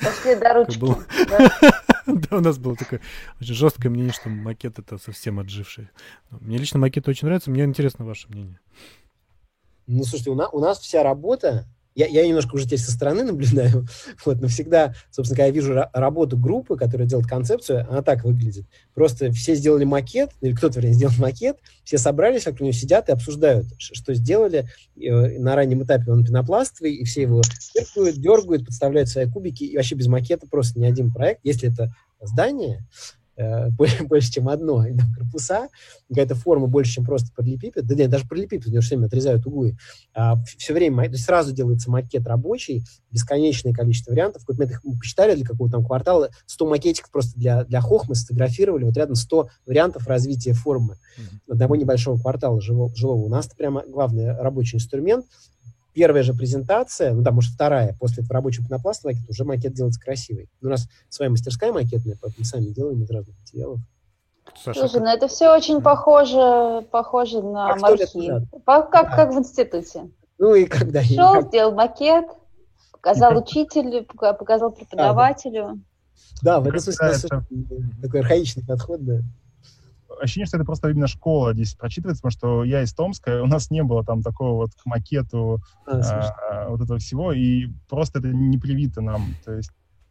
Пошли 0.00 0.36
до 0.36 0.54
ручки. 0.54 0.80
Да, 2.06 2.38
у 2.38 2.40
нас 2.40 2.58
было 2.58 2.74
такое 2.76 3.00
очень 3.40 3.54
жесткое 3.54 3.90
мнение, 3.90 4.12
что 4.12 4.30
макет 4.30 4.78
это 4.78 4.96
совсем 4.98 5.38
отживший. 5.38 5.90
Мне 6.30 6.56
лично 6.56 6.78
макет 6.78 7.06
очень 7.06 7.26
нравится, 7.26 7.50
мне 7.50 7.62
интересно 7.62 8.04
ваше 8.04 8.28
мнение. 8.30 8.58
Ну, 9.86 10.02
слушайте, 10.04 10.30
у 10.30 10.60
нас 10.60 10.78
вся 10.78 11.02
работа 11.02 11.66
я, 12.06 12.22
я 12.22 12.26
немножко 12.26 12.54
уже 12.54 12.64
здесь 12.64 12.84
со 12.84 12.92
стороны 12.92 13.24
наблюдаю, 13.24 13.86
вот, 14.24 14.40
но 14.40 14.48
всегда, 14.48 14.94
собственно, 15.10 15.36
когда 15.36 15.46
я 15.46 15.52
вижу 15.52 15.74
работу 15.92 16.38
группы, 16.38 16.76
которая 16.76 17.06
делает 17.06 17.28
концепцию, 17.28 17.86
она 17.88 18.02
так 18.02 18.24
выглядит. 18.24 18.64
Просто 18.94 19.32
все 19.32 19.54
сделали 19.54 19.84
макет, 19.84 20.30
или 20.40 20.54
кто-то, 20.54 20.80
вернее, 20.80 20.94
сделал 20.94 21.14
макет, 21.18 21.58
все 21.84 21.98
собрались, 21.98 22.46
вокруг 22.46 22.60
него 22.62 22.72
сидят 22.72 23.08
и 23.08 23.12
обсуждают, 23.12 23.66
что 23.78 24.14
сделали. 24.14 24.68
Э, 24.96 25.38
на 25.38 25.54
раннем 25.54 25.82
этапе 25.82 26.10
он 26.10 26.24
пенопластовый, 26.24 26.94
и 26.94 27.04
все 27.04 27.22
его 27.22 27.42
дергают, 27.74 28.16
дергают, 28.20 28.66
подставляют 28.66 29.08
свои 29.08 29.26
кубики, 29.26 29.64
и 29.64 29.76
вообще 29.76 29.94
без 29.94 30.06
макета 30.06 30.46
просто 30.46 30.78
ни 30.78 30.86
один 30.86 31.12
проект, 31.12 31.40
если 31.44 31.70
это 31.72 31.94
здание, 32.20 32.86
э, 33.40 33.70
больше, 34.04 34.32
чем 34.32 34.48
одно, 34.48 34.86
и 34.86 34.94
там 34.94 35.12
корпуса, 35.14 35.68
какая-то 36.08 36.34
форма 36.34 36.66
больше, 36.66 36.92
чем 36.92 37.04
просто 37.04 37.32
параллелепипед, 37.34 37.86
да 37.86 37.94
нет, 37.94 38.10
даже 38.10 38.26
параллелепипед, 38.26 38.68
у 38.68 38.70
него 38.70 38.82
все 38.82 38.96
время 38.96 39.06
отрезают 39.06 39.46
углы, 39.46 39.76
а, 40.14 40.36
все 40.58 40.74
время, 40.74 41.04
то 41.04 41.12
есть 41.12 41.24
сразу 41.24 41.52
делается 41.52 41.90
макет 41.90 42.26
рабочий, 42.26 42.84
бесконечное 43.10 43.72
количество 43.72 44.12
вариантов, 44.12 44.42
какой-то 44.42 44.60
момент 44.60 44.72
их 44.72 44.84
мы 44.84 44.98
посчитали 44.98 45.34
для 45.34 45.44
какого-то 45.44 45.76
там 45.76 45.84
квартала, 45.84 46.30
100 46.46 46.66
макетиков 46.66 47.10
просто 47.10 47.38
для, 47.38 47.64
для 47.64 47.80
хохмы 47.80 48.14
сфотографировали, 48.14 48.84
вот 48.84 48.96
рядом 48.96 49.14
100 49.14 49.48
вариантов 49.66 50.06
развития 50.06 50.52
формы 50.52 50.94
mm-hmm. 51.18 51.52
одного 51.52 51.76
небольшого 51.76 52.20
квартала 52.20 52.60
жилого. 52.60 52.94
жилого. 52.94 53.24
У 53.24 53.28
нас 53.28 53.46
это 53.46 53.56
прямо 53.56 53.84
главный 53.86 54.32
рабочий 54.36 54.76
инструмент, 54.76 55.26
первая 56.00 56.22
же 56.22 56.32
презентация, 56.32 57.12
ну 57.12 57.20
да, 57.20 57.30
может, 57.30 57.52
вторая, 57.52 57.94
после 58.00 58.22
этого 58.22 58.32
рабочего 58.32 58.66
пенопласта 58.66 59.08
макет, 59.08 59.28
уже 59.28 59.44
макет 59.44 59.74
делается 59.74 60.00
красивый. 60.00 60.48
У 60.62 60.66
нас 60.68 60.88
своя 61.10 61.30
мастерская 61.30 61.72
макетная, 61.72 62.16
поэтому 62.18 62.42
сами 62.46 62.68
делаем 62.68 63.02
из 63.02 63.10
разных 63.10 63.36
материалов. 63.38 63.80
Саша, 64.64 64.80
Слушай, 64.80 65.00
ну 65.02 65.08
это 65.08 65.28
все 65.28 65.54
очень 65.54 65.82
похоже, 65.82 66.86
похоже 66.90 67.42
на 67.42 67.74
как 67.74 67.82
мархи. 67.82 68.46
По, 68.64 68.80
как, 68.80 69.10
да. 69.10 69.16
как 69.16 69.34
в 69.34 69.38
институте. 69.40 70.08
Ну 70.38 70.54
и 70.54 70.64
когда... 70.64 71.02
Шел, 71.02 71.42
сделал 71.42 71.74
макет, 71.74 72.24
показал 72.92 73.36
учителю, 73.42 74.06
показал 74.06 74.72
преподавателю. 74.72 75.82
Да, 76.40 76.60
в 76.60 76.66
этом 76.66 76.80
смысле 76.80 77.42
такой 78.00 78.20
архаичный 78.20 78.64
подход, 78.66 79.04
да 79.04 79.18
ощущение, 80.20 80.46
что 80.46 80.56
это 80.56 80.66
просто 80.66 80.88
именно 80.90 81.06
школа 81.06 81.54
здесь 81.54 81.74
прочитывается, 81.74 82.22
потому 82.22 82.32
что 82.32 82.64
я 82.64 82.82
из 82.82 82.92
Томска, 82.92 83.42
у 83.42 83.46
нас 83.46 83.70
не 83.70 83.82
было 83.82 84.04
там 84.04 84.22
такого 84.22 84.56
вот 84.56 84.70
к 84.74 84.86
макету 84.86 85.60
а, 85.86 86.00
а, 86.50 86.68
вот 86.68 86.80
этого 86.80 86.98
всего, 86.98 87.32
и 87.32 87.68
просто 87.88 88.18
это 88.18 88.28
не 88.28 88.58
привито 88.58 89.00
нам. 89.00 89.22
То 89.44 89.52
есть 89.52 89.70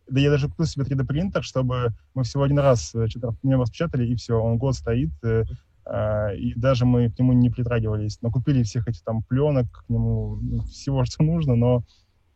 да 0.09 0.19
я 0.19 0.29
даже 0.29 0.49
купил 0.49 0.65
себе 0.65 0.85
3D 0.85 1.05
принтер, 1.05 1.43
чтобы 1.43 1.93
мы 2.13 2.23
всего 2.23 2.43
один 2.43 2.59
раз 2.59 2.93
э, 2.95 3.07
что-то 3.07 3.35
мне 3.43 3.55
распечатали, 3.55 4.07
и 4.07 4.15
все, 4.15 4.35
он 4.35 4.57
год 4.57 4.75
стоит, 4.75 5.11
э, 5.23 5.43
э, 5.85 6.37
и 6.37 6.53
даже 6.55 6.85
мы 6.85 7.09
к 7.11 7.19
нему 7.19 7.33
не 7.33 7.49
притрагивались. 7.49 8.19
Но 8.21 8.31
купили 8.31 8.63
всех 8.63 8.87
этих 8.87 9.03
там 9.03 9.23
пленок 9.23 9.67
к 9.71 9.89
нему, 9.89 10.37
ну, 10.41 10.61
всего, 10.63 11.05
что 11.05 11.23
нужно, 11.23 11.55
но 11.55 11.83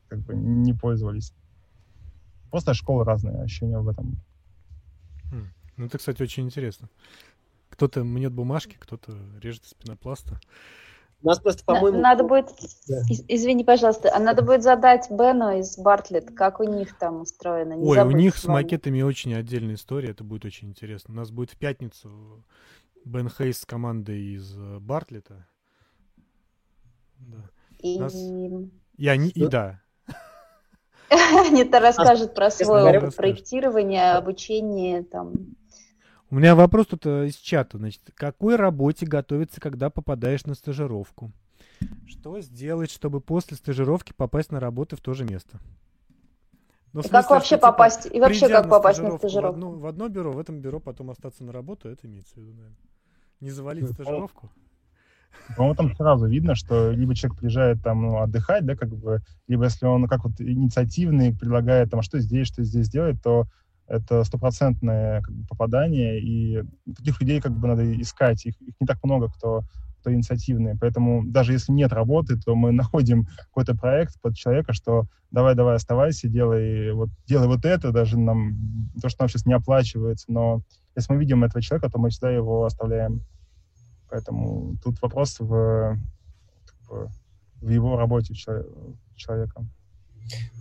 как 0.08 0.20
бы 0.20 0.36
не 0.36 0.74
пользовались. 0.74 1.34
Просто 2.52 2.74
школы 2.74 3.04
разные, 3.04 3.42
ощущения 3.42 3.80
в 3.80 3.88
этом. 3.88 4.18
Хм. 5.32 5.48
Ну, 5.78 5.86
это, 5.86 5.98
кстати, 5.98 6.22
очень 6.22 6.46
интересно. 6.46 6.88
Кто-то 7.74 8.04
мнет 8.04 8.32
бумажки, 8.32 8.78
кто-то 8.80 9.14
режет 9.42 9.66
из 9.66 9.74
пенопласта. 9.74 10.40
У 11.24 11.28
нас 11.28 11.40
просто, 11.40 11.64
по-моему... 11.66 12.00
Надо 12.00 12.24
будет... 12.24 12.50
Да. 12.88 13.02
Извини, 13.28 13.64
пожалуйста, 13.64 14.12
а 14.14 14.20
надо 14.20 14.44
будет 14.44 14.62
задать 14.62 15.10
Бену 15.10 15.58
из 15.58 15.76
Бартлет, 15.80 16.36
как 16.36 16.60
у 16.60 16.66
них 16.66 16.96
там 17.00 17.22
устроено. 17.22 17.74
Не 17.74 17.90
Ой, 17.90 17.98
у 18.04 18.12
них 18.12 18.38
с 18.38 18.46
макетами 18.46 19.02
очень 19.02 19.34
отдельная 19.34 19.74
история, 19.74 20.12
это 20.12 20.24
будет 20.24 20.46
очень 20.46 20.70
интересно. 20.70 21.16
У 21.16 21.18
нас 21.18 21.32
будет 21.32 21.50
в 21.50 21.58
пятницу 21.58 22.46
Бен 23.06 23.28
Хейс 23.28 23.62
с 23.62 23.66
командой 23.66 24.36
из 24.36 24.56
э, 24.56 24.78
Бартлета. 24.80 25.48
Да. 27.18 27.50
И... 27.80 27.98
Нас... 27.98 28.14
Я 28.98 29.18
не... 29.18 29.30
И 29.30 29.48
да. 29.48 29.82
Они-то 31.10 31.80
расскажут 31.80 32.36
про 32.36 32.52
свое 32.52 33.10
проектирование, 33.10 34.12
обучение, 34.12 35.04
там, 35.04 35.56
У 36.34 36.38
меня 36.38 36.56
вопрос 36.56 36.88
тут 36.88 37.06
э, 37.06 37.28
из 37.28 37.36
чата. 37.36 37.78
Значит, 37.78 38.02
к 38.12 38.18
какой 38.18 38.56
работе 38.56 39.06
готовиться, 39.06 39.62
когда 39.62 39.92
попадаешь 39.92 40.46
на 40.46 40.56
стажировку? 40.56 41.32
Что 42.08 42.42
сделать, 42.42 42.90
чтобы 42.90 43.22
после 43.22 43.56
стажировки 43.56 44.14
попасть 44.18 44.52
на 44.52 44.60
работу 44.60 44.98
в 44.98 45.00
то 45.00 45.14
же 45.14 45.26
место? 45.26 45.60
Ну, 46.92 47.02
и 47.02 47.08
как 47.08 47.30
вообще 47.30 47.58
типа, 47.58 47.68
попасть? 47.68 48.08
И 48.12 48.20
вообще 48.20 48.50
как 48.50 48.68
попасть 48.68 49.00
на 49.00 49.16
стажировку? 49.16 49.60
В 49.60 49.66
одно, 49.66 49.72
в 49.74 49.86
одно 49.86 50.10
бюро, 50.10 50.32
в 50.32 50.40
этом 50.40 50.60
бюро 50.60 50.80
потом 50.80 51.12
остаться 51.12 51.44
на 51.44 51.52
работу, 51.52 51.88
это 51.88 52.08
имеется 52.08 52.34
в 52.34 52.38
виду, 52.38 52.54
наверное. 52.54 52.78
Не 53.40 53.52
завалить 53.52 53.84
ну, 53.84 53.94
стажировку? 53.94 54.50
По-моему, 55.56 55.76
там 55.76 55.96
сразу 55.96 56.26
видно, 56.26 56.56
что 56.56 56.90
либо 56.90 57.14
человек 57.14 57.38
приезжает 57.38 57.84
там 57.84 58.02
ну, 58.02 58.18
отдыхать, 58.18 58.66
да, 58.66 58.76
как 58.76 58.90
бы, 58.90 59.22
либо 59.48 59.66
если 59.66 59.86
он 59.86 60.08
как 60.08 60.24
вот 60.24 60.42
инициативный, 60.42 61.32
предлагает 61.32 61.92
там, 61.92 62.00
а 62.00 62.04
что 62.04 62.18
здесь, 62.18 62.48
что 62.48 62.64
здесь 62.64 62.90
делать, 62.90 63.22
то 63.22 63.46
это 63.94 64.24
стопроцентное 64.24 65.22
как 65.22 65.34
бы, 65.34 65.46
попадание, 65.46 66.20
и 66.20 66.64
таких 66.96 67.22
людей 67.22 67.40
как 67.40 67.52
бы 67.52 67.68
надо 67.68 68.02
искать, 68.02 68.46
их, 68.46 68.60
их 68.62 68.74
не 68.80 68.88
так 68.88 69.04
много, 69.04 69.30
кто, 69.30 69.64
кто 70.00 70.12
инициативный, 70.12 70.76
поэтому 70.78 71.24
даже 71.26 71.54
если 71.54 71.72
нет 71.72 71.94
работы, 71.94 72.40
то 72.40 72.56
мы 72.56 72.72
находим 72.82 73.28
какой-то 73.48 73.76
проект 73.76 74.20
под 74.22 74.36
человека, 74.36 74.74
что 74.74 75.06
давай-давай 75.32 75.76
оставайся, 75.76 76.28
делай 76.28 76.92
вот, 76.94 77.10
делай 77.28 77.48
вот 77.48 77.66
это, 77.66 77.92
даже 77.92 78.18
нам, 78.18 78.92
то, 79.02 79.10
что 79.10 79.24
нам 79.24 79.30
сейчас 79.30 79.46
не 79.46 79.54
оплачивается, 79.54 80.32
но 80.32 80.62
если 80.96 81.14
мы 81.14 81.20
видим 81.20 81.44
этого 81.44 81.62
человека, 81.62 81.90
то 81.90 82.00
мы 82.00 82.10
всегда 82.10 82.32
его 82.32 82.66
оставляем. 82.66 83.22
Поэтому 84.10 84.78
тут 84.84 85.02
вопрос 85.02 85.40
в, 85.40 85.98
в, 86.88 87.12
в 87.62 87.70
его 87.70 87.98
работе 87.98 88.34
человека. 89.16 89.66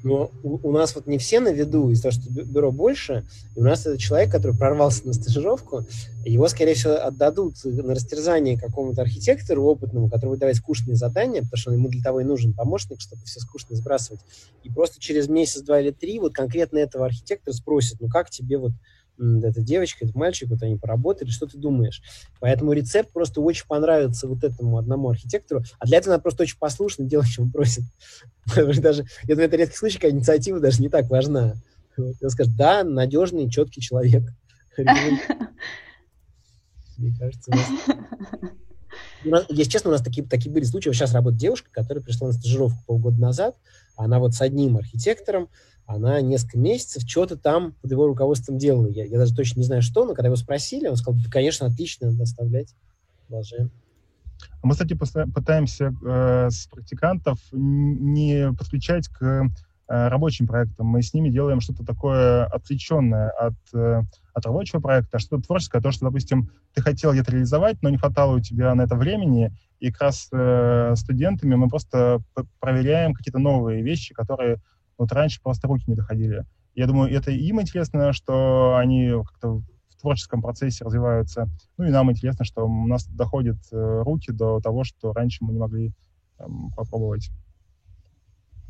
Но 0.02 0.32
у, 0.42 0.68
у 0.68 0.72
нас 0.72 0.94
вот 0.94 1.06
не 1.06 1.18
все 1.18 1.38
на 1.40 1.52
виду 1.52 1.90
из-за 1.90 2.04
того, 2.04 2.12
что 2.12 2.30
бюро 2.30 2.72
больше, 2.72 3.24
и 3.54 3.60
у 3.60 3.62
нас 3.62 3.86
этот 3.86 4.00
человек, 4.00 4.32
который 4.32 4.56
прорвался 4.56 5.06
на 5.06 5.12
стажировку, 5.12 5.84
его, 6.24 6.48
скорее 6.48 6.74
всего, 6.74 6.94
отдадут 6.94 7.54
на 7.64 7.94
растерзание 7.94 8.58
какому-то 8.58 9.02
архитектору 9.02 9.62
опытному, 9.64 10.08
который 10.08 10.30
будет 10.30 10.40
давать 10.40 10.56
скучные 10.56 10.96
задания, 10.96 11.42
потому 11.42 11.56
что 11.56 11.72
ему 11.72 11.88
для 11.88 12.02
того 12.02 12.20
и 12.20 12.24
нужен 12.24 12.52
помощник, 12.52 13.00
чтобы 13.00 13.22
все 13.24 13.40
скучно 13.40 13.76
сбрасывать. 13.76 14.20
И 14.64 14.70
просто 14.70 15.00
через 15.00 15.28
месяц, 15.28 15.62
два 15.62 15.80
или 15.80 15.90
три 15.90 16.18
вот 16.18 16.34
конкретно 16.34 16.78
этого 16.78 17.06
архитектора 17.06 17.54
спросят, 17.54 18.00
ну 18.00 18.08
как 18.08 18.30
тебе 18.30 18.58
вот 18.58 18.72
эта 19.18 19.60
девочка, 19.60 20.04
этот 20.04 20.16
мальчик, 20.16 20.48
вот 20.48 20.62
они 20.62 20.76
поработали, 20.76 21.30
что 21.30 21.46
ты 21.46 21.58
думаешь? 21.58 22.02
Поэтому 22.40 22.72
рецепт 22.72 23.12
просто 23.12 23.40
очень 23.40 23.66
понравится 23.66 24.26
вот 24.26 24.42
этому 24.44 24.78
одному 24.78 25.10
архитектору, 25.10 25.62
а 25.78 25.86
для 25.86 25.98
этого 25.98 26.12
надо 26.12 26.22
просто 26.22 26.42
очень 26.44 26.58
послушно 26.58 27.04
делать, 27.04 27.28
что 27.28 27.42
он 27.42 27.50
просит. 27.50 27.84
даже, 28.54 29.04
я 29.24 29.34
думаю, 29.34 29.48
это 29.48 29.56
редкий 29.56 29.76
случай, 29.76 29.98
когда 29.98 30.16
инициатива 30.16 30.60
даже 30.60 30.80
не 30.82 30.88
так 30.88 31.08
важна. 31.08 31.56
Он 31.96 32.30
скажет, 32.30 32.56
да, 32.56 32.84
надежный, 32.84 33.50
четкий 33.50 33.80
человек. 33.80 34.24
Мне 36.96 37.14
кажется, 37.18 37.52
нас... 39.30 39.46
Если 39.48 39.70
честно, 39.70 39.90
у 39.90 39.92
нас 39.92 40.02
такие, 40.02 40.26
такие 40.26 40.52
были 40.52 40.64
случаи. 40.64 40.88
Вот 40.88 40.94
сейчас 40.94 41.14
работает 41.14 41.40
девушка, 41.40 41.70
которая 41.70 42.02
пришла 42.02 42.28
на 42.28 42.32
стажировку 42.32 42.82
полгода 42.86 43.20
назад. 43.20 43.56
Она 43.96 44.18
вот 44.18 44.34
с 44.34 44.40
одним 44.40 44.76
архитектором, 44.76 45.48
она 45.86 46.20
несколько 46.20 46.58
месяцев 46.58 47.02
что-то 47.06 47.36
там 47.36 47.72
под 47.82 47.90
его 47.90 48.06
руководством 48.06 48.58
делала. 48.58 48.86
Я, 48.86 49.04
я 49.04 49.18
даже 49.18 49.34
точно 49.34 49.60
не 49.60 49.66
знаю, 49.66 49.82
что, 49.82 50.04
но 50.04 50.14
когда 50.14 50.28
его 50.28 50.36
спросили, 50.36 50.88
он 50.88 50.96
сказал, 50.96 51.20
да, 51.22 51.30
конечно, 51.30 51.66
отлично, 51.66 52.10
надо 52.10 52.22
оставлять. 52.22 52.74
Продолжаем. 53.26 53.70
Мы, 54.62 54.72
кстати, 54.72 54.94
пытаемся 54.94 55.94
э, 56.04 56.50
с 56.50 56.66
практикантов 56.66 57.38
не 57.52 58.52
подключать 58.52 59.08
к 59.08 59.50
рабочим 59.88 60.46
проектам. 60.46 60.86
Мы 60.86 61.02
с 61.02 61.12
ними 61.12 61.28
делаем 61.28 61.60
что-то 61.60 61.84
такое 61.84 62.46
отвлеченное 62.46 63.30
от, 63.30 63.54
э, 63.74 64.02
от 64.32 64.46
рабочего 64.46 64.80
проекта, 64.80 65.18
что-то 65.18 65.44
творческое, 65.44 65.82
то, 65.82 65.90
что, 65.90 66.06
допустим, 66.06 66.50
ты 66.74 66.82
хотел 66.82 67.12
где-то 67.12 67.32
реализовать, 67.32 67.82
но 67.82 67.90
не 67.90 67.98
хватало 67.98 68.36
у 68.36 68.40
тебя 68.40 68.74
на 68.74 68.82
это 68.82 68.96
времени, 68.96 69.52
и 69.80 69.90
как 69.90 70.02
раз 70.02 70.28
э, 70.32 70.94
студентами 70.96 71.54
мы 71.56 71.68
просто 71.68 72.20
проверяем 72.60 73.14
какие-то 73.14 73.38
новые 73.38 73.82
вещи, 73.82 74.14
которые 74.14 74.60
вот 74.96 75.12
раньше 75.12 75.42
просто 75.42 75.68
руки 75.68 75.84
не 75.86 75.94
доходили. 75.94 76.44
Я 76.74 76.86
думаю, 76.86 77.12
это 77.12 77.30
им 77.30 77.60
интересно, 77.60 78.12
что 78.12 78.76
они 78.76 79.10
как-то 79.10 79.62
в 79.90 80.00
творческом 80.00 80.40
процессе 80.40 80.84
развиваются. 80.84 81.48
Ну 81.76 81.84
и 81.84 81.90
нам 81.90 82.10
интересно, 82.10 82.44
что 82.44 82.66
у 82.66 82.86
нас 82.86 83.06
доходят 83.06 83.58
э, 83.72 84.02
руки 84.04 84.32
до 84.32 84.60
того, 84.60 84.84
что 84.84 85.12
раньше 85.12 85.44
мы 85.44 85.52
не 85.52 85.58
могли 85.58 85.92
там, 86.38 86.70
попробовать. 86.76 87.30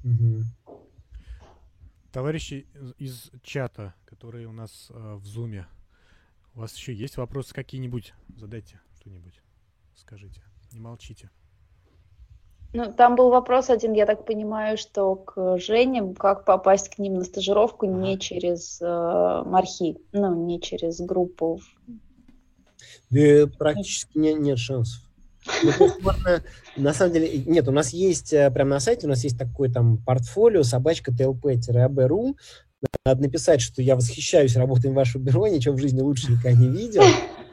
Угу. 0.04 0.42
Товарищи 2.12 2.66
из 2.98 3.30
чата, 3.42 3.94
которые 4.04 4.46
у 4.46 4.52
нас 4.52 4.88
э, 4.90 5.14
в 5.14 5.24
зуме, 5.24 5.66
у 6.54 6.60
вас 6.60 6.76
еще 6.76 6.92
есть 6.92 7.16
вопросы 7.16 7.54
какие-нибудь? 7.54 8.12
Задайте 8.36 8.80
что-нибудь, 9.00 9.40
скажите, 9.96 10.42
не 10.72 10.80
молчите. 10.80 11.30
Ну, 12.74 12.92
там 12.92 13.16
был 13.16 13.30
вопрос 13.30 13.70
один, 13.70 13.94
я 13.94 14.04
так 14.04 14.26
понимаю, 14.26 14.76
что 14.76 15.16
к 15.16 15.58
Жене, 15.58 16.14
как 16.14 16.44
попасть 16.44 16.94
к 16.94 16.98
ним 16.98 17.14
на 17.14 17.24
стажировку 17.24 17.86
не 17.86 18.18
через 18.18 18.80
э, 18.82 19.42
Мархи, 19.46 19.96
ну, 20.12 20.34
не 20.46 20.60
через 20.60 21.00
группу. 21.00 21.60
Да, 23.08 23.46
практически 23.58 24.18
не, 24.18 24.34
нет 24.34 24.58
шансов. 24.58 25.02
Ну, 25.62 25.90
на 26.76 26.92
самом 26.92 27.12
деле, 27.12 27.42
нет, 27.46 27.68
у 27.68 27.72
нас 27.72 27.92
есть, 27.92 28.32
э, 28.32 28.50
прямо 28.50 28.70
на 28.70 28.80
сайте, 28.80 29.06
у 29.06 29.10
нас 29.10 29.24
есть 29.24 29.38
такой 29.38 29.70
там 29.70 29.98
портфолио 29.98 30.62
собачка 30.62 31.10
tlp-ab.ru, 31.12 32.34
надо 33.04 33.22
написать, 33.22 33.60
что 33.60 33.82
я 33.82 33.96
восхищаюсь 33.96 34.56
работой 34.56 34.90
вашего 34.92 35.22
бюро, 35.22 35.46
ничего 35.48 35.74
в 35.74 35.80
жизни 35.80 36.00
лучше 36.00 36.30
никогда 36.32 36.52
не 36.52 36.68
видел. 36.68 37.02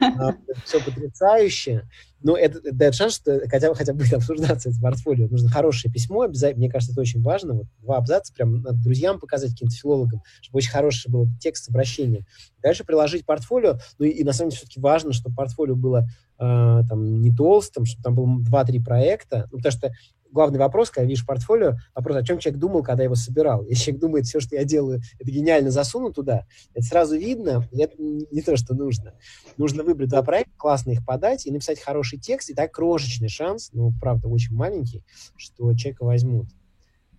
А, 0.00 0.34
Все 0.64 0.82
потрясающе. 0.82 1.88
Но 2.22 2.36
это, 2.36 2.58
это 2.58 2.72
дает 2.72 2.94
шанс, 2.94 3.16
что 3.16 3.40
хотя 3.48 3.70
бы, 3.70 3.74
хотя 3.74 3.92
бы 3.92 4.00
будет 4.00 4.12
обсуждаться 4.14 4.68
это 4.68 4.80
портфолио. 4.80 5.28
Нужно 5.28 5.48
хорошее 5.48 5.92
письмо, 5.92 6.22
обязательно, 6.22 6.60
мне 6.60 6.70
кажется, 6.70 6.92
это 6.92 7.00
очень 7.00 7.22
важно. 7.22 7.54
Вот 7.54 7.66
два 7.78 7.96
абзаца 7.96 8.32
прям 8.34 8.62
надо 8.62 8.76
друзьям 8.82 9.18
показать, 9.18 9.52
каким-то 9.52 9.74
филологам, 9.74 10.22
чтобы 10.42 10.58
очень 10.58 10.70
хороший 10.70 11.10
был 11.10 11.28
текст 11.40 11.68
обращения. 11.70 12.26
Дальше 12.62 12.84
приложить 12.84 13.24
портфолио. 13.24 13.78
Ну 13.98 14.04
и, 14.04 14.10
и 14.10 14.24
на 14.24 14.32
самом 14.32 14.50
деле 14.50 14.58
все-таки 14.58 14.80
важно, 14.80 15.12
чтобы 15.12 15.34
портфолио 15.34 15.76
было 15.76 16.06
э, 16.38 16.82
там 16.88 17.20
не 17.22 17.34
толстым, 17.34 17.86
чтобы 17.86 18.02
там 18.02 18.14
было 18.14 18.40
два-три 18.40 18.80
проекта. 18.80 19.48
Ну, 19.50 19.58
потому 19.58 19.72
что 19.72 19.92
главный 20.32 20.58
вопрос, 20.58 20.90
когда 20.90 21.06
видишь 21.06 21.26
портфолио, 21.26 21.76
вопрос, 21.94 22.16
о 22.16 22.22
чем 22.22 22.38
человек 22.38 22.60
думал, 22.60 22.82
когда 22.82 23.04
его 23.04 23.14
собирал. 23.14 23.64
Если 23.66 23.84
человек 23.84 24.00
думает, 24.00 24.26
все, 24.26 24.40
что 24.40 24.56
я 24.56 24.64
делаю, 24.64 25.00
это 25.18 25.30
гениально 25.30 25.70
засуну 25.70 26.12
туда, 26.12 26.46
это 26.74 26.84
сразу 26.84 27.16
видно, 27.16 27.68
и 27.72 27.80
это 27.80 27.94
не 27.98 28.42
то, 28.42 28.56
что 28.56 28.74
нужно. 28.74 29.14
Нужно 29.56 29.82
выбрать 29.82 30.10
два 30.10 30.22
проекта, 30.22 30.52
классно 30.56 30.92
их 30.92 31.04
подать 31.04 31.46
и 31.46 31.50
написать 31.50 31.80
хороший 31.80 32.18
текст, 32.18 32.50
и 32.50 32.54
так 32.54 32.72
крошечный 32.72 33.28
шанс, 33.28 33.70
ну, 33.72 33.92
правда, 34.00 34.28
очень 34.28 34.54
маленький, 34.54 35.04
что 35.36 35.74
человека 35.74 36.04
возьмут. 36.04 36.48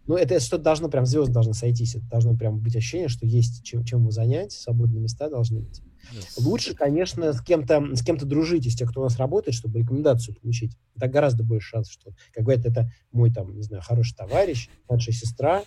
Ну, 0.08 0.16
это 0.16 0.40
что-то 0.40 0.64
должно, 0.64 0.90
прям 0.90 1.06
звезд 1.06 1.32
должны 1.32 1.54
сойтись, 1.54 1.96
это 1.96 2.06
должно 2.10 2.36
прям 2.36 2.60
быть 2.60 2.76
ощущение, 2.76 3.08
что 3.08 3.26
есть 3.26 3.64
чем, 3.64 3.84
чем 3.84 4.02
его 4.02 4.12
занять, 4.12 4.52
свободные 4.52 5.02
места 5.02 5.30
должны 5.30 5.62
быть. 5.62 5.82
Yes. 6.14 6.26
Лучше, 6.38 6.76
конечно, 6.76 7.34
с 7.34 7.42
кем-то 7.42 7.96
с 7.96 8.04
кем-то 8.04 8.26
дружить 8.26 8.66
из 8.66 8.76
тех, 8.76 8.90
кто 8.90 9.02
у 9.02 9.04
нас 9.04 9.18
работает, 9.18 9.56
чтобы 9.56 9.80
рекомендацию 9.80 10.36
получить. 10.36 10.76
Так 11.00 11.12
гораздо 11.12 11.44
больше 11.44 11.70
шансов, 11.70 11.94
что, 11.94 12.12
как 12.34 12.44
говорят, 12.44 12.66
это 12.66 12.92
мой 13.12 13.32
там, 13.32 13.56
не 13.56 13.64
знаю, 13.64 13.82
хороший 13.82 14.16
товарищ, 14.16 14.70
младшая 14.90 15.16
сестра. 15.16 15.64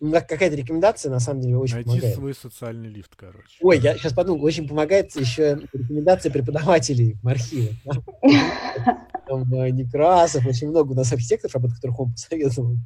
Ну, 0.00 0.12
какая-то 0.12 0.54
рекомендация, 0.54 1.10
на 1.10 1.20
самом 1.20 1.40
деле, 1.40 1.56
очень 1.56 1.76
Найти 1.76 1.88
помогает. 1.88 2.14
свой 2.14 2.34
социальный 2.34 2.88
лифт, 2.88 3.16
короче. 3.16 3.56
Ой, 3.62 3.78
я 3.78 3.96
сейчас 3.96 4.12
подумал, 4.12 4.44
очень 4.44 4.68
помогает 4.68 5.14
еще 5.16 5.58
рекомендация 5.72 6.30
преподавателей 6.30 7.16
в 7.22 7.28
архиве. 7.28 7.74
Там 9.26 9.52
э, 9.54 9.70
Некрасов, 9.70 10.46
очень 10.46 10.68
много 10.68 10.92
у 10.92 10.94
нас 10.94 11.12
архитекторов, 11.12 11.56
об 11.56 11.72
которых 11.72 11.98
он 11.98 12.12
посоветовал. 12.12 12.76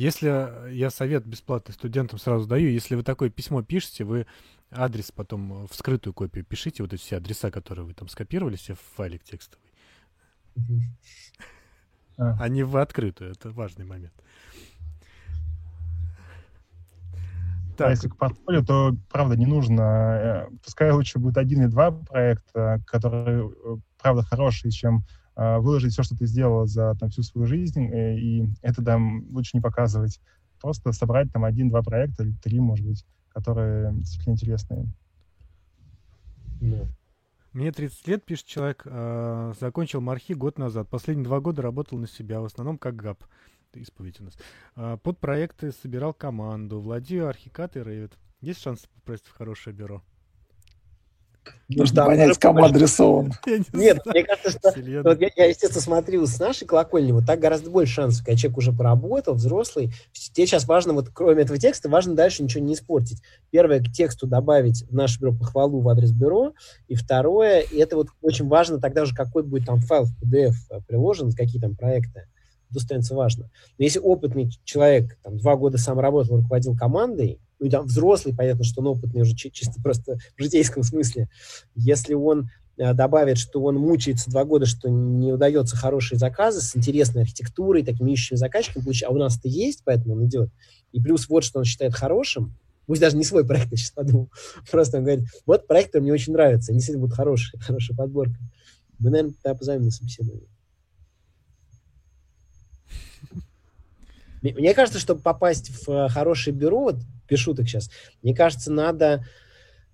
Если 0.00 0.72
я 0.72 0.88
совет 0.88 1.26
бесплатный 1.26 1.74
студентам 1.74 2.18
сразу 2.18 2.48
даю, 2.48 2.70
если 2.70 2.94
вы 2.94 3.02
такое 3.02 3.28
письмо 3.28 3.62
пишете, 3.62 4.04
вы 4.04 4.26
адрес 4.70 5.12
потом 5.12 5.66
в 5.66 5.74
скрытую 5.74 6.14
копию 6.14 6.42
пишите, 6.42 6.82
вот 6.82 6.94
эти 6.94 7.02
все 7.02 7.18
адреса, 7.18 7.50
которые 7.50 7.84
вы 7.84 7.92
там 7.92 8.08
скопировали 8.08 8.56
все 8.56 8.72
в 8.72 8.80
файлик 8.96 9.22
текстовый, 9.24 9.70
а 12.16 12.48
не 12.48 12.62
в 12.62 12.78
открытую. 12.78 13.32
Это 13.32 13.50
важный 13.50 13.84
момент. 13.84 14.14
А 17.12 17.76
так. 17.76 17.88
А 17.88 17.90
если 17.90 18.08
к 18.08 18.16
портфолио, 18.16 18.64
то, 18.64 18.96
правда, 19.10 19.36
не 19.36 19.44
нужно. 19.44 19.82
Э, 19.82 20.48
пускай 20.64 20.92
лучше 20.92 21.18
будет 21.18 21.36
один 21.36 21.60
или 21.60 21.68
два 21.68 21.90
проекта, 21.90 22.82
которые, 22.86 23.50
э, 23.50 23.76
правда, 24.00 24.22
хорошие, 24.22 24.70
чем 24.70 25.04
выложить 25.40 25.92
все, 25.92 26.02
что 26.02 26.16
ты 26.16 26.26
сделал 26.26 26.66
за 26.66 26.94
там, 26.96 27.08
всю 27.08 27.22
свою 27.22 27.46
жизнь, 27.46 27.86
э, 27.86 28.18
и 28.18 28.46
это 28.60 28.84
там 28.84 29.24
лучше 29.30 29.56
не 29.56 29.60
показывать. 29.60 30.20
Просто 30.60 30.92
собрать 30.92 31.32
там 31.32 31.44
один-два 31.44 31.82
проекта 31.82 32.24
или 32.24 32.32
три, 32.42 32.60
может 32.60 32.86
быть, 32.86 33.06
которые 33.30 33.94
действительно 33.94 34.34
интересные. 34.34 34.86
Yeah. 36.60 36.88
Мне 37.52 37.72
30 37.72 38.06
лет, 38.06 38.24
пишет 38.24 38.46
человек, 38.46 38.82
э, 38.84 39.54
закончил 39.58 40.00
мархи 40.00 40.34
год 40.34 40.58
назад. 40.58 40.88
Последние 40.88 41.24
два 41.24 41.40
года 41.40 41.62
работал 41.62 41.98
на 41.98 42.06
себя, 42.06 42.40
в 42.40 42.44
основном 42.44 42.78
как 42.78 42.96
ГАП. 42.96 43.24
Исповедь 43.72 44.20
у 44.20 44.24
нас. 44.24 44.36
Э, 44.76 44.98
под 45.02 45.18
проекты 45.18 45.72
собирал 45.72 46.12
команду, 46.14 46.80
владею 46.80 47.28
архикат 47.28 47.76
и 47.76 47.80
Revit. 47.80 48.12
Есть 48.40 48.60
шанс 48.60 48.86
попасть 48.94 49.26
в 49.26 49.32
хорошее 49.32 49.74
бюро? 49.74 50.02
Нужно 51.68 52.04
понять, 52.04 52.38
кому 52.38 52.64
адресован. 52.64 53.32
Нет, 53.72 54.04
мне 54.04 54.24
кажется, 54.24 54.50
что 54.50 54.72
вот 55.04 55.20
я, 55.20 55.30
я, 55.36 55.46
естественно, 55.46 55.80
смотрю 55.80 56.26
с 56.26 56.38
нашей 56.38 56.66
колокольни, 56.66 57.12
вот 57.12 57.26
так 57.26 57.38
гораздо 57.38 57.70
больше 57.70 57.94
шансов, 57.94 58.24
когда 58.24 58.36
человек 58.36 58.58
уже 58.58 58.72
поработал, 58.72 59.34
взрослый. 59.34 59.92
Тебе 60.12 60.46
сейчас 60.46 60.66
важно, 60.66 60.94
вот 60.94 61.10
кроме 61.12 61.42
этого 61.42 61.58
текста, 61.58 61.88
важно 61.88 62.14
дальше 62.14 62.42
ничего 62.42 62.64
не 62.64 62.74
испортить. 62.74 63.22
Первое, 63.50 63.80
к 63.80 63.92
тексту 63.92 64.26
добавить 64.26 64.84
в 64.88 64.94
наше 64.94 65.20
бюро 65.20 65.32
похвалу 65.32 65.80
в 65.80 65.88
адрес 65.88 66.10
бюро, 66.10 66.54
и 66.88 66.96
второе, 66.96 67.60
и 67.60 67.78
это 67.78 67.96
вот 67.96 68.08
очень 68.20 68.48
важно 68.48 68.80
тогда 68.80 69.04
же, 69.04 69.14
какой 69.14 69.44
будет 69.44 69.66
там 69.66 69.78
файл 69.80 70.06
в 70.06 70.22
PDF 70.22 70.54
приложен, 70.88 71.32
какие 71.32 71.60
там 71.60 71.76
проекты. 71.76 72.26
Это 72.70 72.80
становится 72.80 73.14
важно. 73.14 73.50
Но 73.78 73.84
если 73.84 73.98
опытный 73.98 74.50
человек, 74.64 75.18
там, 75.22 75.38
два 75.38 75.56
года 75.56 75.78
сам 75.78 75.98
работал, 75.98 76.36
руководил 76.36 76.76
командой, 76.76 77.40
ну, 77.60 77.68
там, 77.68 77.86
взрослый, 77.86 78.34
понятно, 78.34 78.64
что 78.64 78.80
он 78.80 78.88
опытный 78.88 79.22
уже 79.22 79.36
чисто 79.36 79.80
просто 79.82 80.18
в 80.36 80.42
житейском 80.42 80.82
смысле, 80.82 81.28
если 81.74 82.14
он 82.14 82.48
э, 82.78 82.94
добавит, 82.94 83.36
что 83.36 83.62
он 83.62 83.76
мучается 83.76 84.30
два 84.30 84.44
года, 84.44 84.64
что 84.64 84.88
не 84.88 85.32
удается 85.32 85.76
хорошие 85.76 86.18
заказы 86.18 86.62
с 86.62 86.74
интересной 86.74 87.22
архитектурой, 87.22 87.84
такими 87.84 88.12
ищущими 88.12 88.38
заказчиками, 88.38 89.04
а 89.04 89.10
у 89.10 89.18
нас 89.18 89.38
это 89.38 89.48
есть, 89.48 89.82
поэтому 89.84 90.14
он 90.14 90.24
идет. 90.26 90.48
И 90.92 91.00
плюс 91.00 91.28
вот, 91.28 91.44
что 91.44 91.58
он 91.58 91.66
считает 91.66 91.94
хорошим, 91.94 92.56
пусть 92.86 93.02
даже 93.02 93.16
не 93.16 93.24
свой 93.24 93.46
проект, 93.46 93.70
я 93.70 93.76
сейчас 93.76 93.90
подумал, 93.90 94.30
просто 94.70 94.96
он 94.96 95.04
говорит, 95.04 95.28
вот 95.44 95.66
проект 95.66 95.94
мне 95.94 96.12
очень 96.12 96.32
нравится, 96.32 96.72
они 96.72 96.80
сегодня 96.80 97.02
будут 97.02 97.16
хорошие, 97.16 97.60
хорошая 97.62 97.96
подборка. 97.96 98.38
Мы, 98.98 99.10
наверное, 99.10 99.34
тогда 99.42 99.58
позовем 99.58 99.84
на 99.84 99.90
собеседование. 99.90 100.48
Мне 104.42 104.72
кажется, 104.72 104.98
чтобы 104.98 105.20
попасть 105.20 105.70
в 105.70 105.90
э, 105.90 106.08
хорошее 106.08 106.56
бюро, 106.56 106.80
вот 106.84 106.96
без 107.30 107.38
шуток 107.38 107.68
сейчас. 107.68 107.90
Мне 108.22 108.34
кажется, 108.34 108.72
надо 108.72 109.24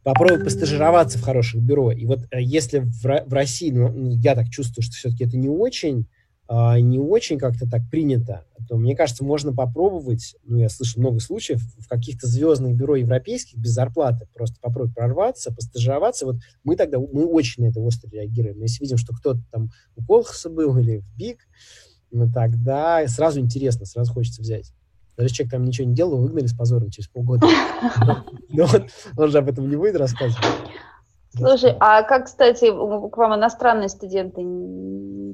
попробовать 0.07 0.45
постажироваться 0.45 1.19
в 1.19 1.23
хороших 1.23 1.61
бюро. 1.61 1.91
И 1.91 2.07
вот 2.07 2.21
э, 2.31 2.41
если 2.41 2.79
в, 2.79 3.03
в 3.03 3.33
России, 3.33 3.73
ну, 3.73 3.89
ну, 3.89 4.11
я 4.11 4.37
так 4.37 4.49
чувствую, 4.49 4.85
что 4.85 4.95
все-таки 4.95 5.25
это 5.25 5.37
не 5.37 5.49
очень, 5.49 6.07
а, 6.47 6.79
не 6.79 7.01
очень 7.01 7.39
как-то 7.39 7.69
так 7.69 7.83
принято, 7.91 8.45
то, 8.69 8.77
мне 8.77 8.95
кажется, 8.95 9.25
можно 9.25 9.53
попробовать, 9.53 10.37
ну, 10.45 10.59
я 10.59 10.69
слышал 10.69 11.01
много 11.01 11.19
случаев, 11.19 11.61
в 11.79 11.89
каких-то 11.89 12.29
звездных 12.29 12.77
бюро 12.77 12.95
европейских 12.95 13.59
без 13.59 13.71
зарплаты, 13.71 14.29
просто 14.33 14.57
попробовать 14.61 14.95
прорваться, 14.95 15.53
постажироваться. 15.53 16.27
Вот 16.27 16.37
мы 16.63 16.77
тогда, 16.77 17.01
мы 17.01 17.27
очень 17.27 17.65
на 17.65 17.71
это 17.71 17.81
остро 17.81 18.09
реагируем. 18.09 18.61
Если 18.61 18.85
видим, 18.85 18.99
что 18.99 19.13
кто-то 19.13 19.41
там 19.51 19.71
у 19.97 20.05
Колхаса 20.05 20.51
был 20.51 20.77
или 20.79 20.99
в 20.99 21.17
БИК, 21.17 21.41
ну, 22.13 22.31
тогда 22.31 23.07
сразу 23.09 23.41
интересно, 23.41 23.87
сразу 23.87 24.13
хочется 24.13 24.41
взять. 24.41 24.73
Даже 25.17 25.31
человек 25.31 25.53
там 25.53 25.65
ничего 25.65 25.89
не 25.89 25.95
делал, 25.95 26.19
выгнали 26.19 26.47
с 26.47 26.55
позором 26.55 26.91
через 26.91 27.09
полгода. 27.09 27.47
Но 28.49 28.65
он, 28.65 28.89
он 29.17 29.31
же 29.31 29.39
об 29.39 29.49
этом 29.49 29.69
не 29.69 29.77
будет 29.77 29.97
рассказывать. 29.97 30.45
Слушай, 31.35 31.77
а 31.81 32.03
как, 32.03 32.27
кстати, 32.27 32.67
к 32.67 33.17
вам 33.17 33.35
иностранные 33.35 33.89
студенты 33.89 34.43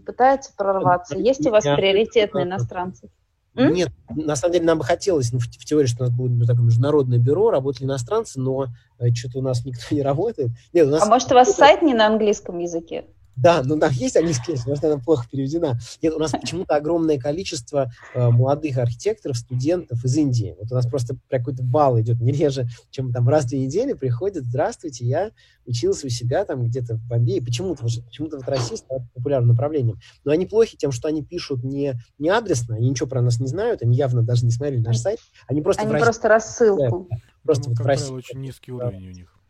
пытаются 0.05 0.53
прорваться? 0.57 1.17
Есть 1.17 1.47
у 1.47 1.51
вас 1.51 1.65
приоритетные 1.65 2.45
иностранцы? 2.45 3.09
Нет, 3.55 3.91
на 4.09 4.35
самом 4.35 4.55
деле 4.55 4.65
нам 4.65 4.79
бы 4.79 4.85
хотелось, 4.85 5.31
ну, 5.33 5.39
в, 5.39 5.43
в 5.43 5.65
теории, 5.65 5.87
что 5.87 6.05
у 6.05 6.07
нас 6.07 6.17
будет 6.17 6.33
ну, 6.33 6.47
такое 6.47 6.65
международное 6.65 7.19
бюро, 7.19 7.51
работали 7.51 7.85
иностранцы, 7.85 8.41
но 8.41 8.69
э, 8.99 9.13
что-то 9.13 9.41
у 9.41 9.43
нас 9.43 9.65
никто 9.67 9.95
не 9.95 10.01
работает. 10.01 10.53
Нет, 10.73 10.87
у 10.87 10.91
нас... 10.91 11.03
А 11.03 11.07
может, 11.07 11.31
у 11.31 11.35
вас 11.35 11.55
сайт 11.55 11.83
не 11.83 11.93
на 11.93 12.07
английском 12.07 12.59
языке? 12.59 13.05
Да, 13.37 13.63
ну 13.65 13.77
да, 13.77 13.89
есть 13.89 14.17
английский 14.17 14.53
язык, 14.53 14.67
может, 14.67 14.85
она 14.85 14.99
плохо 14.99 15.27
переведена. 15.31 15.79
Нет, 16.03 16.15
у 16.15 16.19
нас 16.19 16.33
почему-то 16.33 16.77
огромное 16.77 17.19
количество 17.19 17.91
э, 18.15 18.29
молодых 18.29 18.77
архитекторов, 18.79 19.39
студентов 19.39 20.05
из 20.05 20.17
Индии. 20.17 20.55
Вот 20.59 20.71
у 20.71 20.75
нас 20.75 20.87
просто 20.87 21.17
какой-то 21.31 21.63
бал 21.63 21.99
идет 22.01 22.21
не 22.21 22.33
реже, 22.33 22.69
чем 22.91 23.13
там 23.13 23.29
раз 23.29 23.45
в 23.45 23.49
две 23.49 23.61
недели 23.61 23.95
приходят, 23.95 24.45
здравствуйте, 24.45 25.07
я 25.07 25.31
учился 25.67 26.07
у 26.07 26.11
себя 26.11 26.45
там 26.45 26.65
где-то 26.65 26.97
в 26.97 27.07
Бомбее. 27.07 27.43
Почему-то 27.43 27.85
почему-то 27.85 28.37
вот 28.37 28.49
Россия 28.49 28.77
стала 28.77 29.07
популярным 29.15 29.51
направлением. 29.51 29.99
Но 30.25 30.33
они 30.33 30.47
плохи 30.47 30.77
тем, 30.77 30.93
что 30.93 31.09
они 31.09 31.23
пишут 31.23 31.63
не, 31.65 31.95
не 32.19 32.29
адресно, 32.29 32.77
они 32.77 32.91
ничего 32.91 33.09
про 33.09 33.23
нас 33.23 33.41
не 33.41 33.47
знают, 33.47 33.83
они 33.83 33.97
явно 33.97 34.23
даже 34.23 34.45
не 34.45 34.51
смотрели 34.51 34.81
наш 34.81 34.99
сайт. 34.99 35.19
Они 35.47 35.63
просто, 35.63 35.83
они 35.83 35.93
просто 35.93 36.29
рассылку. 36.29 37.09
Да, 37.11 37.17
просто 37.43 37.71
ну, 37.71 37.77
вот 37.77 37.85
в 37.85 37.87
России. 37.87 38.13
очень 38.13 38.41
низкий 38.41 38.73
уровень 38.73 39.09
у 39.09 39.13
них. 39.13 39.41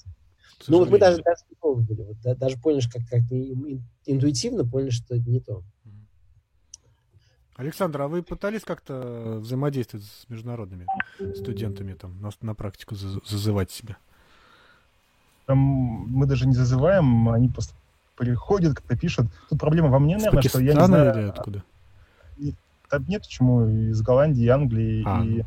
Ну 0.68 0.78
вот 0.78 0.90
мы 0.90 0.98
даже, 0.98 1.22
даже 1.22 1.42
готовы 1.50 1.82
были, 1.82 2.02
вот, 2.02 2.16
да, 2.22 2.34
даже 2.34 2.58
поняли, 2.58 2.80
что 2.80 2.98
как, 2.98 3.08
как 3.08 3.22
интуитивно 4.06 4.64
поняли, 4.64 4.90
что 4.90 5.14
это 5.14 5.28
не 5.28 5.40
то. 5.40 5.62
Александр, 7.54 8.02
а 8.02 8.08
вы 8.08 8.22
пытались 8.22 8.62
как-то 8.62 9.38
взаимодействовать 9.40 10.06
с 10.06 10.28
международными 10.28 10.86
студентами, 11.34 11.94
там, 11.94 12.20
на, 12.20 12.30
на 12.40 12.54
практику 12.54 12.94
зазывать 12.94 13.70
себя? 13.70 13.96
Там 15.46 15.58
мы 15.58 16.26
даже 16.26 16.46
не 16.46 16.54
зазываем, 16.54 17.28
они 17.28 17.48
просто 17.48 17.74
приходят, 18.16 18.74
как-то 18.74 18.96
пишут. 18.96 19.26
Тут 19.48 19.60
проблема 19.60 19.88
во 19.88 19.98
мне, 19.98 20.16
наверное, 20.16 20.42
что 20.42 20.60
я 20.60 20.74
не 20.74 20.86
знаю... 20.86 21.18
или 21.18 21.28
откуда? 21.28 21.64
Там 22.88 23.06
нет 23.08 23.22
почему, 23.22 23.66
из 23.68 24.02
Голландии, 24.02 24.46
Англии, 24.48 25.02
а, 25.06 25.24
и 25.24 25.38
ну. 25.38 25.44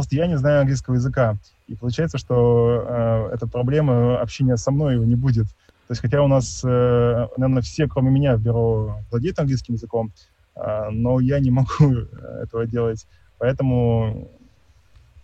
Просто 0.00 0.16
я 0.16 0.26
не 0.26 0.38
знаю 0.38 0.60
английского 0.60 0.94
языка. 0.94 1.36
И 1.68 1.74
получается, 1.74 2.16
что 2.16 2.86
э, 2.88 3.34
эта 3.34 3.46
проблема 3.46 4.18
общения 4.18 4.56
со 4.56 4.70
мной 4.70 4.94
его 4.94 5.04
не 5.04 5.14
будет. 5.14 5.46
То 5.46 5.92
есть, 5.92 6.00
хотя 6.00 6.22
у 6.22 6.26
нас, 6.26 6.62
э, 6.64 7.28
наверное, 7.36 7.60
все, 7.60 7.86
кроме 7.86 8.10
меня, 8.10 8.36
в 8.36 8.40
бюро 8.40 8.96
владеют 9.10 9.38
английским 9.38 9.74
языком, 9.74 10.10
э, 10.56 10.88
но 10.90 11.20
я 11.20 11.38
не 11.38 11.50
могу 11.60 11.92
этого 12.42 12.66
делать. 12.66 13.06
Поэтому 13.36 14.30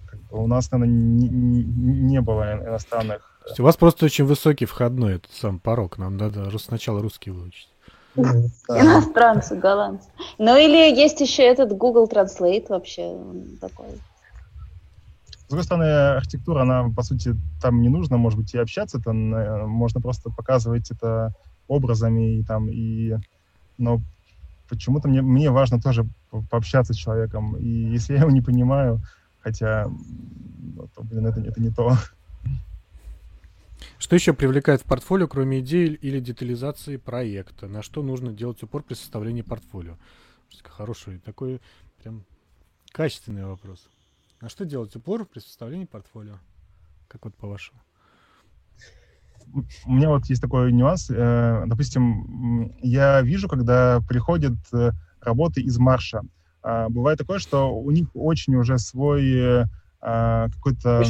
как 0.04 0.20
бы, 0.24 0.42
у 0.42 0.46
нас, 0.46 0.70
наверное, 0.70 0.92
не, 0.92 1.28
не, 1.30 1.62
не 1.62 2.20
было 2.20 2.62
иностранных. 2.62 3.32
То 3.44 3.48
есть 3.48 3.60
у 3.60 3.64
вас 3.64 3.78
просто 3.78 4.04
очень 4.04 4.26
высокий 4.26 4.66
входной 4.66 5.14
этот 5.14 5.32
сам 5.32 5.58
порог. 5.58 5.96
Нам 5.96 6.18
надо 6.18 6.50
сначала 6.58 7.00
русский 7.00 7.30
выучить. 7.30 7.70
Иностранцы, 8.16 9.56
голландцы. 9.56 10.10
Ну 10.36 10.54
или 10.54 10.94
есть 10.94 11.18
еще 11.22 11.44
этот 11.44 11.72
Google 11.72 12.08
Translate 12.08 12.66
вообще 12.68 13.16
такой. 13.58 13.86
С 15.46 15.48
другой 15.48 15.64
стороны, 15.64 15.84
архитектура, 16.16 16.62
она, 16.62 16.88
по 16.90 17.02
сути, 17.02 17.36
там 17.62 17.80
не 17.80 17.88
нужно, 17.88 18.16
может 18.16 18.36
быть, 18.36 18.52
и 18.54 18.58
общаться, 18.58 19.00
там 19.00 19.32
э, 19.32 19.66
можно 19.66 20.00
просто 20.00 20.28
показывать 20.28 20.90
это 20.90 21.34
образами, 21.68 22.38
и, 22.38 22.42
там, 22.42 22.68
и, 22.68 23.14
но 23.78 24.00
почему-то 24.68 25.06
мне, 25.06 25.22
мне 25.22 25.50
важно 25.50 25.80
тоже 25.80 26.04
пообщаться 26.50 26.94
с 26.94 26.96
человеком, 26.96 27.56
и 27.56 27.68
если 27.68 28.14
я 28.14 28.20
его 28.22 28.30
не 28.30 28.40
понимаю, 28.40 29.00
хотя, 29.38 29.86
ну, 29.86 30.88
то, 30.92 31.04
блин, 31.04 31.26
это, 31.26 31.40
это 31.40 31.62
не 31.62 31.70
то. 31.70 31.96
Что 33.98 34.16
еще 34.16 34.32
привлекает 34.32 34.80
в 34.80 34.84
портфолио, 34.84 35.28
кроме 35.28 35.60
идеи 35.60 35.86
или 35.86 36.18
детализации 36.18 36.96
проекта? 36.96 37.68
На 37.68 37.82
что 37.82 38.02
нужно 38.02 38.32
делать 38.32 38.62
упор 38.64 38.82
при 38.82 38.94
составлении 38.94 39.42
портфолио? 39.42 39.96
Хороший 40.64 41.18
такой 41.18 41.60
прям 42.02 42.24
качественный 42.90 43.44
вопрос. 43.44 43.88
На 44.40 44.48
что 44.48 44.64
делать 44.64 44.94
упор 44.96 45.24
при 45.24 45.40
составлении 45.40 45.86
портфолио? 45.86 46.38
Как 47.08 47.24
вот 47.24 47.34
по-вашему? 47.36 47.80
У 49.86 49.92
меня 49.92 50.08
вот 50.08 50.26
есть 50.26 50.42
такой 50.42 50.72
нюанс. 50.72 51.08
Э, 51.08 51.64
допустим, 51.66 52.74
я 52.82 53.22
вижу, 53.22 53.48
когда 53.48 54.00
приходят 54.06 54.54
э, 54.72 54.90
работы 55.20 55.60
из 55.62 55.78
марша. 55.78 56.22
А, 56.62 56.88
бывает 56.88 57.18
такое, 57.18 57.38
что 57.38 57.74
у 57.74 57.90
них 57.90 58.08
очень 58.14 58.56
уже 58.56 58.78
свой 58.78 59.32
э, 59.32 59.64
а, 60.00 60.48
какой-то... 60.48 61.02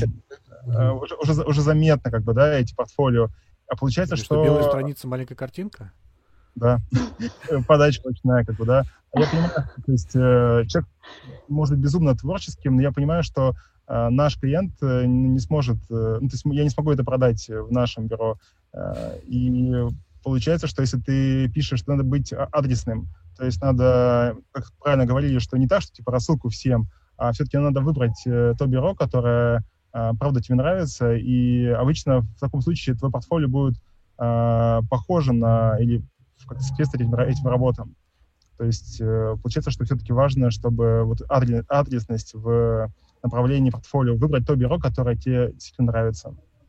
Уже, 0.66 1.14
уже, 1.14 1.44
уже 1.44 1.62
заметно, 1.62 2.10
как 2.10 2.22
бы, 2.24 2.34
да, 2.34 2.58
эти 2.58 2.74
портфолио. 2.74 3.28
А 3.68 3.76
получается, 3.76 4.16
Или 4.16 4.22
что... 4.22 4.34
что... 4.34 4.44
Белая 4.44 4.64
страница, 4.64 5.06
маленькая 5.06 5.36
картинка? 5.36 5.92
Да. 6.56 6.78
Подача 7.66 8.00
ночная, 8.04 8.44
как 8.44 8.56
бы, 8.56 8.66
да. 8.66 8.84
А 9.12 9.20
я 9.20 9.26
понимаю, 9.28 9.52
то 9.86 9.92
есть 9.92 10.12
человек 10.12 10.86
может 11.48 11.76
быть 11.76 11.84
безумно 11.84 12.14
творческим, 12.14 12.76
но 12.76 12.82
я 12.82 12.92
понимаю, 12.92 13.22
что 13.22 13.54
э, 13.88 14.08
наш 14.10 14.38
клиент 14.38 14.74
э, 14.82 15.04
не 15.06 15.38
сможет, 15.38 15.78
э, 15.90 16.18
ну, 16.20 16.28
то 16.28 16.34
есть 16.34 16.44
я 16.44 16.64
не 16.64 16.70
смогу 16.70 16.92
это 16.92 17.04
продать 17.04 17.48
в 17.48 17.70
нашем 17.70 18.08
бюро. 18.08 18.38
Э, 18.72 19.18
и 19.24 19.72
получается, 20.22 20.66
что 20.66 20.82
если 20.82 20.98
ты 20.98 21.48
пишешь, 21.48 21.80
что 21.80 21.92
надо 21.92 22.04
быть 22.04 22.32
адресным, 22.32 23.08
то 23.36 23.44
есть 23.44 23.60
надо, 23.60 24.36
как 24.52 24.72
правильно 24.80 25.06
говорили, 25.06 25.38
что 25.38 25.56
не 25.56 25.68
так, 25.68 25.82
что 25.82 25.92
типа 25.92 26.10
рассылку 26.10 26.48
всем, 26.48 26.88
а 27.16 27.32
все-таки 27.32 27.58
надо 27.58 27.80
выбрать 27.80 28.26
э, 28.26 28.54
то 28.58 28.66
бюро, 28.66 28.94
которое 28.94 29.62
э, 29.92 30.12
правда 30.18 30.42
тебе 30.42 30.56
нравится, 30.56 31.14
и 31.14 31.66
обычно 31.66 32.20
в 32.20 32.40
таком 32.40 32.60
случае 32.60 32.96
твое 32.96 33.12
портфолио 33.12 33.48
будет 33.48 33.76
э, 34.18 34.80
похоже 34.90 35.32
на 35.32 35.78
или 35.78 36.02
соответствовать 36.38 36.94
этим, 36.94 37.14
этим 37.14 37.46
работам. 37.46 37.96
То 38.56 38.64
есть 38.64 39.00
э, 39.00 39.36
получается, 39.42 39.70
что 39.70 39.84
все-таки 39.84 40.12
важно, 40.12 40.50
чтобы 40.50 41.04
вот 41.04 41.20
адресность 41.28 42.34
в 42.34 42.90
направлении 43.22 43.70
портфолио 43.70 44.16
выбрать 44.16 44.46
то 44.46 44.56
бюро, 44.56 44.78
которое 44.78 45.16
тебе 45.16 45.52
действительно 45.52 45.88
нравится. 45.88 46.28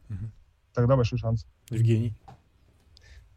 Угу. 0.10 0.32
Тогда 0.74 0.96
большой 0.96 1.20
шанс. 1.20 1.46
Евгений. 1.70 2.14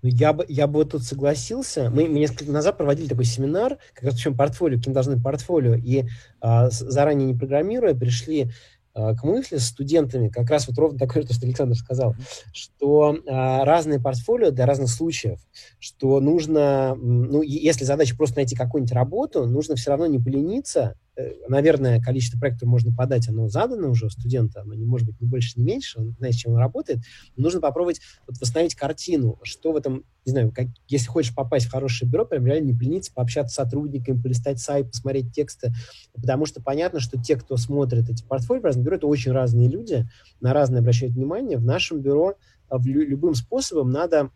Ну, 0.02 0.08
я 0.08 0.32
бы, 0.32 0.46
я 0.48 0.66
бы 0.66 0.84
тут 0.84 1.02
согласился. 1.02 1.90
Мы, 1.90 2.08
мы 2.08 2.18
несколько 2.18 2.44
лет 2.44 2.54
назад 2.54 2.78
проводили 2.78 3.08
такой 3.08 3.24
семинар, 3.24 3.76
как 3.94 4.04
раз 4.04 4.14
в 4.14 4.20
чем 4.20 4.34
портфолио, 4.34 4.78
каким 4.78 4.94
должны 4.94 5.14
быть 5.14 5.24
портфолио, 5.24 5.74
и 5.74 6.06
а, 6.40 6.70
заранее 6.70 7.26
не 7.26 7.34
программируя, 7.34 7.94
пришли 7.94 8.50
к 8.94 9.22
мысли 9.22 9.56
с 9.56 9.66
студентами, 9.66 10.28
как 10.28 10.50
раз 10.50 10.66
вот 10.66 10.78
ровно 10.78 10.98
такое, 10.98 11.22
что 11.22 11.34
Александр 11.46 11.76
сказал, 11.76 12.14
что 12.52 13.16
а, 13.28 13.64
разные 13.64 14.00
портфолио 14.00 14.50
для 14.50 14.66
разных 14.66 14.90
случаев, 14.90 15.38
что 15.78 16.20
нужно, 16.20 16.94
ну, 16.96 17.42
если 17.42 17.84
задача 17.84 18.16
просто 18.16 18.36
найти 18.36 18.56
какую-нибудь 18.56 18.92
работу, 18.92 19.46
нужно 19.46 19.76
все 19.76 19.90
равно 19.90 20.06
не 20.06 20.18
полениться, 20.18 20.96
Э, 21.09 21.09
наверное, 21.48 22.00
количество 22.00 22.38
проектов 22.38 22.68
можно 22.68 22.94
подать, 22.94 23.28
оно 23.28 23.48
задано 23.48 23.90
уже 23.90 24.06
у 24.06 24.10
студента, 24.10 24.62
оно 24.62 24.74
не 24.74 24.84
может 24.84 25.06
быть 25.06 25.20
ни 25.20 25.26
больше, 25.26 25.58
ни 25.58 25.64
меньше, 25.64 26.00
он 26.00 26.14
знает, 26.18 26.34
с 26.34 26.38
чем 26.38 26.52
он 26.52 26.58
работает. 26.58 27.00
Но 27.36 27.44
нужно 27.44 27.60
попробовать 27.60 28.00
вот 28.26 28.38
восстановить 28.40 28.74
картину, 28.74 29.38
что 29.42 29.72
в 29.72 29.76
этом, 29.76 30.04
не 30.24 30.32
знаю, 30.32 30.52
как, 30.52 30.66
если 30.88 31.06
хочешь 31.06 31.34
попасть 31.34 31.66
в 31.66 31.70
хорошее 31.70 32.10
бюро, 32.10 32.24
прям 32.24 32.46
реально 32.46 32.68
не 32.68 32.74
плениться, 32.74 33.12
пообщаться 33.12 33.52
с 33.52 33.56
сотрудниками, 33.56 34.20
полистать 34.20 34.60
сайт, 34.60 34.90
посмотреть 34.90 35.32
тексты, 35.32 35.72
потому 36.14 36.46
что 36.46 36.62
понятно, 36.62 37.00
что 37.00 37.20
те, 37.20 37.36
кто 37.36 37.56
смотрит 37.56 38.08
эти 38.08 38.24
портфолио 38.24 38.60
в 38.60 38.64
разных 38.64 38.84
бюро, 38.84 38.96
это 38.96 39.06
очень 39.06 39.32
разные 39.32 39.68
люди, 39.68 40.08
на 40.40 40.52
разные 40.52 40.80
обращают 40.80 41.14
внимание. 41.14 41.58
В 41.58 41.64
нашем 41.64 42.00
бюро 42.00 42.36
а, 42.68 42.78
в 42.78 42.86
любым 42.86 43.34
способом 43.34 43.90
надо 43.90 44.30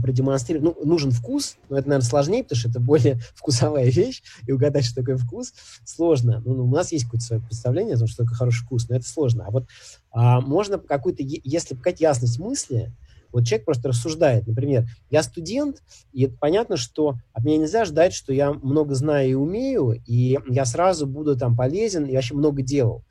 продемонстрировать. 0.00 0.76
Ну, 0.76 0.84
нужен 0.86 1.10
вкус, 1.10 1.56
но 1.68 1.78
это, 1.78 1.88
наверное, 1.88 2.08
сложнее, 2.08 2.42
потому 2.42 2.58
что 2.58 2.70
это 2.70 2.80
более 2.80 3.20
вкусовая 3.34 3.90
вещь, 3.90 4.22
и 4.46 4.52
угадать, 4.52 4.84
что 4.84 5.00
такое 5.00 5.16
вкус, 5.16 5.52
сложно. 5.84 6.42
Ну, 6.44 6.54
ну 6.54 6.64
у 6.64 6.70
нас 6.70 6.92
есть 6.92 7.04
какое-то 7.04 7.26
свое 7.26 7.42
представление 7.42 7.96
о 7.96 7.98
том, 7.98 8.08
что 8.08 8.24
такое 8.24 8.36
хороший 8.36 8.64
вкус, 8.64 8.88
но 8.88 8.96
это 8.96 9.08
сложно. 9.08 9.44
А 9.46 9.50
вот 9.50 9.66
а, 10.10 10.40
можно 10.40 10.78
какую-то, 10.78 11.22
если 11.22 11.74
показать 11.74 12.00
ясность 12.00 12.38
мысли, 12.38 12.92
вот 13.32 13.46
человек 13.46 13.64
просто 13.64 13.88
рассуждает. 13.88 14.46
Например, 14.46 14.86
я 15.10 15.22
студент, 15.22 15.82
и 16.12 16.24
это 16.24 16.36
понятно, 16.38 16.76
что 16.76 17.16
от 17.32 17.44
меня 17.44 17.58
нельзя 17.58 17.84
ждать, 17.84 18.12
что 18.12 18.32
я 18.32 18.52
много 18.52 18.94
знаю 18.94 19.30
и 19.30 19.34
умею, 19.34 20.00
и 20.06 20.38
я 20.48 20.64
сразу 20.66 21.06
буду 21.06 21.36
там 21.36 21.56
полезен 21.56 22.04
и 22.04 22.14
вообще 22.14 22.34
много 22.34 22.62
делал. 22.62 23.04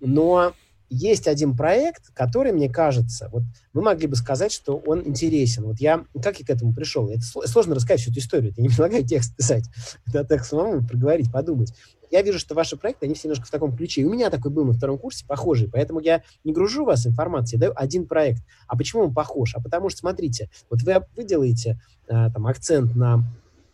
Но 0.00 0.52
есть 0.88 1.26
один 1.26 1.56
проект, 1.56 2.12
который, 2.14 2.52
мне 2.52 2.68
кажется, 2.68 3.28
вот 3.32 3.42
мы 3.72 3.82
могли 3.82 4.06
бы 4.06 4.16
сказать, 4.16 4.52
что 4.52 4.76
он 4.86 5.06
интересен. 5.06 5.64
Вот 5.64 5.80
я, 5.80 6.04
как 6.22 6.38
я 6.38 6.46
к 6.46 6.50
этому 6.50 6.72
пришел? 6.72 7.08
Это 7.08 7.22
сложно 7.22 7.74
рассказать 7.74 8.00
всю 8.00 8.10
эту 8.10 8.20
историю. 8.20 8.52
Я 8.56 8.62
не 8.62 8.68
предлагаю 8.68 9.04
текст 9.04 9.36
писать. 9.36 9.64
Это 10.06 10.24
так 10.24 10.44
самому 10.44 10.86
проговорить, 10.86 11.32
подумать. 11.32 11.72
Я 12.10 12.22
вижу, 12.22 12.38
что 12.38 12.54
ваши 12.54 12.76
проекты, 12.76 13.06
они 13.06 13.14
все 13.14 13.28
немножко 13.28 13.46
в 13.46 13.50
таком 13.50 13.76
ключе. 13.76 14.04
У 14.04 14.12
меня 14.12 14.30
такой 14.30 14.50
был 14.50 14.64
на 14.64 14.72
втором 14.72 14.98
курсе, 14.98 15.26
похожий. 15.26 15.68
Поэтому 15.68 16.00
я 16.00 16.22
не 16.44 16.52
гружу 16.52 16.84
вас 16.84 17.06
информацией, 17.06 17.60
даю 17.60 17.72
один 17.74 18.06
проект. 18.06 18.42
А 18.68 18.76
почему 18.76 19.02
он 19.02 19.14
похож? 19.14 19.54
А 19.56 19.60
потому 19.60 19.88
что, 19.88 20.00
смотрите, 20.00 20.48
вот 20.70 20.82
вы, 20.82 21.04
вы 21.16 21.24
делаете 21.24 21.80
а, 22.08 22.30
там 22.30 22.46
акцент 22.46 22.94
на 22.94 23.24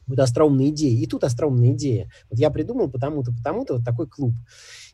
вот 0.07 0.19
остроумные 0.19 0.71
идеи, 0.71 1.01
и 1.01 1.07
тут 1.07 1.25
остроумная 1.25 1.73
идея. 1.73 2.11
Вот 2.31 2.39
я 2.39 2.51
придумал 2.51 2.91
потому-то, 2.91 3.33
потому-то 3.33 3.75
вот 3.75 3.85
такой 3.85 4.07
клуб. 4.07 4.35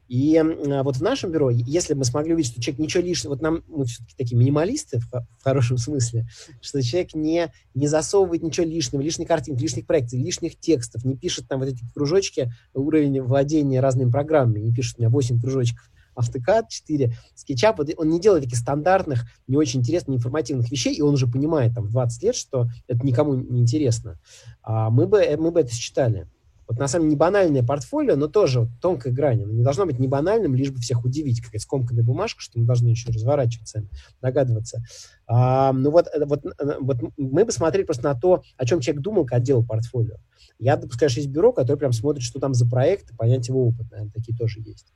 И 0.08 0.36
а, 0.36 0.82
вот 0.82 0.96
в 0.96 1.02
нашем 1.02 1.30
бюро, 1.30 1.50
если 1.50 1.94
мы 1.94 2.04
смогли 2.04 2.32
увидеть, 2.34 2.52
что 2.52 2.62
человек 2.62 2.80
ничего 2.80 3.02
лишнего, 3.02 3.32
вот 3.32 3.42
нам, 3.42 3.62
мы 3.68 3.84
все-таки 3.84 4.14
такие 4.16 4.36
минималисты 4.36 4.98
в, 4.98 5.06
в 5.10 5.44
хорошем 5.44 5.76
смысле, 5.76 6.26
что 6.62 6.82
человек 6.82 7.14
не, 7.14 7.52
не 7.74 7.86
засовывает 7.86 8.42
ничего 8.42 8.66
лишнего, 8.66 9.02
лишних 9.02 9.28
картинок, 9.28 9.60
лишних 9.60 9.86
проекций, 9.86 10.18
лишних 10.18 10.58
текстов, 10.58 11.04
не 11.04 11.16
пишет 11.16 11.46
там 11.46 11.60
вот 11.60 11.68
эти 11.68 11.84
кружочки, 11.94 12.50
уровень 12.72 13.20
владения 13.20 13.80
разными 13.80 14.10
программами, 14.10 14.60
не 14.60 14.72
пишет 14.72 14.96
у 14.98 15.02
меня 15.02 15.10
8 15.10 15.40
кружочков, 15.40 15.90
автокад 16.14 16.68
4, 16.68 17.14
скетчап, 17.34 17.80
он 17.96 18.08
не 18.08 18.20
делает 18.20 18.44
таких 18.44 18.58
стандартных, 18.58 19.26
не 19.46 19.56
очень 19.56 19.80
интересных, 19.80 20.16
неинформативных 20.16 20.70
вещей, 20.70 20.94
и 20.94 21.02
он 21.02 21.14
уже 21.14 21.26
понимает 21.26 21.74
там 21.74 21.84
в 21.84 21.90
20 21.90 22.22
лет, 22.22 22.34
что 22.34 22.68
это 22.88 23.06
никому 23.06 23.34
не 23.34 23.60
интересно. 23.60 24.18
А 24.62 24.90
мы, 24.90 25.06
бы, 25.06 25.24
мы 25.38 25.50
бы 25.50 25.60
это 25.60 25.72
считали. 25.72 26.26
Вот 26.68 26.78
на 26.78 26.86
самом 26.86 27.06
деле 27.06 27.14
не 27.14 27.16
банальное 27.16 27.62
портфолио, 27.62 28.14
но 28.14 28.28
тоже 28.28 28.60
вот 28.60 28.68
тонкая 28.82 29.12
грань. 29.12 29.42
Оно 29.42 29.52
не 29.52 29.62
должно 29.62 29.86
быть 29.86 29.98
не 29.98 30.06
банальным, 30.06 30.54
лишь 30.54 30.70
бы 30.70 30.78
всех 30.80 31.02
удивить, 31.02 31.40
какая 31.40 31.58
скомканная 31.58 32.04
бумажка, 32.04 32.42
что 32.42 32.58
мы 32.58 32.66
должны 32.66 32.88
еще 32.88 33.10
разворачиваться, 33.10 33.84
догадываться. 34.20 34.84
А, 35.26 35.72
ну 35.72 35.90
вот, 35.90 36.08
э, 36.08 36.26
вот, 36.26 36.44
э, 36.44 36.76
вот 36.80 36.98
мы 37.16 37.46
бы 37.46 37.52
смотрели 37.52 37.84
просто 37.84 38.04
на 38.04 38.14
то, 38.14 38.42
о 38.58 38.66
чем 38.66 38.80
человек 38.80 39.02
думал, 39.02 39.24
когда 39.24 39.42
делал 39.42 39.64
портфолио. 39.64 40.16
Я 40.58 40.76
допускаю, 40.76 41.08
что 41.08 41.20
есть 41.20 41.32
бюро, 41.32 41.52
которое 41.52 41.78
прям 41.78 41.92
смотрит, 41.92 42.22
что 42.22 42.38
там 42.38 42.52
за 42.52 42.68
проект, 42.68 43.16
понять 43.16 43.48
его 43.48 43.66
опыт. 43.66 43.90
Наверное, 43.90 44.12
такие 44.12 44.36
тоже 44.36 44.60
есть. 44.60 44.92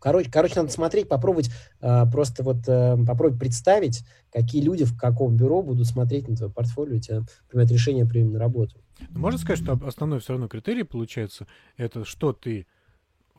Короче, 0.00 0.30
короче, 0.30 0.54
надо 0.56 0.70
смотреть, 0.70 1.08
попробовать 1.08 1.50
э, 1.80 2.04
просто 2.10 2.42
вот 2.42 2.68
э, 2.68 2.96
попробовать 3.06 3.38
представить, 3.38 4.04
какие 4.32 4.62
люди 4.62 4.84
в 4.84 4.96
каком 4.96 5.36
бюро 5.36 5.62
будут 5.62 5.86
смотреть 5.86 6.28
на 6.28 6.36
твое 6.36 6.52
портфолио, 6.52 6.96
и 6.96 7.00
тебе 7.00 7.22
принимать 7.48 7.70
решение 7.70 8.04
о 8.04 8.08
на 8.08 8.38
работу. 8.38 8.76
Можно 9.10 9.38
сказать, 9.38 9.62
что 9.62 9.78
основной 9.86 10.20
все 10.20 10.32
равно 10.32 10.48
критерий 10.48 10.82
получается, 10.82 11.46
это 11.76 12.04
что 12.04 12.32
ты 12.32 12.66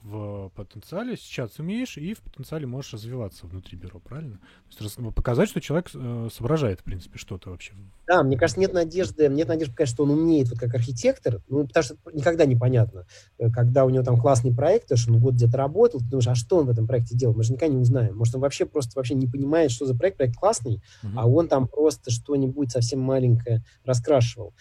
в 0.04 0.50
потенциале 0.56 1.18
сейчас 1.18 1.60
умеешь 1.60 1.98
и 1.98 2.14
в 2.14 2.22
потенциале 2.22 2.66
можешь 2.66 2.94
развиваться 2.94 3.48
внутри 3.48 3.78
бюро, 3.78 4.00
правильно? 4.00 4.40
То 4.78 4.84
есть 4.84 4.98
ну, 4.98 5.12
показать, 5.12 5.50
что 5.50 5.60
человек 5.62 5.90
э, 5.94 6.30
соображает, 6.34 6.82
в 6.82 6.84
принципе, 6.84 7.18
что-то 7.18 7.50
вообще. 7.50 7.74
Да, 8.08 8.24
мне 8.24 8.38
кажется, 8.38 8.60
нет 8.60 8.74
надежды, 8.74 9.28
нет 9.28 9.48
надежды 9.48 9.74
показать, 9.74 9.94
что 9.94 10.04
он 10.04 10.12
умеет 10.12 10.50
вот 10.50 10.60
как 10.60 10.74
архитектор, 10.74 11.42
ну, 11.50 11.68
потому 11.68 11.84
что 11.84 11.96
никогда 12.14 12.46
непонятно, 12.46 13.06
э, 13.38 13.50
когда 13.52 13.86
у 13.86 13.90
него 13.90 14.04
там 14.04 14.20
классный 14.20 14.56
проект, 14.56 14.96
что 14.98 15.12
он 15.12 15.20
год 15.20 15.36
где-то 15.36 15.58
работал, 15.58 16.00
ты 16.00 16.06
думаешь, 16.06 16.28
а 16.28 16.36
что 16.36 16.58
он 16.58 16.66
в 16.66 16.70
этом 16.70 16.88
проекте 16.88 17.16
делал? 17.16 17.36
Мы 17.36 17.44
же 17.44 17.54
никогда 17.54 17.74
не 17.74 17.82
узнаем. 17.82 18.16
Может, 18.16 18.36
он 18.36 18.42
вообще 18.42 18.66
просто 18.66 18.94
вообще 18.96 19.16
не 19.16 19.28
понимает, 19.28 19.72
что 19.72 19.86
за 19.86 19.96
проект, 19.96 20.18
проект 20.18 20.36
классный, 20.38 20.82
uh-huh. 21.04 21.14
а 21.18 21.28
он 21.28 21.48
там 21.48 21.68
просто 21.68 22.12
что-нибудь 22.12 22.72
совсем 22.72 23.00
маленькое 23.00 23.64
раскрашивал. 23.84 24.54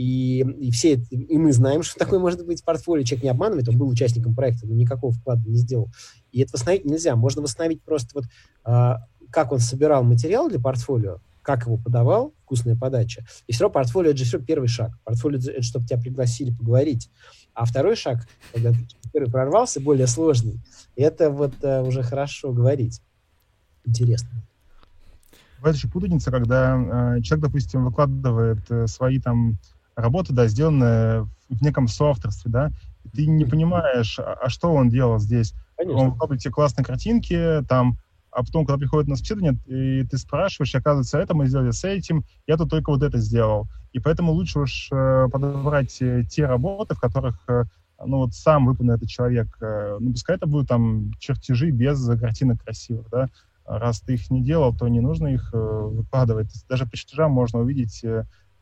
И, 0.00 0.38
и 0.38 0.70
все, 0.70 0.94
и 0.94 1.36
мы 1.36 1.52
знаем, 1.52 1.82
что 1.82 1.98
такое 1.98 2.18
может 2.18 2.44
быть 2.46 2.64
портфолио. 2.64 3.04
Человек 3.04 3.24
не 3.24 3.30
обманывает, 3.30 3.68
он 3.68 3.76
был 3.76 3.86
участником 3.88 4.34
проекта, 4.34 4.66
но 4.66 4.74
никакого 4.74 5.12
вклада 5.12 5.46
не 5.46 5.56
сделал. 5.56 5.90
И 6.32 6.40
это 6.40 6.52
восстановить 6.54 6.86
нельзя. 6.86 7.16
Можно 7.16 7.42
восстановить 7.42 7.82
просто 7.82 8.08
вот, 8.14 8.24
а, 8.64 9.04
как 9.30 9.52
он 9.52 9.58
собирал 9.58 10.02
материал 10.02 10.48
для 10.48 10.58
портфолио, 10.58 11.18
как 11.42 11.66
его 11.66 11.76
подавал, 11.76 12.32
вкусная 12.44 12.76
подача. 12.76 13.26
И 13.46 13.52
все 13.52 13.64
равно 13.64 13.74
портфолио— 13.74 14.10
это 14.12 14.18
же 14.20 14.24
все 14.24 14.38
первый 14.38 14.68
шаг. 14.68 14.92
Портфолио— 15.04 15.38
это 15.50 15.62
чтобы 15.62 15.86
тебя 15.86 16.00
пригласили 16.00 16.50
поговорить. 16.50 17.10
А 17.52 17.66
второй 17.66 17.94
шаг, 17.94 18.26
когда 18.54 18.70
ты 18.70 18.78
первый 19.12 19.30
прорвался, 19.30 19.80
более 19.80 20.06
сложный, 20.06 20.60
это 20.96 21.28
вот 21.28 21.52
а, 21.62 21.82
уже 21.82 22.02
хорошо 22.02 22.52
говорить. 22.52 23.02
Интересно. 23.84 24.30
Бывает 25.58 25.76
еще 25.76 25.88
путаница, 25.88 26.30
когда 26.30 27.16
э, 27.18 27.20
человек, 27.20 27.48
допустим, 27.48 27.84
выкладывает 27.84 28.60
э, 28.70 28.86
свои 28.86 29.20
там 29.20 29.58
работа, 30.00 30.32
да, 30.32 30.46
сделанная 30.46 31.22
в 31.48 31.62
неком 31.62 31.88
соавторстве, 31.88 32.50
да, 32.50 32.70
ты 33.14 33.26
не 33.26 33.44
понимаешь, 33.44 34.18
а, 34.18 34.38
а 34.42 34.48
что 34.48 34.72
он 34.72 34.88
делал 34.88 35.18
здесь. 35.18 35.54
Конечно. 35.76 35.98
Он 36.00 36.10
выкладывает 36.10 36.42
тебе 36.42 36.52
классные 36.52 36.84
картинки, 36.84 37.64
там, 37.68 37.98
а 38.30 38.44
потом, 38.44 38.64
когда 38.64 38.78
приходит 38.78 39.08
на 39.08 39.16
собеседование, 39.16 39.58
и 39.66 40.04
ты 40.06 40.16
спрашиваешь, 40.18 40.74
оказывается, 40.74 41.18
это 41.18 41.34
мы 41.34 41.46
сделали 41.46 41.72
с 41.72 41.84
этим, 41.84 42.24
я 42.46 42.56
тут 42.56 42.70
только 42.70 42.90
вот 42.90 43.02
это 43.02 43.18
сделал. 43.18 43.68
И 43.92 43.98
поэтому 43.98 44.32
лучше 44.32 44.60
уж 44.60 44.88
э, 44.92 45.28
подобрать 45.32 46.00
э, 46.00 46.24
те 46.28 46.46
работы, 46.46 46.94
в 46.94 47.00
которых 47.00 47.42
э, 47.48 47.64
ну 48.04 48.18
вот 48.18 48.34
сам 48.34 48.66
выполнил 48.66 48.94
этот 48.94 49.08
человек. 49.08 49.48
Ну, 49.60 50.12
пускай 50.12 50.36
это 50.36 50.46
будут 50.46 50.68
там 50.68 51.12
чертежи 51.18 51.70
без 51.70 52.02
картинок 52.18 52.62
красивых, 52.62 53.06
да. 53.10 53.28
Раз 53.66 54.00
ты 54.00 54.14
их 54.14 54.30
не 54.30 54.42
делал, 54.42 54.74
то 54.74 54.88
не 54.88 55.00
нужно 55.00 55.26
их 55.26 55.50
выкладывать. 55.52 56.50
Даже 56.66 56.86
по 56.86 56.96
чертежам 56.96 57.30
можно 57.30 57.58
увидеть 57.58 58.02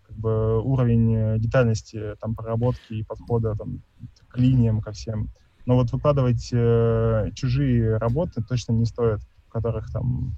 как 0.09 0.17
бы 0.17 0.61
уровень 0.63 1.15
э, 1.15 1.39
детальности 1.39 2.15
там 2.21 2.35
проработки 2.35 2.95
и 2.95 3.05
подхода 3.05 3.55
там, 3.55 3.83
к 4.29 4.39
линиям, 4.39 4.81
ко 4.81 4.93
всем. 4.93 5.29
Но 5.67 5.77
вот 5.77 5.93
выкладывать 5.93 6.49
э, 6.51 7.31
чужие 7.35 7.99
работы 7.99 8.43
точно 8.43 8.73
не 8.73 8.87
стоит, 8.87 9.21
в 9.47 9.53
которых 9.53 9.93
там, 9.93 10.35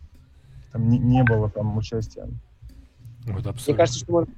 там 0.73 0.89
не, 0.89 0.99
не 0.99 1.23
было 1.23 1.49
там 1.49 1.77
участия. 1.77 2.29
Вот 3.27 3.45
Мне 3.45 3.77
кажется, 3.77 4.01
что 4.01 4.13
может, 4.13 4.31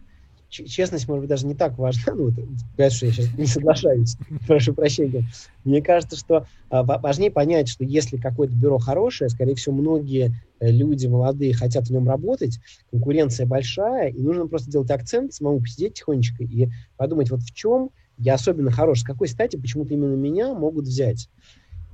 честность, 0.52 1.08
может 1.08 1.22
быть, 1.22 1.30
даже 1.30 1.46
не 1.46 1.54
так 1.54 1.78
важна. 1.78 2.12
Ну, 2.22 2.30
понятно, 2.76 2.90
что 2.90 3.06
я 3.06 3.12
сейчас 3.12 3.32
не 3.36 3.46
соглашаюсь, 3.46 4.16
прошу 4.46 4.74
прощения. 4.74 5.24
Мне 5.64 5.82
кажется, 5.82 6.16
что 6.16 6.46
а, 6.68 6.82
важнее 6.82 7.30
понять, 7.30 7.68
что 7.68 7.84
если 7.84 8.16
какое-то 8.16 8.54
бюро 8.54 8.78
хорошее, 8.78 9.30
скорее 9.30 9.54
всего, 9.54 9.74
многие 9.74 10.34
э, 10.60 10.70
люди 10.70 11.06
молодые 11.06 11.54
хотят 11.54 11.86
в 11.86 11.90
нем 11.90 12.06
работать, 12.06 12.58
конкуренция 12.90 13.46
большая, 13.46 14.10
и 14.10 14.20
нужно 14.20 14.46
просто 14.46 14.70
делать 14.70 14.90
акцент, 14.90 15.32
самому 15.32 15.60
посидеть 15.60 15.94
тихонечко 15.94 16.44
и 16.44 16.68
подумать, 16.96 17.30
вот 17.30 17.40
в 17.40 17.54
чем 17.54 17.90
я 18.18 18.34
особенно 18.34 18.70
хорош, 18.70 19.00
с 19.00 19.04
какой 19.04 19.28
стати 19.28 19.56
почему-то 19.56 19.94
именно 19.94 20.14
меня 20.14 20.52
могут 20.54 20.84
взять. 20.84 21.28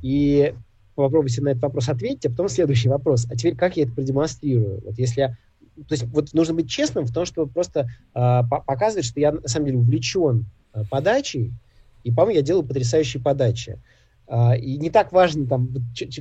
И 0.03 0.53
попробуйте 0.95 1.41
на 1.43 1.51
этот 1.51 1.63
вопрос 1.63 1.89
ответить, 1.89 2.27
а 2.27 2.31
потом 2.31 2.49
следующий 2.49 2.89
вопрос. 2.89 3.27
А 3.31 3.37
теперь 3.37 3.57
как 3.57 3.77
я 3.77 3.85
это 3.85 3.93
продемонстрирую? 3.93 4.83
Вот 4.85 4.99
если 4.99 5.21
я 5.21 5.37
то 5.87 5.93
есть 5.93 6.05
вот 6.05 6.33
нужно 6.35 6.55
быть 6.55 6.69
честным 6.69 7.05
в 7.05 7.13
том, 7.13 7.25
что 7.25 7.47
просто 7.47 7.89
э, 8.15 8.43
показывать, 8.67 9.05
что 9.05 9.21
я 9.21 9.33
на 9.33 9.47
самом 9.47 9.67
деле 9.67 9.79
увлечен 9.79 10.47
э, 10.73 10.83
подачей, 10.91 11.53
и, 12.05 12.11
по-моему, 12.11 12.37
я 12.37 12.43
делаю 12.43 12.67
потрясающие 12.67 13.23
подачи. 13.23 13.81
Uh, 14.27 14.59
и 14.59 14.77
не 14.77 14.91
так 14.91 15.11
важно, 15.13 15.47
там, 15.47 15.71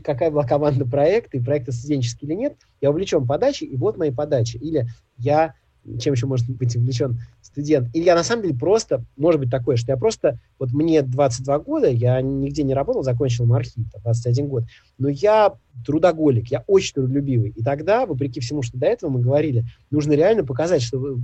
какая 0.01 0.31
была 0.31 0.45
команда 0.45 0.85
проекта, 0.85 1.35
и 1.35 1.43
проекта 1.43 1.73
студенческий 1.73 2.25
или 2.25 2.35
нет, 2.35 2.55
я 2.79 2.89
увлечен 2.89 3.27
подачей, 3.27 3.67
и 3.67 3.75
вот 3.75 3.97
мои 3.97 4.11
подачи. 4.11 4.55
Или 4.55 4.87
я 5.17 5.55
чем 5.99 6.13
еще 6.13 6.25
может 6.27 6.49
быть 6.49 6.75
увлечен 6.75 7.19
студент. 7.41 7.89
Или 7.93 8.03
я 8.03 8.15
на 8.15 8.23
самом 8.23 8.43
деле 8.43 8.55
просто, 8.55 9.03
может 9.15 9.39
быть 9.39 9.49
такое, 9.49 9.77
что 9.77 9.91
я 9.91 9.97
просто, 9.97 10.39
вот 10.59 10.71
мне 10.71 11.01
22 11.01 11.59
года, 11.59 11.89
я 11.89 12.21
нигде 12.21 12.63
не 12.63 12.73
работал, 12.73 13.03
закончил 13.03 13.45
мархит, 13.45 13.85
21 14.03 14.47
год, 14.47 14.63
но 14.97 15.09
я 15.09 15.53
трудоголик, 15.85 16.49
я 16.49 16.63
очень 16.67 16.93
трудолюбивый. 16.95 17.51
И 17.51 17.63
тогда, 17.63 18.05
вопреки 18.05 18.39
всему, 18.39 18.61
что 18.61 18.77
до 18.77 18.87
этого 18.87 19.09
мы 19.09 19.21
говорили, 19.21 19.65
нужно 19.91 20.13
реально 20.13 20.43
показать, 20.43 20.81
что 20.81 21.17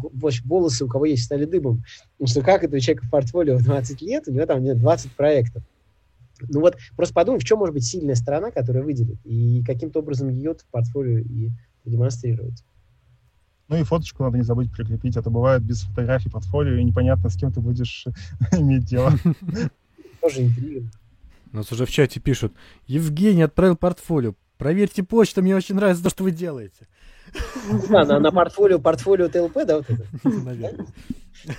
волосы 0.46 0.86
у 0.86 0.88
кого 0.88 1.06
есть 1.06 1.24
стали 1.24 1.46
дыбом. 1.46 1.84
Потому 2.18 2.28
что 2.28 2.42
как 2.42 2.64
этого 2.64 2.80
человека 2.80 3.06
в 3.06 3.10
портфолио 3.10 3.58
в 3.58 3.64
20 3.64 4.02
лет, 4.02 4.28
у 4.28 4.32
него 4.32 4.46
там 4.46 4.64
20 4.64 5.12
проектов. 5.14 5.64
Ну 6.50 6.60
вот 6.60 6.78
просто 6.96 7.14
подумай, 7.14 7.40
в 7.40 7.44
чем 7.44 7.60
может 7.60 7.74
быть 7.74 7.86
сильная 7.86 8.16
сторона, 8.16 8.52
которая 8.52 8.84
выделит, 8.84 9.18
и 9.24 9.64
каким-то 9.66 10.00
образом 10.00 10.30
ее 10.30 10.54
в 10.54 10.66
портфолио 10.72 11.20
и 11.20 11.50
демонстрировать. 11.86 12.64
Ну 13.70 13.78
и 13.78 13.84
фоточку 13.84 14.24
надо 14.24 14.38
не 14.38 14.44
забыть 14.44 14.72
прикрепить, 14.72 15.18
а 15.18 15.22
то 15.22 15.30
бывает 15.30 15.64
без 15.64 15.84
фотографий 15.84 16.30
портфолио, 16.30 16.76
и 16.76 16.84
непонятно, 16.84 17.30
с 17.30 17.38
кем 17.38 17.52
ты 17.52 17.62
будешь 17.62 18.06
иметь 18.52 18.86
дело. 18.86 19.12
Тоже 20.22 20.44
интрига. 20.44 20.88
Нас 21.52 21.72
уже 21.72 21.86
в 21.86 21.92
чате 21.92 22.20
пишут. 22.20 22.54
Евгений 22.88 23.44
отправил 23.44 23.76
портфолио. 23.76 24.36
Проверьте 24.58 25.04
почту, 25.04 25.42
мне 25.42 25.56
очень 25.56 25.76
нравится 25.76 26.04
то, 26.04 26.10
что 26.10 26.24
вы 26.24 26.32
делаете. 26.32 26.88
Да, 27.90 28.06
на, 28.06 28.20
на 28.20 28.32
портфолио, 28.32 28.80
портфолио 28.80 29.28
ТЛП, 29.28 29.66
да, 29.66 29.78
вот 29.78 29.90
это? 29.90 30.08
Наверное. 30.24 30.88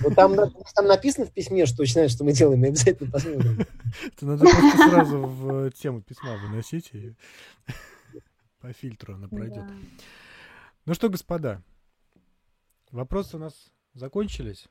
Вот 0.00 0.14
там, 0.14 0.34
там 0.74 0.86
написано 0.86 1.26
в 1.26 1.32
письме, 1.32 1.66
что 1.66 1.82
начинает, 1.82 2.10
что 2.10 2.24
мы 2.24 2.32
делаем, 2.32 2.60
мы 2.60 2.68
обязательно 2.68 3.10
посмотрим. 3.10 3.66
Это 4.06 4.26
надо 4.26 4.44
просто 4.44 4.88
сразу 4.88 5.18
в 5.22 5.70
тему 5.72 6.00
письма 6.00 6.36
выносить, 6.36 6.90
и 6.92 7.14
по 8.60 8.72
фильтру 8.72 9.14
она 9.14 9.28
пройдет. 9.28 9.66
Да. 9.66 9.74
Ну 10.86 10.94
что, 10.94 11.08
господа, 11.08 11.62
вопросы 12.94 13.36
у 13.36 13.40
нас 13.40 13.70
закончились. 13.92 14.66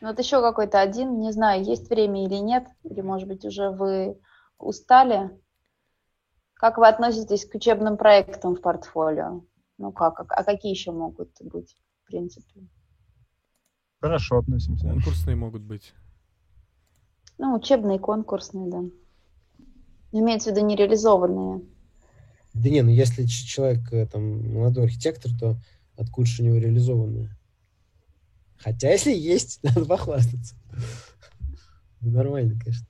Ну, 0.00 0.08
вот 0.08 0.18
еще 0.18 0.40
какой-то 0.40 0.80
один, 0.80 1.20
не 1.20 1.32
знаю, 1.32 1.64
есть 1.64 1.88
время 1.90 2.24
или 2.24 2.36
нет, 2.36 2.66
или, 2.84 3.00
может 3.00 3.28
быть, 3.28 3.44
уже 3.44 3.70
вы 3.70 4.18
устали. 4.58 5.30
Как 6.54 6.78
вы 6.78 6.88
относитесь 6.88 7.44
к 7.44 7.54
учебным 7.54 7.96
проектам 7.96 8.54
в 8.54 8.60
портфолио? 8.60 9.42
Ну 9.78 9.92
как, 9.92 10.20
а, 10.20 10.24
а 10.28 10.44
какие 10.44 10.72
еще 10.72 10.90
могут 10.92 11.30
быть, 11.42 11.76
в 12.02 12.06
принципе? 12.06 12.66
Хорошо 14.00 14.38
относимся. 14.38 14.88
Конкурсные 14.88 15.36
могут 15.36 15.62
быть. 15.62 15.92
Ну, 17.38 17.54
учебные, 17.54 17.98
конкурсные, 17.98 18.70
да. 18.70 18.84
Имеется 20.12 20.50
в 20.50 20.52
виду 20.54 20.64
нереализованные. 20.64 21.60
Да 22.54 22.70
не, 22.70 22.80
ну 22.80 22.88
если 22.88 23.24
человек 23.26 23.92
э, 23.92 24.06
там 24.06 24.54
молодой 24.54 24.84
архитектор, 24.84 25.30
то 25.38 25.56
откуда 25.96 26.26
же 26.28 26.42
у 26.42 26.46
него 26.46 26.56
реализованные? 26.56 27.36
Хотя 28.58 28.90
если 28.90 29.12
есть, 29.12 29.60
надо 29.62 29.84
похвастаться. 29.84 30.54
Ну, 32.00 32.10
Нормально, 32.10 32.58
конечно. 32.58 32.86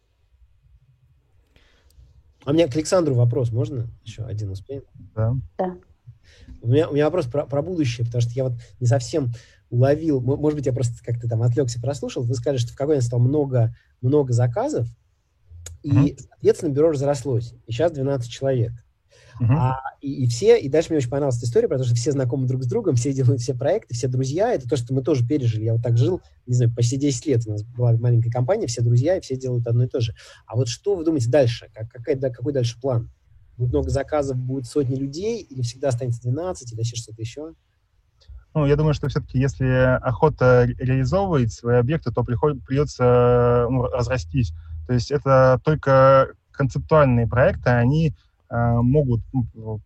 А 2.45 2.51
у 2.51 2.55
меня 2.55 2.69
к 2.69 2.77
Александру 2.77 3.15
вопрос, 3.15 3.51
можно? 3.51 3.89
Еще 4.05 4.23
один 4.25 4.51
успеем? 4.51 4.83
Да. 5.15 5.35
У 6.63 6.69
меня, 6.69 6.89
у 6.89 6.95
меня 6.95 7.07
вопрос 7.07 7.27
про, 7.27 7.45
про 7.47 7.63
будущее, 7.63 8.05
потому 8.07 8.23
что 8.23 8.31
я 8.35 8.45
вот 8.45 8.53
не 8.81 8.87
совсем 8.87 9.33
уловил, 9.71 10.21
мо- 10.21 10.37
может 10.37 10.57
быть, 10.59 10.67
я 10.67 10.73
просто 10.73 10.95
как-то 11.05 11.29
там 11.29 11.43
отвлекся, 11.43 11.81
прослушал. 11.81 12.23
Вы 12.23 12.35
сказали, 12.35 12.59
что 12.59 12.73
в 12.73 12.77
какой-то 12.77 13.03
стало 13.03 13.21
много, 13.21 13.75
много 14.01 14.33
заказов, 14.33 14.87
и, 15.83 15.91
Мгм. 15.91 16.17
соответственно, 16.19 16.71
бюро 16.73 16.91
разрослось. 16.93 17.53
И 17.67 17.73
сейчас 17.73 17.91
12 17.93 18.31
человек. 18.31 18.73
Мгм. 19.39 19.59
А, 19.59 19.81
и, 20.01 20.25
и 20.25 20.29
все, 20.29 20.59
и 20.59 20.69
дальше 20.69 20.91
мне 20.91 20.99
очень 20.99 21.11
понравилась 21.11 21.37
эта 21.37 21.47
история, 21.47 21.69
потому 21.69 21.85
что 21.85 21.95
все 21.95 22.13
знакомы 22.13 22.47
друг 22.47 22.63
с 22.63 22.67
другом, 22.67 22.97
все 22.97 23.13
делают 23.13 23.41
все 23.41 23.55
проекты, 23.55 23.95
все 23.95 24.09
друзья. 24.09 24.53
Это 24.55 24.69
то, 24.69 24.77
что 24.77 24.95
мы 24.95 25.03
тоже 25.03 25.27
пережили. 25.27 25.65
Я 25.65 25.75
вот 25.75 25.83
так 25.83 25.99
жил, 25.99 26.23
не 26.47 26.55
знаю, 26.55 26.75
почти 26.75 26.97
10 26.97 27.27
лет. 27.27 27.47
У 27.47 27.51
нас 27.51 27.63
была 27.63 27.93
маленькая 27.93 28.31
компания, 28.31 28.67
все 28.67 28.83
друзья, 28.83 29.17
и 29.17 29.21
все 29.21 29.37
делают 29.37 29.67
одно 29.67 29.85
и 29.85 29.89
то 29.89 30.01
же. 30.01 30.15
А 30.47 30.57
вот 30.57 30.69
что 30.69 30.95
вы 30.97 31.05
думаете 31.05 31.29
дальше? 31.29 31.69
Как, 31.75 31.91
какая, 31.91 32.17
да, 32.17 32.31
какой 32.31 32.53
дальше 32.53 32.81
план? 32.81 33.11
Будет 33.57 33.71
много 33.71 33.91
заказов, 33.91 34.37
будет 34.37 34.67
сотни 34.67 34.97
людей, 34.97 35.43
или 35.43 35.63
всегда 35.63 35.89
останется 35.89 36.23
12, 36.23 36.73
или 36.73 36.79
вообще 36.79 36.97
что-то 36.97 37.21
еще? 37.21 37.55
Ну, 38.55 38.65
я 38.65 38.77
думаю, 38.77 38.95
что 38.95 39.09
все-таки, 39.09 39.39
если 39.39 39.99
охота 40.01 40.65
ре- 40.67 40.75
реализовывать 40.79 41.53
свои 41.53 41.77
объекты, 41.77 42.11
то 42.11 42.23
приход- 42.25 42.65
придется 42.65 43.67
ну, 43.71 43.83
разрастись. 43.83 44.53
То 44.87 44.95
есть 44.95 45.11
это 45.11 45.61
только 45.63 46.29
концептуальные 46.53 47.27
проекты, 47.27 47.69
они 47.69 48.09
э, 48.09 48.13
могут, 48.51 49.21
ну, 49.33 49.81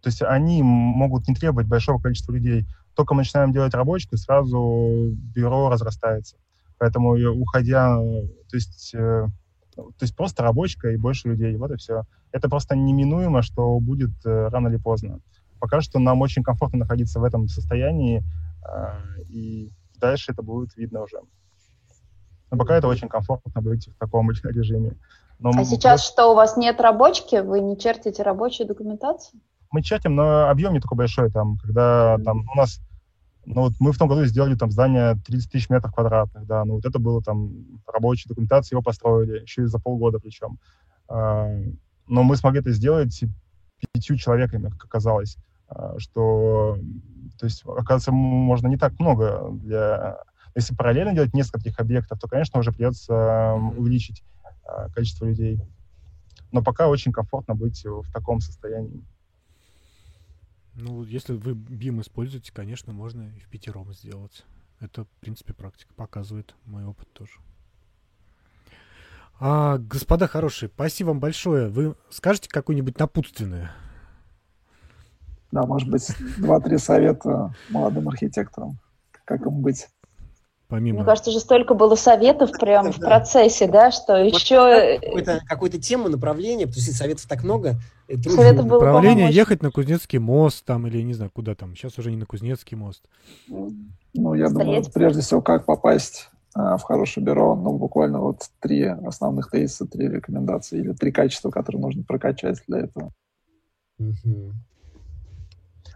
то 0.00 0.08
есть 0.08 0.22
они 0.22 0.62
могут 0.62 1.26
не 1.28 1.34
требовать 1.34 1.66
большого 1.66 2.00
количества 2.00 2.32
людей. 2.32 2.66
Только 2.94 3.14
мы 3.14 3.22
начинаем 3.22 3.52
делать 3.52 3.74
рабочку, 3.74 4.16
сразу 4.16 5.10
бюро 5.34 5.68
разрастается. 5.68 6.36
Поэтому 6.78 7.16
и 7.16 7.24
уходя, 7.24 7.98
э, 8.00 8.28
то 8.48 8.56
есть, 8.56 8.94
э, 8.94 9.26
то 9.74 9.92
есть 10.00 10.14
просто 10.14 10.42
рабочка 10.42 10.90
и 10.90 10.96
больше 10.96 11.28
людей, 11.28 11.56
вот 11.56 11.70
и 11.72 11.76
все. 11.76 12.04
Это 12.30 12.48
просто 12.48 12.76
неминуемо, 12.76 13.42
что 13.42 13.80
будет 13.80 14.12
э, 14.24 14.48
рано 14.48 14.68
или 14.68 14.76
поздно 14.76 15.20
пока 15.64 15.80
что 15.80 15.98
нам 15.98 16.20
очень 16.20 16.42
комфортно 16.42 16.80
находиться 16.80 17.20
в 17.20 17.24
этом 17.24 17.48
состоянии, 17.48 18.22
и 19.30 19.72
дальше 19.98 20.32
это 20.32 20.42
будет 20.42 20.76
видно 20.76 21.00
уже. 21.02 21.16
Но 22.50 22.58
пока 22.58 22.76
это 22.76 22.86
очень 22.86 23.08
комфортно 23.08 23.62
быть 23.62 23.88
в 23.88 23.94
таком 23.96 24.30
режиме. 24.44 24.98
Но 25.52 25.60
А 25.60 25.64
сейчас 25.64 26.04
что, 26.04 26.32
у 26.32 26.34
вас 26.34 26.56
нет 26.56 26.80
рабочки? 26.80 27.36
Вы 27.36 27.60
не 27.60 27.78
чертите 27.78 28.22
рабочую 28.22 28.66
документацию? 28.66 29.40
мы 29.74 29.82
чатим, 29.82 30.14
но 30.14 30.48
объем 30.48 30.72
не 30.72 30.80
такой 30.80 30.96
большой, 30.96 31.30
там, 31.30 31.58
когда 31.58 32.16
там 32.24 32.48
у 32.48 32.56
нас, 32.56 32.80
ну 33.44 33.62
вот 33.62 33.72
мы 33.80 33.92
в 33.92 33.98
том 33.98 34.08
году 34.08 34.24
сделали 34.24 34.54
там 34.54 34.70
здание 34.70 35.16
30 35.26 35.50
тысяч 35.50 35.68
метров 35.68 35.92
квадратных, 35.92 36.46
да, 36.46 36.64
ну 36.64 36.74
вот 36.74 36.86
это 36.86 37.00
было 37.00 37.20
там 37.20 37.82
рабочая 37.92 38.28
документация, 38.28 38.76
его 38.76 38.82
построили, 38.82 39.40
еще 39.40 39.62
и 39.62 39.66
за 39.66 39.80
полгода 39.80 40.20
причем. 40.20 40.60
А, 41.08 41.50
но 42.06 42.22
мы 42.22 42.36
смогли 42.36 42.60
это 42.60 42.70
сделать 42.70 43.24
пятью 43.92 44.16
человеками, 44.16 44.70
как 44.70 44.84
оказалось, 44.84 45.36
А, 45.68 45.98
что, 45.98 46.78
то 47.36 47.46
есть, 47.46 47.64
оказывается, 47.64 48.12
можно 48.12 48.68
не 48.68 48.76
так 48.76 48.98
много 49.00 49.48
для... 49.50 50.18
Если 50.54 50.72
параллельно 50.72 51.14
делать 51.14 51.34
несколько 51.34 51.58
таких 51.58 51.80
объектов, 51.80 52.20
то, 52.20 52.28
конечно, 52.28 52.60
уже 52.60 52.70
придется 52.70 53.54
увеличить 53.76 54.22
количество 54.94 55.26
людей. 55.26 55.60
Но 56.52 56.62
пока 56.62 56.88
очень 56.88 57.12
комфортно 57.12 57.54
быть 57.54 57.84
в 57.84 58.10
таком 58.12 58.40
состоянии. 58.40 59.04
Ну, 60.74 61.04
если 61.04 61.34
вы 61.34 61.52
BIM 61.52 62.00
используете, 62.00 62.52
конечно, 62.52 62.92
можно 62.92 63.22
и 63.22 63.40
в 63.40 63.48
пятером 63.48 63.92
сделать. 63.92 64.44
Это, 64.80 65.04
в 65.04 65.08
принципе, 65.20 65.54
практика 65.54 65.94
показывает, 65.94 66.54
мой 66.64 66.84
опыт 66.84 67.08
тоже. 67.12 67.32
А, 69.38 69.78
господа 69.78 70.26
хорошие, 70.26 70.68
спасибо 70.68 71.08
вам 71.08 71.20
большое. 71.20 71.68
Вы 71.68 71.96
скажете 72.10 72.48
какое-нибудь 72.48 72.98
напутственное? 72.98 73.72
Да, 75.50 75.64
может 75.64 75.88
быть, 75.88 76.08
два-три 76.38 76.78
совета 76.78 77.54
молодым 77.70 78.08
архитекторам, 78.08 78.78
как 79.24 79.46
им 79.46 79.60
быть. 79.62 79.88
Помимо... 80.74 80.98
Мне 80.98 81.06
кажется, 81.06 81.30
уже 81.30 81.38
столько 81.38 81.74
было 81.74 81.94
советов 81.94 82.50
прямо 82.50 82.90
в 82.90 82.98
процессе, 82.98 83.68
да, 83.68 83.92
что 83.92 84.24
Вот 84.24 84.34
еще... 84.34 84.98
Какую-то, 84.98 85.40
какую-то 85.46 85.80
тему, 85.80 86.08
направление, 86.08 86.66
потому 86.66 86.82
что 86.82 86.92
советов 86.92 87.26
так 87.28 87.44
много. 87.44 87.76
э, 88.08 88.14
трудно 88.14 88.42
Советов 88.42 88.66
было, 88.66 88.80
Направление 88.80 89.30
ехать 89.30 89.62
на 89.62 89.70
Кузнецкий 89.70 90.18
мост 90.18 90.64
там 90.64 90.88
или 90.88 91.00
не 91.02 91.14
знаю 91.14 91.30
куда 91.32 91.54
там. 91.54 91.76
Сейчас 91.76 91.96
уже 92.00 92.10
не 92.10 92.16
на 92.16 92.26
Кузнецкий 92.26 92.76
мост. 92.76 93.04
Ну, 93.46 94.34
я 94.34 94.48
думаю, 94.48 94.82
прежде 94.92 95.20
всего, 95.20 95.40
как 95.42 95.64
попасть 95.64 96.28
а, 96.56 96.76
в 96.76 96.82
хорошее 96.82 97.24
бюро, 97.24 97.54
ну, 97.54 97.78
буквально 97.78 98.18
вот 98.18 98.40
три 98.58 98.82
основных 98.82 99.52
тезиса, 99.52 99.86
три 99.86 100.08
рекомендации 100.08 100.80
или 100.80 100.92
три 100.92 101.12
качества, 101.12 101.50
которые 101.50 101.82
нужно 101.82 102.02
прокачать 102.02 102.60
для 102.66 102.80
этого. 102.80 103.12
Мгм. 103.98 104.54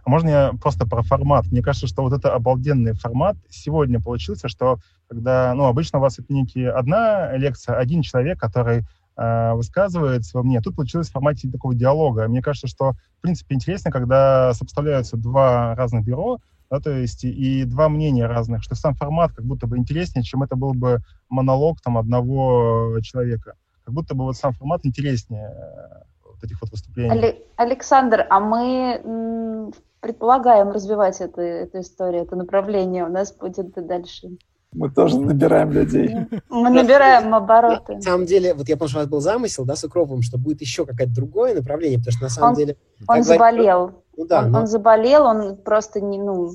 Можно 0.09 0.29
я 0.29 0.51
просто 0.59 0.87
про 0.87 1.03
формат? 1.03 1.45
Мне 1.51 1.61
кажется, 1.61 1.85
что 1.85 2.01
вот 2.01 2.13
это 2.13 2.33
обалденный 2.33 2.93
формат 2.93 3.37
сегодня 3.47 4.01
получился, 4.01 4.47
что 4.47 4.79
когда, 5.07 5.53
ну, 5.53 5.65
обычно 5.65 5.99
у 5.99 6.01
вас 6.01 6.17
это 6.17 6.33
некий 6.33 6.65
одна 6.65 7.35
лекция, 7.37 7.75
один 7.75 8.01
человек, 8.01 8.39
который 8.39 8.85
э, 9.17 9.53
высказывает 9.53 10.25
свое 10.25 10.43
мнение. 10.43 10.61
Тут 10.61 10.75
получилось 10.75 11.09
в 11.09 11.11
формате 11.11 11.47
такого 11.51 11.75
диалога. 11.75 12.27
Мне 12.27 12.41
кажется, 12.41 12.67
что, 12.67 12.93
в 13.19 13.21
принципе, 13.21 13.53
интересно, 13.53 13.91
когда 13.91 14.51
сопоставляются 14.55 15.15
два 15.15 15.75
разных 15.75 16.03
бюро, 16.03 16.39
да, 16.71 16.79
то 16.79 16.89
есть 16.89 17.23
и, 17.23 17.63
два 17.65 17.87
мнения 17.87 18.25
разных, 18.25 18.63
что 18.63 18.73
сам 18.73 18.95
формат 18.95 19.33
как 19.33 19.45
будто 19.45 19.67
бы 19.67 19.77
интереснее, 19.77 20.23
чем 20.23 20.41
это 20.41 20.55
был 20.55 20.73
бы 20.73 21.01
монолог 21.29 21.81
там 21.81 21.99
одного 21.99 22.99
человека. 23.03 23.53
Как 23.85 23.93
будто 23.93 24.15
бы 24.15 24.23
вот 24.23 24.37
сам 24.37 24.53
формат 24.53 24.85
интереснее 24.87 25.49
э, 25.51 26.03
вот 26.25 26.43
этих 26.43 26.59
вот 26.61 26.71
выступлений. 26.71 27.11
Але- 27.11 27.35
Александр, 27.57 28.25
а 28.29 28.39
мы 28.39 29.01
м, 29.03 29.71
предполагаем 29.99 30.71
развивать 30.71 31.21
это, 31.21 31.41
эту 31.41 31.79
историю, 31.81 32.23
это 32.23 32.35
направление. 32.35 33.05
У 33.05 33.09
нас 33.09 33.31
будет 33.33 33.77
и 33.77 33.81
дальше. 33.81 34.29
Мы 34.71 34.91
тоже 34.91 35.19
набираем 35.19 35.71
людей. 35.71 36.15
Мы 36.49 36.69
набираем 36.69 37.33
обороты. 37.33 37.95
На 37.95 38.01
самом 38.01 38.25
деле, 38.27 38.53
вот 38.53 38.69
я 38.69 38.77
помню, 38.77 38.89
что 38.89 38.99
у 38.99 39.01
вас 39.01 39.09
был 39.09 39.19
замысел, 39.19 39.65
да, 39.65 39.75
с 39.75 39.83
Укроповым, 39.83 40.21
что 40.21 40.37
будет 40.37 40.61
еще 40.61 40.85
какое-то 40.85 41.13
другое 41.13 41.55
направление, 41.55 41.97
потому 41.97 42.13
что 42.13 42.23
на 42.23 42.29
самом 42.29 42.49
Он- 42.51 42.55
деле... 42.55 42.77
Он 43.07 43.15
как 43.17 43.25
говорит- 43.25 43.25
заболел. 43.25 44.03
Ну 44.19 44.25
да, 44.25 44.39
он, 44.39 44.51
но- 44.51 44.59
он 44.59 44.67
заболел, 44.67 45.23
он 45.23 45.55
просто 45.55 46.01
не, 46.01 46.17
ну, 46.17 46.49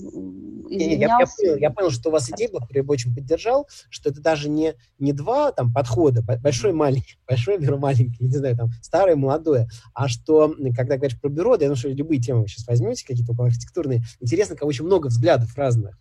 извинялся. 0.69 0.99
Я, 0.99 1.07
я, 1.07 1.27
понял, 1.55 1.57
я 1.63 1.71
понял, 1.71 1.91
что 1.91 2.11
у 2.11 2.13
вас 2.13 2.29
идея 2.29 2.51
я 2.75 2.83
очень 2.83 3.15
поддержал, 3.15 3.67
что 3.89 4.11
это 4.11 4.21
даже 4.21 4.51
не, 4.51 4.75
не 4.99 5.15
два 5.15 5.51
там 5.51 5.73
подхода, 5.73 6.23
большой 6.43 6.75
маленький, 6.75 7.17
большой 7.27 7.57
бюро 7.57 7.79
маленький, 7.79 8.23
не 8.23 8.37
знаю, 8.37 8.55
там 8.55 8.69
старое, 8.83 9.17
молодое, 9.17 9.67
а 9.95 10.09
что, 10.09 10.55
когда 10.77 10.99
говоришь 10.99 11.19
про 11.19 11.31
бюро, 11.31 11.57
да 11.57 11.65
я 11.65 11.69
думаю, 11.71 11.79
что 11.79 11.89
любые 11.89 12.21
темы 12.21 12.43
вы 12.43 12.49
сейчас 12.49 12.67
возьмете, 12.67 13.07
какие-то 13.07 13.33
архитектурные, 13.43 14.03
интересно, 14.21 14.57
как 14.57 14.69
очень 14.69 14.85
много 14.85 15.07
взглядов 15.07 15.57
разных. 15.57 15.99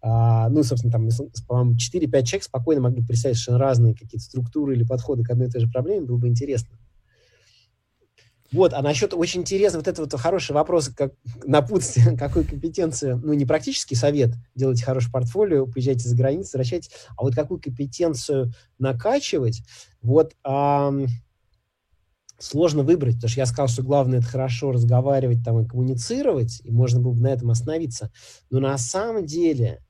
А, 0.00 0.48
ну, 0.48 0.62
собственно, 0.62 0.90
там, 0.92 1.08
по-моему, 1.46 1.74
4-5 1.74 2.24
человек 2.24 2.42
спокойно 2.44 2.80
могли 2.80 3.04
представить 3.04 3.36
совершенно 3.36 3.58
разные 3.58 3.92
какие-то 3.92 4.24
структуры 4.24 4.74
или 4.74 4.84
подходы 4.84 5.24
к 5.24 5.30
одной 5.30 5.48
и 5.48 5.50
той 5.50 5.60
же 5.60 5.68
проблеме, 5.68 6.06
было 6.06 6.16
бы 6.16 6.26
интересно. 6.26 6.76
Вот, 8.52 8.74
а 8.74 8.82
насчет 8.82 9.14
очень 9.14 9.40
интересно, 9.40 9.78
вот 9.78 9.88
это 9.88 10.02
вот 10.02 10.14
хороший 10.14 10.52
вопрос, 10.52 10.88
как 10.88 11.14
напутствие, 11.44 12.16
какую 12.18 12.46
компетенцию, 12.46 13.18
ну, 13.24 13.32
не 13.32 13.46
практический 13.46 13.94
совет, 13.94 14.34
делайте 14.54 14.84
хорошее 14.84 15.10
портфолио, 15.10 15.66
приезжайте 15.66 16.08
за 16.08 16.14
границу, 16.14 16.50
возвращайтесь, 16.52 16.90
а 17.16 17.22
вот 17.22 17.34
какую 17.34 17.60
компетенцию 17.60 18.52
накачивать, 18.78 19.62
вот 20.02 20.34
эм, 20.44 21.06
сложно 22.38 22.82
выбрать, 22.82 23.14
потому 23.14 23.30
что 23.30 23.40
я 23.40 23.46
сказал, 23.46 23.68
что 23.68 23.82
главное 23.82 24.18
это 24.18 24.28
хорошо 24.28 24.72
разговаривать 24.72 25.42
там 25.44 25.60
и 25.60 25.66
коммуницировать, 25.66 26.60
и 26.62 26.70
можно 26.70 27.00
было 27.00 27.12
бы 27.12 27.20
на 27.20 27.28
этом 27.28 27.50
остановиться, 27.50 28.12
но 28.50 28.60
на 28.60 28.76
самом 28.76 29.24
деле 29.24 29.80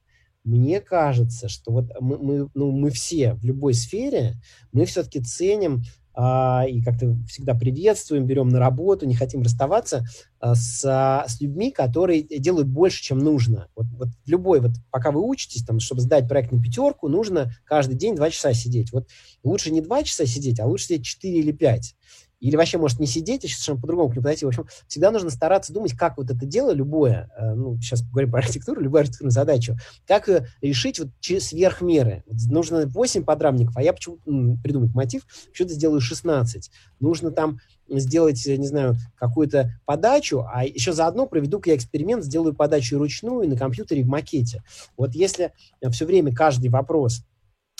мне 0.45 0.81
кажется, 0.81 1.49
что 1.49 1.73
вот 1.73 1.91
мы, 2.01 2.19
мы, 2.19 2.49
ну, 2.55 2.73
мы 2.73 2.91
все 2.91 3.35
в 3.35 3.45
любой 3.45 3.75
сфере, 3.75 4.35
мы 4.73 4.87
все-таки 4.87 5.21
ценим 5.21 5.83
а, 5.83 6.02
и 6.15 6.83
как-то 6.83 7.17
всегда 7.27 7.55
приветствуем, 7.55 8.27
берем 8.27 8.49
на 8.49 8.59
работу, 8.59 9.07
не 9.07 9.15
хотим 9.15 9.43
расставаться 9.43 10.05
а, 10.41 10.55
с, 10.55 10.83
с 10.83 11.41
людьми, 11.41 11.71
которые 11.71 12.23
делают 12.23 12.69
больше, 12.69 13.03
чем 13.03 13.19
нужно. 13.19 13.69
Вот, 13.75 13.87
вот 13.93 14.09
любой, 14.27 14.61
вот 14.61 14.73
пока 14.91 15.11
вы 15.11 15.27
учитесь, 15.27 15.65
там, 15.65 15.81
чтобы 15.81 16.03
сдать 16.03 16.29
проект 16.29 16.53
на 16.53 16.63
пятерку, 16.63 17.09
нужно 17.09 17.53
каждый 17.65 17.95
день 17.95 18.15
два 18.15 18.31
часа 18.31 18.53
сидеть. 18.53 18.93
Вот 18.93 19.09
лучше 19.43 19.71
не 19.71 19.81
два 19.81 20.03
часа 20.03 20.27
сидеть, 20.27 20.61
а 20.61 20.67
лучше 20.67 20.87
сидеть 20.87 21.07
четыре 21.07 21.41
или 21.41 21.53
пять 21.53 21.95
или 22.43 22.57
вообще 22.57 22.77
может 22.77 22.99
не 22.99 23.07
сидеть, 23.07 23.45
а 23.45 23.47
сейчас 23.47 23.59
совершенно 23.59 23.81
по-другому 23.81 24.09
к 24.09 24.13
нему 24.15 24.25
подойти. 24.25 24.45
В 24.45 24.49
общем, 24.49 24.67
всегда 24.89 25.13
нужно 25.13 25.31
стараться 25.31 25.73
думать, 25.73 25.97
как 25.97 26.17
вот 26.17 26.29
это 26.29 26.45
дело, 26.45 26.73
любое, 26.73 27.31
э, 27.39 27.55
ну, 27.55 27.81
сейчас 27.81 28.03
поговорим 28.03 28.33
про 28.33 28.39
архитектуру, 28.41 28.81
любую 28.81 29.01
архитектурную 29.01 29.31
задачу, 29.31 29.77
как 30.09 30.29
решить 30.61 30.99
вот 30.99 31.09
сверх 31.23 31.83
меры. 31.83 32.25
Вот 32.27 32.39
нужно 32.51 32.87
8 32.87 33.23
подрамников, 33.23 33.77
а 33.77 33.83
я 33.83 33.93
почему-то 33.93 34.23
ну, 34.27 34.59
придумать 34.61 34.93
мотив, 34.93 35.23
почему-то 35.51 35.75
сделаю 35.75 36.01
16. 36.01 36.71
Нужно 36.99 37.31
там 37.31 37.61
сделать, 37.89 38.45
не 38.45 38.67
знаю, 38.67 38.97
какую-то 39.17 39.71
подачу, 39.85 40.45
а 40.53 40.65
еще 40.65 40.93
заодно 40.93 41.27
проведу-ка 41.27 41.71
я 41.71 41.77
эксперимент, 41.77 42.25
сделаю 42.25 42.55
подачу 42.55 42.99
ручную 42.99 43.49
на 43.49 43.57
компьютере 43.57 44.03
в 44.03 44.09
макете. 44.09 44.65
Вот 44.97 45.15
если 45.15 45.53
все 45.91 46.07
время 46.07 46.35
каждый 46.35 46.71
вопрос 46.71 47.23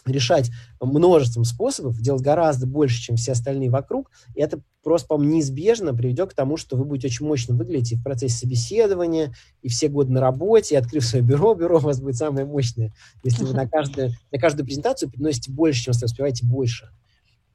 решать 0.05 0.51
множеством 0.81 1.45
способов, 1.45 2.01
делать 2.01 2.23
гораздо 2.23 2.67
больше, 2.67 3.01
чем 3.01 3.17
все 3.17 3.33
остальные 3.33 3.71
вокруг, 3.71 4.11
и 4.35 4.41
это 4.41 4.61
просто, 4.83 5.09
по-моему, 5.09 5.35
неизбежно 5.35 5.95
приведет 5.95 6.31
к 6.31 6.35
тому, 6.35 6.57
что 6.57 6.77
вы 6.77 6.85
будете 6.85 7.09
очень 7.09 7.27
мощно 7.27 7.55
выглядеть 7.55 7.93
и 7.93 7.97
в 7.97 8.03
процессе 8.03 8.37
собеседования, 8.37 9.33
и 9.63 9.69
все 9.69 9.89
годы 9.89 10.13
на 10.13 10.21
работе, 10.21 10.75
и 10.75 10.79
открыв 10.79 11.05
свое 11.05 11.25
бюро, 11.25 11.55
бюро 11.57 11.79
у 11.79 11.81
вас 11.81 12.01
будет 12.01 12.17
самое 12.17 12.45
мощное, 12.45 12.93
если 13.23 13.45
вы 13.45 13.55
на 13.55 13.69
каждую, 13.69 14.13
на 14.31 14.39
каждую 14.39 14.67
презентацию 14.67 15.11
приносите 15.11 15.53
больше, 15.53 15.85
чем 15.85 15.93
успеваете 15.93 16.47
больше. 16.47 16.91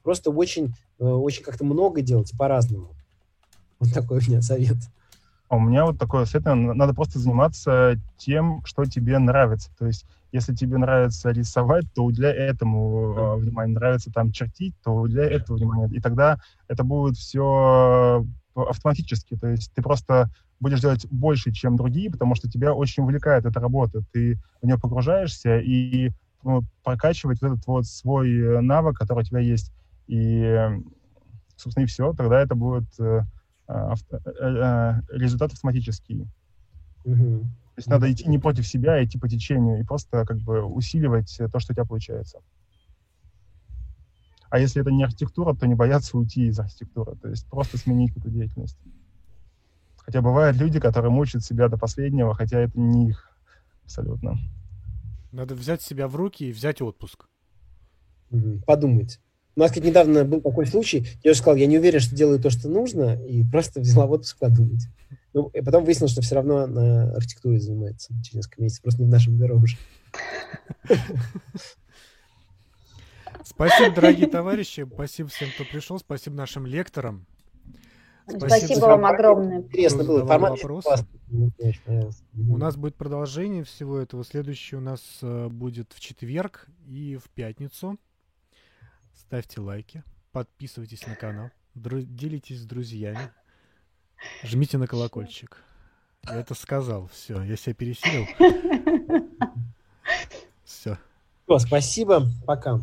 Просто 0.03 0.31
очень, 0.31 0.73
э, 0.99 1.03
очень 1.03 1.43
как-то 1.43 1.65
много 1.65 2.01
делать 2.01 2.31
по-разному. 2.37 2.95
Вот 3.79 3.93
такой 3.93 4.19
у 4.19 4.29
меня 4.29 4.41
совет. 4.41 4.77
А 5.49 5.57
у 5.57 5.59
меня 5.59 5.85
вот 5.85 5.97
такой 5.97 6.25
совет, 6.25 6.45
надо 6.45 6.93
просто 6.93 7.19
заниматься 7.19 7.99
тем, 8.17 8.61
что 8.65 8.85
тебе 8.85 9.17
нравится. 9.17 9.69
То 9.77 9.87
есть 9.87 10.05
если 10.31 10.53
тебе 10.53 10.77
нравится 10.77 11.31
рисовать, 11.31 11.85
то 11.93 12.03
уделяй 12.03 12.33
этому 12.33 13.13
э, 13.13 13.35
внимание. 13.37 13.75
Нравится 13.75 14.11
там 14.11 14.31
чертить, 14.31 14.75
то 14.83 14.91
уделяй 14.91 15.29
этому 15.29 15.57
внимание. 15.57 15.89
И 15.97 16.01
тогда 16.01 16.37
это 16.67 16.83
будет 16.83 17.15
все 17.17 18.25
автоматически. 18.55 19.37
То 19.37 19.47
есть 19.47 19.71
ты 19.73 19.81
просто 19.81 20.29
будешь 20.59 20.81
делать 20.81 21.05
больше, 21.09 21.51
чем 21.51 21.75
другие, 21.75 22.11
потому 22.11 22.35
что 22.35 22.49
тебя 22.49 22.73
очень 22.73 23.03
увлекает 23.03 23.45
эта 23.45 23.59
работа. 23.59 24.01
Ты 24.11 24.39
в 24.61 24.65
нее 24.65 24.77
погружаешься 24.77 25.59
и 25.59 26.11
ну, 26.43 26.63
прокачивать 26.83 27.41
вот 27.41 27.53
этот 27.53 27.67
вот 27.67 27.85
свой 27.85 28.61
навык, 28.61 28.97
который 28.97 29.21
у 29.21 29.25
тебя 29.25 29.39
есть. 29.39 29.71
И, 30.07 30.69
собственно, 31.55 31.83
и 31.83 31.87
все. 31.87 32.13
Тогда 32.13 32.41
это 32.41 32.55
будет 32.55 32.87
э, 32.99 33.21
авто, 33.67 34.17
э, 34.17 34.21
э, 34.39 35.01
результат 35.09 35.53
автоматический. 35.53 36.27
Mm-hmm. 37.05 37.45
То 37.77 37.79
есть 37.79 37.89
надо 37.89 38.11
идти 38.11 38.27
не 38.27 38.39
против 38.39 38.67
себя, 38.67 38.95
а 38.95 39.03
идти 39.03 39.19
по 39.19 39.29
течению 39.29 39.79
и 39.79 39.83
просто 39.83 40.25
как 40.25 40.39
бы 40.39 40.63
усиливать 40.63 41.31
то, 41.37 41.59
что 41.59 41.73
у 41.73 41.75
тебя 41.75 41.85
получается. 41.85 42.39
А 44.49 44.57
если 44.57 44.81
это 44.81 44.89
не 44.89 45.03
архитектура, 45.03 45.53
то 45.53 45.67
не 45.67 45.75
бояться 45.75 46.17
уйти 46.17 46.47
из 46.47 46.59
архитектуры, 46.59 47.15
то 47.17 47.29
есть 47.29 47.47
просто 47.47 47.77
сменить 47.77 48.17
эту 48.17 48.31
деятельность. 48.31 48.79
Хотя 49.97 50.23
бывают 50.23 50.57
люди, 50.57 50.79
которые 50.79 51.11
мучают 51.11 51.45
себя 51.45 51.69
до 51.69 51.77
последнего, 51.77 52.33
хотя 52.33 52.61
это 52.61 52.79
не 52.79 53.09
их 53.09 53.29
абсолютно. 53.83 54.39
Надо 55.31 55.53
взять 55.53 55.83
себя 55.83 56.07
в 56.07 56.15
руки 56.15 56.49
и 56.49 56.51
взять 56.51 56.81
отпуск. 56.81 57.25
Подумать. 58.65 59.21
У 59.57 59.59
нас, 59.59 59.71
как 59.71 59.83
недавно 59.83 60.23
был 60.23 60.39
такой 60.39 60.67
случай, 60.67 61.07
я 61.23 61.31
уже 61.31 61.39
сказал, 61.39 61.55
я 61.55 61.65
не 61.65 61.79
уверен, 61.79 61.99
что 61.99 62.15
делаю 62.15 62.39
то, 62.39 62.51
что 62.51 62.69
нужно, 62.69 63.19
и 63.25 63.43
просто 63.43 63.79
взяла 63.79 64.05
отпуск 64.05 64.37
подумать. 64.37 64.87
Ну, 65.33 65.47
и 65.47 65.61
потом 65.61 65.83
выяснилось, 65.83 66.11
что 66.11 66.21
все 66.21 66.35
равно 66.35 66.67
на 66.67 67.11
архитектуре 67.15 67.59
занимается 67.59 68.13
через 68.21 68.35
несколько 68.35 68.61
месяцев, 68.61 68.83
просто 68.83 69.01
не 69.01 69.07
в 69.07 69.11
нашем 69.11 69.35
бюро 69.35 69.57
уже. 69.57 69.75
Спасибо, 73.43 73.95
дорогие 73.95 74.27
товарищи, 74.27 74.87
спасибо 74.93 75.29
всем, 75.29 75.49
кто 75.55 75.63
пришел, 75.63 75.97
спасибо 75.97 76.35
нашим 76.35 76.67
лекторам. 76.67 77.25
Спасибо, 78.27 78.47
спасибо 78.49 78.85
вам 78.85 79.05
огромное. 79.07 79.61
Интересно 79.61 80.03
было. 80.03 80.23
Формат 80.23 80.59
У 80.63 82.57
нас 82.57 82.75
будет 82.75 82.95
продолжение 82.95 83.63
всего 83.63 83.97
этого. 83.97 84.23
Следующий 84.23 84.75
у 84.75 84.81
нас 84.81 85.01
э, 85.23 85.47
будет 85.47 85.93
в 85.93 85.99
четверг 85.99 86.67
и 86.85 87.17
в 87.17 87.27
пятницу. 87.31 87.97
Ставьте 89.17 89.59
лайки, 89.59 90.03
подписывайтесь 90.31 91.05
на 91.07 91.15
канал, 91.15 91.49
делитесь 91.73 92.61
с 92.61 92.65
друзьями. 92.65 93.31
Жмите 94.43 94.77
на 94.77 94.87
колокольчик. 94.87 95.63
Я 96.23 96.35
это 96.35 96.53
сказал. 96.53 97.07
Все, 97.07 97.41
я 97.41 97.55
себя 97.55 97.73
пересилил. 97.73 98.27
Все. 100.63 100.97
Спасибо. 101.57 102.27
Пока. 102.45 102.79